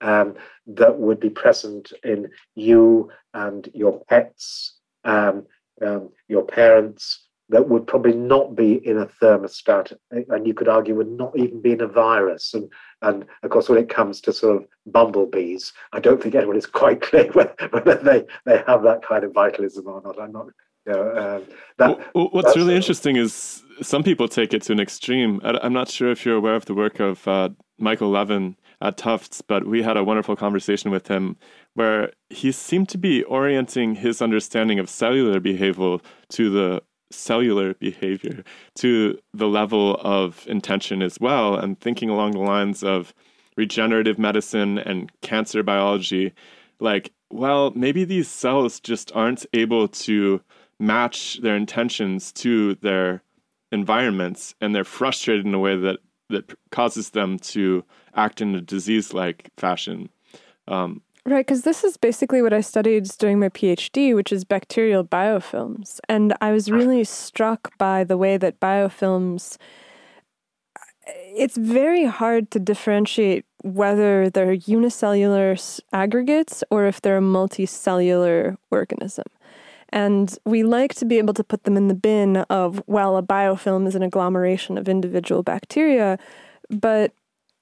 um, 0.00 0.34
that 0.66 0.98
would 0.98 1.20
be 1.20 1.30
present 1.30 1.92
in 2.02 2.28
you 2.54 3.10
and 3.34 3.68
your 3.74 4.02
pets, 4.08 4.78
um, 5.04 5.46
um, 5.82 6.10
your 6.28 6.44
parents, 6.44 7.25
that 7.48 7.68
would 7.68 7.86
probably 7.86 8.14
not 8.14 8.56
be 8.56 8.74
in 8.86 8.98
a 8.98 9.06
thermostat, 9.06 9.92
and 10.10 10.46
you 10.46 10.54
could 10.54 10.68
argue 10.68 10.94
would 10.96 11.10
not 11.10 11.36
even 11.38 11.60
be 11.60 11.72
in 11.72 11.80
a 11.80 11.86
virus. 11.86 12.54
And 12.54 12.70
and 13.02 13.24
of 13.42 13.50
course, 13.50 13.68
when 13.68 13.78
it 13.78 13.88
comes 13.88 14.20
to 14.22 14.32
sort 14.32 14.56
of 14.56 14.68
bumblebees, 14.86 15.72
I 15.92 16.00
don't 16.00 16.22
think 16.22 16.34
anyone 16.34 16.56
is 16.56 16.66
quite 16.82 17.00
clear 17.00 17.30
whether, 17.32 17.54
whether 17.70 17.96
they 17.96 18.24
they 18.44 18.62
have 18.66 18.82
that 18.82 19.02
kind 19.02 19.24
of 19.24 19.32
vitalism 19.32 19.86
or 19.86 20.02
not. 20.02 20.20
I'm 20.20 20.32
not 20.32 20.46
You 20.86 20.92
know, 20.92 21.16
um, 21.16 21.42
that, 21.78 22.14
well, 22.14 22.28
what's 22.32 22.56
really 22.56 22.74
interesting 22.74 23.16
is 23.16 23.62
some 23.82 24.02
people 24.02 24.28
take 24.28 24.52
it 24.52 24.62
to 24.62 24.72
an 24.72 24.80
extreme. 24.80 25.40
I'm 25.44 25.72
not 25.72 25.88
sure 25.88 26.10
if 26.10 26.24
you're 26.24 26.36
aware 26.36 26.56
of 26.56 26.64
the 26.64 26.74
work 26.74 27.00
of 27.00 27.26
uh, 27.28 27.50
Michael 27.78 28.10
Levin 28.10 28.56
at 28.80 28.96
Tufts, 28.96 29.40
but 29.40 29.66
we 29.66 29.82
had 29.82 29.96
a 29.96 30.04
wonderful 30.04 30.36
conversation 30.36 30.90
with 30.90 31.08
him 31.08 31.36
where 31.74 32.12
he 32.30 32.52
seemed 32.52 32.88
to 32.90 32.98
be 32.98 33.22
orienting 33.24 33.94
his 33.94 34.20
understanding 34.20 34.78
of 34.78 34.88
cellular 34.88 35.40
behavior 35.40 35.98
to 36.30 36.50
the 36.50 36.82
cellular 37.10 37.74
behavior 37.74 38.42
to 38.74 39.18
the 39.32 39.46
level 39.46 39.96
of 40.02 40.44
intention 40.48 41.02
as 41.02 41.18
well 41.20 41.54
and 41.54 41.80
thinking 41.80 42.10
along 42.10 42.32
the 42.32 42.38
lines 42.38 42.82
of 42.82 43.14
regenerative 43.56 44.18
medicine 44.18 44.78
and 44.78 45.10
cancer 45.22 45.62
biology 45.62 46.32
like 46.80 47.12
well 47.30 47.72
maybe 47.74 48.04
these 48.04 48.28
cells 48.28 48.80
just 48.80 49.10
aren't 49.14 49.46
able 49.52 49.88
to 49.88 50.40
match 50.78 51.40
their 51.42 51.56
intentions 51.56 52.32
to 52.32 52.74
their 52.76 53.22
environments 53.72 54.54
and 54.60 54.74
they're 54.74 54.84
frustrated 54.84 55.46
in 55.46 55.54
a 55.54 55.58
way 55.58 55.76
that 55.76 55.98
that 56.28 56.52
causes 56.70 57.10
them 57.10 57.38
to 57.38 57.84
act 58.14 58.40
in 58.40 58.54
a 58.54 58.60
disease 58.60 59.12
like 59.12 59.50
fashion. 59.56 60.08
Um, 60.68 61.02
Right, 61.26 61.44
because 61.44 61.62
this 61.62 61.82
is 61.82 61.96
basically 61.96 62.40
what 62.40 62.52
I 62.52 62.60
studied 62.60 63.02
during 63.18 63.40
my 63.40 63.48
PhD, 63.48 64.14
which 64.14 64.30
is 64.30 64.44
bacterial 64.44 65.02
biofilms. 65.02 65.98
And 66.08 66.32
I 66.40 66.52
was 66.52 66.70
really 66.70 67.02
struck 67.02 67.76
by 67.78 68.04
the 68.04 68.16
way 68.16 68.36
that 68.36 68.60
biofilms, 68.60 69.56
it's 71.04 71.56
very 71.56 72.04
hard 72.04 72.52
to 72.52 72.60
differentiate 72.60 73.44
whether 73.64 74.30
they're 74.30 74.52
unicellular 74.52 75.56
aggregates 75.92 76.62
or 76.70 76.86
if 76.86 77.02
they're 77.02 77.18
a 77.18 77.20
multicellular 77.20 78.56
organism. 78.70 79.24
And 79.88 80.38
we 80.44 80.62
like 80.62 80.94
to 80.94 81.04
be 81.04 81.18
able 81.18 81.34
to 81.34 81.42
put 81.42 81.64
them 81.64 81.76
in 81.76 81.88
the 81.88 81.94
bin 81.94 82.36
of, 82.36 82.80
well, 82.86 83.16
a 83.16 83.22
biofilm 83.22 83.88
is 83.88 83.96
an 83.96 84.04
agglomeration 84.04 84.78
of 84.78 84.88
individual 84.88 85.42
bacteria, 85.42 86.20
but 86.70 87.12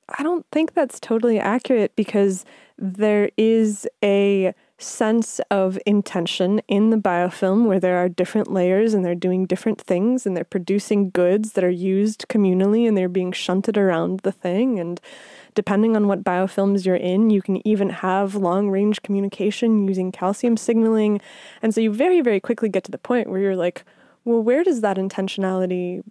I 0.09 0.23
don't 0.23 0.47
think 0.53 0.75
that's 0.75 1.01
totally 1.01 1.39
accurate 1.39 1.97
because 1.97 2.45
there 2.79 3.31
is 3.37 3.87
a 4.03 4.55
sense 4.79 5.41
of 5.51 5.79
intention 5.87 6.61
in 6.69 6.91
the 6.91 6.97
biofilm 6.97 7.67
where 7.67 7.81
there 7.81 7.97
are 7.97 8.09
different 8.09 8.53
layers 8.53 8.93
and 8.93 9.05
they're 9.05 9.15
doing 9.15 9.47
different 9.47 9.81
things 9.81 10.27
and 10.27 10.37
they're 10.37 10.45
producing 10.45 11.11
goods 11.11 11.53
that 11.53 11.65
are 11.65 11.71
used 11.71 12.27
communally 12.29 12.87
and 12.87 12.97
they're 12.97 13.09
being 13.09 13.33
shunted 13.33 13.79
around 13.79 14.21
the 14.21 14.33
thing. 14.33 14.79
And 14.79 15.01
depending 15.55 15.97
on 15.97 16.09
what 16.09 16.25
biofilms 16.25 16.85
you're 16.85 16.97
in, 16.97 17.31
you 17.31 17.41
can 17.41 17.67
even 17.67 17.89
have 17.89 18.35
long 18.35 18.69
range 18.69 19.03
communication 19.03 19.87
using 19.87 20.13
calcium 20.13 20.57
signaling. 20.57 21.21
And 21.63 21.75
so 21.75 21.81
you 21.81 21.93
very, 21.93 22.21
very 22.21 22.41
quickly 22.41 22.69
get 22.69 22.85
to 22.85 22.91
the 22.91 22.99
point 22.99 23.31
where 23.31 23.41
you're 23.41 23.57
like, 23.57 23.85
well, 24.25 24.43
where 24.43 24.65
does 24.65 24.81
that 24.81 24.97
intentionality 24.97 26.03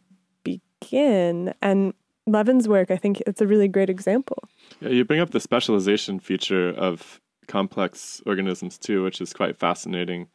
begin? 0.43 1.53
And 1.61 1.93
Levin's 2.27 2.67
work, 2.67 2.91
I 2.91 2.97
think 2.97 3.21
it's 3.27 3.41
a 3.41 3.47
really 3.47 3.67
great 3.67 3.89
example. 3.89 4.37
Yeah, 4.79 4.89
you 4.89 5.05
bring 5.05 5.19
up 5.19 5.31
the 5.31 5.39
specialization 5.39 6.19
feature 6.19 6.69
of 6.69 7.19
complex 7.47 8.21
organisms 8.25 8.77
too, 8.77 9.03
which 9.03 9.19
is 9.19 9.33
quite 9.33 9.57
fascinating 9.57 10.27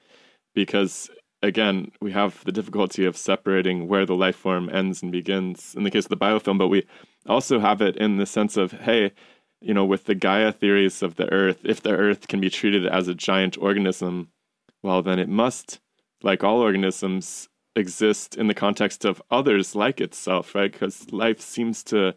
because 0.55 1.11
again, 1.43 1.93
we 2.01 2.13
have 2.13 2.45
the 2.45 2.53
difficulty 2.53 3.05
of 3.05 3.17
separating 3.17 3.89
where 3.89 4.05
the 4.05 4.15
life 4.15 4.37
form 4.37 4.69
ends 4.71 5.03
and 5.03 5.13
begins 5.13 5.75
in 5.77 5.85
the 5.85 5.91
case 5.91 6.05
of 6.05 6.11
the 6.11 6.17
biofilm, 6.17 6.59
but 6.59 6.69
we 6.69 6.87
also 7.27 7.61
have 7.61 7.81
it 7.81 7.97
in 7.97 8.17
the 8.17 8.27
sense 8.27 8.57
of, 8.57 8.73
hey, 8.73 9.13
you 9.61 9.75
know, 9.75 9.85
with 9.85 10.05
the 10.05 10.15
Gaia 10.15 10.53
theories 10.53 11.03
of 11.03 11.17
the 11.17 11.31
earth, 11.33 11.61
if 11.65 11.83
the 11.83 11.93
earth 11.93 12.29
can 12.29 12.41
be 12.41 12.51
treated 12.51 12.87
as 12.87 13.09
a 13.09 13.15
giant 13.15 13.57
organism, 13.59 14.29
well, 14.83 15.03
then 15.03 15.19
it 15.19 15.29
must, 15.29 15.81
like 16.23 16.45
all 16.45 16.59
organisms, 16.59 17.49
exist 17.79 18.37
in 18.37 18.49
the 18.49 18.55
context 18.55 19.05
of 19.05 19.23
others 19.31 19.75
like 19.75 20.01
itself, 20.01 20.55
right? 20.55 20.71
Because 20.71 21.11
life 21.13 21.41
seems 21.41 21.83
to 21.85 22.15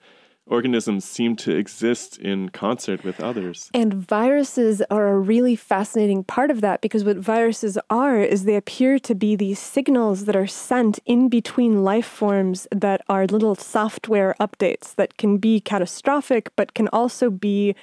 organisms 0.47 1.05
seem 1.05 1.35
to 1.35 1.55
exist 1.55 2.17
in 2.17 2.49
concert 2.49 3.03
with 3.03 3.19
others. 3.21 3.69
And 3.73 3.93
viruses 3.93 4.81
are 4.89 5.07
a 5.07 5.19
really 5.19 5.55
fascinating 5.55 6.23
part 6.23 6.51
of 6.51 6.61
that 6.61 6.81
because 6.81 7.03
what 7.03 7.17
viruses 7.17 7.77
are 7.89 8.19
is 8.19 8.43
they 8.43 8.55
appear 8.55 8.99
to 8.99 9.15
be 9.15 9.35
these 9.35 9.59
signals 9.59 10.25
that 10.25 10.35
are 10.35 10.47
sent 10.47 10.99
in 11.05 11.29
between 11.29 11.83
life 11.83 12.05
forms 12.05 12.67
that 12.71 13.01
are 13.07 13.25
little 13.27 13.55
software 13.55 14.35
updates 14.39 14.95
that 14.95 15.17
can 15.17 15.37
be 15.37 15.59
catastrophic 15.61 16.49
but 16.55 16.73
can 16.73 16.87
also 16.89 17.29
be 17.29 17.75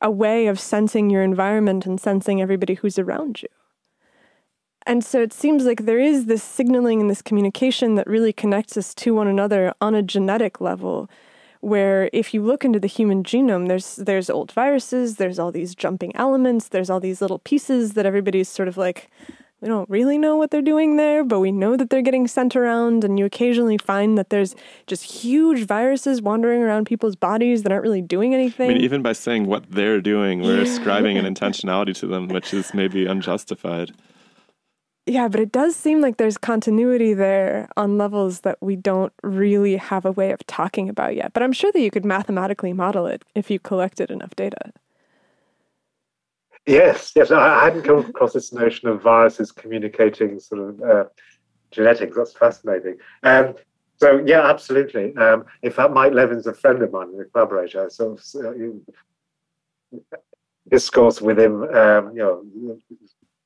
a 0.00 0.10
way 0.10 0.48
of 0.48 0.58
sensing 0.58 1.08
your 1.08 1.22
environment 1.22 1.86
and 1.86 2.00
sensing 2.00 2.42
everybody 2.42 2.74
who's 2.74 2.98
around 2.98 3.42
you. 3.42 3.48
And 4.86 5.04
so 5.04 5.20
it 5.20 5.32
seems 5.32 5.64
like 5.64 5.84
there 5.84 5.98
is 5.98 6.26
this 6.26 6.42
signaling 6.42 7.00
and 7.00 7.08
this 7.08 7.22
communication 7.22 7.94
that 7.94 8.06
really 8.06 8.32
connects 8.32 8.76
us 8.76 8.94
to 8.96 9.14
one 9.14 9.28
another 9.28 9.72
on 9.80 9.94
a 9.94 10.02
genetic 10.02 10.60
level. 10.60 11.08
Where 11.60 12.10
if 12.12 12.34
you 12.34 12.42
look 12.42 12.64
into 12.64 12.80
the 12.80 12.88
human 12.88 13.22
genome, 13.22 13.68
there's 13.68 13.94
there's 13.94 14.28
old 14.28 14.50
viruses, 14.50 15.16
there's 15.16 15.38
all 15.38 15.52
these 15.52 15.76
jumping 15.76 16.14
elements, 16.16 16.68
there's 16.68 16.90
all 16.90 16.98
these 16.98 17.20
little 17.20 17.38
pieces 17.38 17.92
that 17.92 18.04
everybody's 18.04 18.48
sort 18.48 18.66
of 18.66 18.76
like, 18.76 19.08
we 19.60 19.68
don't 19.68 19.88
really 19.88 20.18
know 20.18 20.36
what 20.36 20.50
they're 20.50 20.60
doing 20.60 20.96
there, 20.96 21.22
but 21.22 21.38
we 21.38 21.52
know 21.52 21.76
that 21.76 21.88
they're 21.88 22.02
getting 22.02 22.26
sent 22.26 22.56
around, 22.56 23.04
and 23.04 23.16
you 23.16 23.24
occasionally 23.24 23.78
find 23.78 24.18
that 24.18 24.28
there's 24.28 24.56
just 24.88 25.04
huge 25.04 25.64
viruses 25.64 26.20
wandering 26.20 26.64
around 26.64 26.86
people's 26.86 27.14
bodies 27.14 27.62
that 27.62 27.70
aren't 27.70 27.84
really 27.84 28.02
doing 28.02 28.34
anything. 28.34 28.68
I 28.68 28.74
mean, 28.74 28.82
even 28.82 29.02
by 29.02 29.12
saying 29.12 29.46
what 29.46 29.70
they're 29.70 30.00
doing, 30.00 30.42
we're 30.42 30.62
ascribing 30.62 31.16
an 31.16 31.24
intentionality 31.32 31.94
to 31.98 32.08
them, 32.08 32.26
which 32.26 32.52
is 32.52 32.74
maybe 32.74 33.06
unjustified. 33.06 33.92
Yeah, 35.06 35.26
but 35.26 35.40
it 35.40 35.50
does 35.50 35.74
seem 35.74 36.00
like 36.00 36.16
there's 36.16 36.38
continuity 36.38 37.12
there 37.12 37.68
on 37.76 37.98
levels 37.98 38.40
that 38.40 38.58
we 38.60 38.76
don't 38.76 39.12
really 39.24 39.76
have 39.76 40.04
a 40.04 40.12
way 40.12 40.30
of 40.30 40.46
talking 40.46 40.88
about 40.88 41.16
yet. 41.16 41.32
But 41.32 41.42
I'm 41.42 41.52
sure 41.52 41.72
that 41.72 41.80
you 41.80 41.90
could 41.90 42.04
mathematically 42.04 42.72
model 42.72 43.06
it 43.06 43.24
if 43.34 43.50
you 43.50 43.58
collected 43.58 44.12
enough 44.12 44.36
data. 44.36 44.72
Yes, 46.66 47.12
yes. 47.16 47.32
I 47.32 47.64
hadn't 47.64 47.82
come 47.82 47.98
across 47.98 48.32
this 48.32 48.52
notion 48.52 48.88
of 48.88 49.02
viruses 49.02 49.50
communicating 49.50 50.38
sort 50.38 50.60
of 50.60 50.80
uh, 50.82 51.04
genetics. 51.72 52.16
That's 52.16 52.32
fascinating. 52.32 52.98
Um, 53.24 53.54
so 53.96 54.22
yeah, 54.24 54.48
absolutely. 54.48 55.16
Um, 55.16 55.44
in 55.62 55.72
fact, 55.72 55.92
Mike 55.92 56.12
Levin's 56.12 56.46
a 56.46 56.54
friend 56.54 56.80
of 56.80 56.92
mine, 56.92 57.08
a 57.20 57.24
collaborator. 57.24 57.88
Of 57.98 58.20
uh, 58.36 60.16
discourse 60.68 61.20
with 61.20 61.40
him, 61.40 61.64
um, 61.64 62.12
you 62.16 62.22
know, 62.22 62.78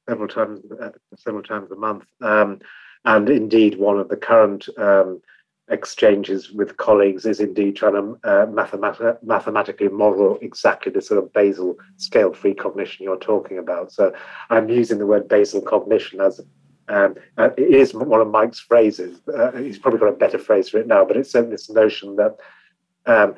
several 0.08 0.28
times 0.28 0.60
uh, 0.80 0.90
several 1.16 1.42
times 1.42 1.70
a 1.70 1.76
month. 1.76 2.04
Um, 2.20 2.60
and 3.04 3.28
indeed, 3.28 3.78
one 3.78 3.98
of 3.98 4.08
the 4.08 4.16
current 4.16 4.68
um, 4.78 5.20
exchanges 5.68 6.50
with 6.50 6.76
colleagues 6.76 7.26
is 7.26 7.40
indeed 7.40 7.76
trying 7.76 7.94
to 7.94 8.18
uh, 8.24 8.46
mathemat- 8.46 9.22
mathematically 9.22 9.88
model 9.88 10.38
exactly 10.42 10.92
the 10.92 11.02
sort 11.02 11.22
of 11.22 11.32
basal 11.32 11.76
scale 11.96 12.32
free 12.32 12.54
cognition 12.54 13.04
you're 13.04 13.18
talking 13.18 13.58
about. 13.58 13.92
So 13.92 14.12
I'm 14.50 14.68
using 14.68 14.98
the 14.98 15.06
word 15.06 15.28
basal 15.28 15.60
cognition 15.60 16.20
as 16.20 16.40
um, 16.88 17.16
uh, 17.36 17.50
it 17.56 17.74
is 17.74 17.94
one 17.94 18.20
of 18.20 18.28
Mike's 18.28 18.60
phrases. 18.60 19.20
Uh, 19.26 19.50
he's 19.52 19.78
probably 19.78 19.98
got 19.98 20.08
a 20.08 20.12
better 20.12 20.38
phrase 20.38 20.68
for 20.68 20.78
it 20.78 20.86
now, 20.86 21.04
but 21.04 21.16
it's 21.16 21.32
this 21.32 21.68
notion 21.68 22.14
that 22.16 22.36
um, 23.06 23.34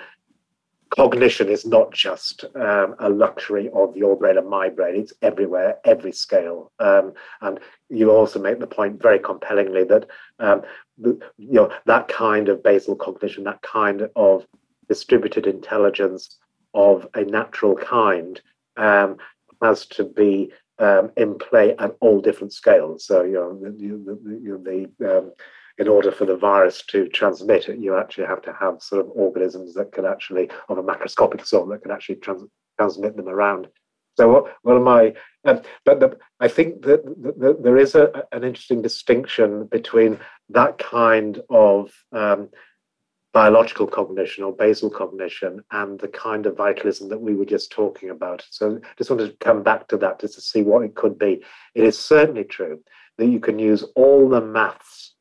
cognition 0.90 1.48
is 1.48 1.66
not 1.66 1.92
just 1.92 2.44
um, 2.54 2.94
a 2.98 3.08
luxury 3.08 3.68
of 3.74 3.96
your 3.96 4.16
brain 4.16 4.38
and 4.38 4.48
my 4.48 4.68
brain. 4.68 4.96
It's 4.96 5.12
everywhere 5.22 5.78
every 5.84 6.12
scale. 6.12 6.72
Um, 6.78 7.12
and 7.40 7.60
you 7.88 8.10
also 8.10 8.38
make 8.38 8.60
the 8.60 8.66
point 8.66 9.00
very 9.00 9.18
compellingly 9.18 9.84
that 9.84 10.06
um, 10.38 10.62
the, 10.96 11.18
you 11.36 11.54
know 11.54 11.72
that 11.86 12.08
kind 12.08 12.48
of 12.48 12.62
basal 12.62 12.96
cognition 12.96 13.44
that 13.44 13.62
kind 13.62 14.08
of 14.16 14.46
distributed 14.88 15.46
intelligence 15.46 16.38
of 16.74 17.06
a 17.14 17.24
natural 17.24 17.76
kind 17.76 18.40
um, 18.76 19.16
has 19.62 19.86
to 19.86 20.04
be 20.04 20.52
um, 20.78 21.10
in 21.16 21.36
play 21.38 21.74
at 21.78 21.96
all 22.00 22.20
different 22.20 22.52
scales. 22.52 23.04
So 23.04 23.22
you 23.22 23.34
know 23.34 23.58
the, 23.60 23.70
the, 23.70 24.88
the 24.98 25.18
um, 25.18 25.32
in 25.78 25.88
order 25.88 26.10
for 26.10 26.26
the 26.26 26.36
virus 26.36 26.82
to 26.88 27.08
transmit 27.08 27.68
it, 27.68 27.78
you 27.78 27.96
actually 27.96 28.26
have 28.26 28.42
to 28.42 28.52
have 28.52 28.82
sort 28.82 29.04
of 29.04 29.12
organisms 29.14 29.74
that 29.74 29.92
can 29.92 30.04
actually, 30.04 30.50
of 30.68 30.78
a 30.78 30.82
macroscopic 30.82 31.46
sort, 31.46 31.68
that 31.68 31.82
can 31.82 31.92
actually 31.92 32.16
trans- 32.16 32.50
transmit 32.78 33.16
them 33.16 33.28
around. 33.28 33.68
So 34.16 34.28
what, 34.28 34.56
what 34.62 34.76
am 34.76 34.88
I? 34.88 35.14
Um, 35.44 35.62
but 35.84 36.00
the, 36.00 36.18
I 36.40 36.48
think 36.48 36.82
that 36.82 37.04
the, 37.04 37.32
the, 37.32 37.58
there 37.62 37.76
is 37.76 37.94
a, 37.94 38.24
an 38.32 38.42
interesting 38.42 38.82
distinction 38.82 39.66
between 39.66 40.18
that 40.48 40.78
kind 40.78 41.40
of 41.48 41.92
um, 42.12 42.48
biological 43.32 43.86
cognition 43.86 44.42
or 44.42 44.52
basal 44.52 44.90
cognition 44.90 45.62
and 45.70 46.00
the 46.00 46.08
kind 46.08 46.46
of 46.46 46.56
vitalism 46.56 47.08
that 47.10 47.20
we 47.20 47.36
were 47.36 47.44
just 47.44 47.70
talking 47.70 48.10
about. 48.10 48.44
So 48.50 48.80
just 48.96 49.10
wanted 49.10 49.30
to 49.30 49.36
come 49.36 49.62
back 49.62 49.86
to 49.88 49.96
that 49.98 50.20
just 50.20 50.34
to 50.34 50.40
see 50.40 50.62
what 50.62 50.82
it 50.82 50.96
could 50.96 51.16
be. 51.16 51.44
It 51.76 51.84
is 51.84 51.96
certainly 51.96 52.42
true 52.42 52.80
that 53.18 53.26
you 53.26 53.38
can 53.38 53.60
use 53.60 53.84
all 53.94 54.28
the 54.28 54.40
maths 54.40 55.14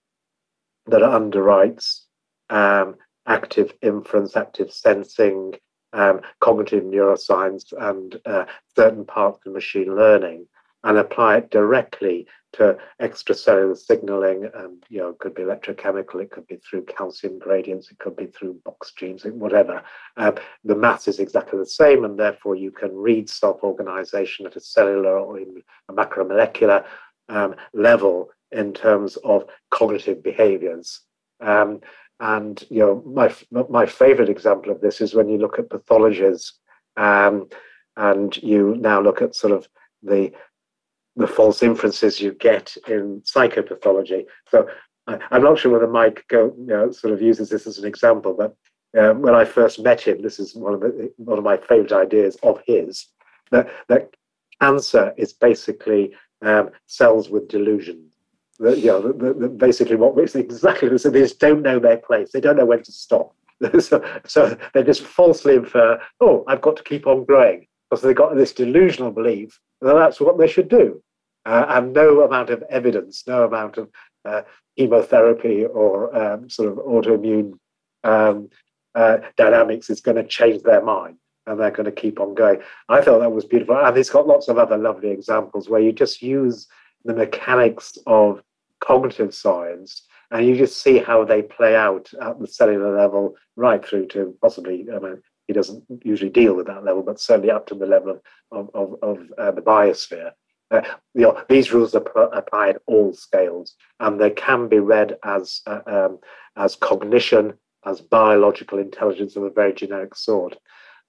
that 0.88 1.02
underwrites 1.02 2.02
um, 2.50 2.96
active 3.28 3.74
inference, 3.82 4.36
active 4.36 4.72
sensing, 4.72 5.54
um, 5.94 6.22
cognitive 6.40 6.84
neuroscience, 6.84 7.74
and 7.78 8.20
uh, 8.26 8.46
certain 8.76 9.06
parts 9.06 9.40
of 9.46 9.54
machine 9.54 9.96
learning, 9.96 10.48
and 10.84 10.98
apply 10.98 11.38
it 11.38 11.52
directly 11.52 12.28
to 12.54 12.78
extracellular 13.02 13.78
signaling, 13.78 14.50
and 14.54 14.84
you 14.90 15.00
know, 15.00 15.10
it 15.10 15.20
could 15.20 15.36
be 15.36 15.42
electrochemical, 15.42 16.22
it 16.22 16.32
could 16.32 16.48
be 16.48 16.58
through 16.58 16.86
calcium 16.86 17.38
gradients, 17.38 17.92
it 17.92 18.00
could 18.00 18.16
be 18.16 18.28
through 18.28 18.60
Hox 18.66 18.94
genes, 18.94 19.26
whatever. 19.26 19.84
Um, 20.16 20.36
the 20.64 20.76
maths 20.76 21.08
is 21.08 21.20
exactly 21.20 21.60
the 21.60 21.66
same, 21.66 22.06
and 22.06 22.18
therefore 22.18 22.56
you 22.56 22.72
can 22.72 22.96
read 22.96 23.30
self-organization 23.30 24.46
at 24.46 24.56
a 24.56 24.62
cellular 24.62 25.20
or 25.20 25.40
in 25.40 25.62
a 25.90 25.94
macromolecular 25.94 26.86
um, 27.30 27.56
level 27.74 28.30
in 28.52 28.74
terms 28.74 29.18
of 29.18 29.46
cognitive 29.72 30.24
behaviors. 30.24 31.02
Um, 31.40 31.82
and 32.20 32.64
you 32.70 32.80
know, 32.80 33.04
my 33.06 33.34
my 33.70 33.86
favorite 33.86 34.30
example 34.30 34.72
of 34.72 34.82
this 34.82 35.02
is 35.02 35.14
when 35.14 35.30
you 35.30 35.38
look 35.38 35.60
at 35.60 35.70
pathologies, 35.70 36.52
um, 36.96 37.48
and 37.96 38.36
you 38.38 38.76
now 38.80 39.00
look 39.00 39.22
at 39.22 39.36
sort 39.36 39.54
of 39.54 39.68
the 40.02 40.32
the 41.16 41.28
false 41.28 41.62
inferences 41.64 42.20
you 42.22 42.32
get 42.34 42.76
in 42.88 43.22
psychopathology. 43.22 44.26
So 44.50 44.68
I, 45.08 45.20
am 45.32 45.44
not 45.44 45.58
sure 45.58 45.72
whether 45.72 45.88
Mike 45.88 46.26
go, 46.28 46.54
you 46.58 46.68
know, 46.68 46.92
sort 46.92 47.14
of 47.14 47.22
uses 47.22 47.50
this 47.50 47.66
as 47.66 47.78
an 47.80 47.86
example, 47.86 48.34
but 48.34 48.56
um, 49.00 49.22
when 49.22 49.36
I 49.36 49.46
first 49.46 49.80
met 49.80 50.02
him, 50.02 50.22
this 50.22 50.40
is 50.40 50.56
one 50.56 50.74
of 50.74 50.82
the, 50.82 51.12
one 51.18 51.38
of 51.38 51.44
my 51.44 51.58
favorite 51.58 51.92
ideas 51.92 52.38
of 52.44 52.62
his 52.66 53.08
that 53.52 53.70
that 53.90 54.10
cancer 54.62 55.14
is 55.18 55.34
basically 55.34 56.14
um, 56.42 56.70
cells 56.86 57.30
with 57.30 57.48
delusions. 57.48 58.14
The, 58.60 58.78
you 58.78 58.88
know, 58.88 59.50
basically 59.50 59.98
what 59.98 60.18
it's 60.18 60.36
exactly 60.36 60.98
so 60.98 61.10
they 61.10 61.22
just 61.22 61.40
don't 61.40 61.62
know 61.62 61.80
their 61.80 61.98
place. 61.98 62.32
They 62.32 62.42
don't 62.42 62.58
know 62.58 62.66
when 62.66 62.82
to 62.84 62.92
stop. 62.92 63.36
so, 63.80 64.04
so 64.26 64.58
they 64.74 64.84
just 64.84 65.04
falsely 65.04 65.56
infer, 65.56 66.02
oh, 66.22 66.44
I've 66.48 66.62
got 66.62 66.78
to 66.78 66.84
keep 66.84 67.08
on 67.08 67.26
growing 67.26 67.68
because 67.90 68.04
they've 68.04 68.16
got 68.16 68.36
this 68.36 68.54
delusional 68.54 69.12
belief 69.12 69.60
that 69.82 69.94
that's 69.94 70.20
what 70.20 70.38
they 70.38 70.48
should 70.48 70.70
do. 70.70 71.02
Uh, 71.46 71.66
and 71.70 71.94
no 71.94 72.22
amount 72.22 72.50
of 72.50 72.64
evidence, 72.70 73.24
no 73.26 73.46
amount 73.46 73.78
of 73.78 73.90
uh, 74.26 74.42
chemotherapy 74.78 75.66
or 75.66 76.16
um, 76.16 76.50
sort 76.50 76.70
of 76.70 76.78
autoimmune 76.80 77.54
um, 78.04 78.50
uh, 78.96 79.18
dynamics 79.38 79.90
is 79.90 80.02
going 80.02 80.18
to 80.18 80.24
change 80.26 80.64
their 80.64 80.84
mind 80.84 81.18
and 81.46 81.60
they're 81.60 81.72
going 81.72 81.86
to 81.86 81.92
keep 81.92 82.20
on 82.20 82.34
going. 82.34 82.60
I 82.90 83.02
thought 83.02 83.20
that 83.20 83.32
was 83.32 83.46
beautiful. 83.46 83.78
And 83.78 83.98
it's 83.98 84.10
got 84.10 84.28
lots 84.28 84.50
of 84.50 84.58
other 84.58 84.78
lovely 84.78 85.10
examples 85.10 85.70
where 85.70 85.80
you 85.80 85.94
just 85.94 86.22
use 86.22 86.68
the 87.08 87.16
mechanics 87.16 87.98
of 88.06 88.44
cognitive 88.80 89.34
science 89.34 90.04
and 90.32 90.46
you 90.46 90.56
just 90.58 90.82
see 90.84 90.98
how 90.98 91.24
they 91.24 91.42
play 91.42 91.76
out 91.76 92.12
at 92.22 92.40
the 92.40 92.48
cellular 92.48 92.96
level 92.96 93.36
right 93.56 93.84
through 93.86 94.08
to 94.08 94.36
possibly, 94.42 94.86
I 94.94 95.00
mean, 95.00 95.22
he 95.48 95.54
doesn't 95.54 95.84
usually 96.04 96.30
deal 96.30 96.54
with 96.54 96.68
that 96.68 96.84
level, 96.84 97.02
but 97.02 97.20
certainly 97.20 97.50
up 97.50 97.66
to 97.68 97.76
the 97.76 97.86
level 97.86 98.22
of, 98.52 98.70
of, 98.74 98.96
of 99.02 99.20
uh, 99.38 99.52
the 99.52 99.62
biosphere. 99.62 100.32
Uh, 100.70 100.82
you 101.14 101.22
know, 101.22 101.42
these 101.48 101.72
rules 101.72 101.96
apply 101.96 102.70
at 102.70 102.82
all 102.88 103.14
scales, 103.14 103.76
and 104.02 104.20
they 104.20 104.30
can 104.30 104.68
be 104.68 104.80
read 104.80 105.16
as 105.24 105.62
uh, 105.66 105.80
um, 105.88 106.20
as 106.58 106.76
cognition, 106.76 107.54
as 107.86 108.02
biological 108.02 108.78
intelligence 108.78 109.38
of 109.38 109.44
a 109.44 109.50
very 109.50 109.72
generic 109.72 110.14
sort. 110.14 110.58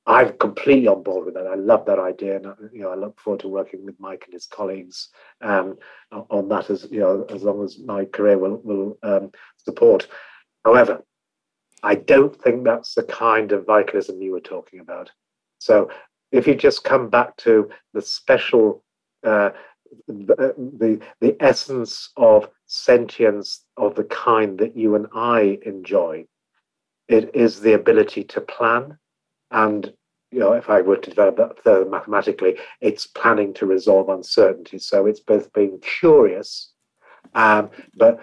I'm 0.09 0.39
completely 0.39 0.89
on 0.89 1.03
board 1.03 1.27
with 1.27 1.35
that. 1.35 1.47
I 1.47 1.55
love 1.55 1.85
that 1.85 1.99
idea, 1.99 2.37
and 2.37 2.47
you 2.73 2.81
know, 2.81 2.91
I 2.91 2.95
look 2.95 3.21
forward 3.21 3.41
to 3.41 3.49
working 3.49 3.85
with 3.85 4.01
Mike 4.01 4.23
and 4.25 4.33
his 4.33 4.47
colleagues 4.47 5.11
um, 5.43 5.77
on 6.11 6.49
that 6.49 6.71
as 6.71 6.89
you 6.91 7.01
know, 7.01 7.27
as 7.29 7.43
long 7.43 7.63
as 7.63 7.79
my 7.79 8.07
career 8.07 8.39
will 8.39 8.57
will 8.65 8.99
um, 9.03 9.31
support. 9.59 10.09
However, 10.65 11.05
I 11.83 11.95
don't 11.95 12.35
think 12.43 12.65
that's 12.65 12.95
the 12.95 13.03
kind 13.03 13.53
of 13.53 13.67
vitalism 13.67 14.23
you 14.23 14.33
were 14.33 14.41
talking 14.41 14.81
about. 14.81 15.11
So, 15.59 15.91
if 16.33 16.47
you 16.47 16.55
just 16.55 16.85
come 16.85 17.11
back 17.11 17.37
to 17.39 17.69
the 17.93 18.01
special 18.01 18.83
uh, 19.25 19.51
the 20.07 21.01
the 21.21 21.37
essence 21.41 22.11
of 22.17 22.49
sentience 22.67 23.65
of 23.77 23.95
the 23.95 24.05
kind 24.05 24.59
that 24.59 24.75
you 24.77 24.95
and 24.95 25.07
I 25.15 25.59
enjoy. 25.67 26.25
It 27.09 27.35
is 27.35 27.61
the 27.61 27.73
ability 27.73 28.25
to 28.25 28.41
plan, 28.41 28.99
and 29.51 29.93
you 30.31 30.39
know, 30.39 30.53
if 30.53 30.69
I 30.69 30.81
were 30.83 30.97
to 30.97 31.11
develop 31.11 31.37
that 31.37 31.63
further 31.63 31.89
mathematically, 31.89 32.57
it's 32.81 33.07
planning 33.07 33.55
to 33.55 33.67
resolve 33.67 34.09
uncertainty. 34.09 34.79
So 34.79 35.07
it's 35.07 35.21
both 35.21 35.53
being 35.53 35.81
curious, 35.81 36.73
um, 37.35 37.71
but 37.97 38.21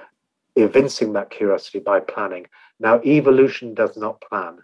evincing 0.56 1.14
that 1.14 1.32
curiosity 1.32 1.80
by 1.80 1.99
planning. 1.99 2.45
Now, 2.80 3.02
evolution 3.03 3.73
does 3.73 3.98
not 3.98 4.22
plan. 4.22 4.60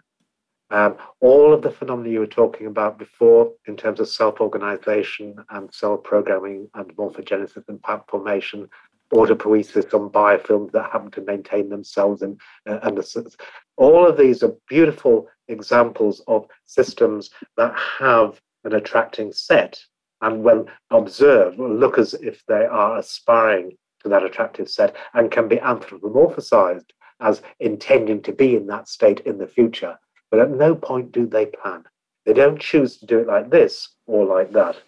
Um, 0.70 0.96
all 1.20 1.52
of 1.52 1.62
the 1.62 1.70
phenomena 1.70 2.08
you 2.10 2.20
were 2.20 2.26
talking 2.26 2.66
about 2.66 2.98
before, 2.98 3.52
in 3.66 3.76
terms 3.76 4.00
of 4.00 4.08
self 4.08 4.40
organization 4.40 5.36
and 5.50 5.72
cell 5.72 5.98
programming 5.98 6.68
and 6.74 6.96
morphogenesis 6.96 7.68
and 7.68 7.82
plant 7.82 8.02
formation, 8.08 8.70
autopoiesis 9.12 9.92
on 9.92 10.08
biofilms 10.08 10.72
that 10.72 10.90
happen 10.90 11.10
to 11.10 11.20
maintain 11.20 11.68
themselves, 11.68 12.22
and, 12.22 12.40
uh, 12.66 12.78
and 12.84 12.96
the, 12.96 13.36
all 13.76 14.06
of 14.06 14.16
these 14.16 14.42
are 14.42 14.54
beautiful 14.68 15.28
examples 15.52 16.22
of 16.26 16.46
systems 16.66 17.30
that 17.56 17.74
have 17.98 18.40
an 18.64 18.74
attracting 18.74 19.32
set. 19.32 19.80
And 20.20 20.42
when 20.42 20.66
observed, 20.90 21.58
look 21.58 21.98
as 21.98 22.14
if 22.14 22.42
they 22.46 22.64
are 22.64 22.98
aspiring 22.98 23.76
to 24.02 24.08
that 24.08 24.24
attractive 24.24 24.68
set 24.68 24.96
and 25.14 25.30
can 25.30 25.48
be 25.48 25.56
anthropomorphized 25.56 26.90
as 27.20 27.42
intending 27.60 28.22
to 28.22 28.32
be 28.32 28.56
in 28.56 28.66
that 28.66 28.88
state 28.88 29.20
in 29.20 29.38
the 29.38 29.46
future 29.46 29.96
but 30.32 30.40
at 30.40 30.50
no 30.50 30.74
point 30.74 31.12
do 31.12 31.26
they 31.26 31.46
plan. 31.46 31.84
They 32.24 32.32
don't 32.32 32.58
choose 32.58 32.96
to 32.96 33.06
do 33.06 33.18
it 33.18 33.28
like 33.28 33.50
this 33.50 33.90
or 34.06 34.24
like 34.24 34.50
that. 34.52 34.80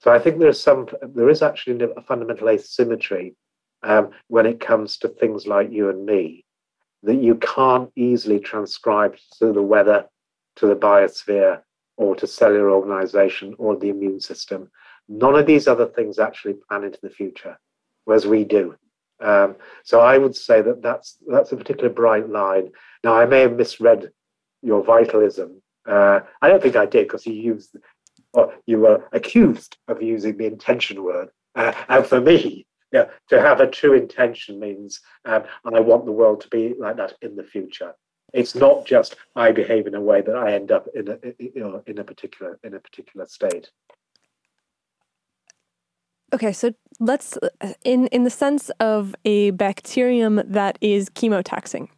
So 0.00 0.12
I 0.12 0.18
think 0.18 0.38
there's 0.38 0.60
some, 0.60 0.86
there 1.02 1.30
is 1.30 1.40
actually 1.40 1.82
a 1.96 2.02
fundamental 2.02 2.50
asymmetry 2.50 3.34
um, 3.82 4.10
when 4.28 4.44
it 4.44 4.60
comes 4.60 4.98
to 4.98 5.08
things 5.08 5.46
like 5.46 5.72
you 5.72 5.88
and 5.88 6.04
me, 6.04 6.43
that 7.04 7.16
you 7.16 7.36
can't 7.36 7.90
easily 7.96 8.40
transcribe 8.40 9.16
to 9.38 9.52
the 9.52 9.62
weather, 9.62 10.06
to 10.56 10.66
the 10.66 10.76
biosphere, 10.76 11.60
or 11.96 12.16
to 12.16 12.26
cellular 12.26 12.70
organization 12.70 13.54
or 13.58 13.76
the 13.76 13.88
immune 13.88 14.20
system. 14.20 14.70
None 15.08 15.36
of 15.36 15.46
these 15.46 15.68
other 15.68 15.86
things 15.86 16.18
actually 16.18 16.54
plan 16.68 16.84
into 16.84 16.98
the 17.02 17.10
future, 17.10 17.58
whereas 18.04 18.26
we 18.26 18.44
do. 18.44 18.76
Um, 19.20 19.56
so 19.84 20.00
I 20.00 20.18
would 20.18 20.34
say 20.34 20.60
that 20.62 20.82
that's 20.82 21.18
that's 21.26 21.52
a 21.52 21.56
particular 21.56 21.90
bright 21.90 22.28
line. 22.28 22.70
Now 23.04 23.14
I 23.14 23.26
may 23.26 23.40
have 23.40 23.56
misread 23.56 24.10
your 24.62 24.82
vitalism. 24.82 25.62
Uh, 25.86 26.20
I 26.42 26.48
don't 26.48 26.62
think 26.62 26.76
I 26.76 26.86
did 26.86 27.06
because 27.06 27.26
you 27.26 27.34
used, 27.34 27.76
or 28.32 28.54
you 28.66 28.80
were 28.80 29.08
accused 29.12 29.76
of 29.88 30.02
using 30.02 30.36
the 30.36 30.46
intention 30.46 31.04
word. 31.04 31.28
Uh, 31.54 31.72
and 31.88 32.04
for 32.04 32.20
me, 32.20 32.66
yeah, 32.92 33.06
to 33.28 33.40
have 33.40 33.60
a 33.60 33.70
true 33.70 33.94
intention 33.94 34.60
means 34.60 35.00
um, 35.24 35.44
I 35.64 35.80
want 35.80 36.04
the 36.04 36.12
world 36.12 36.40
to 36.42 36.48
be 36.48 36.74
like 36.78 36.96
that 36.96 37.14
in 37.22 37.36
the 37.36 37.42
future. 37.42 37.94
It's 38.32 38.54
not 38.54 38.84
just 38.84 39.16
I 39.36 39.52
behave 39.52 39.86
in 39.86 39.94
a 39.94 40.00
way 40.00 40.20
that 40.20 40.34
I 40.34 40.54
end 40.54 40.72
up 40.72 40.88
in 40.94 41.08
a 41.08 41.18
you 41.38 41.52
know 41.60 41.82
in 41.86 41.98
a 41.98 42.04
particular 42.04 42.58
in 42.64 42.74
a 42.74 42.80
particular 42.80 43.26
state. 43.26 43.70
Okay, 46.32 46.52
so 46.52 46.72
let's 46.98 47.38
in 47.84 48.08
in 48.08 48.24
the 48.24 48.30
sense 48.30 48.70
of 48.80 49.14
a 49.24 49.50
bacterium 49.52 50.42
that 50.44 50.78
is 50.80 51.08
chemotaxing. 51.10 51.88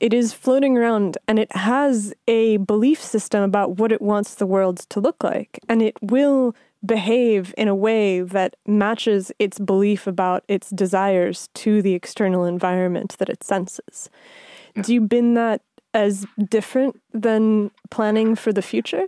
It 0.00 0.12
is 0.12 0.32
floating 0.32 0.76
around 0.76 1.18
and 1.28 1.38
it 1.38 1.54
has 1.54 2.12
a 2.26 2.56
belief 2.58 3.00
system 3.00 3.42
about 3.42 3.78
what 3.78 3.92
it 3.92 4.02
wants 4.02 4.34
the 4.34 4.46
world 4.46 4.78
to 4.90 5.00
look 5.00 5.22
like. 5.22 5.60
And 5.68 5.82
it 5.82 5.96
will 6.02 6.54
behave 6.84 7.54
in 7.56 7.68
a 7.68 7.74
way 7.74 8.20
that 8.20 8.56
matches 8.66 9.32
its 9.38 9.58
belief 9.58 10.06
about 10.06 10.44
its 10.48 10.70
desires 10.70 11.48
to 11.54 11.82
the 11.82 11.94
external 11.94 12.44
environment 12.44 13.16
that 13.18 13.28
it 13.28 13.42
senses. 13.42 14.10
Yeah. 14.76 14.82
Do 14.82 14.94
you 14.94 15.00
bin 15.00 15.34
that 15.34 15.62
as 15.92 16.26
different 16.48 17.00
than 17.12 17.70
planning 17.90 18.34
for 18.34 18.52
the 18.52 18.62
future? 18.62 19.06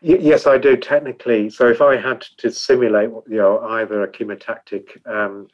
yes, 0.00 0.46
I 0.46 0.58
do 0.58 0.76
technically. 0.76 1.50
So 1.50 1.68
if 1.68 1.80
I 1.80 1.96
had 1.96 2.22
to 2.38 2.50
simulate, 2.50 3.10
you 3.28 3.36
know, 3.36 3.60
either 3.60 4.02
a 4.02 4.08
chemotactic 4.08 5.04
um, 5.06 5.48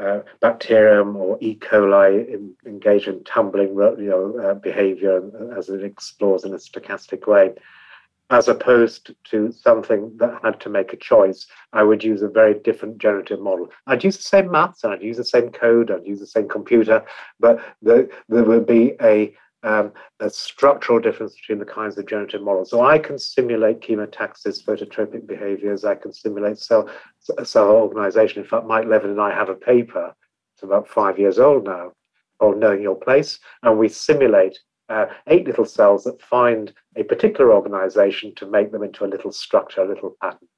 uh, 0.00 0.20
bacterium 0.40 1.16
or 1.16 1.38
E. 1.40 1.56
coli 1.56 2.28
in, 2.28 2.54
engage 2.66 3.06
in 3.06 3.22
tumbling 3.24 3.68
you 3.68 4.10
know, 4.10 4.38
uh, 4.38 4.54
behavior 4.54 5.22
as 5.56 5.68
it 5.68 5.84
explores 5.84 6.44
in 6.44 6.52
a 6.52 6.56
stochastic 6.56 7.26
way, 7.26 7.52
as 8.34 8.48
opposed 8.48 9.14
to 9.30 9.52
something 9.52 10.10
that 10.16 10.40
had 10.42 10.58
to 10.58 10.68
make 10.68 10.92
a 10.92 10.96
choice. 10.96 11.46
I 11.72 11.84
would 11.84 12.02
use 12.02 12.20
a 12.20 12.28
very 12.28 12.54
different 12.54 12.98
generative 12.98 13.40
model. 13.40 13.68
I'd 13.86 14.02
use 14.02 14.16
the 14.16 14.24
same 14.24 14.50
maths 14.50 14.82
and 14.82 14.92
I'd 14.92 15.02
use 15.02 15.18
the 15.18 15.24
same 15.24 15.50
code, 15.50 15.92
I'd 15.92 16.04
use 16.04 16.18
the 16.18 16.26
same 16.26 16.48
computer, 16.48 17.04
but 17.38 17.60
the, 17.80 18.08
there 18.28 18.42
would 18.42 18.66
be 18.66 18.94
a 19.00 19.34
um, 19.62 19.92
a 20.20 20.28
structural 20.28 21.00
difference 21.00 21.34
between 21.36 21.58
the 21.58 21.74
kinds 21.78 21.96
of 21.96 22.06
generative 22.06 22.42
models. 22.42 22.68
So 22.68 22.84
I 22.84 22.98
can 22.98 23.18
simulate 23.18 23.80
chemotaxis, 23.80 24.62
phototropic 24.62 25.26
behaviors. 25.26 25.86
I 25.86 25.94
can 25.94 26.12
simulate 26.12 26.58
cell 26.58 26.90
cell 27.44 27.70
organization. 27.70 28.42
In 28.42 28.48
fact, 28.48 28.66
Mike 28.66 28.86
Levin 28.86 29.12
and 29.12 29.20
I 29.20 29.32
have 29.32 29.48
a 29.48 29.54
paper. 29.54 30.12
It's 30.54 30.64
about 30.64 30.86
five 30.88 31.18
years 31.18 31.38
old 31.38 31.64
now, 31.64 31.92
called 32.38 32.58
"Knowing 32.58 32.82
Your 32.82 33.00
Place," 33.06 33.38
and 33.62 33.78
we 33.78 33.88
simulate 33.88 34.58
uh, 34.88 35.06
eight 35.28 35.46
little 35.46 35.64
cells 35.64 36.04
that 36.04 36.22
find 36.22 36.72
a 36.96 37.02
particular 37.02 37.52
organization 37.52 38.34
to 38.36 38.46
make 38.46 38.72
them 38.72 38.82
into 38.82 39.04
a 39.04 39.06
little 39.06 39.32
structure, 39.32 39.82
a 39.82 39.88
little 39.88 40.16
pattern. 40.20 40.48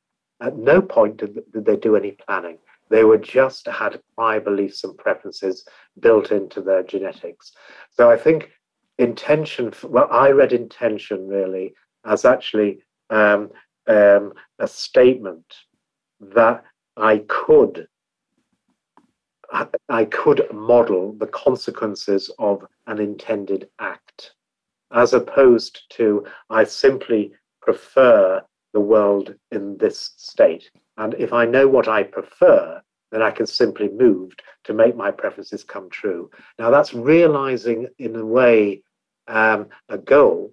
At 0.40 0.56
no 0.56 0.82
point 0.82 1.18
did, 1.18 1.38
did 1.52 1.64
they 1.64 1.76
do 1.76 1.96
any 1.96 2.12
planning. 2.12 2.58
They 2.88 3.04
were 3.04 3.18
just 3.18 3.66
had 3.66 4.00
prior 4.14 4.40
beliefs 4.40 4.84
and 4.84 4.96
preferences 4.96 5.66
built 5.98 6.30
into 6.30 6.60
their 6.60 6.82
genetics. 6.82 7.52
So 7.90 8.10
I 8.10 8.16
think 8.16 8.50
intention, 8.98 9.72
well, 9.82 10.08
I 10.10 10.30
read 10.30 10.52
intention 10.52 11.26
really 11.26 11.74
as 12.04 12.24
actually 12.24 12.80
um, 13.10 13.50
um, 13.86 14.32
a 14.58 14.68
statement 14.68 15.44
that 16.20 16.64
I 16.96 17.24
could 17.28 17.88
I 19.88 20.04
could 20.06 20.46
model 20.52 21.14
the 21.18 21.26
consequences 21.26 22.30
of 22.38 22.64
an 22.86 22.98
intended 23.00 23.68
act, 23.78 24.34
as 24.92 25.14
opposed 25.14 25.82
to 25.90 26.24
I 26.50 26.64
simply 26.64 27.32
prefer 27.62 28.42
the 28.72 28.80
world 28.80 29.34
in 29.52 29.76
this 29.78 30.12
state. 30.16 30.70
And 30.96 31.14
if 31.14 31.32
I 31.32 31.44
know 31.46 31.68
what 31.68 31.88
I 31.88 32.02
prefer, 32.02 32.82
then 33.12 33.22
I 33.22 33.30
can 33.30 33.46
simply 33.46 33.88
move 33.88 34.32
to 34.64 34.74
make 34.74 34.96
my 34.96 35.10
preferences 35.10 35.64
come 35.64 35.88
true. 35.90 36.30
Now, 36.58 36.70
that's 36.70 36.92
realizing, 36.92 37.88
in 37.98 38.16
a 38.16 38.24
way, 38.24 38.82
um, 39.28 39.68
a 39.88 39.98
goal, 39.98 40.52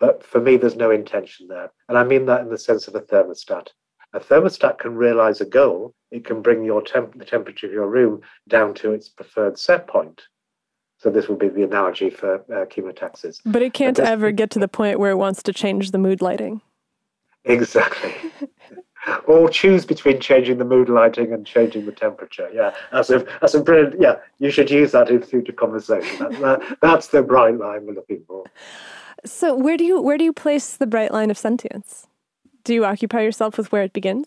but 0.00 0.24
for 0.24 0.40
me, 0.40 0.56
there's 0.56 0.76
no 0.76 0.90
intention 0.90 1.48
there. 1.48 1.72
And 1.88 1.96
I 1.96 2.04
mean 2.04 2.26
that 2.26 2.42
in 2.42 2.50
the 2.50 2.58
sense 2.58 2.88
of 2.88 2.94
a 2.94 3.00
thermostat. 3.00 3.68
A 4.14 4.20
thermostat 4.20 4.78
can 4.78 4.94
realize 4.94 5.40
a 5.40 5.44
goal, 5.44 5.92
it 6.12 6.24
can 6.24 6.40
bring 6.40 6.64
your 6.64 6.80
temp- 6.80 7.18
the 7.18 7.24
temperature 7.24 7.66
of 7.66 7.72
your 7.72 7.88
room 7.88 8.22
down 8.48 8.72
to 8.74 8.92
its 8.92 9.08
preferred 9.08 9.58
set 9.58 9.88
point. 9.88 10.22
So 10.98 11.10
this 11.10 11.28
would 11.28 11.40
be 11.40 11.48
the 11.48 11.64
analogy 11.64 12.10
for 12.10 12.36
uh, 12.36 12.64
chemotaxis. 12.66 13.40
But 13.44 13.60
it 13.60 13.74
can't 13.74 13.96
but 13.96 14.06
ever 14.06 14.30
get 14.30 14.50
to 14.50 14.60
the 14.60 14.68
point 14.68 15.00
where 15.00 15.10
it 15.10 15.16
wants 15.16 15.42
to 15.42 15.52
change 15.52 15.90
the 15.90 15.98
mood 15.98 16.22
lighting. 16.22 16.60
Exactly. 17.44 18.14
or 19.26 19.48
choose 19.48 19.84
between 19.84 20.20
changing 20.20 20.58
the 20.58 20.64
mood 20.64 20.88
lighting 20.88 21.32
and 21.32 21.44
changing 21.44 21.84
the 21.84 21.92
temperature. 21.92 22.48
Yeah, 22.54 22.72
that's 22.92 23.10
a 23.10 23.26
that's 23.40 23.54
a 23.54 23.60
brilliant. 23.60 24.00
Yeah, 24.00 24.16
you 24.38 24.50
should 24.50 24.70
use 24.70 24.92
that 24.92 25.10
in 25.10 25.22
future 25.22 25.52
conversation. 25.52 26.18
That, 26.20 26.40
that, 26.40 26.78
that's 26.80 27.08
the 27.08 27.22
bright 27.22 27.58
line 27.58 27.84
we're 27.84 27.94
looking 27.94 28.22
for. 28.28 28.44
So 29.24 29.56
where 29.56 29.76
do 29.76 29.84
you 29.84 30.00
where 30.00 30.16
do 30.16 30.24
you 30.24 30.32
place 30.32 30.76
the 30.76 30.86
bright 30.86 31.12
line 31.12 31.32
of 31.32 31.36
sentience? 31.36 32.06
Do 32.64 32.74
you 32.74 32.84
occupy 32.84 33.20
yourself 33.20 33.58
with 33.58 33.70
where 33.70 33.82
it 33.82 33.92
begins? 33.92 34.26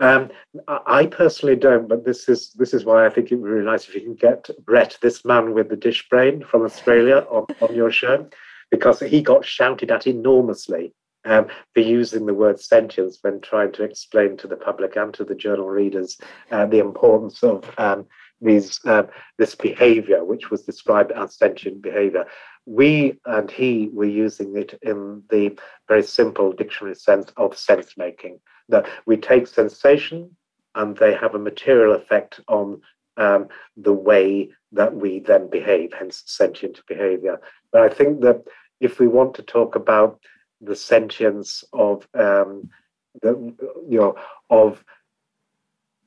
Um, 0.00 0.30
I 0.66 1.06
personally 1.06 1.56
don't, 1.56 1.86
but 1.86 2.04
this 2.04 2.28
is 2.28 2.52
this 2.52 2.72
is 2.72 2.84
why 2.84 3.06
I 3.06 3.10
think 3.10 3.30
it 3.30 3.36
would 3.36 3.44
be 3.44 3.50
really 3.50 3.66
nice 3.66 3.86
if 3.86 3.94
you 3.94 4.00
can 4.00 4.14
get 4.14 4.48
Brett, 4.64 4.96
this 5.02 5.24
man 5.24 5.52
with 5.52 5.68
the 5.68 5.76
dish 5.76 6.08
brain 6.08 6.42
from 6.42 6.62
Australia, 6.62 7.26
on, 7.30 7.46
on 7.60 7.74
your 7.74 7.92
show, 7.92 8.26
because 8.70 9.00
he 9.00 9.20
got 9.20 9.44
shouted 9.44 9.90
at 9.90 10.06
enormously 10.06 10.94
um, 11.26 11.48
for 11.74 11.80
using 11.80 12.26
the 12.26 12.34
word 12.34 12.58
sentience 12.60 13.18
when 13.20 13.40
trying 13.42 13.72
to 13.72 13.82
explain 13.82 14.38
to 14.38 14.46
the 14.46 14.56
public 14.56 14.96
and 14.96 15.12
to 15.14 15.24
the 15.24 15.34
journal 15.34 15.68
readers 15.68 16.18
uh, 16.50 16.64
the 16.64 16.78
importance 16.78 17.42
of 17.42 17.70
um, 17.78 18.06
these 18.40 18.80
uh, 18.86 19.02
this 19.36 19.54
behavior, 19.54 20.24
which 20.24 20.50
was 20.50 20.62
described 20.62 21.12
as 21.12 21.36
sentient 21.36 21.82
behavior. 21.82 22.24
We 22.70 23.18
and 23.26 23.50
he 23.50 23.90
were 23.92 24.04
using 24.04 24.56
it 24.56 24.78
in 24.82 25.24
the 25.28 25.58
very 25.88 26.04
simple 26.04 26.52
dictionary 26.52 26.94
sense 26.94 27.32
of 27.36 27.58
sense 27.58 27.96
making. 27.96 28.38
That 28.68 28.88
we 29.06 29.16
take 29.16 29.48
sensation 29.48 30.36
and 30.76 30.96
they 30.96 31.12
have 31.14 31.34
a 31.34 31.46
material 31.50 31.96
effect 31.96 32.40
on 32.46 32.80
um, 33.16 33.48
the 33.76 33.92
way 33.92 34.50
that 34.70 34.94
we 34.94 35.18
then 35.18 35.50
behave, 35.50 35.92
hence 35.98 36.22
sentient 36.26 36.80
behavior. 36.86 37.40
But 37.72 37.82
I 37.82 37.88
think 37.88 38.20
that 38.20 38.42
if 38.78 39.00
we 39.00 39.08
want 39.08 39.34
to 39.34 39.42
talk 39.42 39.74
about 39.74 40.20
the 40.60 40.76
sentience 40.76 41.64
of 41.72 42.06
um, 42.14 42.70
the 43.22 43.32
you 43.88 43.98
know 43.98 44.14
of 44.48 44.84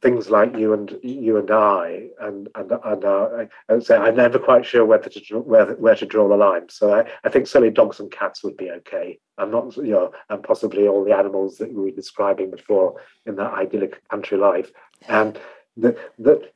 things 0.03 0.29
like 0.29 0.55
you 0.57 0.73
and 0.73 0.99
you 1.01 1.37
and 1.37 1.49
I, 1.49 2.09
and 2.19 2.49
and 2.55 2.71
and 2.83 3.05
uh, 3.05 3.45
I, 3.69 3.79
say 3.79 3.95
I'm 3.95 4.17
never 4.17 4.37
quite 4.37 4.65
sure 4.65 4.85
whether 4.85 5.09
to 5.09 5.39
where 5.39 5.73
where 5.75 5.95
to 5.95 6.05
draw 6.05 6.27
the 6.27 6.35
line. 6.35 6.67
So 6.69 6.93
I, 6.93 7.09
I 7.23 7.29
think 7.29 7.47
certainly 7.47 7.73
dogs 7.73 8.01
and 8.01 8.11
cats 8.11 8.43
would 8.43 8.57
be 8.57 8.69
okay. 8.69 9.17
I'm 9.37 9.49
not 9.49 9.75
you 9.77 9.93
know, 9.93 10.11
and 10.29 10.43
possibly 10.43 10.87
all 10.87 11.05
the 11.05 11.15
animals 11.15 11.57
that 11.57 11.73
we 11.73 11.83
were 11.85 11.91
describing 11.91 12.51
before 12.51 13.01
in 13.25 13.37
that 13.37 13.53
idyllic 13.53 14.07
country 14.09 14.37
life, 14.37 14.71
and 15.07 15.39
that 15.77 15.97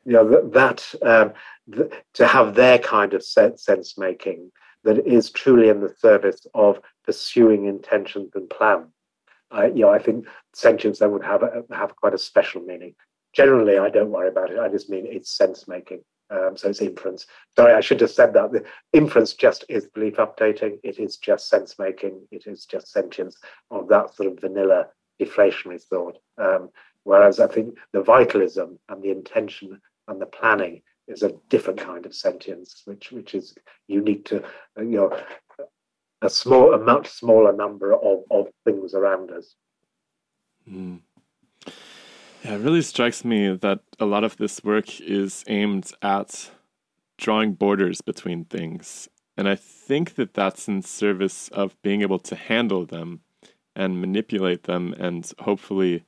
you 0.05 0.13
know 0.13 0.49
that, 0.49 0.93
um, 1.01 1.31
the, 1.67 1.89
to 2.15 2.27
have 2.27 2.53
their 2.53 2.77
kind 2.77 3.13
of 3.13 3.23
sense 3.23 3.97
making 3.97 4.51
that 4.83 5.07
is 5.07 5.31
truly 5.31 5.69
in 5.69 5.79
the 5.79 5.95
service 5.97 6.45
of 6.53 6.79
pursuing 7.05 7.65
intentions 7.65 8.31
and 8.35 8.49
plans. 8.49 8.87
Uh, 9.49 9.67
you 9.67 9.83
know, 9.83 9.89
I 9.89 9.99
think 9.99 10.27
sentience 10.53 10.99
then 10.99 11.11
would 11.13 11.23
have 11.23 11.41
a, 11.41 11.63
have 11.71 11.95
quite 11.95 12.13
a 12.13 12.17
special 12.17 12.61
meaning. 12.61 12.93
Generally, 13.37 13.77
I 13.77 13.89
don't 13.91 14.09
worry 14.09 14.29
about 14.29 14.49
it. 14.49 14.57
I 14.57 14.67
just 14.67 14.89
mean 14.89 15.05
it's 15.05 15.29
sense 15.29 15.67
making. 15.67 16.01
Um, 16.31 16.57
so 16.57 16.69
it's 16.69 16.81
inference. 16.81 17.27
Sorry, 17.55 17.71
I 17.71 17.81
should 17.81 18.01
have 18.01 18.09
said 18.09 18.33
that. 18.33 18.51
The 18.51 18.65
inference 18.93 19.33
just 19.33 19.63
is 19.69 19.85
belief 19.85 20.15
updating. 20.15 20.79
It 20.83 20.97
is 20.97 21.17
just 21.17 21.47
sense 21.47 21.77
making. 21.77 22.27
It 22.31 22.47
is 22.47 22.65
just 22.65 22.91
sentience 22.91 23.37
of 23.69 23.87
that 23.89 24.15
sort 24.15 24.31
of 24.31 24.41
vanilla 24.41 24.87
deflationary 25.21 25.79
thought. 25.81 26.17
Um, 26.39 26.71
whereas 27.03 27.39
I 27.39 27.45
think 27.45 27.77
the 27.93 28.01
vitalism 28.01 28.79
and 28.89 29.03
the 29.03 29.11
intention 29.11 29.79
and 30.07 30.19
the 30.19 30.25
planning 30.25 30.81
is 31.07 31.21
a 31.21 31.35
different 31.49 31.79
kind 31.79 32.07
of 32.07 32.15
sentience, 32.15 32.81
which 32.85 33.11
which 33.11 33.35
is 33.35 33.53
unique 33.87 34.25
to 34.25 34.43
you 34.79 34.97
know 34.97 35.21
a 36.23 36.29
small, 36.29 36.73
a 36.73 36.79
much 36.79 37.07
smaller 37.07 37.53
number 37.53 37.93
of, 37.93 38.23
of 38.31 38.47
things 38.65 38.95
around 38.95 39.29
us. 39.29 39.53
Mm. 40.67 41.01
Yeah, 42.43 42.55
it 42.55 42.61
really 42.61 42.81
strikes 42.81 43.25
me 43.25 43.55
that 43.55 43.79
a 43.99 44.05
lot 44.05 44.23
of 44.23 44.37
this 44.37 44.63
work 44.63 45.01
is 45.01 45.43
aimed 45.47 45.91
at 46.01 46.51
drawing 47.17 47.53
borders 47.53 48.01
between 48.01 48.45
things. 48.45 49.09
And 49.35 49.47
I 49.47 49.55
think 49.55 50.15
that 50.15 50.33
that's 50.33 50.67
in 50.67 50.81
service 50.81 51.49
of 51.49 51.79
being 51.81 52.01
able 52.01 52.19
to 52.19 52.35
handle 52.35 52.85
them 52.85 53.21
and 53.75 54.01
manipulate 54.01 54.63
them 54.63 54.93
and 54.97 55.31
hopefully 55.39 56.03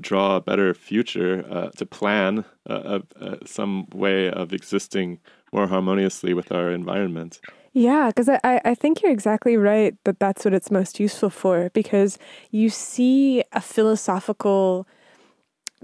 draw 0.00 0.36
a 0.36 0.40
better 0.40 0.74
future, 0.74 1.44
uh, 1.50 1.70
to 1.70 1.84
plan 1.84 2.44
uh, 2.68 3.00
uh, 3.20 3.36
some 3.44 3.86
way 3.92 4.30
of 4.30 4.52
existing 4.52 5.18
more 5.52 5.66
harmoniously 5.66 6.34
with 6.34 6.52
our 6.52 6.70
environment. 6.70 7.40
Yeah, 7.72 8.08
because 8.08 8.28
I, 8.28 8.60
I 8.64 8.74
think 8.74 9.02
you're 9.02 9.12
exactly 9.12 9.56
right 9.56 9.96
that 10.04 10.20
that's 10.20 10.44
what 10.44 10.54
it's 10.54 10.70
most 10.70 11.00
useful 11.00 11.30
for 11.30 11.70
because 11.70 12.18
you 12.50 12.70
see 12.70 13.42
a 13.52 13.60
philosophical 13.60 14.86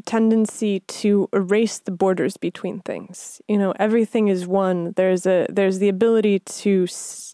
tendency 0.04 0.80
to 0.80 1.28
erase 1.32 1.78
the 1.78 1.90
borders 1.90 2.36
between 2.36 2.80
things. 2.80 3.40
You 3.48 3.58
know, 3.58 3.72
everything 3.78 4.28
is 4.28 4.46
one. 4.46 4.92
There's 4.96 5.26
a 5.26 5.46
there's 5.48 5.78
the 5.78 5.88
ability 5.88 6.40
to 6.40 6.86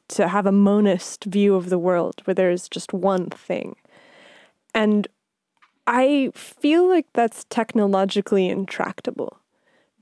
to 0.08 0.28
have 0.28 0.46
a 0.46 0.52
monist 0.52 1.24
view 1.24 1.54
of 1.54 1.70
the 1.70 1.78
world 1.78 2.22
where 2.24 2.34
there's 2.34 2.68
just 2.68 2.92
one 2.92 3.30
thing. 3.30 3.76
And 4.74 5.08
I 5.86 6.30
feel 6.34 6.88
like 6.88 7.06
that's 7.14 7.44
technologically 7.50 8.48
intractable 8.48 9.39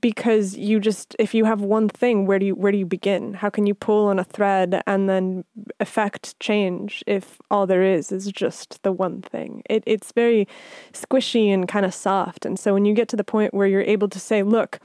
because 0.01 0.57
you 0.57 0.79
just 0.79 1.15
if 1.19 1.33
you 1.33 1.45
have 1.45 1.61
one 1.61 1.89
thing 1.89 2.25
where 2.25 2.39
do 2.39 2.45
you 2.45 2.55
where 2.55 2.71
do 2.71 2.77
you 2.77 2.85
begin? 2.85 3.33
How 3.33 3.49
can 3.49 3.65
you 3.65 3.73
pull 3.73 4.07
on 4.07 4.19
a 4.19 4.23
thread 4.23 4.81
and 4.87 5.09
then 5.09 5.43
affect 5.79 6.39
change 6.39 7.03
if 7.07 7.39
all 7.51 7.67
there 7.67 7.83
is 7.83 8.11
is 8.11 8.31
just 8.31 8.81
the 8.83 8.91
one 8.91 9.21
thing? 9.21 9.63
It, 9.69 9.83
it's 9.85 10.11
very 10.11 10.47
squishy 10.93 11.53
and 11.53 11.67
kind 11.67 11.85
of 11.85 11.93
soft. 11.93 12.45
And 12.45 12.59
so 12.59 12.73
when 12.73 12.85
you 12.85 12.93
get 12.93 13.07
to 13.09 13.15
the 13.15 13.23
point 13.23 13.53
where 13.53 13.67
you're 13.67 13.81
able 13.81 14.09
to 14.09 14.19
say 14.19 14.43
look 14.43 14.79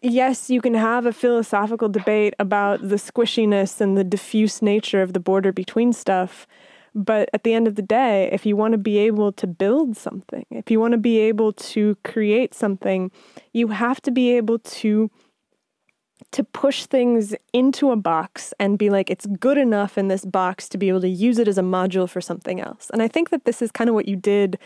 yes 0.00 0.48
you 0.48 0.60
can 0.60 0.74
have 0.74 1.06
a 1.06 1.12
philosophical 1.12 1.88
debate 1.88 2.32
about 2.38 2.80
the 2.88 2.96
squishiness 2.96 3.80
and 3.80 3.98
the 3.98 4.04
diffuse 4.04 4.62
nature 4.62 5.02
of 5.02 5.12
the 5.12 5.18
border 5.18 5.52
between 5.52 5.92
stuff 5.92 6.46
but 6.94 7.28
at 7.32 7.44
the 7.44 7.54
end 7.54 7.68
of 7.68 7.74
the 7.74 7.82
day, 7.82 8.28
if 8.32 8.46
you 8.46 8.56
want 8.56 8.72
to 8.72 8.78
be 8.78 8.98
able 8.98 9.32
to 9.32 9.46
build 9.46 9.96
something, 9.96 10.46
if 10.50 10.70
you 10.70 10.80
want 10.80 10.92
to 10.92 10.98
be 10.98 11.18
able 11.18 11.52
to 11.52 11.96
create 12.04 12.54
something, 12.54 13.10
you 13.52 13.68
have 13.68 14.00
to 14.02 14.10
be 14.10 14.36
able 14.36 14.58
to 14.58 15.10
to 16.30 16.44
push 16.44 16.84
things 16.84 17.34
into 17.52 17.90
a 17.90 17.96
box 17.96 18.52
and 18.58 18.76
be 18.76 18.90
like 18.90 19.08
it's 19.08 19.24
good 19.38 19.56
enough 19.56 19.96
in 19.96 20.08
this 20.08 20.24
box 20.24 20.68
to 20.68 20.76
be 20.76 20.88
able 20.88 21.00
to 21.00 21.08
use 21.08 21.38
it 21.38 21.48
as 21.48 21.56
a 21.56 21.62
module 21.62 22.08
for 22.08 22.20
something 22.20 22.60
else. 22.60 22.90
And 22.92 23.00
I 23.00 23.08
think 23.08 23.30
that 23.30 23.44
this 23.44 23.62
is 23.62 23.70
kind 23.70 23.88
of 23.88 23.94
what 23.94 24.08
you 24.08 24.16
did 24.16 24.58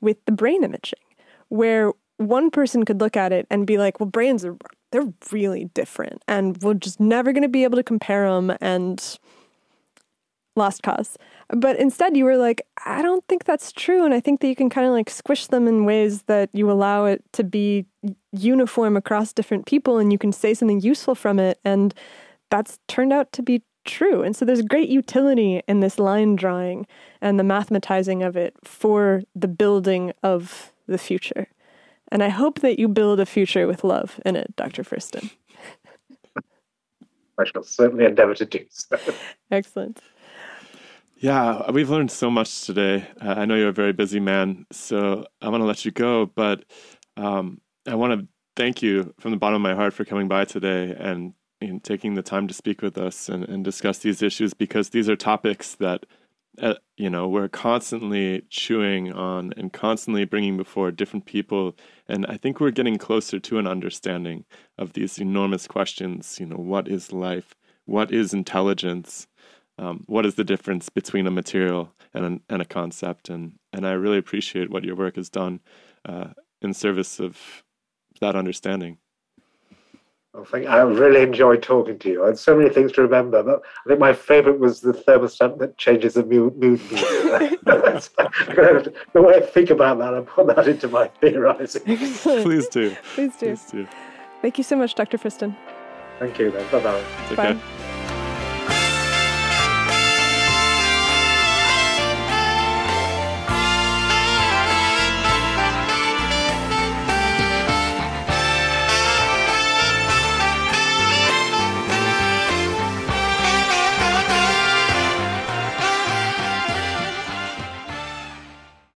with 0.00 0.24
the 0.24 0.32
brain 0.32 0.64
imaging, 0.64 1.00
where 1.48 1.92
one 2.16 2.50
person 2.50 2.84
could 2.84 3.00
look 3.00 3.16
at 3.16 3.32
it 3.32 3.46
and 3.50 3.66
be 3.66 3.78
like, 3.78 4.00
well, 4.00 4.08
brains 4.08 4.44
are 4.44 4.56
they're 4.92 5.12
really 5.32 5.64
different 5.74 6.22
and 6.28 6.62
we're 6.62 6.74
just 6.74 7.00
never 7.00 7.32
going 7.32 7.42
to 7.42 7.48
be 7.48 7.64
able 7.64 7.76
to 7.76 7.82
compare 7.82 8.30
them 8.30 8.54
and 8.60 9.18
lost 10.54 10.82
cause. 10.82 11.16
But 11.54 11.78
instead, 11.78 12.16
you 12.16 12.24
were 12.24 12.38
like, 12.38 12.62
I 12.86 13.02
don't 13.02 13.22
think 13.28 13.44
that's 13.44 13.72
true. 13.72 14.06
And 14.06 14.14
I 14.14 14.20
think 14.20 14.40
that 14.40 14.48
you 14.48 14.56
can 14.56 14.70
kind 14.70 14.86
of 14.86 14.94
like 14.94 15.10
squish 15.10 15.48
them 15.48 15.68
in 15.68 15.84
ways 15.84 16.22
that 16.22 16.48
you 16.54 16.70
allow 16.70 17.04
it 17.04 17.22
to 17.32 17.44
be 17.44 17.84
uniform 18.32 18.96
across 18.96 19.34
different 19.34 19.66
people 19.66 19.98
and 19.98 20.10
you 20.10 20.18
can 20.18 20.32
say 20.32 20.54
something 20.54 20.80
useful 20.80 21.14
from 21.14 21.38
it. 21.38 21.60
And 21.62 21.92
that's 22.50 22.78
turned 22.88 23.12
out 23.12 23.32
to 23.32 23.42
be 23.42 23.62
true. 23.84 24.22
And 24.22 24.34
so 24.34 24.46
there's 24.46 24.62
great 24.62 24.88
utility 24.88 25.62
in 25.68 25.80
this 25.80 25.98
line 25.98 26.36
drawing 26.36 26.86
and 27.20 27.38
the 27.38 27.44
mathematizing 27.44 28.26
of 28.26 28.34
it 28.34 28.56
for 28.64 29.22
the 29.34 29.48
building 29.48 30.12
of 30.22 30.72
the 30.86 30.98
future. 30.98 31.48
And 32.10 32.22
I 32.22 32.30
hope 32.30 32.60
that 32.60 32.78
you 32.78 32.88
build 32.88 33.20
a 33.20 33.26
future 33.26 33.66
with 33.66 33.84
love 33.84 34.20
in 34.24 34.36
it, 34.36 34.56
Dr. 34.56 34.84
Friston. 34.84 35.30
I 37.38 37.44
shall 37.44 37.62
certainly 37.62 38.06
endeavor 38.06 38.34
to 38.34 38.46
do 38.46 38.64
so. 38.70 38.98
Excellent. 39.50 40.00
Yeah, 41.22 41.70
we've 41.70 41.88
learned 41.88 42.10
so 42.10 42.32
much 42.32 42.62
today. 42.62 43.06
Uh, 43.20 43.34
I 43.36 43.44
know 43.44 43.54
you're 43.54 43.68
a 43.68 43.72
very 43.72 43.92
busy 43.92 44.18
man, 44.18 44.66
so 44.72 45.24
I 45.40 45.50
want 45.50 45.60
to 45.60 45.66
let 45.66 45.84
you 45.84 45.92
go, 45.92 46.26
but 46.26 46.64
um, 47.16 47.60
I 47.86 47.94
want 47.94 48.20
to 48.20 48.26
thank 48.56 48.82
you 48.82 49.14
from 49.20 49.30
the 49.30 49.36
bottom 49.36 49.54
of 49.54 49.60
my 49.62 49.76
heart 49.76 49.94
for 49.94 50.04
coming 50.04 50.26
by 50.26 50.44
today 50.44 50.94
and, 50.98 51.34
taking 51.84 52.14
the 52.14 52.22
time 52.22 52.48
to 52.48 52.54
speak 52.54 52.82
with 52.82 52.98
us 52.98 53.28
and, 53.28 53.48
and 53.48 53.64
discuss 53.64 53.98
these 53.98 54.20
issues 54.20 54.52
because 54.52 54.90
these 54.90 55.08
are 55.08 55.14
topics 55.14 55.76
that 55.76 56.04
uh, 56.60 56.74
you 56.96 57.08
know 57.08 57.28
we're 57.28 57.46
constantly 57.46 58.42
chewing 58.50 59.12
on 59.12 59.54
and 59.56 59.72
constantly 59.72 60.24
bringing 60.24 60.56
before 60.56 60.90
different 60.90 61.24
people 61.24 61.76
and 62.08 62.26
i 62.26 62.36
think 62.36 62.58
we're 62.58 62.72
getting 62.72 62.98
closer 62.98 63.38
to 63.38 63.58
an 63.60 63.68
understanding 63.68 64.44
of 64.76 64.94
these 64.94 65.20
enormous 65.20 65.68
questions 65.68 66.40
you 66.40 66.46
know 66.46 66.56
what 66.56 66.88
is 66.88 67.12
life 67.12 67.54
what 67.84 68.10
is 68.10 68.34
intelligence 68.34 69.28
um, 69.78 70.04
what 70.06 70.26
is 70.26 70.34
the 70.34 70.44
difference 70.44 70.88
between 70.88 71.26
a 71.26 71.30
material 71.30 71.92
and 72.14 72.24
a, 72.24 72.52
and 72.52 72.62
a 72.62 72.66
concept 72.66 73.28
and 73.28 73.52
and 73.72 73.86
i 73.86 73.92
really 73.92 74.18
appreciate 74.18 74.70
what 74.70 74.84
your 74.84 74.96
work 74.96 75.16
has 75.16 75.28
done 75.28 75.60
uh, 76.04 76.28
in 76.60 76.74
service 76.74 77.18
of 77.20 77.62
that 78.20 78.36
understanding 78.36 78.98
Well, 80.34 80.44
thank, 80.44 80.66
I 80.66 80.80
really 80.80 81.20
enjoyed 81.20 81.62
talking 81.62 81.98
to 81.98 82.08
you. 82.08 82.24
I 82.24 82.28
had 82.28 82.38
so 82.38 82.56
many 82.56 82.70
things 82.70 82.90
to 82.92 83.02
remember, 83.02 83.42
but 83.42 83.60
I 83.84 83.88
think 83.88 84.00
my 84.00 84.14
favourite 84.14 84.58
was 84.58 84.80
the 84.80 84.94
thermostat 84.94 85.58
that 85.58 85.76
changes 85.76 86.14
the 86.14 86.24
mood. 86.24 86.56
mood 86.56 86.80
the 89.12 89.22
way 89.26 89.34
I 89.34 89.40
think 89.40 89.68
about 89.68 89.98
that, 89.98 90.14
I 90.14 90.20
put 90.22 90.46
that 90.46 90.66
into 90.68 90.88
my 90.88 91.08
theorising. 91.20 91.82
Please 91.82 92.68
do 92.68 92.96
Please 93.14 93.36
do. 93.36 93.56
please 93.56 93.70
do 93.70 93.86
Thank 94.40 94.56
you 94.58 94.64
so 94.64 94.74
much, 94.76 94.94
Dr. 94.94 95.18
Friston. 95.18 95.54
Thank 96.18 96.38
you, 96.38 96.50
then. 96.50 96.66
Bye 96.72 96.82
bye. 96.82 97.04
It's 97.28 97.36
Bye. 97.36 97.50
okay 97.50 97.81